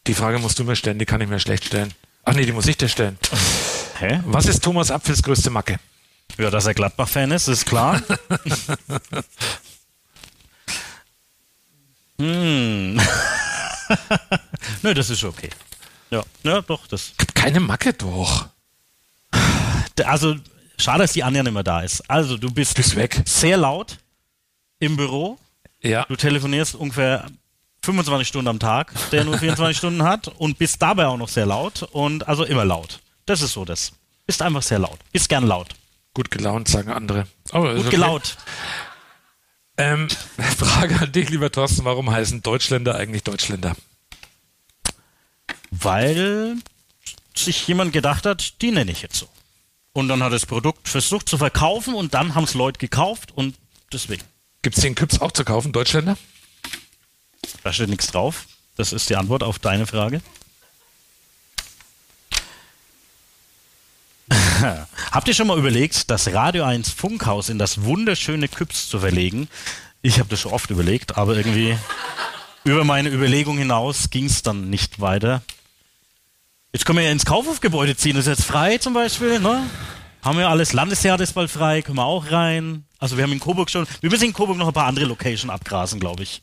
Die 0.07 0.15
Frage 0.15 0.39
musst 0.39 0.59
du 0.59 0.65
mir 0.65 0.77
stellen, 0.77 0.99
die 0.99 1.07
kann 1.07 1.21
ich 1.21 1.29
mir 1.29 1.41
schlecht 1.41 1.65
stellen. 1.65 1.93
Ach 2.25 2.35
nee, 2.35 2.45
die 2.45 2.53
muss 2.53 2.67
ich 2.67 2.77
dir 2.77 2.89
stellen. 2.89 3.19
Hä? 3.99 4.21
Was 4.27 4.47
ist 4.47 4.63
Thomas 4.63 4.91
Apfels 4.91 5.23
größte 5.23 5.51
Macke? 5.51 5.79
Ja, 6.39 6.51
dass 6.51 6.67
er 6.67 6.75
Gladbach-Fan 6.75 7.31
ist, 7.31 7.49
ist 7.49 7.65
klar. 7.65 8.03
hm. 12.19 13.01
Nö, 14.83 14.95
das 14.95 15.11
ist 15.11 15.25
okay. 15.25 15.51
Ja, 16.11 16.23
ja 16.43 16.61
doch, 16.61 16.87
das. 16.87 17.13
Keine 17.35 17.61
Macke 17.61 17.93
doch. 17.93 18.49
Also, 20.05 20.37
schade, 20.79 21.05
dass 21.05 21.13
die 21.13 21.23
Anja 21.23 21.43
nicht 21.43 21.53
mehr 21.53 21.63
da 21.63 21.81
ist. 21.81 22.03
Also, 22.11 22.37
du 22.37 22.51
bist, 22.51 22.77
bist 22.77 22.97
weg. 22.97 23.23
sehr 23.27 23.57
laut 23.57 23.99
im 24.81 24.97
Büro. 24.97 25.39
Ja. 25.83 26.05
Du 26.09 26.17
telefonierst 26.17 26.75
ungefähr 26.75 27.27
25 27.85 28.27
Stunden 28.27 28.49
am 28.49 28.59
Tag, 28.59 28.93
der 29.11 29.25
nur 29.25 29.39
24 29.39 29.77
Stunden 29.79 30.03
hat 30.03 30.29
und 30.29 30.59
bist 30.59 30.81
dabei 30.83 31.07
auch 31.07 31.17
noch 31.17 31.29
sehr 31.29 31.47
laut 31.47 31.83
und 31.93 32.27
also 32.27 32.45
immer 32.45 32.65
laut. 32.65 33.01
Das 33.27 33.43
ist 33.43 33.53
so 33.53 33.65
das. 33.65 33.93
Bist 34.27 34.43
einfach 34.43 34.63
sehr 34.63 34.79
laut. 34.79 34.99
Bist 35.13 35.29
gern 35.29 35.47
laut. 35.47 35.69
Gut 36.15 36.31
gelaunt, 36.31 36.69
sagen 36.69 36.91
andere. 36.91 37.27
Ist 37.45 37.53
Gut 37.53 37.65
okay. 37.65 37.91
gelaunt. 37.91 38.37
Ähm, 39.77 40.09
Frage 40.59 41.01
an 41.01 41.13
dich, 41.13 41.31
lieber 41.31 41.51
Thorsten, 41.51 41.85
warum 41.85 42.11
heißen 42.11 42.43
Deutschländer 42.43 42.95
eigentlich 42.95 43.23
Deutschländer? 43.23 43.77
Weil 45.71 46.57
sich 47.37 47.67
jemand 47.67 47.93
gedacht 47.93 48.27
hat, 48.27 48.63
die 48.63 48.71
nenne 48.71 48.93
ich 48.93 49.03
jetzt 49.03 49.17
so. 49.17 49.29
Und 49.93 50.09
dann 50.09 50.23
hat 50.23 50.33
das 50.33 50.47
Produkt 50.47 50.89
versucht 50.89 51.29
zu 51.29 51.39
verkaufen 51.39 51.95
und 51.95 52.15
dann 52.15 52.35
haben 52.35 52.45
es 52.45 52.55
Leute 52.55 52.79
gekauft 52.79 53.33
und 53.33 53.57
deswegen. 53.93 54.23
Gibt 54.63 54.77
es 54.77 54.83
den 54.83 54.95
Küps 54.95 55.21
auch 55.21 55.33
zu 55.33 55.45
kaufen, 55.45 55.73
Deutschländer? 55.73 56.17
Da 57.63 57.73
steht 57.73 57.89
nichts 57.89 58.09
drauf. 58.09 58.47
Das 58.77 58.93
ist 58.93 59.09
die 59.11 59.17
Antwort 59.17 59.43
auf 59.43 59.59
deine 59.59 59.87
Frage. 59.87 60.21
Habt 65.11 65.29
ihr 65.29 65.35
schon 65.35 65.47
mal 65.47 65.59
überlegt, 65.59 66.11
das 66.11 66.33
Radio 66.33 66.65
1 66.65 66.91
Funkhaus 66.91 67.49
in 67.49 67.59
das 67.59 67.83
wunderschöne 67.83 68.49
Küps 68.49 68.89
zu 68.89 68.99
verlegen? 68.99 69.49
Ich 70.03 70.19
habe 70.19 70.29
das 70.29 70.41
schon 70.41 70.53
oft 70.53 70.71
überlegt, 70.71 71.17
aber 71.17 71.37
irgendwie 71.37 71.77
über 72.65 72.85
meine 72.85 73.11
Überlegung 73.11 73.59
hinaus 73.59 74.11
ging 74.11 74.27
es 74.27 74.43
dann 74.43 74.71
nicht 74.71 75.01
weiter. 75.01 75.43
Jetzt 76.73 76.85
können 76.85 76.99
wir 76.99 77.05
ja 77.05 77.13
ins 77.13 77.25
Kaufhofgebäude 77.27 77.97
ziehen, 77.97 78.17
das 78.17 78.27
ist 78.27 78.39
jetzt 78.39 78.49
frei 78.49 78.79
zum 78.79 78.95
Beispiel, 78.95 79.39
ne? 79.39 79.63
Haben 80.23 80.39
wir 80.39 80.49
alles, 80.49 80.73
Landestheater 80.73 81.23
ist 81.23 81.35
bald 81.35 81.51
frei, 81.51 81.83
können 81.83 81.99
wir 81.99 82.05
auch 82.05 82.31
rein. 82.31 82.85
Also 82.99 83.17
wir 83.17 83.25
haben 83.25 83.33
in 83.33 83.41
Coburg 83.41 83.71
schon, 83.71 83.87
wir 84.01 84.11
müssen 84.11 84.25
in 84.25 84.33
Coburg 84.33 84.57
noch 84.57 84.69
ein 84.69 84.73
paar 84.73 84.87
andere 84.87 85.05
Location 85.05 85.51
abgrasen, 85.51 86.01
glaube 86.01 86.23
ich, 86.23 86.43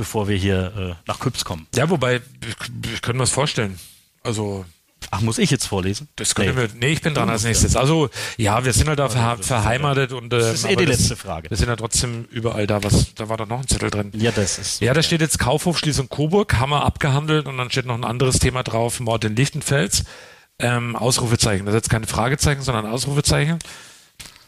bevor 0.00 0.28
wir 0.28 0.36
hier 0.36 0.96
äh, 0.96 1.08
nach 1.08 1.20
Küps 1.20 1.44
kommen. 1.44 1.66
Ja, 1.76 1.90
wobei, 1.90 2.22
ich, 2.48 2.56
könnte 3.02 3.18
mir 3.18 3.24
das 3.24 3.30
vorstellen. 3.32 3.78
Also. 4.24 4.64
Ach, 5.10 5.20
muss 5.20 5.36
ich 5.38 5.50
jetzt 5.50 5.66
vorlesen? 5.66 6.08
Das 6.16 6.34
könnte 6.34 6.52
Nee. 6.54 6.58
wir, 6.60 6.68
nee, 6.74 6.86
ich 6.92 7.02
bin 7.02 7.12
dran 7.12 7.28
als 7.28 7.44
nächstes. 7.44 7.76
Also, 7.76 8.08
ja, 8.38 8.64
wir 8.64 8.72
sind 8.72 8.88
halt 8.88 8.98
da 8.98 9.08
verha 9.10 9.36
verheimatet 9.36 10.12
und, 10.12 10.30
Das 10.30 10.46
ähm, 10.46 10.54
ist 10.54 10.64
eh 10.70 10.76
die 10.76 10.84
letzte 10.86 11.16
Frage. 11.16 11.50
Wir 11.50 11.56
sind 11.58 11.68
ja 11.68 11.76
trotzdem 11.76 12.24
überall 12.30 12.66
da, 12.66 12.82
was, 12.82 13.14
da 13.14 13.28
war 13.28 13.36
doch 13.36 13.46
noch 13.46 13.60
ein 13.60 13.68
Zettel 13.68 13.90
drin. 13.90 14.10
Ja, 14.14 14.30
das 14.30 14.58
ist. 14.58 14.80
Ja, 14.80 14.94
da 14.94 15.02
steht 15.02 15.20
jetzt 15.20 15.38
Kaufhofschließung 15.38 16.08
Coburg, 16.08 16.54
haben 16.58 16.70
wir 16.70 16.84
abgehandelt 16.84 17.46
und 17.46 17.58
dann 17.58 17.70
steht 17.70 17.84
noch 17.86 17.94
ein 17.94 18.04
anderes 18.04 18.38
Thema 18.38 18.62
drauf, 18.62 19.00
Mord 19.00 19.24
in 19.24 19.36
Lichtenfels. 19.36 20.04
Ähm, 20.58 20.96
Ausrufezeichen. 20.96 21.66
Das 21.66 21.74
ist 21.74 21.78
jetzt 21.82 21.90
keine 21.90 22.06
Fragezeichen, 22.06 22.62
sondern 22.62 22.86
Ausrufezeichen. 22.86 23.58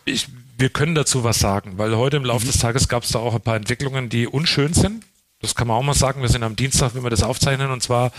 Ich, 0.04 0.28
wir 0.58 0.68
können 0.70 0.94
dazu 0.94 1.24
was 1.24 1.38
sagen, 1.38 1.78
weil 1.78 1.96
heute 1.96 2.16
im 2.18 2.22
Mhm. 2.22 2.28
Laufe 2.28 2.46
des 2.46 2.58
Tages 2.58 2.88
gab 2.88 3.04
es 3.04 3.10
da 3.10 3.18
auch 3.18 3.34
ein 3.34 3.40
paar 3.40 3.56
Entwicklungen, 3.56 4.08
die 4.10 4.26
unschön 4.26 4.74
sind. 4.74 5.04
Das 5.42 5.54
kann 5.54 5.68
man 5.68 5.76
auch 5.76 5.82
mal 5.82 5.94
sagen. 5.94 6.22
Wir 6.22 6.28
sind 6.28 6.44
am 6.44 6.56
Dienstag, 6.56 6.94
wenn 6.94 7.02
wir 7.02 7.10
das 7.10 7.22
aufzeichnen. 7.22 7.70
Und 7.70 7.82
zwar 7.82 8.12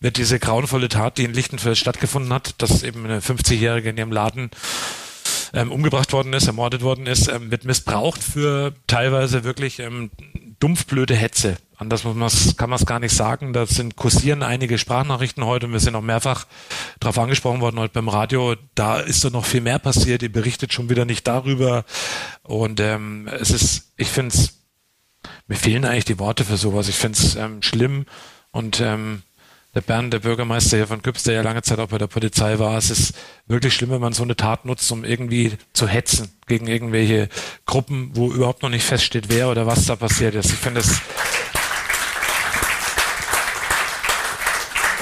wird 0.00 0.16
diese 0.16 0.38
grauenvolle 0.38 0.88
Tat, 0.88 1.18
die 1.18 1.24
in 1.24 1.34
Lichtenfels 1.34 1.78
stattgefunden 1.78 2.32
hat, 2.32 2.54
dass 2.58 2.82
eben 2.82 3.04
eine 3.04 3.20
50-Jährige 3.20 3.90
in 3.90 3.98
ihrem 3.98 4.12
Laden 4.12 4.50
ähm, 5.52 5.70
umgebracht 5.72 6.12
worden 6.12 6.32
ist, 6.32 6.46
ermordet 6.46 6.82
worden 6.82 7.06
ist, 7.06 7.28
ähm, 7.28 7.50
wird 7.50 7.64
missbraucht 7.64 8.22
für 8.22 8.74
teilweise 8.86 9.44
wirklich 9.44 9.78
ähm, 9.80 10.10
dumpfblöde 10.60 11.14
Hetze. 11.14 11.56
Anders 11.76 12.04
muss 12.04 12.14
man's, 12.14 12.56
kann 12.56 12.70
man 12.70 12.78
es 12.78 12.86
gar 12.86 13.00
nicht 13.00 13.14
sagen. 13.14 13.52
Da 13.52 13.66
sind 13.66 13.96
kursieren 13.96 14.42
einige 14.42 14.76
Sprachnachrichten 14.76 15.44
heute 15.44 15.66
und 15.66 15.72
wir 15.72 15.80
sind 15.80 15.94
auch 15.94 16.02
mehrfach 16.02 16.46
darauf 17.00 17.18
angesprochen 17.18 17.60
worden 17.60 17.80
heute 17.80 17.94
beim 17.94 18.08
Radio. 18.08 18.54
Da 18.74 19.00
ist 19.00 19.24
doch 19.24 19.30
noch 19.30 19.46
viel 19.46 19.62
mehr 19.62 19.78
passiert. 19.78 20.22
Ihr 20.22 20.30
berichtet 20.30 20.72
schon 20.72 20.90
wieder 20.90 21.06
nicht 21.06 21.26
darüber. 21.26 21.84
Und 22.42 22.80
ähm, 22.80 23.28
es 23.28 23.50
ist, 23.50 23.92
ich 23.96 24.08
finde 24.08 24.34
es, 24.34 24.59
mir 25.50 25.56
fehlen 25.56 25.84
eigentlich 25.84 26.04
die 26.04 26.20
Worte 26.20 26.44
für 26.44 26.56
sowas. 26.56 26.88
Ich 26.88 26.94
finde 26.94 27.18
es 27.18 27.34
ähm, 27.34 27.60
schlimm 27.60 28.06
und 28.52 28.80
ähm, 28.80 29.22
der 29.74 29.80
Bernd, 29.80 30.12
der 30.12 30.20
Bürgermeister 30.20 30.76
hier 30.76 30.86
von 30.86 31.02
Küps, 31.02 31.24
der 31.24 31.34
ja 31.34 31.42
lange 31.42 31.62
Zeit 31.62 31.80
auch 31.80 31.88
bei 31.88 31.98
der 31.98 32.06
Polizei 32.06 32.60
war. 32.60 32.78
Es 32.78 32.88
ist 32.88 33.14
wirklich 33.48 33.74
schlimm, 33.74 33.90
wenn 33.90 34.00
man 34.00 34.12
so 34.12 34.22
eine 34.22 34.36
Tat 34.36 34.64
nutzt, 34.64 34.90
um 34.92 35.04
irgendwie 35.04 35.54
zu 35.72 35.88
hetzen 35.88 36.30
gegen 36.46 36.68
irgendwelche 36.68 37.28
Gruppen, 37.66 38.12
wo 38.14 38.30
überhaupt 38.30 38.62
noch 38.62 38.70
nicht 38.70 38.84
feststeht, 38.84 39.28
wer 39.28 39.48
oder 39.48 39.66
was 39.66 39.86
da 39.86 39.96
passiert 39.96 40.36
ist. 40.36 40.52
Ich 40.52 40.58
finde 40.58 40.80
es 40.80 41.00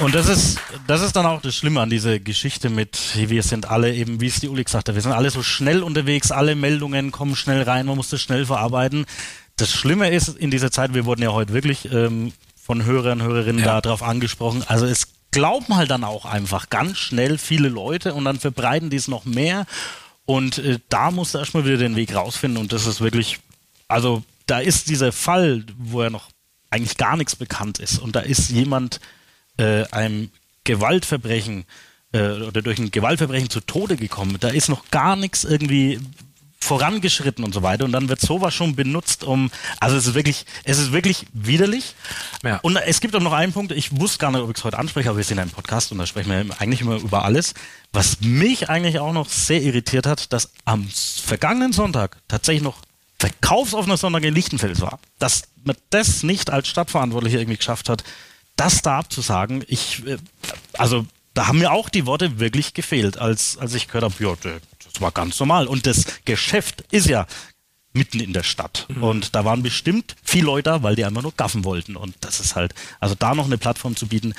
Und 0.01 0.15
das 0.15 0.29
ist, 0.29 0.61
das 0.87 1.03
ist 1.03 1.15
dann 1.15 1.27
auch 1.27 1.43
das 1.43 1.57
Schlimme 1.57 1.81
an 1.81 1.91
dieser 1.91 2.21
Geschichte 2.21 2.71
mit, 2.71 2.99
wir 3.17 3.43
sind 3.43 3.69
alle 3.69 3.93
eben, 3.93 4.21
wie 4.21 4.29
es 4.29 4.41
die 4.41 4.49
Uli 4.49 4.65
hat, 4.65 4.95
wir 4.95 5.03
sind 5.03 5.13
alle 5.13 5.29
so 5.29 5.43
schnell 5.43 5.83
unterwegs, 5.83 6.31
alle 6.31 6.55
Meldungen 6.55 7.11
kommen 7.11 7.35
schnell 7.35 7.63
rein, 7.63 7.85
man 7.85 7.97
muss 7.97 8.09
das 8.09 8.23
schnell 8.23 8.47
verarbeiten. 8.47 9.05
Das 9.59 9.71
Schlimme 9.73 10.09
ist 10.11 10.29
in 10.29 10.51
dieser 10.51 10.71
Zeit, 10.71 10.95
wir 10.95 11.05
wurden 11.05 11.23
ja 11.23 11.33
heute 11.33 11.53
wirklich 11.53 11.91
ähm, 11.93 12.33
von 12.61 12.85
Hörern, 12.85 13.23
Hörerinnen 13.23 13.65
Ja. 13.65 13.81
darauf 13.81 14.03
angesprochen, 14.03 14.63
also 14.67 14.87
es 14.87 15.09
glauben 15.31 15.77
halt 15.77 15.91
dann 15.91 16.05
auch 16.05 16.25
einfach 16.25 16.71
ganz 16.71 16.97
schnell 16.97 17.37
viele 17.39 17.69
Leute 17.69 18.15
und 18.15 18.25
dann 18.25 18.39
verbreiten 18.41 18.89
die 18.89 18.97
es 18.97 19.09
noch 19.09 19.25
mehr 19.27 19.67
und 20.25 20.59
äh, 20.59 20.79
da 20.89 21.11
musst 21.11 21.35
du 21.35 21.39
erstmal 21.39 21.65
wieder 21.67 21.77
den 21.77 21.97
Weg 21.97 22.15
rausfinden 22.15 22.59
und 22.61 22.73
das 22.73 22.87
ist 22.87 23.01
wirklich, 23.01 23.39
also 23.89 24.23
da 24.47 24.59
ist 24.61 24.89
dieser 24.89 25.13
Fall, 25.13 25.65
wo 25.77 26.03
ja 26.03 26.11
noch 26.11 26.29
eigentlich 26.71 26.97
gar 26.97 27.17
nichts 27.17 27.37
bekannt 27.37 27.79
ist 27.79 27.99
und 27.99 28.17
da 28.17 28.21
ist 28.21 28.51
jemand 28.51 29.01
äh, 29.59 29.85
einem 29.91 30.31
Gewaltverbrechen 30.65 31.65
äh, 32.13 32.31
oder 32.43 32.63
durch 32.63 32.79
ein 32.79 32.91
Gewaltverbrechen 32.91 33.51
zu 33.51 33.61
Tode 33.61 33.97
gekommen. 33.97 34.37
Da 34.41 34.49
ist 34.49 34.69
noch 34.69 34.91
gar 34.91 35.17
nichts 35.17 35.45
irgendwie 35.45 35.99
vorangeschritten 36.61 37.45
und 37.45 37.55
so 37.55 37.63
weiter 37.63 37.85
und 37.85 37.93
dann 37.93 38.09
wird 38.09 38.21
sowas 38.21 38.53
schon 38.53 38.75
benutzt, 38.75 39.25
um 39.25 39.51
also 39.81 39.97
es 39.97 40.07
ist 40.07 40.15
wirklich 40.15 40.45
es 40.65 40.79
ist 40.79 40.93
wirklich 40.93 41.27
widerlich. 41.33 41.95
Ja. 42.43 42.59
Und 42.63 42.77
es 42.77 43.01
gibt 43.01 43.15
auch 43.15 43.21
noch 43.21 43.33
einen 43.33 43.53
Punkt, 43.53 43.73
ich 43.73 43.99
wusste 43.99 44.19
gar 44.19 44.33
nicht, 44.33 44.41
ob 44.41 44.51
ich 44.51 44.57
es 44.57 44.65
heute 44.65 44.79
anspreche, 44.79 45.09
aber 45.09 45.19
wir 45.19 45.25
sind 45.25 45.39
in 45.39 45.43
einem 45.43 45.51
Podcast 45.51 45.93
und 45.93 45.99
da 45.99 46.07
sprechen 46.07 46.31
wir 46.31 46.61
eigentlich 46.61 46.81
immer 46.81 46.97
über 46.97 47.25
alles. 47.25 47.55
Was 47.93 48.21
mich 48.21 48.69
eigentlich 48.69 48.99
auch 48.99 49.13
noch 49.13 49.29
sehr 49.29 49.63
irritiert 49.63 50.07
hat, 50.07 50.33
dass 50.33 50.51
am 50.65 50.89
vergangenen 50.89 51.73
Sonntag 51.73 52.17
tatsächlich 52.29 52.63
noch 52.63 52.79
verkaufsoffener 53.19 53.97
Sonntag 53.97 54.25
in 54.25 54.35
Lichtenfels 54.35 54.81
war. 54.81 54.99
Dass 55.19 55.43
man 55.65 55.77
das 55.91 56.23
nicht 56.23 56.51
als 56.51 56.69
Stadtverantwortlicher 56.69 57.39
irgendwie 57.39 57.59
geschafft 57.59 57.89
hat, 57.89 58.05
das 58.57 58.83
da 58.83 58.99
abzusagen. 58.99 59.65
Ich, 59.69 60.07
äh, 60.07 60.19
also 60.75 61.07
da 61.35 61.47
haben 61.47 61.59
mir 61.59 61.73
auch 61.73 61.89
die 61.89 62.07
Worte 62.07 62.41
wirklich 62.41 62.75
gefehlt, 62.75 63.19
als, 63.19 63.59
als 63.59 63.75
ich 63.75 63.87
gehört 63.87 64.05
habe, 64.05 64.15
ja, 64.19 64.35
das 64.93 65.01
war 65.01 65.13
ganz 65.13 65.39
normal. 65.41 65.67
Und 65.67 65.87
das 65.87 66.05
Geschäft 66.25 66.85
ist 66.91 67.07
ja 67.09 67.27
mitten 67.93 68.21
in 68.21 68.33
der 68.33 68.43
Stadt. 68.43 68.87
Und 69.01 69.35
da 69.35 69.45
waren 69.45 69.63
bestimmt 69.63 70.15
viele 70.23 70.47
Leute 70.47 70.71
da, 70.71 70.83
weil 70.83 70.95
die 70.95 71.05
einfach 71.05 71.23
nur 71.23 71.33
gaffen 71.33 71.65
wollten. 71.65 71.97
Und 71.97 72.15
das 72.21 72.39
ist 72.39 72.55
halt, 72.55 72.75
also 73.01 73.15
da 73.19 73.35
noch 73.35 73.47
eine 73.47 73.59
Plattform 73.59 73.97
zu 73.97 74.07
bieten, 74.07 74.35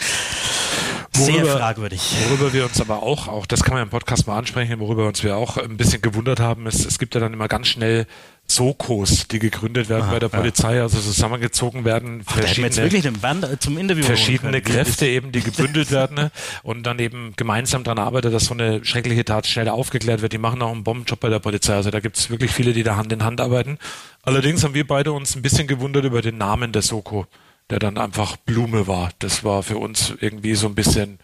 sehr 1.13 1.33
Worüber- 1.33 1.57
fragwürdig. 1.57 2.01
Worüber 2.29 2.53
wir 2.53 2.65
uns 2.65 2.79
aber 2.79 3.03
auch, 3.03 3.27
auch 3.27 3.45
das 3.45 3.63
kann 3.63 3.73
man 3.73 3.83
im 3.83 3.89
Podcast 3.89 4.27
mal 4.27 4.37
ansprechen, 4.37 4.79
worüber 4.79 5.07
uns 5.07 5.23
wir 5.23 5.35
auch 5.35 5.57
ein 5.57 5.75
bisschen 5.75 6.01
gewundert 6.01 6.39
haben, 6.39 6.67
ist, 6.67 6.85
es 6.85 6.99
gibt 6.99 7.15
ja 7.15 7.19
dann 7.19 7.33
immer 7.33 7.47
ganz 7.47 7.67
schnell 7.67 8.05
Sokos, 8.51 9.27
die 9.27 9.39
gegründet 9.39 9.89
werden 9.89 10.03
Aha, 10.03 10.11
bei 10.13 10.19
der 10.19 10.29
ja. 10.29 10.37
Polizei, 10.37 10.81
also 10.81 10.99
zusammengezogen 10.99 11.85
werden. 11.85 12.23
Ach, 12.25 12.37
jetzt 12.57 12.77
wirklich 12.77 13.03
den 13.03 13.19
Band 13.19 13.47
zum 13.61 13.77
Interview 13.77 14.03
verschiedene. 14.03 14.61
Kräfte 14.61 15.07
eben, 15.07 15.31
die 15.31 15.41
gebündelt 15.41 15.91
werden 15.91 16.15
ne? 16.15 16.31
und 16.63 16.83
dann 16.83 16.99
eben 16.99 17.33
gemeinsam 17.35 17.83
daran 17.83 17.99
arbeitet, 17.99 18.33
dass 18.33 18.45
so 18.45 18.53
eine 18.53 18.83
schreckliche 18.83 19.23
Tat 19.23 19.47
schneller 19.47 19.73
aufgeklärt 19.73 20.21
wird. 20.21 20.33
Die 20.33 20.37
machen 20.37 20.61
auch 20.61 20.71
einen 20.71 20.83
Bombenjob 20.83 21.19
bei 21.19 21.29
der 21.29 21.39
Polizei. 21.39 21.75
Also 21.75 21.91
da 21.91 21.99
gibt 21.99 22.17
es 22.17 22.29
wirklich 22.29 22.51
viele, 22.51 22.73
die 22.73 22.83
da 22.83 22.95
Hand 22.95 23.13
in 23.13 23.23
Hand 23.23 23.39
arbeiten. 23.39 23.77
Allerdings 24.23 24.63
haben 24.63 24.73
wir 24.73 24.85
beide 24.85 25.13
uns 25.13 25.35
ein 25.35 25.41
bisschen 25.41 25.67
gewundert 25.67 26.05
über 26.05 26.21
den 26.21 26.37
Namen 26.37 26.71
der 26.71 26.81
Soko, 26.81 27.27
der 27.69 27.79
dann 27.79 27.97
einfach 27.97 28.35
Blume 28.37 28.87
war. 28.87 29.11
Das 29.19 29.43
war 29.43 29.63
für 29.63 29.77
uns 29.77 30.13
irgendwie 30.19 30.55
so 30.55 30.67
ein 30.67 30.75
bisschen. 30.75 31.19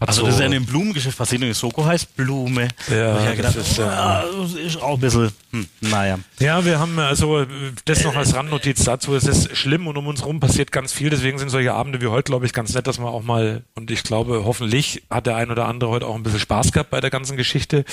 Hat 0.00 0.08
Also 0.10 0.20
so, 0.20 0.26
das 0.26 0.36
ist 0.36 0.40
ja 0.40 0.46
in 0.46 0.52
dem 0.52 0.64
Blumengeschäft 0.64 1.18
passiert 1.18 1.42
und 1.42 1.52
Soko 1.54 1.84
heißt 1.84 2.14
Blume. 2.14 2.68
Ja, 2.88 3.14
Hab 3.14 3.34
ich 3.34 3.40
das 3.40 3.54
gedacht, 3.54 3.56
ist, 3.56 3.78
äh, 3.80 3.82
ah, 3.82 4.24
das 4.40 4.52
ist 4.54 4.80
auch 4.80 4.94
ein 4.94 5.00
bisschen, 5.00 5.32
hm, 5.50 5.66
naja. 5.80 6.18
Ja, 6.38 6.64
wir 6.64 6.78
haben 6.78 6.96
also 7.00 7.44
das 7.84 8.04
noch 8.04 8.14
als 8.14 8.32
Randnotiz 8.32 8.84
dazu. 8.84 9.16
Es 9.16 9.24
ist 9.24 9.56
schlimm 9.56 9.88
und 9.88 9.96
um 9.96 10.06
uns 10.06 10.24
rum 10.24 10.38
passiert 10.38 10.70
ganz 10.70 10.92
viel. 10.92 11.10
Deswegen 11.10 11.38
sind 11.40 11.48
solche 11.48 11.74
Abende 11.74 12.00
wie 12.00 12.06
heute, 12.06 12.30
glaube 12.30 12.46
ich, 12.46 12.52
ganz 12.52 12.72
nett, 12.74 12.86
dass 12.86 13.00
man 13.00 13.08
auch 13.08 13.24
mal, 13.24 13.64
und 13.74 13.90
ich 13.90 14.04
glaube, 14.04 14.44
hoffentlich 14.44 15.02
hat 15.10 15.26
der 15.26 15.34
ein 15.34 15.50
oder 15.50 15.66
andere 15.66 15.90
heute 15.90 16.06
auch 16.06 16.14
ein 16.14 16.22
bisschen 16.22 16.40
Spaß 16.40 16.70
gehabt 16.70 16.90
bei 16.90 17.00
der 17.00 17.10
ganzen 17.10 17.36
Geschichte. 17.36 17.84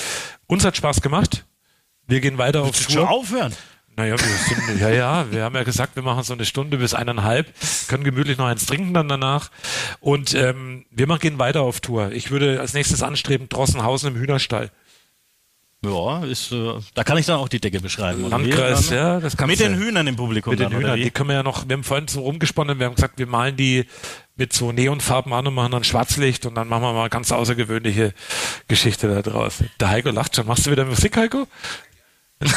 Uns 0.46 0.64
hat 0.64 0.76
Spaß 0.76 1.00
gemacht. 1.00 1.44
Wir 2.06 2.20
gehen 2.20 2.38
weiter 2.38 2.62
auf 2.62 2.86
Tour. 2.86 3.10
aufhören? 3.10 3.52
Naja, 3.96 4.14
wir 4.18 4.18
sind, 4.18 4.80
ja, 4.80 4.90
ja, 4.90 5.32
wir 5.32 5.44
haben 5.44 5.54
ja 5.54 5.62
gesagt, 5.62 5.96
wir 5.96 6.02
machen 6.02 6.22
so 6.22 6.34
eine 6.34 6.44
Stunde 6.44 6.76
bis 6.76 6.92
eineinhalb, 6.92 7.52
können 7.88 8.04
gemütlich 8.04 8.36
noch 8.36 8.46
eins 8.46 8.66
trinken 8.66 8.92
dann 8.92 9.08
danach. 9.08 9.50
Und 10.00 10.34
ähm, 10.34 10.84
wir 10.90 11.06
machen, 11.06 11.20
gehen 11.20 11.38
weiter 11.38 11.62
auf 11.62 11.80
Tour. 11.80 12.12
Ich 12.12 12.30
würde 12.30 12.60
als 12.60 12.74
nächstes 12.74 13.02
anstreben, 13.02 13.48
Drossenhausen 13.48 14.14
im 14.14 14.20
Hühnerstall. 14.20 14.70
Ja, 15.84 16.24
ist, 16.24 16.52
äh, 16.52 16.72
da 16.94 17.04
kann 17.04 17.16
ich 17.18 17.26
dann 17.26 17.38
auch 17.38 17.48
die 17.48 17.60
Decke 17.60 17.80
beschreiben. 17.80 18.28
Landkreis, 18.28 18.88
Dann? 18.88 18.96
ja, 18.96 19.20
das 19.20 19.36
kannst 19.36 19.50
Mit 19.50 19.60
den 19.60 19.78
Hühnern 19.78 20.06
im 20.06 20.16
Publikum 20.16 20.52
Mit 20.52 20.60
den 20.60 20.70
dann, 20.70 20.80
Hühnern, 20.80 20.96
die 20.96 21.10
können 21.10 21.28
wir 21.28 21.36
ja 21.36 21.42
noch, 21.42 21.68
wir 21.68 21.74
haben 21.74 21.84
vorhin 21.84 22.08
so 22.08 22.20
rumgesponnen, 22.20 22.78
wir 22.78 22.86
haben 22.86 22.94
gesagt, 22.94 23.18
wir 23.18 23.26
malen 23.26 23.56
die 23.56 23.84
mit 24.36 24.52
so 24.52 24.72
Neonfarben 24.72 25.32
an 25.32 25.46
und 25.46 25.54
machen 25.54 25.72
dann 25.72 25.84
Schwarzlicht 25.84 26.44
und 26.44 26.54
dann 26.54 26.68
machen 26.68 26.82
wir 26.82 26.92
mal 26.92 27.08
ganz 27.08 27.30
außergewöhnliche 27.30 28.14
Geschichte 28.68 29.08
da 29.08 29.22
draus. 29.22 29.62
Der 29.80 29.88
Heiko 29.88 30.10
lacht 30.10 30.36
schon. 30.36 30.46
Machst 30.46 30.66
du 30.66 30.70
wieder 30.70 30.84
Musik, 30.84 31.16
Heiko? 31.16 31.46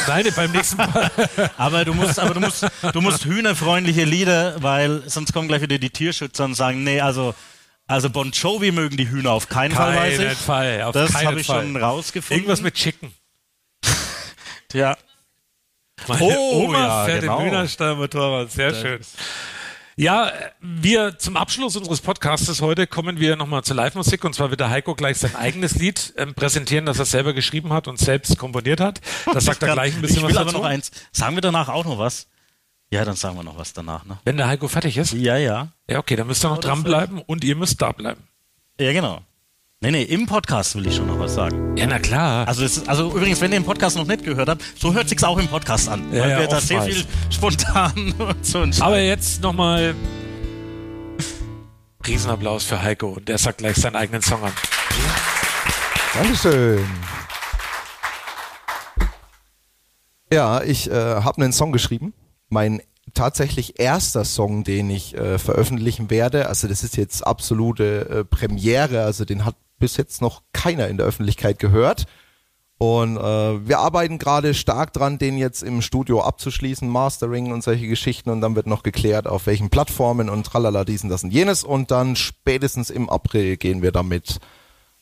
Nein, 0.06 0.26
beim 0.36 0.52
nächsten 0.52 0.76
Mal. 0.76 1.10
Aber 1.56 1.84
du 1.86 1.94
musst, 1.94 2.18
aber 2.18 2.34
du 2.34 2.40
musst, 2.40 2.66
du 2.92 3.00
musst 3.00 3.24
hühnerfreundliche 3.24 4.04
Lieder, 4.04 4.62
weil 4.62 5.02
sonst 5.08 5.32
kommen 5.32 5.48
gleich 5.48 5.62
wieder 5.62 5.78
die 5.78 5.88
Tierschützer 5.90 6.44
und 6.44 6.54
sagen, 6.54 6.84
nee, 6.84 7.00
also, 7.00 7.34
also 7.86 8.10
Bon 8.10 8.30
Jovi 8.30 8.72
mögen 8.72 8.98
die 8.98 9.08
Hühner 9.08 9.32
auf 9.32 9.48
keinen 9.48 9.74
Fall, 9.74 9.96
weiß 9.96 10.16
Keinen 10.18 10.32
ich. 10.32 10.38
Fall, 10.38 10.82
auf 10.82 10.92
das 10.92 11.14
habe 11.24 11.40
ich 11.40 11.46
Fall. 11.46 11.62
schon 11.62 11.76
rausgefunden. 11.76 12.36
Irgendwas 12.42 12.60
mit 12.60 12.74
Chicken. 12.74 13.12
Ja. 14.74 14.96
Meine 16.06 16.22
Oh, 16.24 16.64
Oma 16.64 16.78
ja, 16.86 17.04
fährt 17.06 17.20
genau. 17.22 17.38
im 17.40 17.46
Hühnerstall 17.46 17.96
Motorrad. 17.96 18.50
Sehr 18.52 18.70
Das 18.72 18.80
schön. 18.80 19.00
Ja, 20.00 20.32
wir 20.62 21.18
zum 21.18 21.36
Abschluss 21.36 21.76
unseres 21.76 22.00
Podcastes 22.00 22.62
heute 22.62 22.86
kommen 22.86 23.20
wir 23.20 23.36
nochmal 23.36 23.64
zur 23.64 23.76
Live-Musik 23.76 24.24
und 24.24 24.34
zwar 24.34 24.48
wird 24.48 24.60
der 24.60 24.70
Heiko 24.70 24.94
gleich 24.94 25.18
sein 25.18 25.36
eigenes 25.36 25.74
Lied 25.74 26.14
ähm, 26.16 26.32
präsentieren, 26.32 26.86
das 26.86 26.98
er 26.98 27.04
selber 27.04 27.34
geschrieben 27.34 27.74
hat 27.74 27.86
und 27.86 27.98
selbst 27.98 28.38
komponiert 28.38 28.80
hat. 28.80 29.02
Das 29.34 29.44
sagt 29.44 29.62
er 29.62 29.74
gleich 29.74 29.94
ein 29.94 30.00
bisschen 30.00 30.20
ich 30.20 30.22
was 30.22 30.30
will 30.30 30.36
dazu. 30.36 30.48
aber 30.48 30.58
noch 30.58 30.64
eins. 30.64 30.90
Sagen 31.12 31.36
wir 31.36 31.42
danach 31.42 31.68
auch 31.68 31.84
noch 31.84 31.98
was? 31.98 32.28
Ja, 32.88 33.04
dann 33.04 33.14
sagen 33.14 33.36
wir 33.36 33.42
noch 33.42 33.58
was 33.58 33.74
danach, 33.74 34.06
ne? 34.06 34.18
Wenn 34.24 34.38
der 34.38 34.48
Heiko 34.48 34.68
fertig 34.68 34.96
ist? 34.96 35.12
Ja, 35.12 35.36
ja. 35.36 35.68
Ja, 35.86 35.98
okay, 35.98 36.16
dann 36.16 36.28
müsst 36.28 36.46
ihr 36.46 36.48
noch 36.48 36.60
dranbleiben 36.60 37.20
und 37.20 37.44
ihr 37.44 37.54
müsst 37.54 37.82
da 37.82 37.92
bleiben. 37.92 38.22
Ja, 38.80 38.94
genau. 38.94 39.20
Nee, 39.82 39.92
nee, 39.92 40.02
im 40.02 40.26
Podcast 40.26 40.74
will 40.74 40.86
ich 40.86 40.96
schon 40.96 41.06
noch 41.06 41.18
was 41.18 41.32
sagen. 41.32 41.74
Ja, 41.74 41.86
na 41.86 41.98
klar. 41.98 42.46
Also, 42.46 42.62
es, 42.66 42.76
ist- 42.76 42.86
also 42.86 43.12
übrigens, 43.16 43.40
wenn 43.40 43.50
ihr 43.50 43.60
den 43.60 43.64
Podcast 43.64 43.96
noch 43.96 44.06
nicht 44.06 44.22
gehört 44.24 44.50
habt, 44.50 44.62
so 44.78 44.92
hört 44.92 45.08
sich's 45.08 45.24
auch 45.24 45.38
im 45.38 45.48
Podcast 45.48 45.88
an. 45.88 46.12
Ja, 46.12 46.20
weil 46.20 46.30
ja, 46.32 46.38
wir 46.40 46.48
da 46.48 46.60
sehr 46.60 46.82
viel 46.82 47.02
spontan 47.30 48.12
und 48.18 48.44
so 48.44 48.58
ein 48.60 48.74
Aber 48.78 49.00
jetzt 49.00 49.40
nochmal 49.40 49.94
Riesenapplaus 52.06 52.64
für 52.64 52.82
Heiko 52.82 53.08
und 53.12 53.26
der 53.26 53.38
sagt 53.38 53.56
gleich 53.58 53.76
seinen 53.76 53.96
eigenen 53.96 54.20
Song 54.20 54.44
an. 54.44 54.52
Dankeschön. 56.12 56.84
Ja, 60.30 60.62
ich 60.62 60.90
äh, 60.90 60.92
habe 60.94 61.40
einen 61.40 61.54
Song 61.54 61.72
geschrieben. 61.72 62.12
Mein 62.50 62.82
tatsächlich 63.14 63.80
erster 63.80 64.26
Song, 64.26 64.62
den 64.62 64.90
ich 64.90 65.16
äh, 65.16 65.38
veröffentlichen 65.38 66.10
werde. 66.10 66.48
Also 66.50 66.68
das 66.68 66.82
ist 66.84 66.98
jetzt 66.98 67.26
absolute 67.26 68.10
äh, 68.10 68.24
Premiere. 68.26 69.04
Also 69.04 69.24
den 69.24 69.46
hat 69.46 69.56
bis 69.80 69.96
jetzt 69.96 70.22
noch 70.22 70.42
keiner 70.52 70.86
in 70.86 70.96
der 70.96 71.06
Öffentlichkeit 71.06 71.58
gehört. 71.58 72.06
Und 72.82 73.18
äh, 73.18 73.68
wir 73.68 73.80
arbeiten 73.80 74.16
gerade 74.16 74.54
stark 74.54 74.94
dran, 74.94 75.18
den 75.18 75.36
jetzt 75.36 75.62
im 75.62 75.82
Studio 75.82 76.22
abzuschließen, 76.22 76.88
Mastering 76.88 77.52
und 77.52 77.62
solche 77.62 77.86
Geschichten. 77.86 78.30
Und 78.30 78.40
dann 78.40 78.56
wird 78.56 78.66
noch 78.66 78.82
geklärt, 78.82 79.26
auf 79.26 79.46
welchen 79.46 79.68
Plattformen 79.68 80.30
und 80.30 80.46
tralala, 80.46 80.86
diesen, 80.86 81.10
das 81.10 81.22
und 81.22 81.30
jenes. 81.30 81.62
Und 81.62 81.90
dann 81.90 82.16
spätestens 82.16 82.88
im 82.88 83.10
April 83.10 83.58
gehen 83.58 83.82
wir 83.82 83.92
damit 83.92 84.38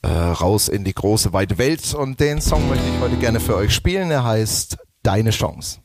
äh, 0.02 0.08
raus 0.08 0.68
in 0.68 0.82
die 0.82 0.94
große 0.94 1.32
weite 1.32 1.56
Welt. 1.58 1.94
Und 1.94 2.18
den 2.18 2.40
Song 2.40 2.68
möchte 2.68 2.88
ich 2.88 3.00
heute 3.00 3.16
gerne 3.16 3.38
für 3.38 3.54
euch 3.54 3.72
spielen. 3.72 4.10
Er 4.10 4.24
heißt 4.24 4.78
Deine 5.04 5.30
Chance. 5.30 5.78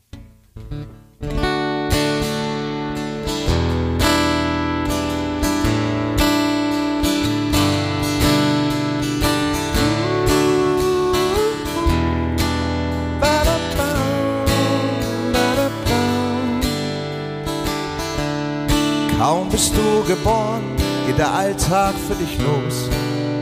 Kaum 19.24 19.48
bist 19.48 19.72
du 19.74 20.04
geboren, 20.06 20.64
geht 21.06 21.16
der 21.16 21.32
Alltag 21.32 21.94
für 22.06 22.14
dich 22.14 22.36
los. 22.40 22.90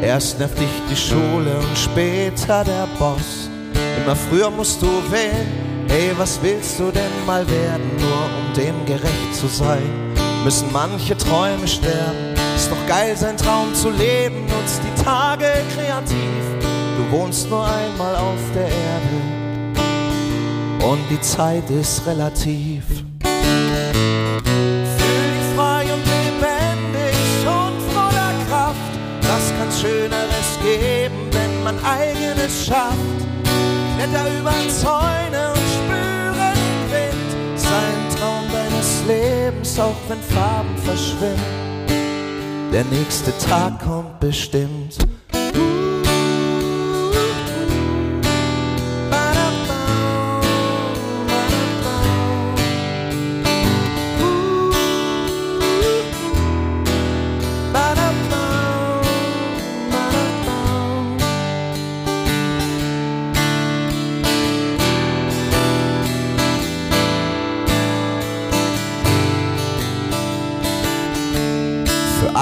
Erst 0.00 0.38
nervt 0.38 0.56
dich 0.56 0.70
die 0.88 0.94
Schule 0.94 1.56
und 1.58 1.76
später 1.76 2.62
der 2.62 2.86
Boss. 3.00 3.50
Immer 3.96 4.14
früher 4.14 4.48
musst 4.48 4.80
du 4.80 4.86
wählen, 5.10 5.48
hey, 5.88 6.12
was 6.16 6.38
willst 6.40 6.78
du 6.78 6.92
denn 6.92 7.26
mal 7.26 7.44
werden? 7.50 7.90
Nur 7.98 8.12
um 8.12 8.54
dem 8.54 8.86
gerecht 8.86 9.34
zu 9.34 9.48
sein, 9.48 9.82
müssen 10.44 10.68
manche 10.72 11.16
Träume 11.16 11.66
sterben, 11.66 12.36
Ist 12.54 12.70
doch 12.70 12.86
geil, 12.86 13.16
sein 13.16 13.36
Traum 13.36 13.74
zu 13.74 13.90
leben, 13.90 14.46
nutzt 14.46 14.80
die 14.84 15.02
Tage 15.02 15.50
kreativ. 15.74 16.44
Du 16.96 17.10
wohnst 17.10 17.50
nur 17.50 17.66
einmal 17.66 18.14
auf 18.14 18.38
der 18.54 18.68
Erde 18.68 19.18
und 20.88 21.00
die 21.10 21.20
Zeit 21.20 21.68
ist 21.70 22.06
relativ. 22.06 22.84
Man 31.74 31.84
eigenes 31.84 32.66
schafft? 32.66 32.96
Kletter 33.96 34.38
über 34.38 34.52
Zäune 34.68 35.52
und 35.52 35.68
spüre 35.76 36.52
Wind. 36.90 37.58
Sein 37.58 38.18
Traum 38.18 38.44
deines 38.52 39.02
Lebens, 39.06 39.78
auch 39.78 39.96
wenn 40.08 40.20
Farben 40.20 40.76
verschwimmen. 40.78 42.72
Der 42.72 42.84
nächste 42.84 43.36
Tag 43.38 43.80
kommt 43.84 44.18
bestimmt. 44.20 44.96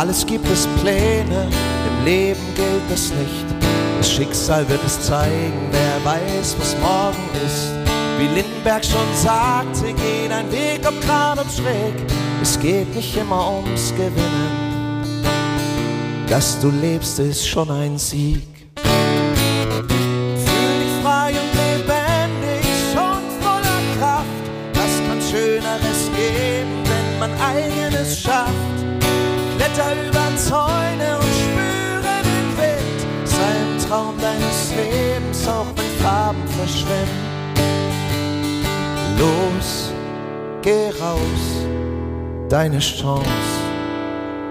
Alles 0.01 0.25
gibt 0.25 0.49
es 0.49 0.67
Pläne, 0.81 1.47
im 1.87 2.05
Leben 2.07 2.41
gilt 2.57 2.91
das 2.91 3.13
nicht. 3.13 3.45
Das 3.99 4.11
Schicksal 4.11 4.67
wird 4.67 4.83
es 4.87 4.99
zeigen, 5.03 5.69
wer 5.71 6.03
weiß, 6.03 6.57
was 6.59 6.75
morgen 6.79 7.29
ist. 7.45 7.71
Wie 8.19 8.29
Lindenberg 8.29 8.83
schon 8.83 9.15
sagte, 9.15 9.93
geht 9.93 10.33
ein 10.33 10.51
Weg, 10.51 10.81
ob 10.89 10.99
gerade 11.03 11.43
ob 11.43 11.51
schräg. 11.51 11.95
Es 12.41 12.59
geht 12.59 12.95
nicht 12.95 13.15
immer 13.15 13.53
ums 13.53 13.91
Gewinnen. 13.91 15.23
Dass 16.31 16.59
du 16.61 16.71
lebst, 16.71 17.19
ist 17.19 17.47
schon 17.47 17.71
ein 17.71 17.99
Sieg. 17.99 18.60
Kletter 29.73 29.93
über 30.09 30.37
Zäune 30.37 31.17
und 31.17 31.35
spüre 31.43 32.23
den 32.25 32.59
Wind. 32.59 33.29
Sei 33.29 33.39
im 33.63 33.89
Traum 33.89 34.15
deines 34.21 34.73
Lebens, 34.75 35.47
auch 35.47 35.67
wenn 35.77 36.03
Farben 36.03 36.47
verschwimmen. 36.49 37.31
Los, 39.19 39.93
geh 40.63 40.91
raus, 41.01 41.67
deine 42.49 42.79
Chance, 42.79 43.27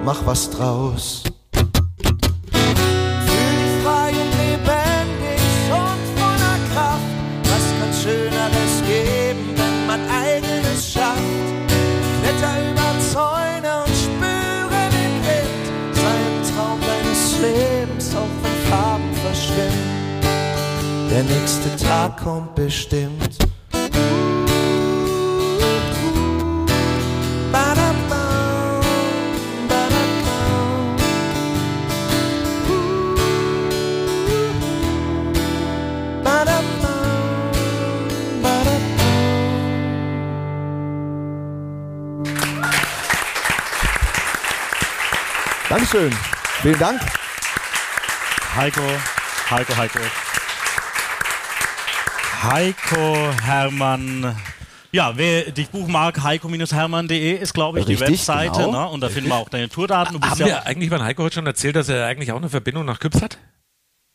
mach 0.04 0.26
was 0.26 0.50
draus. 0.50 1.24
Der 21.20 21.28
nächste 21.28 21.76
Tag 21.76 22.16
kommt 22.24 22.56
bestimmt. 22.56 23.38
Dankeschön. 45.68 46.16
Vielen 46.62 46.80
Dank. 46.80 47.02
Heiko, 48.56 48.82
Heiko, 49.50 49.76
Heiko. 49.76 50.00
Heiko 52.42 53.32
Hermann. 53.44 54.36
Ja, 54.92 55.18
wer 55.18 55.52
dich 55.52 55.70
buchen 55.70 55.92
mag, 55.92 56.24
heiko-hermann.de 56.24 57.36
ist, 57.36 57.54
glaube 57.54 57.80
ich, 57.80 57.86
die 57.86 57.94
Richtig, 57.94 58.10
Webseite. 58.12 58.52
genau. 58.66 58.72
Ne? 58.72 58.90
Und 58.90 59.02
da 59.02 59.10
finden 59.10 59.30
wir 59.30 59.36
auch 59.36 59.50
deine 59.50 59.68
Tourdaten. 59.70 60.14
Du 60.14 60.20
bist 60.20 60.32
Haben 60.32 60.40
ja 60.40 60.46
wir 60.48 60.66
eigentlich 60.66 60.90
beim 60.90 61.04
Heiko 61.04 61.24
heute 61.24 61.36
schon 61.36 61.46
erzählt, 61.46 61.76
dass 61.76 61.90
er 61.90 62.06
eigentlich 62.08 62.32
auch 62.32 62.38
eine 62.38 62.50
Verbindung 62.50 62.86
nach 62.86 63.00
Küps 63.00 63.22
hat? 63.22 63.38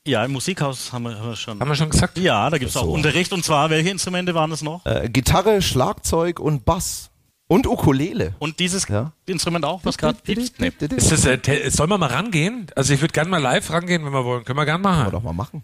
Ja, 0.06 0.24
im 0.24 0.32
Musikhaus 0.32 0.92
haben 0.92 1.04
wir, 1.04 1.18
haben 1.18 1.28
wir 1.28 1.36
schon. 1.36 1.60
Haben 1.60 1.68
wir 1.68 1.74
schon 1.76 1.90
gesagt? 1.90 2.18
Ja, 2.18 2.48
da 2.50 2.58
gibt 2.58 2.70
es 2.70 2.76
auch 2.76 2.84
So. 2.84 2.92
Unterricht. 2.92 3.32
Und 3.32 3.44
zwar, 3.44 3.70
welche 3.70 3.90
Instrumente 3.90 4.34
waren 4.34 4.50
es 4.52 4.62
noch? 4.62 4.84
Äh, 4.86 5.08
Gitarre, 5.10 5.60
Schlagzeug 5.62 6.40
und 6.40 6.64
Bass. 6.64 7.10
Und 7.46 7.66
Ukulele. 7.66 8.34
Und 8.38 8.58
dieses 8.58 8.86
Instrument 9.26 9.66
auch, 9.66 9.80
was 9.84 9.98
gerade 9.98 10.18
piepst? 10.22 10.58
Nee. 10.60 10.72
Ist 10.96 11.12
das, 11.12 11.26
äh, 11.26 11.70
sollen 11.70 11.90
wir 11.90 11.98
mal 11.98 12.08
rangehen? 12.08 12.66
Also 12.74 12.94
ich 12.94 13.00
würde 13.02 13.12
gerne 13.12 13.28
mal 13.30 13.40
live 13.40 13.70
rangehen, 13.70 14.04
wenn 14.04 14.12
wir 14.12 14.24
wollen. 14.24 14.44
Können 14.44 14.58
wir 14.58 14.64
gerne 14.64 14.82
machen. 14.82 15.12
doch 15.12 15.22
mal 15.22 15.34
machen. 15.34 15.62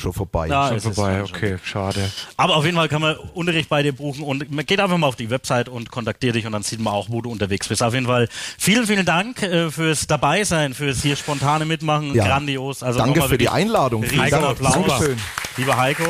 Schon 0.00 0.12
vorbei. 0.12 0.48
Ja, 0.48 0.68
schon 0.68 0.76
es 0.78 0.84
ist 0.86 0.94
vorbei, 0.94 1.18
schon- 1.26 1.36
okay, 1.36 1.58
schade. 1.62 2.10
Aber 2.36 2.56
auf 2.56 2.64
jeden 2.64 2.76
Fall 2.76 2.88
kann 2.88 3.02
man 3.02 3.16
Unterricht 3.34 3.68
bei 3.68 3.82
dir 3.82 3.92
buchen 3.92 4.24
und 4.24 4.50
man 4.50 4.64
geht 4.66 4.80
einfach 4.80 4.96
mal 4.98 5.06
auf 5.06 5.16
die 5.16 5.30
Website 5.30 5.68
und 5.68 5.90
kontaktiert 5.90 6.34
dich 6.34 6.46
und 6.46 6.52
dann 6.52 6.62
sieht 6.62 6.80
man 6.80 6.92
auch, 6.94 7.08
wo 7.10 7.20
du 7.20 7.30
unterwegs 7.30 7.68
bist. 7.68 7.82
Auf 7.82 7.94
jeden 7.94 8.06
Fall 8.06 8.28
vielen, 8.58 8.86
vielen 8.86 9.04
Dank 9.06 9.42
äh, 9.42 9.70
fürs 9.70 10.06
Dabeisein, 10.06 10.74
fürs 10.74 11.02
hier 11.02 11.16
spontane 11.16 11.64
Mitmachen. 11.64 12.14
Ja. 12.14 12.26
Grandios. 12.26 12.82
Also 12.82 12.98
Danke 12.98 13.22
für 13.22 13.38
die 13.38 13.48
Einladung. 13.48 14.02
Vielen 14.04 14.22
riesen 14.22 14.40
Dank. 14.40 14.50
Applaus. 14.52 14.72
Dankeschön. 14.74 15.18
Lieber 15.56 15.76
Heiko. 15.76 16.04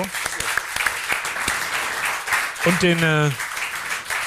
Und 2.66 2.82
den, 2.82 3.02
äh, 3.02 3.30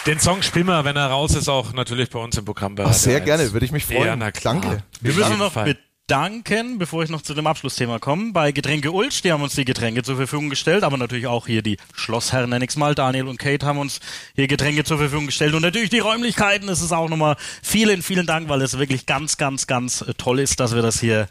den 0.08 0.20
Song 0.20 0.42
spielen 0.42 0.66
wir, 0.66 0.84
wenn 0.86 0.96
er 0.96 1.08
raus 1.08 1.36
ist, 1.36 1.48
auch 1.48 1.72
natürlich 1.74 2.10
bei 2.10 2.20
uns 2.20 2.38
im 2.38 2.46
Programm. 2.46 2.76
Ach, 2.80 2.92
sehr 2.94 3.22
gerne, 3.22 3.54
würde 3.54 3.66
ich 3.66 3.72
mich 3.72 3.86
freuen. 3.86 4.06
Ja, 4.06 4.16
na 4.16 4.32
klar. 4.32 4.56
Danke. 4.56 4.84
Wir 5.02 5.14
müssen 5.14 5.38
noch 5.38 5.54
Fall. 5.54 5.78
Bedanken, 6.14 6.78
bevor 6.78 7.02
ich 7.02 7.10
noch 7.10 7.24
zu 7.24 7.34
dem 7.34 7.48
Abschlussthema 7.48 7.98
komme, 7.98 8.34
bei 8.34 8.52
Getränke 8.52 8.92
Ulsch, 8.92 9.24
die 9.24 9.32
haben 9.32 9.42
uns 9.42 9.56
die 9.56 9.66
Getränke 9.66 10.04
zur 10.04 10.16
Verfügung 10.16 10.52
gestellt, 10.52 10.84
aber 10.84 10.96
natürlich 10.96 11.26
auch 11.26 11.48
hier 11.48 11.64
die 11.64 11.78
Schlossherren 11.96 12.52
nenne 12.52 12.66
ich's 12.66 12.76
mal, 12.76 12.94
Daniel 12.94 13.28
und 13.28 13.40
Kate 13.40 13.66
haben 13.66 13.80
uns 13.80 14.00
hier 14.36 14.46
Getränke 14.46 14.84
zur 14.84 15.00
Verfügung 15.00 15.26
gestellt. 15.26 15.56
Und 15.56 15.64
natürlich 15.64 15.90
die 15.90 15.98
Räumlichkeiten, 15.98 16.70
es 16.70 16.84
ist 16.84 16.92
auch 16.92 17.10
nochmal 17.10 17.36
vielen, 17.64 18.04
vielen 18.04 18.28
Dank, 18.28 18.48
weil 18.48 18.62
es 18.62 18.78
wirklich 18.78 19.08
ganz, 19.08 19.38
ganz, 19.38 19.66
ganz 19.66 20.02
äh, 20.02 20.14
toll 20.14 20.40
ist, 20.40 20.60
dass 20.60 20.76
wir 20.76 20.84
das 20.84 21.00
hier 21.00 21.28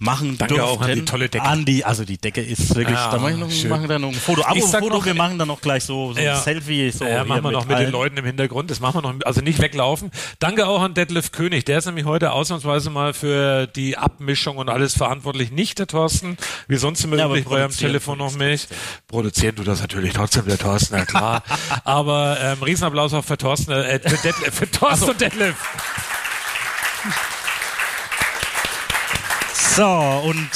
machen 0.00 0.36
Danke 0.38 0.54
durften. 0.54 0.68
auch 0.76 0.80
an 0.80 0.94
die 0.94 1.04
tolle 1.04 1.28
Decke. 1.28 1.44
An 1.44 1.64
die, 1.64 1.84
also 1.84 2.04
die 2.04 2.16
Decke 2.18 2.40
ist 2.40 2.74
wirklich, 2.74 2.96
Ja, 2.96 3.10
da 3.10 3.18
mache 3.18 3.32
ich 3.32 3.36
noch, 3.36 3.50
schön. 3.50 3.68
machen 3.70 3.86
dann 3.86 4.00
noch 4.00 4.08
ein 4.08 4.14
Foto. 4.14 4.42
Aber 4.44 4.58
Foto, 4.60 4.88
noch- 4.88 5.04
wir 5.04 5.14
machen 5.14 5.38
dann 5.38 5.48
noch 5.48 5.60
gleich 5.60 5.84
so, 5.84 6.12
so 6.14 6.18
Ja. 6.20 6.36
ein 6.36 6.42
Selfie. 6.42 6.90
So 6.90 7.04
ja, 7.04 7.24
machen 7.24 7.44
wir 7.44 7.52
noch 7.52 7.66
mit 7.66 7.76
allen. 7.76 7.86
den 7.86 7.92
Leuten 7.92 8.16
im 8.16 8.24
Hintergrund. 8.24 8.70
Das 8.70 8.80
machen 8.80 9.02
wir 9.04 9.12
noch, 9.12 9.14
also 9.26 9.40
nicht 9.42 9.60
weglaufen. 9.60 10.10
Danke 10.38 10.66
auch 10.66 10.80
an 10.80 10.94
Detlef 10.94 11.32
König. 11.32 11.64
Der 11.66 11.78
ist 11.78 11.84
nämlich 11.86 12.06
heute 12.06 12.32
ausnahmsweise 12.32 12.88
mal 12.90 13.12
für 13.14 13.66
die 13.66 13.98
Abmischung 13.98 14.56
und 14.56 14.68
alles 14.70 14.96
verantwortlich. 14.96 15.52
Nicht 15.52 15.78
der 15.78 15.86
Thorsten, 15.86 16.36
wie 16.66 16.76
sonst 16.76 17.04
immer 17.04 17.16
Ja, 17.16 17.26
üblich 17.26 17.44
bei 17.44 17.50
produzieren 17.60 17.90
Telefon 17.92 18.18
noch 18.18 18.34
mich. 18.34 18.68
Produzieren 19.06 19.54
tut 19.56 19.68
das 19.68 19.80
natürlich 19.82 20.14
trotzdem 20.14 20.46
der 20.46 20.58
Thorsten, 20.58 20.96
ja 20.96 21.04
klar. 21.04 21.42
aber 21.84 22.38
ähm, 22.40 22.62
Riesenapplaus 22.62 23.12
auch 23.12 23.24
für 23.24 23.36
Thorsten, 23.36 23.72
äh, 23.72 24.00
für, 24.00 24.16
Detlef, 24.16 24.54
für 24.54 24.70
Thorsten 24.70 25.10
und 25.10 25.20
Detlef. 25.20 25.56
So, 29.80 29.86
und 29.86 30.50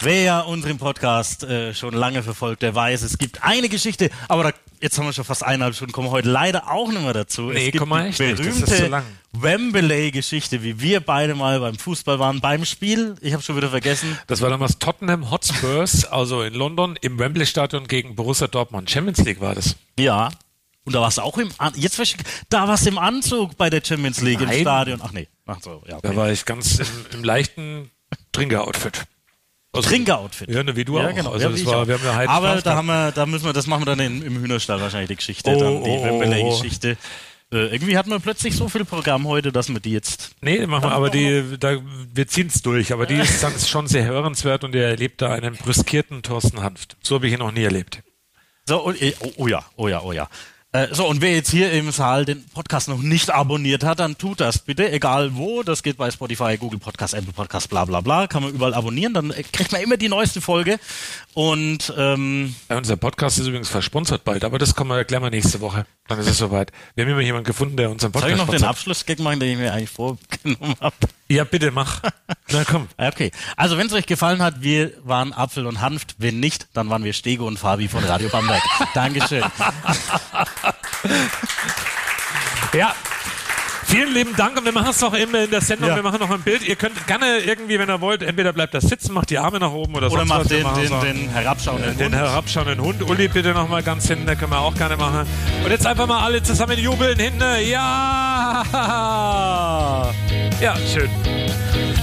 wer 0.00 0.46
unseren 0.46 0.78
Podcast 0.78 1.44
äh, 1.44 1.74
schon 1.74 1.92
lange 1.92 2.22
verfolgt, 2.22 2.62
der 2.62 2.74
weiß, 2.74 3.02
es 3.02 3.18
gibt 3.18 3.44
eine 3.44 3.68
Geschichte, 3.68 4.08
aber 4.28 4.44
da, 4.44 4.52
jetzt 4.80 4.96
haben 4.96 5.04
wir 5.04 5.12
schon 5.12 5.26
fast 5.26 5.44
eineinhalb 5.44 5.74
Stunden, 5.74 5.92
kommen 5.92 6.06
wir 6.08 6.12
heute 6.12 6.30
leider 6.30 6.70
auch 6.70 6.88
nicht 6.88 7.02
mehr 7.02 7.12
dazu. 7.12 7.50
Nee, 7.50 7.66
es 7.66 7.72
gibt 7.72 7.80
komm 7.80 7.90
mal 7.90 8.10
die 8.10 8.16
berühmte. 8.16 9.02
Wembley-Geschichte, 9.32 10.62
wie 10.62 10.80
wir 10.80 11.00
beide 11.00 11.34
mal 11.34 11.60
beim 11.60 11.76
Fußball 11.76 12.18
waren, 12.18 12.40
beim 12.40 12.64
Spiel, 12.64 13.14
ich 13.20 13.34
habe 13.34 13.42
schon 13.42 13.58
wieder 13.58 13.68
vergessen. 13.68 14.18
Das 14.26 14.40
war 14.40 14.48
damals 14.48 14.78
Tottenham 14.78 15.30
Hotspurs, 15.30 16.04
also 16.10 16.40
in 16.40 16.54
London, 16.54 16.96
im 17.02 17.18
Wembley-Stadion 17.18 17.88
gegen 17.88 18.16
Borussia 18.16 18.46
Dortmund. 18.46 18.90
Champions 18.90 19.18
League 19.18 19.42
war 19.42 19.54
das. 19.54 19.76
Ja. 19.98 20.30
Und 20.86 20.94
da 20.94 21.02
warst 21.02 21.18
du 21.18 21.22
auch 21.22 21.36
im 21.36 21.50
An 21.58 21.74
jetzt 21.76 22.00
da 22.48 22.68
warst 22.68 22.86
du 22.86 22.88
im 22.88 22.96
Anzug 22.98 23.58
bei 23.58 23.68
der 23.68 23.82
Champions 23.84 24.22
League 24.22 24.40
im 24.40 24.46
Nein. 24.48 24.62
Stadion. 24.62 25.00
Ach 25.02 25.12
nee. 25.12 25.28
Ach 25.44 25.58
so, 25.62 25.82
ja. 25.86 25.98
Da 26.00 26.08
Okay. 26.08 26.16
war 26.16 26.30
ich 26.30 26.46
ganz 26.46 26.78
im, 26.78 26.86
im 27.12 27.24
leichten 27.24 27.90
Trinker-Outfit. 28.34 29.04
Also, 29.72 29.88
Trinker-Outfit. 29.88 30.50
Ja, 30.50 30.62
ne, 30.62 30.76
wie 30.76 30.84
du 30.84 30.98
ja, 30.98 31.08
auch. 31.08 31.14
Genau. 31.14 31.32
Also 31.32 31.46
ja, 31.46 31.50
das 31.50 31.66
war, 31.66 31.78
auch. 31.78 31.86
wir 31.86 31.94
haben 31.94 32.04
ja 32.04 32.28
Aber 32.28 32.48
Spaß 32.50 32.62
da 32.62 32.70
gehabt. 32.70 32.76
haben 32.76 32.86
wir, 32.86 33.12
da 33.12 33.26
müssen 33.26 33.44
wir, 33.44 33.52
das 33.52 33.66
machen 33.66 33.82
wir 33.82 33.86
dann 33.86 34.00
in, 34.00 34.22
im 34.22 34.40
Hühnerstall 34.40 34.80
wahrscheinlich 34.80 35.08
die 35.08 35.16
Geschichte, 35.16 35.50
Oh, 35.50 35.58
dann 35.58 35.84
die 35.84 35.90
oh, 35.90 36.06
oh, 36.08 36.20
Wembley-Geschichte. 36.20 36.96
Äh, 37.52 37.66
irgendwie 37.66 37.96
hatten 37.96 38.10
wir 38.10 38.20
plötzlich 38.20 38.56
so 38.56 38.68
viel 38.68 38.84
Programm 38.84 39.26
heute, 39.26 39.52
dass 39.52 39.68
wir 39.68 39.80
die 39.80 39.92
jetzt. 39.92 40.32
Nee, 40.40 40.66
machen 40.66 40.84
wir, 40.84 40.92
aber 40.92 41.10
die, 41.10 41.56
da, 41.58 41.78
wir 42.12 42.26
ziehen 42.26 42.48
es 42.48 42.62
durch. 42.62 42.92
Aber 42.92 43.06
die 43.06 43.14
ist 43.20 43.42
dann 43.42 43.58
schon 43.58 43.86
sehr 43.86 44.04
hörenswert 44.04 44.64
und 44.64 44.74
ihr 44.74 44.84
erlebt 44.84 45.22
da 45.22 45.32
einen 45.32 45.56
brüskierten 45.56 46.22
Thorsten 46.22 46.62
Hanft. 46.62 46.96
So 47.02 47.16
habe 47.16 47.26
ich 47.26 47.32
ihn 47.32 47.40
noch 47.40 47.52
nie 47.52 47.64
erlebt. 47.64 48.02
So, 48.66 48.82
und, 48.82 49.00
äh, 49.00 49.14
oh, 49.20 49.32
oh 49.36 49.46
ja, 49.48 49.64
oh 49.76 49.88
ja, 49.88 50.02
oh 50.02 50.12
ja. 50.12 50.28
Äh, 50.74 50.88
So, 50.92 51.06
und 51.06 51.20
wer 51.20 51.32
jetzt 51.32 51.50
hier 51.52 51.70
im 51.70 51.92
Saal 51.92 52.24
den 52.24 52.44
Podcast 52.52 52.88
noch 52.88 52.98
nicht 52.98 53.30
abonniert 53.30 53.84
hat, 53.84 54.00
dann 54.00 54.18
tut 54.18 54.40
das 54.40 54.58
bitte, 54.58 54.90
egal 54.90 55.36
wo. 55.36 55.62
Das 55.62 55.84
geht 55.84 55.96
bei 55.96 56.10
Spotify, 56.10 56.56
Google 56.58 56.80
Podcast, 56.80 57.14
Apple 57.14 57.32
Podcast, 57.32 57.70
bla 57.70 57.84
bla 57.84 58.00
bla. 58.00 58.26
Kann 58.26 58.42
man 58.42 58.52
überall 58.52 58.74
abonnieren, 58.74 59.14
dann 59.14 59.32
kriegt 59.52 59.70
man 59.70 59.80
immer 59.80 59.96
die 59.96 60.08
neueste 60.08 60.40
Folge. 60.40 60.80
Und 61.32 61.92
ähm, 61.96 62.56
Ja, 62.68 62.76
unser 62.76 62.96
Podcast 62.96 63.38
ist 63.38 63.46
übrigens 63.46 63.68
versponsert 63.68 64.24
bald, 64.24 64.42
aber 64.44 64.58
das 64.58 64.74
kommen 64.74 64.90
wir 64.90 64.96
erklären 64.98 65.22
wir 65.22 65.30
nächste 65.30 65.60
Woche. 65.60 65.86
Dann 66.06 66.18
ist 66.18 66.28
es 66.28 66.36
soweit. 66.36 66.70
Wir 66.94 67.04
haben 67.04 67.12
immer 67.12 67.22
jemanden 67.22 67.46
gefunden, 67.46 67.76
der 67.78 67.90
unseren 67.90 68.12
soll 68.12 68.20
Podcast 68.20 68.40
ich 68.40 68.46
noch 68.46 68.54
den. 68.54 68.64
Abschlussgag 68.64 69.18
machen, 69.20 69.40
den 69.40 69.52
ich 69.52 69.58
mir 69.58 69.72
eigentlich 69.72 69.88
vorgenommen 69.88 70.76
habe? 70.80 70.94
Ja, 71.28 71.44
bitte 71.44 71.70
mach. 71.70 72.02
Na 72.50 72.62
komm. 72.64 72.88
Okay, 72.98 73.30
also 73.56 73.78
wenn 73.78 73.86
es 73.86 73.92
euch 73.94 74.04
gefallen 74.04 74.42
hat, 74.42 74.60
wir 74.62 74.92
waren 75.02 75.32
Apfel 75.32 75.66
und 75.66 75.80
Hanft. 75.80 76.16
Wenn 76.18 76.40
nicht, 76.40 76.68
dann 76.74 76.90
waren 76.90 77.04
wir 77.04 77.14
Stego 77.14 77.46
und 77.46 77.58
Fabi 77.58 77.88
von 77.88 78.04
Radio 78.04 78.28
Bamberg. 78.28 78.62
Dankeschön. 78.94 79.44
Ja. 82.72 82.92
Vielen 83.86 84.12
lieben 84.14 84.34
Dank 84.36 84.56
und 84.58 84.64
wir 84.64 84.72
machen 84.72 84.88
es 84.90 85.00
noch 85.00 85.12
immer 85.14 85.44
in 85.44 85.50
der 85.50 85.60
Sendung. 85.60 85.88
Ja. 85.90 85.96
Wir 85.96 86.02
machen 86.02 86.18
noch 86.20 86.30
ein 86.30 86.40
Bild. 86.42 86.62
Ihr 86.66 86.76
könnt 86.76 87.06
gerne 87.06 87.38
irgendwie, 87.38 87.78
wenn 87.78 87.88
ihr 87.88 88.00
wollt, 88.00 88.22
entweder 88.22 88.52
bleibt 88.52 88.74
da 88.74 88.80
sitzen, 88.80 89.12
macht 89.12 89.30
die 89.30 89.38
Arme 89.38 89.58
nach 89.60 89.70
oben 89.72 89.94
oder, 89.94 90.10
Oder 90.10 90.24
macht 90.24 90.50
den- 90.50 90.66
den- 90.74 91.00
den 91.00 91.28
herabschauenden 91.30 91.96
den 91.96 92.06
Hund. 92.06 92.14
herabschauenden 92.16 92.80
Hund. 92.80 93.02
Uli 93.08 93.28
bitte 93.28 93.52
noch 93.52 93.68
mal 93.68 93.82
ganz 93.82 94.06
hinten, 94.08 94.26
da 94.26 94.34
können 94.34 94.50
wir 94.52 94.58
auch 94.60 94.74
gerne 94.74 94.96
machen. 94.96 95.26
Und 95.64 95.70
jetzt 95.70 95.86
einfach 95.86 96.06
mal 96.06 96.20
alle 96.24 96.42
zusammen 96.42 96.78
jubeln 96.78 97.18
hinten. 97.18 97.42
Ja! 97.70 98.62
Ja, 100.60 100.74
schön. 100.92 101.10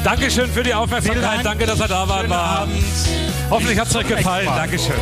Dankeschön 0.04 0.50
für 0.52 0.64
die 0.64 0.74
Aufmerksamkeit. 0.74 1.24
Dank. 1.24 1.44
Danke, 1.44 1.66
dass 1.66 1.80
ihr 1.80 1.88
da 1.88 2.08
wart. 2.08 2.28
Hoffentlich 3.50 3.80
hat 3.80 3.88
es 3.88 3.96
euch 3.96 4.08
gefallen. 4.08 4.46
Dankeschön. 4.48 4.96